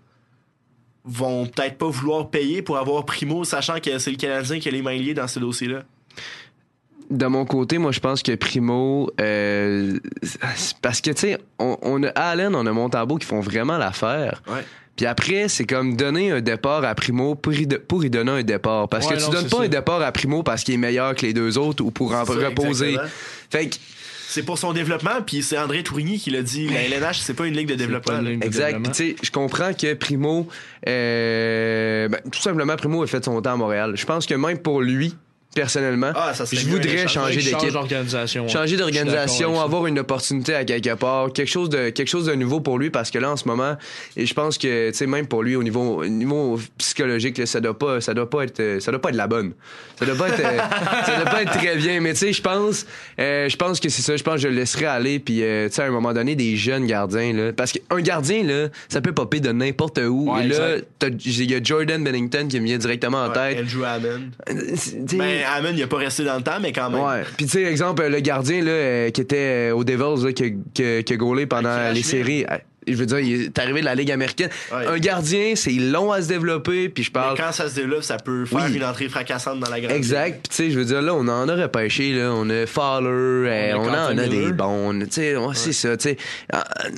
vont 1.04 1.46
peut-être 1.46 1.76
pas 1.76 1.88
vouloir 1.88 2.28
payer 2.30 2.62
pour 2.62 2.78
avoir 2.78 3.04
Primo, 3.04 3.44
sachant 3.44 3.78
que 3.80 3.98
c'est 3.98 4.10
le 4.10 4.16
Canadien 4.16 4.58
qui 4.58 4.68
a 4.68 4.72
les 4.72 4.82
mains 4.82 4.96
liées 4.96 5.14
dans 5.14 5.28
ce 5.28 5.38
dossier-là. 5.38 5.82
De 7.10 7.26
mon 7.26 7.44
côté, 7.44 7.76
moi, 7.76 7.92
je 7.92 8.00
pense 8.00 8.22
que 8.22 8.34
Primo, 8.34 9.10
euh, 9.20 9.98
parce 10.80 11.00
que, 11.02 11.10
tu 11.10 11.20
sais, 11.20 11.38
on, 11.58 11.76
on 11.82 12.02
a 12.02 12.08
Allen, 12.08 12.54
on 12.54 12.64
a 12.64 12.72
Montembeau 12.72 13.16
qui 13.16 13.26
font 13.26 13.40
vraiment 13.40 13.76
l'affaire. 13.76 14.42
Ouais. 14.48 14.64
Puis 14.96 15.04
après, 15.06 15.48
c'est 15.48 15.66
comme 15.66 15.96
donner 15.96 16.30
un 16.30 16.40
départ 16.40 16.82
à 16.84 16.94
Primo 16.94 17.34
pour 17.34 17.52
y, 17.52 17.66
de- 17.66 17.76
pour 17.76 18.04
y 18.04 18.10
donner 18.10 18.30
un 18.30 18.42
départ. 18.42 18.88
Parce 18.88 19.06
Ouais, 19.06 19.14
que 19.14 19.18
tu 19.18 19.24
non, 19.24 19.30
donnes 19.32 19.48
pas 19.50 19.56
ça. 19.58 19.62
un 19.64 19.68
départ 19.68 20.00
à 20.00 20.12
Primo 20.12 20.42
parce 20.42 20.62
qu'il 20.64 20.74
est 20.74 20.78
meilleur 20.78 21.14
que 21.14 21.26
les 21.26 21.32
deux 21.34 21.58
autres 21.58 21.84
ou 21.84 21.90
pour 21.90 22.14
en 22.14 22.22
reposer. 22.24 22.90
exactement. 22.94 23.10
Fait 23.50 23.68
que, 23.68 23.76
C'est 24.34 24.42
pour 24.42 24.58
son 24.58 24.72
développement, 24.72 25.22
puis 25.24 25.44
c'est 25.44 25.56
André 25.56 25.84
Tourigny 25.84 26.18
qui 26.18 26.30
l'a 26.30 26.42
dit. 26.42 26.66
La 26.66 26.82
LNH, 26.82 27.20
c'est 27.20 27.34
pas 27.34 27.46
une 27.46 27.54
ligue 27.54 27.68
de 27.68 27.74
développement. 27.76 28.20
de 28.20 28.30
exact. 28.30 28.82
Puis 28.82 28.90
tu 28.90 28.94
sais, 28.94 29.16
je 29.22 29.30
comprends 29.30 29.72
que 29.72 29.94
Primo, 29.94 30.48
euh, 30.88 32.08
ben, 32.08 32.18
tout 32.32 32.40
simplement, 32.40 32.74
Primo 32.74 33.04
a 33.04 33.06
fait 33.06 33.24
son 33.24 33.40
temps 33.40 33.52
à 33.52 33.56
Montréal. 33.56 33.92
Je 33.94 34.04
pense 34.04 34.26
que 34.26 34.34
même 34.34 34.58
pour 34.58 34.80
lui, 34.82 35.14
personnellement, 35.54 36.12
Ah, 36.14 36.32
je 36.52 36.66
voudrais 36.66 37.06
changer 37.08 37.40
Change 37.40 37.52
d'équipe. 37.60 37.72
d'organisation. 37.72 38.42
ouais. 38.44 38.48
changer 38.48 38.76
d'organisation, 38.76 39.60
avoir 39.60 39.86
une 39.86 39.98
opportunité 39.98 40.54
à 40.54 40.64
quelque 40.64 40.94
part, 40.94 41.32
quelque 41.32 41.48
chose 41.50 41.68
de 41.70 41.90
quelque 41.90 42.08
chose 42.08 42.26
de 42.26 42.34
nouveau 42.34 42.60
pour 42.60 42.78
lui 42.78 42.90
parce 42.90 43.10
que 43.10 43.18
là 43.18 43.30
en 43.30 43.36
ce 43.36 43.46
moment 43.48 43.76
et 44.16 44.26
je 44.26 44.34
pense 44.34 44.58
que 44.58 44.90
tu 44.90 44.96
sais 44.96 45.06
même 45.06 45.26
pour 45.26 45.42
lui 45.42 45.56
au 45.56 45.62
niveau 45.62 46.00
au 46.02 46.06
niveau 46.06 46.58
psychologique 46.78 47.38
là, 47.38 47.46
ça 47.46 47.60
doit 47.60 47.78
pas 47.78 48.00
ça 48.00 48.14
doit 48.14 48.28
pas 48.28 48.44
être 48.44 48.60
euh, 48.60 48.80
ça 48.80 48.90
doit 48.90 49.00
pas 49.00 49.10
être 49.10 49.16
la 49.16 49.26
bonne. 49.26 49.52
Ça 49.98 50.06
doit 50.06 50.16
pas 50.16 50.28
être 50.28 50.40
euh, 50.40 50.58
ça 51.06 51.16
doit 51.16 51.30
pas 51.30 51.42
être 51.42 51.52
très 51.52 51.76
bien 51.76 52.00
mais 52.00 52.12
tu 52.12 52.18
sais 52.20 52.32
je 52.32 52.42
pense 52.42 52.86
euh, 53.20 53.48
je 53.48 53.56
pense 53.56 53.80
que 53.80 53.88
c'est 53.88 54.02
ça, 54.02 54.16
je 54.16 54.22
pense 54.22 54.34
que 54.36 54.40
je 54.40 54.48
le 54.48 54.54
laisserai 54.54 54.86
aller 54.86 55.18
puis 55.20 55.42
euh, 55.42 55.68
tu 55.68 55.74
sais 55.74 55.82
à 55.82 55.86
un 55.86 55.90
moment 55.90 56.12
donné 56.12 56.34
des 56.34 56.56
jeunes 56.56 56.86
gardiens 56.86 57.32
là 57.32 57.52
parce 57.52 57.72
qu'un 57.72 58.00
gardien 58.00 58.42
là, 58.42 58.68
ça 58.88 59.00
peut 59.00 59.12
popper 59.12 59.40
de 59.40 59.52
n'importe 59.52 59.98
où 59.98 60.32
Ouais, 60.34 60.44
et 60.44 60.48
là 60.48 60.76
il 61.24 61.50
y 61.50 61.54
a 61.54 61.60
Jordan 61.62 62.02
Bennington 62.02 62.46
qui 62.48 62.58
me 62.60 62.64
vient 62.66 62.78
directement 62.78 63.18
en 63.24 63.28
Ouais, 63.28 63.54
tête. 63.54 63.64
Andrew 63.64 63.84
Hammond. 63.84 64.30
Hammond, 65.44 65.72
il 65.74 65.82
a 65.82 65.86
pas 65.86 65.96
resté 65.98 66.24
dans 66.24 66.36
le 66.36 66.42
temps, 66.42 66.58
mais 66.60 66.72
quand 66.72 66.90
même. 66.90 67.00
Ouais. 67.02 67.22
Puis 67.36 67.46
tu 67.46 67.52
sais, 67.52 67.62
exemple, 67.64 68.06
le 68.06 68.20
gardien 68.20 68.62
là, 68.62 68.70
euh, 68.70 69.10
qui 69.10 69.20
était 69.20 69.70
euh, 69.70 69.74
aux 69.74 69.84
Devils, 69.84 70.24
là, 70.26 70.32
qui, 70.32 70.44
a- 70.44 70.50
qui, 70.74 70.84
a- 70.84 71.02
qui 71.02 71.12
a 71.12 71.16
gaulé 71.16 71.46
pendant 71.46 71.90
les 71.92 72.02
séries. 72.02 72.44
euh, 72.50 72.56
Je 72.86 72.92
veux 72.96 73.06
dire, 73.06 73.18
il 73.20 73.42
est 73.44 73.58
arrivé 73.58 73.80
de 73.80 73.86
la 73.86 73.94
Ligue 73.94 74.10
américaine. 74.10 74.50
Ouais. 74.70 74.86
Un 74.86 74.98
gardien, 74.98 75.54
c'est 75.56 75.70
long 75.72 76.12
à 76.12 76.20
se 76.20 76.28
développer, 76.28 76.90
puis 76.90 77.02
je 77.02 77.08
Mais 77.10 77.14
parle. 77.14 77.34
quand 77.38 77.50
ça 77.50 77.70
se 77.70 77.74
développe, 77.74 78.02
ça 78.02 78.18
peut 78.18 78.44
faire 78.44 78.66
Oui. 78.68 78.76
une 78.76 78.84
entrée 78.84 79.08
fracassante 79.08 79.58
dans 79.58 79.70
la 79.70 79.80
grande 79.80 79.92
Exact. 79.96 80.40
Puis 80.42 80.48
tu 80.50 80.54
sais, 80.64 80.70
je 80.70 80.78
veux 80.78 80.84
dire, 80.84 81.00
là, 81.00 81.14
on 81.14 81.26
en 81.26 81.48
aurait 81.48 81.70
pêché, 81.70 82.12
là. 82.12 82.30
On 82.34 82.48
a 82.50 82.66
Fowler, 82.66 83.72
On 83.74 83.88
a 83.88 84.10
on, 84.10 84.14
en 84.14 84.18
a 84.18 84.26
des 84.28 84.52
bons. 84.52 84.98
Tu 85.00 85.06
sais, 85.12 85.36
on- 85.36 85.54
c'est 85.54 85.72
ça, 85.72 85.96
tu 85.96 86.10
sais. 86.10 86.16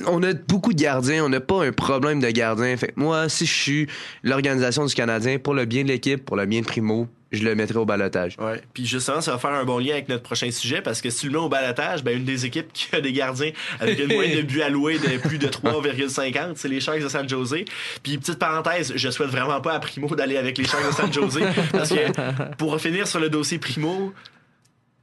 On 0.07 0.21
a 0.23 0.33
beaucoup 0.33 0.73
de 0.73 0.81
gardiens, 0.81 1.23
on 1.23 1.29
n'a 1.29 1.39
pas 1.39 1.63
un 1.65 1.71
problème 1.71 2.19
de 2.19 2.29
gardiens. 2.31 2.75
Fait 2.75 2.87
que 2.87 2.93
moi, 2.99 3.29
si 3.29 3.45
je 3.45 3.53
suis 3.53 3.87
l'organisation 4.23 4.85
du 4.85 4.93
Canadien, 4.93 5.37
pour 5.39 5.53
le 5.53 5.63
bien 5.65 5.83
de 5.83 5.87
l'équipe, 5.87 6.23
pour 6.25 6.35
le 6.35 6.45
bien 6.45 6.59
de 6.61 6.65
Primo, 6.65 7.07
je 7.31 7.43
le 7.43 7.55
mettrai 7.55 7.77
au 7.77 7.85
balotage. 7.85 8.37
Ouais. 8.39 8.61
Puis 8.73 8.85
justement, 8.85 9.21
ça 9.21 9.33
va 9.33 9.37
faire 9.37 9.51
un 9.51 9.65
bon 9.65 9.79
lien 9.79 9.93
avec 9.93 10.07
notre 10.09 10.23
prochain 10.23 10.49
sujet 10.51 10.81
parce 10.81 11.01
que 11.01 11.09
si 11.09 11.21
tu 11.21 11.29
le 11.29 11.39
au 11.39 11.49
balotage, 11.49 12.03
ben 12.03 12.15
une 12.15 12.25
des 12.25 12.45
équipes 12.45 12.71
qui 12.73 12.95
a 12.95 13.01
des 13.01 13.11
gardiens 13.11 13.51
avec 13.79 13.99
une 13.99 14.13
moyenne 14.13 14.37
de 14.37 14.41
buts 14.43 14.61
alloués 14.61 14.99
de 14.99 15.17
plus 15.17 15.37
de 15.37 15.47
3,50, 15.47 16.53
c'est 16.55 16.69
les 16.69 16.79
Sharks 16.79 17.01
de 17.01 17.09
San 17.09 17.27
Jose. 17.27 17.65
Puis 18.03 18.17
petite 18.17 18.39
parenthèse, 18.39 18.93
je 18.95 19.09
souhaite 19.09 19.29
vraiment 19.29 19.59
pas 19.61 19.73
à 19.73 19.79
Primo 19.79 20.07
d'aller 20.15 20.37
avec 20.37 20.57
les 20.57 20.65
Sharks 20.65 20.87
de 20.87 20.93
San 20.93 21.11
Jose 21.11 21.39
parce 21.71 21.89
que 21.89 22.55
pour 22.55 22.79
finir 22.79 23.07
sur 23.07 23.19
le 23.19 23.29
dossier 23.29 23.59
Primo, 23.59 24.13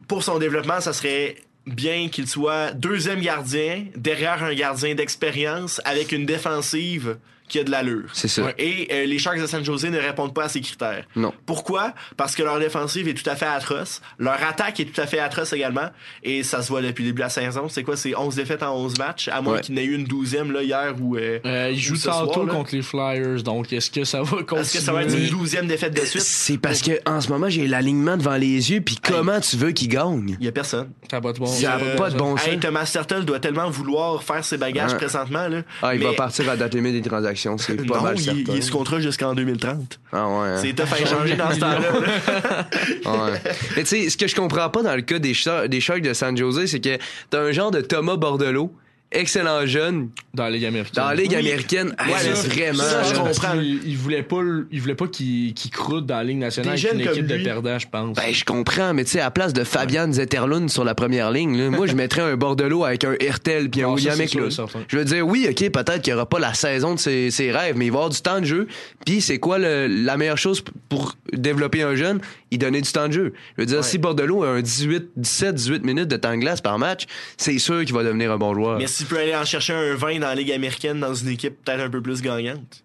pour 0.09 0.22
son 0.22 0.39
développement, 0.39 0.81
ça 0.81 0.93
serait 0.93 1.37
bien 1.66 2.09
qu'il 2.09 2.27
soit 2.27 2.72
deuxième 2.72 3.20
gardien 3.20 3.87
derrière 3.97 4.43
un 4.45 4.55
gardien 4.55 4.95
d'expérience 4.95 5.81
avec 5.85 6.12
une 6.12 6.27
défensive 6.27 7.16
qui 7.49 7.59
a 7.59 7.64
de 7.64 7.70
l'allure. 7.70 8.09
C'est 8.14 8.28
ça. 8.28 8.42
Et 8.59 8.88
euh, 8.90 9.05
les 9.07 9.18
Sharks 9.18 9.38
de 9.40 9.47
San 9.47 9.64
Jose 9.64 9.84
ne 9.84 9.99
répondent 9.99 10.32
pas 10.34 10.45
à 10.45 10.49
ces 10.49 10.61
critères. 10.61 11.05
Non. 11.14 11.32
Pourquoi? 11.47 11.92
Parce 12.16 12.34
que 12.34 12.42
leur 12.42 12.59
défensive 12.59 13.07
est 13.09 13.14
tout 13.14 13.28
à 13.28 13.36
fait 13.36 13.47
atroce. 13.47 14.01
Leur 14.18 14.42
attaque 14.42 14.80
est 14.80 14.86
tout 14.86 15.01
à 15.01 15.07
fait 15.07 15.18
atroce 15.18 15.53
également. 15.53 15.88
Et 16.22 16.42
ça 16.42 16.62
se 16.62 16.68
voit 16.68 16.80
depuis 16.82 17.03
le 17.05 17.11
début 17.11 17.18
de 17.18 17.24
la 17.24 17.28
saison. 17.28 17.68
C'est 17.68 17.82
quoi? 17.82 17.97
C'est 17.97 18.16
11 18.16 18.34
défaites 18.34 18.62
en 18.62 18.74
11 18.76 18.99
matchs. 18.99 19.28
À 19.28 19.42
moins 19.42 19.55
Ouais. 19.55 19.61
qu'il 19.61 19.74
n'ait 19.74 19.84
eu 19.84 19.95
une 19.95 20.05
douzième 20.05 20.53
là, 20.53 20.62
hier 20.62 20.95
ou. 21.01 21.16
euh, 21.16 21.38
Euh, 21.45 21.70
il 21.70 21.76
ou 21.76 21.80
joue 21.80 21.97
ce 21.97 22.03
soir, 22.03 22.26
tantôt 22.26 22.47
contre 22.47 22.74
les 22.74 22.82
Flyers, 22.82 23.42
donc 23.42 23.72
est-ce 23.72 23.90
que 23.90 24.05
ça 24.05 24.22
va 24.22 24.38
continuer? 24.38 24.61
Est-ce 24.62 24.72
que 24.78 24.80
ça 24.80 24.92
va 24.92 25.03
être 25.03 25.14
une 25.16 25.28
douzième 25.28 25.66
défaite 25.66 25.95
de 25.95 26.05
suite? 26.05 26.22
C'est 26.22 26.59
parce 26.59 26.80
que 26.80 26.92
en 27.07 27.20
ce 27.20 27.28
moment, 27.28 27.49
j'ai 27.51 27.66
l'alignement 27.66 28.16
devant 28.16 28.36
les 28.36 28.70
yeux, 28.72 28.80
puis 28.80 28.97
comment 29.03 29.38
tu 29.40 29.57
veux 29.57 29.72
qu'il 29.72 29.88
gagne? 29.88 30.36
Il 30.40 30.45
y 30.45 30.49
a 30.49 30.53
personne. 30.53 30.90
Ça 31.11 31.18
a 31.18 31.20
pas 31.20 31.32
de 31.32 31.38
bon 31.38 31.47
Ça 31.47 31.74
a 31.74 31.78
sens. 31.78 31.88
pas 31.97 32.11
de 32.11 32.16
bon 32.16 32.36
sens. 32.36 32.47
Hey, 32.49 32.59
Thomas 32.59 32.88
Turtle 32.90 33.24
doit 33.24 33.38
tellement 33.40 33.68
vouloir 33.70 34.22
faire 34.22 34.45
ses 34.45 34.57
bagages 34.57 34.92
Ouais. 34.92 34.97
présentement. 34.97 35.49
Là. 35.49 35.62
Ah, 35.82 35.95
il 35.95 36.01
Mais 36.01 36.07
va 36.07 36.12
partir 36.14 36.49
à 36.49 36.57
date 36.57 36.74
limite 36.74 36.92
des 36.95 37.03
transactions, 37.09 37.34
c'est 37.37 37.76
pas 37.87 37.97
non, 37.97 38.03
mal 38.03 38.14
il, 38.16 38.22
certain. 38.22 38.41
il 38.53 38.57
est 38.59 38.61
sous 38.62 38.72
contrat 38.76 39.01
jusqu'en 39.01 39.35
2030. 39.35 40.01
Ah 40.12 40.28
ouais. 40.28 40.35
hein. 40.49 40.59
C'est 40.61 40.72
tough 40.74 40.93
à 40.93 41.01
échanger 41.01 41.37
dans 41.37 41.51
ce 41.51 41.61
temps-là. 41.61 41.80
Ouais. 43.05 43.41
Mais 43.76 43.82
tu 43.82 43.89
sais, 43.89 44.11
ce 44.11 44.16
que 44.16 44.26
je 44.26 44.35
comprends 44.35 44.68
pas 44.70 44.82
dans 44.82 44.95
le 44.97 45.03
cas 45.03 45.18
des, 45.18 45.35
Sharks- 45.35 45.68
des 45.68 45.80
Sharks 45.80 46.03
de 46.03 46.12
San 46.14 46.37
Jose, 46.37 46.66
c'est 46.66 46.80
que 46.80 46.99
t'as 47.30 47.41
un 47.41 47.53
genre 47.53 47.70
de 47.70 47.80
Thomas 47.80 48.16
Bordelot, 48.16 48.72
excellent 49.15 49.65
jeune, 49.67 50.11
Dans 50.35 50.45
la 50.45 50.51
Ligue 50.51 50.65
américaine. 50.67 50.95
dans 51.03 51.09
la 51.09 51.15
Ligue 51.15 51.31
Oui. 51.31 51.37
américaine. 51.39 51.89
Ouais, 51.99 52.12
mais 52.25 52.31
vraiment. 52.49 52.83
ça, 52.83 53.03
je 53.05 53.15
comprends. 53.15 53.61
Il, 53.61 53.97
voulait 53.97 54.23
pas, 54.23 54.41
il 54.71 54.81
voulait 54.81 54.95
pas 54.95 55.07
qu'il 55.09 55.55
qu'il 55.55 55.71
croûte 55.71 56.07
dans 56.07 56.17
la 56.17 56.25
Ligue 56.25 56.39
nationale 56.39 56.73
avec 56.79 56.93
une 56.93 57.01
équipe 57.01 57.27
de 57.27 57.39
perdants, 57.39 57.79
je 57.79 57.87
pense. 57.89 58.17
Ben, 58.17 58.33
je 58.35 58.45
comprends, 58.45 58.93
mais 58.95 59.05
tu 59.05 59.12
sais, 59.12 59.21
à 59.21 59.31
place 59.31 59.53
de 59.53 59.65
Fabian 59.65 60.12
Zetterlund 60.12 60.69
sur 60.69 60.85
la 60.85 60.95
première 60.95 61.31
ligne, 61.31 61.57
là, 61.57 61.71
moi, 61.71 61.87
je 61.87 61.95
mettrais 61.95 62.23
un 62.23 62.37
Bordelot 62.37 62.85
avec 62.85 63.05
un 63.05 63.15
Hertel 63.21 63.71
puis 63.71 63.83
un 63.83 63.87
Ah, 63.95 63.97
ça, 63.99 64.15
William 64.15 64.51
certain. 64.51 64.81
Je 64.89 64.97
veux 64.99 65.05
dire, 65.05 65.27
oui, 65.27 65.47
OK, 65.49 65.71
peut-être 65.71 66.03
qu'il 66.03 66.12
n'y 66.12 66.17
aura 66.17 66.29
pas 66.29 66.39
la 66.39 66.55
saison 66.55 66.95
de 66.95 66.99
ses, 67.01 67.31
ses 67.31 67.51
rêves, 67.53 67.77
mais 67.77 67.87
il 67.87 67.91
va 67.91 67.97
y 67.97 67.99
avoir 67.99 68.11
du 68.11 68.21
temps 68.21 68.41
de 68.41 68.45
jeu. 68.47 68.67
Puis 69.07 69.21
c'est 69.21 69.39
quoi 69.39 69.59
le- 69.59 69.87
la 69.87 70.17
meilleure 70.17 70.39
chose 70.39 70.62
pour 70.89 71.15
développer 71.33 71.83
un 71.83 71.95
jeune? 71.95 72.21
Il 72.55 72.59
donner 72.59 72.80
du 72.80 72.92
temps 72.92 73.09
de 73.09 73.12
jeu. 73.12 73.32
Je 73.57 73.62
veux 73.62 73.66
dire, 73.66 73.82
si 73.84 73.98
Bordelot 73.98 74.44
a 74.44 74.48
un 74.48 74.62
18, 74.62 75.11
17, 75.16 75.55
18 75.57 75.84
minutes 75.84 76.09
de 76.09 76.16
temps 76.16 76.30
de 76.32 76.36
glace 76.40 76.61
par 76.61 76.78
match, 76.78 77.05
c'est 77.36 77.59
sûr 77.59 77.84
qu'il 77.84 77.94
va 77.94 78.05
devenir 78.05 78.30
un 78.30 78.38
bon 78.38 78.55
joueur. 78.55 78.78
Mais 78.78 78.86
s'il 78.86 79.07
peut 79.07 79.18
aller 79.18 79.34
en 79.34 79.44
chercher 79.44 79.72
un 79.72 79.94
20 79.96 80.20
dans 80.20 80.28
la 80.28 80.34
Ligue 80.36 80.52
américaine 80.52 81.00
dans 81.00 81.14
une 81.14 81.30
équipe 81.30 81.64
peut-être 81.64 81.80
un 81.80 81.90
peu 81.90 82.00
plus 82.00 82.22
gagnante. 82.22 82.84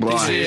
Ouais. 0.00 0.12
C'est, 0.18 0.46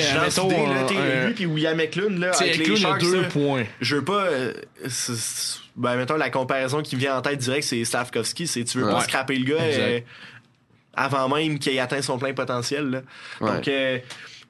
euh, 0.96 1.26
lui 1.28 1.34
puis 1.34 1.46
William 1.46 1.78
Eklund 1.78 2.18
là, 2.18 2.32
avec 2.36 2.56
les 2.58 2.76
Sharks, 2.76 3.00
deux 3.00 3.22
là, 3.22 3.28
points. 3.28 3.64
je 3.80 3.94
veux 3.96 4.04
pas 4.04 4.24
euh, 4.24 4.52
c'est- 4.88 5.14
c'est- 5.14 5.58
ben 5.76 5.94
mettons 5.96 6.16
la 6.16 6.28
comparaison 6.28 6.82
qui 6.82 6.96
me 6.96 7.00
vient 7.00 7.16
en 7.16 7.22
tête 7.22 7.38
direct 7.38 7.62
c'est 7.64 7.84
Stavkovski 7.84 8.48
c'est 8.48 8.64
tu 8.64 8.78
veux 8.78 8.90
pas 8.90 9.00
scraper 9.02 9.36
le 9.36 9.44
gars 9.44 9.62
euh, 9.62 10.00
avant 10.94 11.28
même 11.34 11.60
qu'il 11.60 11.72
ait 11.72 11.78
atteint 11.78 12.02
son 12.02 12.18
plein 12.18 12.32
potentiel 12.34 12.90
là. 12.90 13.02
Ouais. 13.40 13.52
donc 13.52 13.68
euh, 13.68 13.98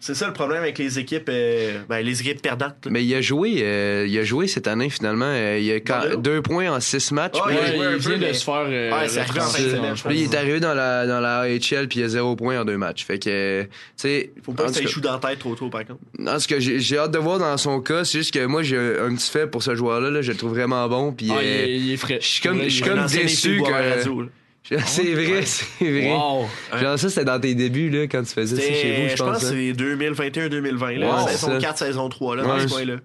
c'est 0.00 0.14
ça 0.14 0.26
le 0.28 0.32
problème 0.32 0.62
avec 0.62 0.78
les 0.78 0.98
équipes 0.98 1.28
euh, 1.28 1.78
ben, 1.88 1.98
les 2.04 2.20
équipes 2.20 2.40
perdantes 2.40 2.76
là. 2.84 2.90
Mais 2.90 3.04
il 3.04 3.14
a 3.14 3.20
joué, 3.20 3.58
euh, 3.62 4.06
il 4.08 4.16
a 4.18 4.22
joué 4.24 4.46
cette 4.46 4.66
année 4.68 4.90
finalement. 4.90 5.26
Euh, 5.28 5.58
il 5.60 5.70
a 5.72 5.80
quand- 5.80 6.16
deux 6.20 6.40
points 6.40 6.70
en 6.70 6.80
six 6.80 7.10
matchs. 7.12 7.38
Puis 7.44 7.54
là, 7.54 7.60
Ouais, 7.60 7.92
il 7.94 7.98
vient 7.98 8.10
de 8.12 8.16
mais- 8.18 8.32
se 8.34 8.44
faire. 8.44 8.64
euh, 8.68 8.90
Ouais, 8.92 9.08
c'est 9.08 9.20
en 9.20 9.24
fond. 9.96 10.08
Puis 10.08 10.18
il 10.20 10.24
est 10.24 10.34
arrivé 10.36 10.60
dans 10.60 10.74
la, 10.74 11.06
dans 11.06 11.20
la 11.20 11.40
AHL 11.40 11.88
puis 11.88 12.00
il 12.00 12.04
a 12.04 12.08
zéro 12.08 12.36
point 12.36 12.60
en 12.60 12.64
deux 12.64 12.76
matchs. 12.76 13.04
Fait 13.04 13.18
que, 13.18 13.62
tu 13.62 13.68
sais, 13.96 14.32
faut 14.44 14.52
pas 14.52 14.64
que 14.66 14.72
ça 14.72 14.82
échoue 14.82 15.00
dans 15.00 15.12
la 15.12 15.18
tête 15.18 15.38
trop 15.40 15.54
tôt 15.54 15.68
par 15.68 15.84
contre 15.84 16.00
Non, 16.18 16.38
ce 16.38 16.46
que 16.48 16.60
j'ai 16.60 16.78
j'ai 16.78 16.98
hâte 16.98 17.10
de 17.10 17.18
voir 17.18 17.38
dans 17.38 17.56
son 17.56 17.80
cas, 17.80 18.04
c'est 18.04 18.18
juste 18.18 18.32
que 18.34 18.44
moi 18.46 18.62
j'ai 18.62 18.76
un 18.78 19.14
petit 19.14 19.30
fait 19.30 19.46
pour 19.46 19.62
ce 19.62 19.74
joueur-là, 19.74 20.10
là, 20.10 20.22
je 20.22 20.30
le 20.32 20.38
trouve 20.38 20.50
vraiment 20.50 20.88
bon. 20.88 21.12
Puis 21.12 21.28
Ah, 21.32 21.38
il, 21.42 21.46
est, 21.48 21.76
il 21.78 21.92
est 21.92 21.96
frais. 21.96 22.18
je 22.20 22.26
suis 22.26 22.42
comme- 22.42 22.62
je 22.62 22.68
suis 22.68 22.82
comme 22.82 23.04
déçu 23.06 23.62
que- 23.62 23.70
là. 23.70 23.96
C'est 24.86 25.14
vrai, 25.14 25.42
c'est 25.44 25.90
vrai. 25.90 26.16
Genre, 26.80 26.98
ça, 26.98 27.08
c'était 27.08 27.24
dans 27.24 27.40
tes 27.40 27.54
débuts, 27.54 27.90
là, 27.90 28.02
quand 28.06 28.22
tu 28.22 28.32
faisais 28.32 28.56
ça 28.56 28.62
chez 28.62 29.02
vous, 29.02 29.08
je 29.08 29.16
pense. 29.16 29.18
Je 29.18 29.24
pense 29.24 29.40
que 29.42 29.46
hein. 29.46 30.30
c'est 30.30 30.50
2021-2020, 30.50 30.98
là. 30.98 31.26
saison 31.28 31.58
4, 31.58 31.78
saison 31.78 32.08
3, 32.08 32.36
là, 32.36 32.42
dans 32.42 32.58
ce 32.60 32.66
coin-là. 32.66 32.96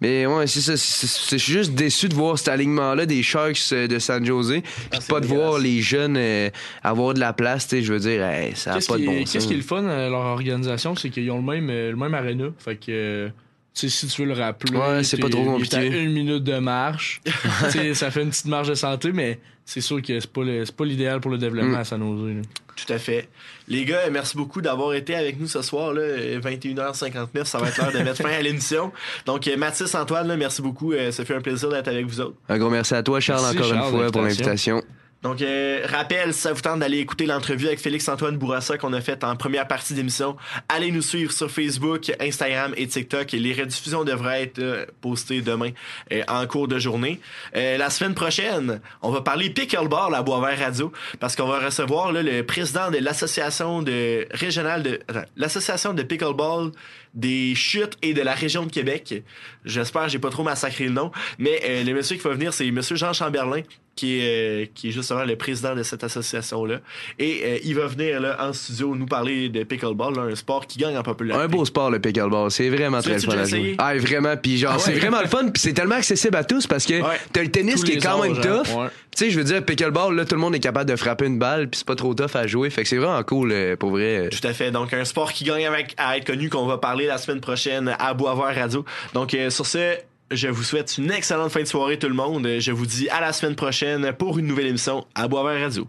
Mais 0.00 0.26
ouais, 0.26 0.46
c'est 0.46 0.60
ça. 0.60 0.74
Je 0.74 1.38
suis 1.38 1.52
juste 1.52 1.72
déçu 1.72 2.08
de 2.08 2.14
voir 2.14 2.38
cet 2.38 2.48
alignement-là 2.48 3.06
des 3.06 3.22
Sharks 3.22 3.58
euh, 3.72 3.86
de 3.86 3.98
San 3.98 4.24
Jose. 4.24 4.60
Puis 4.90 5.00
pas 5.08 5.20
de 5.20 5.26
voir 5.26 5.58
les 5.58 5.80
jeunes 5.80 6.16
euh, 6.16 6.50
avoir 6.82 7.14
de 7.14 7.20
la 7.20 7.32
place. 7.32 7.68
Je 7.70 7.92
veux 7.92 7.98
dire, 7.98 8.24
ça 8.54 8.74
n'a 8.74 8.80
pas 8.80 8.98
de 8.98 9.04
bon 9.04 9.18
sens. 9.20 9.32
Qu'est-ce 9.32 9.46
qui 9.46 9.54
est 9.54 9.58
le 9.58 9.62
fun 9.62 9.84
à 9.86 10.08
leur 10.08 10.20
organisation, 10.20 10.94
c'est 10.94 11.10
qu'ils 11.10 11.30
ont 11.30 11.38
le 11.38 11.42
même, 11.42 11.70
euh, 11.70 11.90
le 11.90 11.96
même 11.96 12.14
aréna. 12.14 12.46
Fait 12.58 12.76
que. 12.76 13.30
sais, 13.74 13.88
si 13.88 14.06
tu 14.06 14.22
veux 14.22 14.28
le 14.28 14.34
rappeler, 14.34 14.76
ouais, 14.76 15.04
c'est 15.04 15.18
pas 15.18 15.28
trop 15.28 15.44
compliqué. 15.44 15.86
Une 15.86 16.12
minute 16.12 16.44
de 16.44 16.58
marche. 16.58 17.20
ça 17.94 18.10
fait 18.10 18.22
une 18.22 18.30
petite 18.30 18.46
marge 18.46 18.68
de 18.68 18.74
santé, 18.74 19.12
mais 19.12 19.38
c'est 19.66 19.80
sûr 19.80 20.00
que 20.00 20.20
c'est 20.20 20.30
pas, 20.30 20.42
pas 20.76 20.84
l'idéal 20.84 21.20
pour 21.20 21.30
le 21.30 21.38
développement 21.38 21.76
mm. 21.76 21.80
à 21.80 21.84
San 21.84 22.00
Jose. 22.00 22.42
Tout 22.76 22.92
à 22.92 22.98
fait. 22.98 23.28
Les 23.68 23.84
gars, 23.84 24.08
merci 24.10 24.36
beaucoup 24.36 24.60
d'avoir 24.60 24.94
été 24.94 25.16
avec 25.16 25.40
nous 25.40 25.48
ce 25.48 25.60
soir. 25.62 25.92
Là, 25.92 26.02
21h59, 26.38 27.44
ça 27.44 27.58
va 27.58 27.68
être 27.68 27.78
l'heure 27.78 27.92
de 27.92 27.98
mettre 27.98 28.22
fin 28.22 28.30
à 28.30 28.40
l'émission. 28.42 28.92
Donc, 29.24 29.48
euh, 29.48 29.56
Mathis, 29.56 29.94
Antoine, 29.94 30.28
là, 30.28 30.36
merci 30.36 30.62
beaucoup. 30.62 30.92
Euh, 30.92 31.10
ça 31.10 31.24
fait 31.24 31.34
un 31.34 31.40
plaisir 31.40 31.68
d'être 31.70 31.88
avec 31.88 32.06
vous 32.06 32.20
autres. 32.20 32.36
Un 32.48 32.58
gros 32.58 32.70
merci 32.70 32.94
à 32.94 33.02
toi, 33.02 33.18
Charles, 33.18 33.44
encore 33.44 33.72
une 33.72 33.90
fois, 33.90 34.12
pour 34.12 34.22
l'invitation. 34.22 34.82
Donc, 35.22 35.40
euh, 35.40 35.84
rappel, 35.88 36.34
si 36.34 36.40
ça 36.40 36.52
vous 36.52 36.60
tente 36.60 36.80
d'aller 36.80 36.98
écouter 36.98 37.26
l'entrevue 37.26 37.66
avec 37.66 37.80
Félix-Antoine 37.80 38.36
Bourassa 38.36 38.76
qu'on 38.76 38.92
a 38.92 39.00
faite 39.00 39.24
en 39.24 39.34
première 39.34 39.66
partie 39.66 39.94
d'émission, 39.94 40.36
allez 40.68 40.92
nous 40.92 41.02
suivre 41.02 41.32
sur 41.32 41.50
Facebook, 41.50 42.12
Instagram 42.20 42.74
et 42.76 42.86
TikTok. 42.86 43.32
les 43.32 43.52
rediffusions 43.54 44.04
devraient 44.04 44.42
être 44.42 44.58
euh, 44.58 44.84
postées 45.00 45.40
demain 45.40 45.70
euh, 46.12 46.22
en 46.28 46.46
cours 46.46 46.68
de 46.68 46.78
journée. 46.78 47.18
Euh, 47.56 47.78
la 47.78 47.88
semaine 47.88 48.14
prochaine, 48.14 48.80
on 49.00 49.10
va 49.10 49.22
parler 49.22 49.48
pickleball 49.48 50.14
à 50.14 50.22
Boisvert 50.22 50.58
Radio 50.58 50.92
parce 51.18 51.34
qu'on 51.34 51.48
va 51.48 51.60
recevoir 51.60 52.12
là, 52.12 52.22
le 52.22 52.44
président 52.44 52.90
de 52.90 52.98
l'association 52.98 53.82
de 53.82 54.28
régionale 54.32 54.82
de 54.82 55.00
l'association 55.36 55.94
de 55.94 56.02
pickleball 56.02 56.72
des 57.14 57.54
chutes 57.54 57.96
et 58.02 58.12
de 58.12 58.20
la 58.20 58.34
région 58.34 58.66
de 58.66 58.70
Québec. 58.70 59.24
J'espère 59.64 60.10
j'ai 60.10 60.18
pas 60.18 60.30
trop 60.30 60.42
massacré 60.42 60.84
le 60.84 60.90
nom, 60.90 61.10
mais 61.38 61.82
le 61.82 61.92
monsieur 61.94 62.16
qui 62.16 62.22
va 62.22 62.34
venir, 62.34 62.52
c'est 62.52 62.70
monsieur 62.70 62.96
Jean 62.96 63.14
Chamberlain 63.14 63.62
qui 63.96 64.20
est, 64.20 64.64
euh, 64.64 64.66
qui 64.74 64.88
est 64.88 64.92
justement 64.92 65.24
le 65.24 65.36
président 65.36 65.74
de 65.74 65.82
cette 65.82 66.04
association-là. 66.04 66.80
Et 67.18 67.40
euh, 67.44 67.58
il 67.64 67.74
va 67.74 67.86
venir 67.86 68.20
là, 68.20 68.36
en 68.38 68.52
studio 68.52 68.94
nous 68.94 69.06
parler 69.06 69.48
de 69.48 69.64
pickleball, 69.64 70.18
un 70.18 70.34
sport 70.36 70.66
qui 70.66 70.78
gagne 70.78 70.96
en 70.96 71.02
popularité. 71.02 71.44
Un 71.44 71.48
beau 71.48 71.64
sport, 71.64 71.90
le 71.90 71.98
pickleball. 71.98 72.50
C'est 72.50 72.68
vraiment 72.68 73.00
très 73.00 73.18
fun 73.18 73.36
à 73.36 73.44
jouer. 73.44 73.74
Ah, 73.78 73.96
vraiment. 73.96 74.36
Puis 74.36 74.58
genre, 74.58 74.74
ah 74.76 74.78
c'est 74.78 74.92
vraiment 74.92 75.20
le 75.22 75.28
fun. 75.28 75.48
Puis 75.48 75.62
c'est 75.62 75.72
tellement 75.72 75.96
accessible 75.96 76.36
à 76.36 76.44
tous 76.44 76.66
parce 76.66 76.84
que 76.84 77.00
t'as 77.32 77.42
le 77.42 77.50
tennis 77.50 77.82
qui 77.82 77.92
est 77.92 77.96
quand 77.96 78.22
même 78.22 78.36
hein. 78.36 78.62
tough. 78.62 78.90
Tu 79.16 79.24
sais, 79.24 79.30
je 79.30 79.38
veux 79.38 79.44
dire, 79.44 79.64
pickleball, 79.64 80.14
là, 80.14 80.26
tout 80.26 80.34
le 80.34 80.42
monde 80.42 80.54
est 80.54 80.60
capable 80.60 80.90
de 80.90 80.96
frapper 80.96 81.24
une 81.24 81.38
balle, 81.38 81.70
puis 81.70 81.78
c'est 81.78 81.86
pas 81.86 81.94
trop 81.94 82.12
tough 82.12 82.34
à 82.36 82.46
jouer. 82.46 82.68
Fait 82.68 82.82
que 82.82 82.88
c'est 82.88 82.98
vraiment 82.98 83.22
cool, 83.22 83.50
euh, 83.50 83.74
pour 83.74 83.88
vrai. 83.88 84.28
Tout 84.30 84.46
à 84.46 84.52
fait. 84.52 84.70
Donc, 84.70 84.92
un 84.92 85.06
sport 85.06 85.32
qui 85.32 85.44
gagne 85.44 85.66
avec, 85.66 85.94
à 85.96 86.18
être 86.18 86.26
connu, 86.26 86.50
qu'on 86.50 86.66
va 86.66 86.76
parler 86.76 87.06
la 87.06 87.16
semaine 87.16 87.40
prochaine 87.40 87.96
à 87.98 88.12
Boisvert 88.12 88.54
Radio. 88.54 88.84
Donc, 89.14 89.34
sur 89.48 89.64
ce, 89.64 89.94
je 90.30 90.48
vous 90.48 90.62
souhaite 90.62 90.98
une 90.98 91.10
excellente 91.10 91.50
fin 91.50 91.60
de 91.60 91.66
soirée 91.66 91.98
tout 91.98 92.08
le 92.08 92.14
monde. 92.14 92.48
Je 92.58 92.72
vous 92.72 92.86
dis 92.86 93.08
à 93.08 93.20
la 93.20 93.32
semaine 93.32 93.54
prochaine 93.54 94.12
pour 94.12 94.38
une 94.38 94.46
nouvelle 94.46 94.66
émission 94.66 95.06
à 95.14 95.28
Boisvert 95.28 95.60
Radio. 95.60 95.88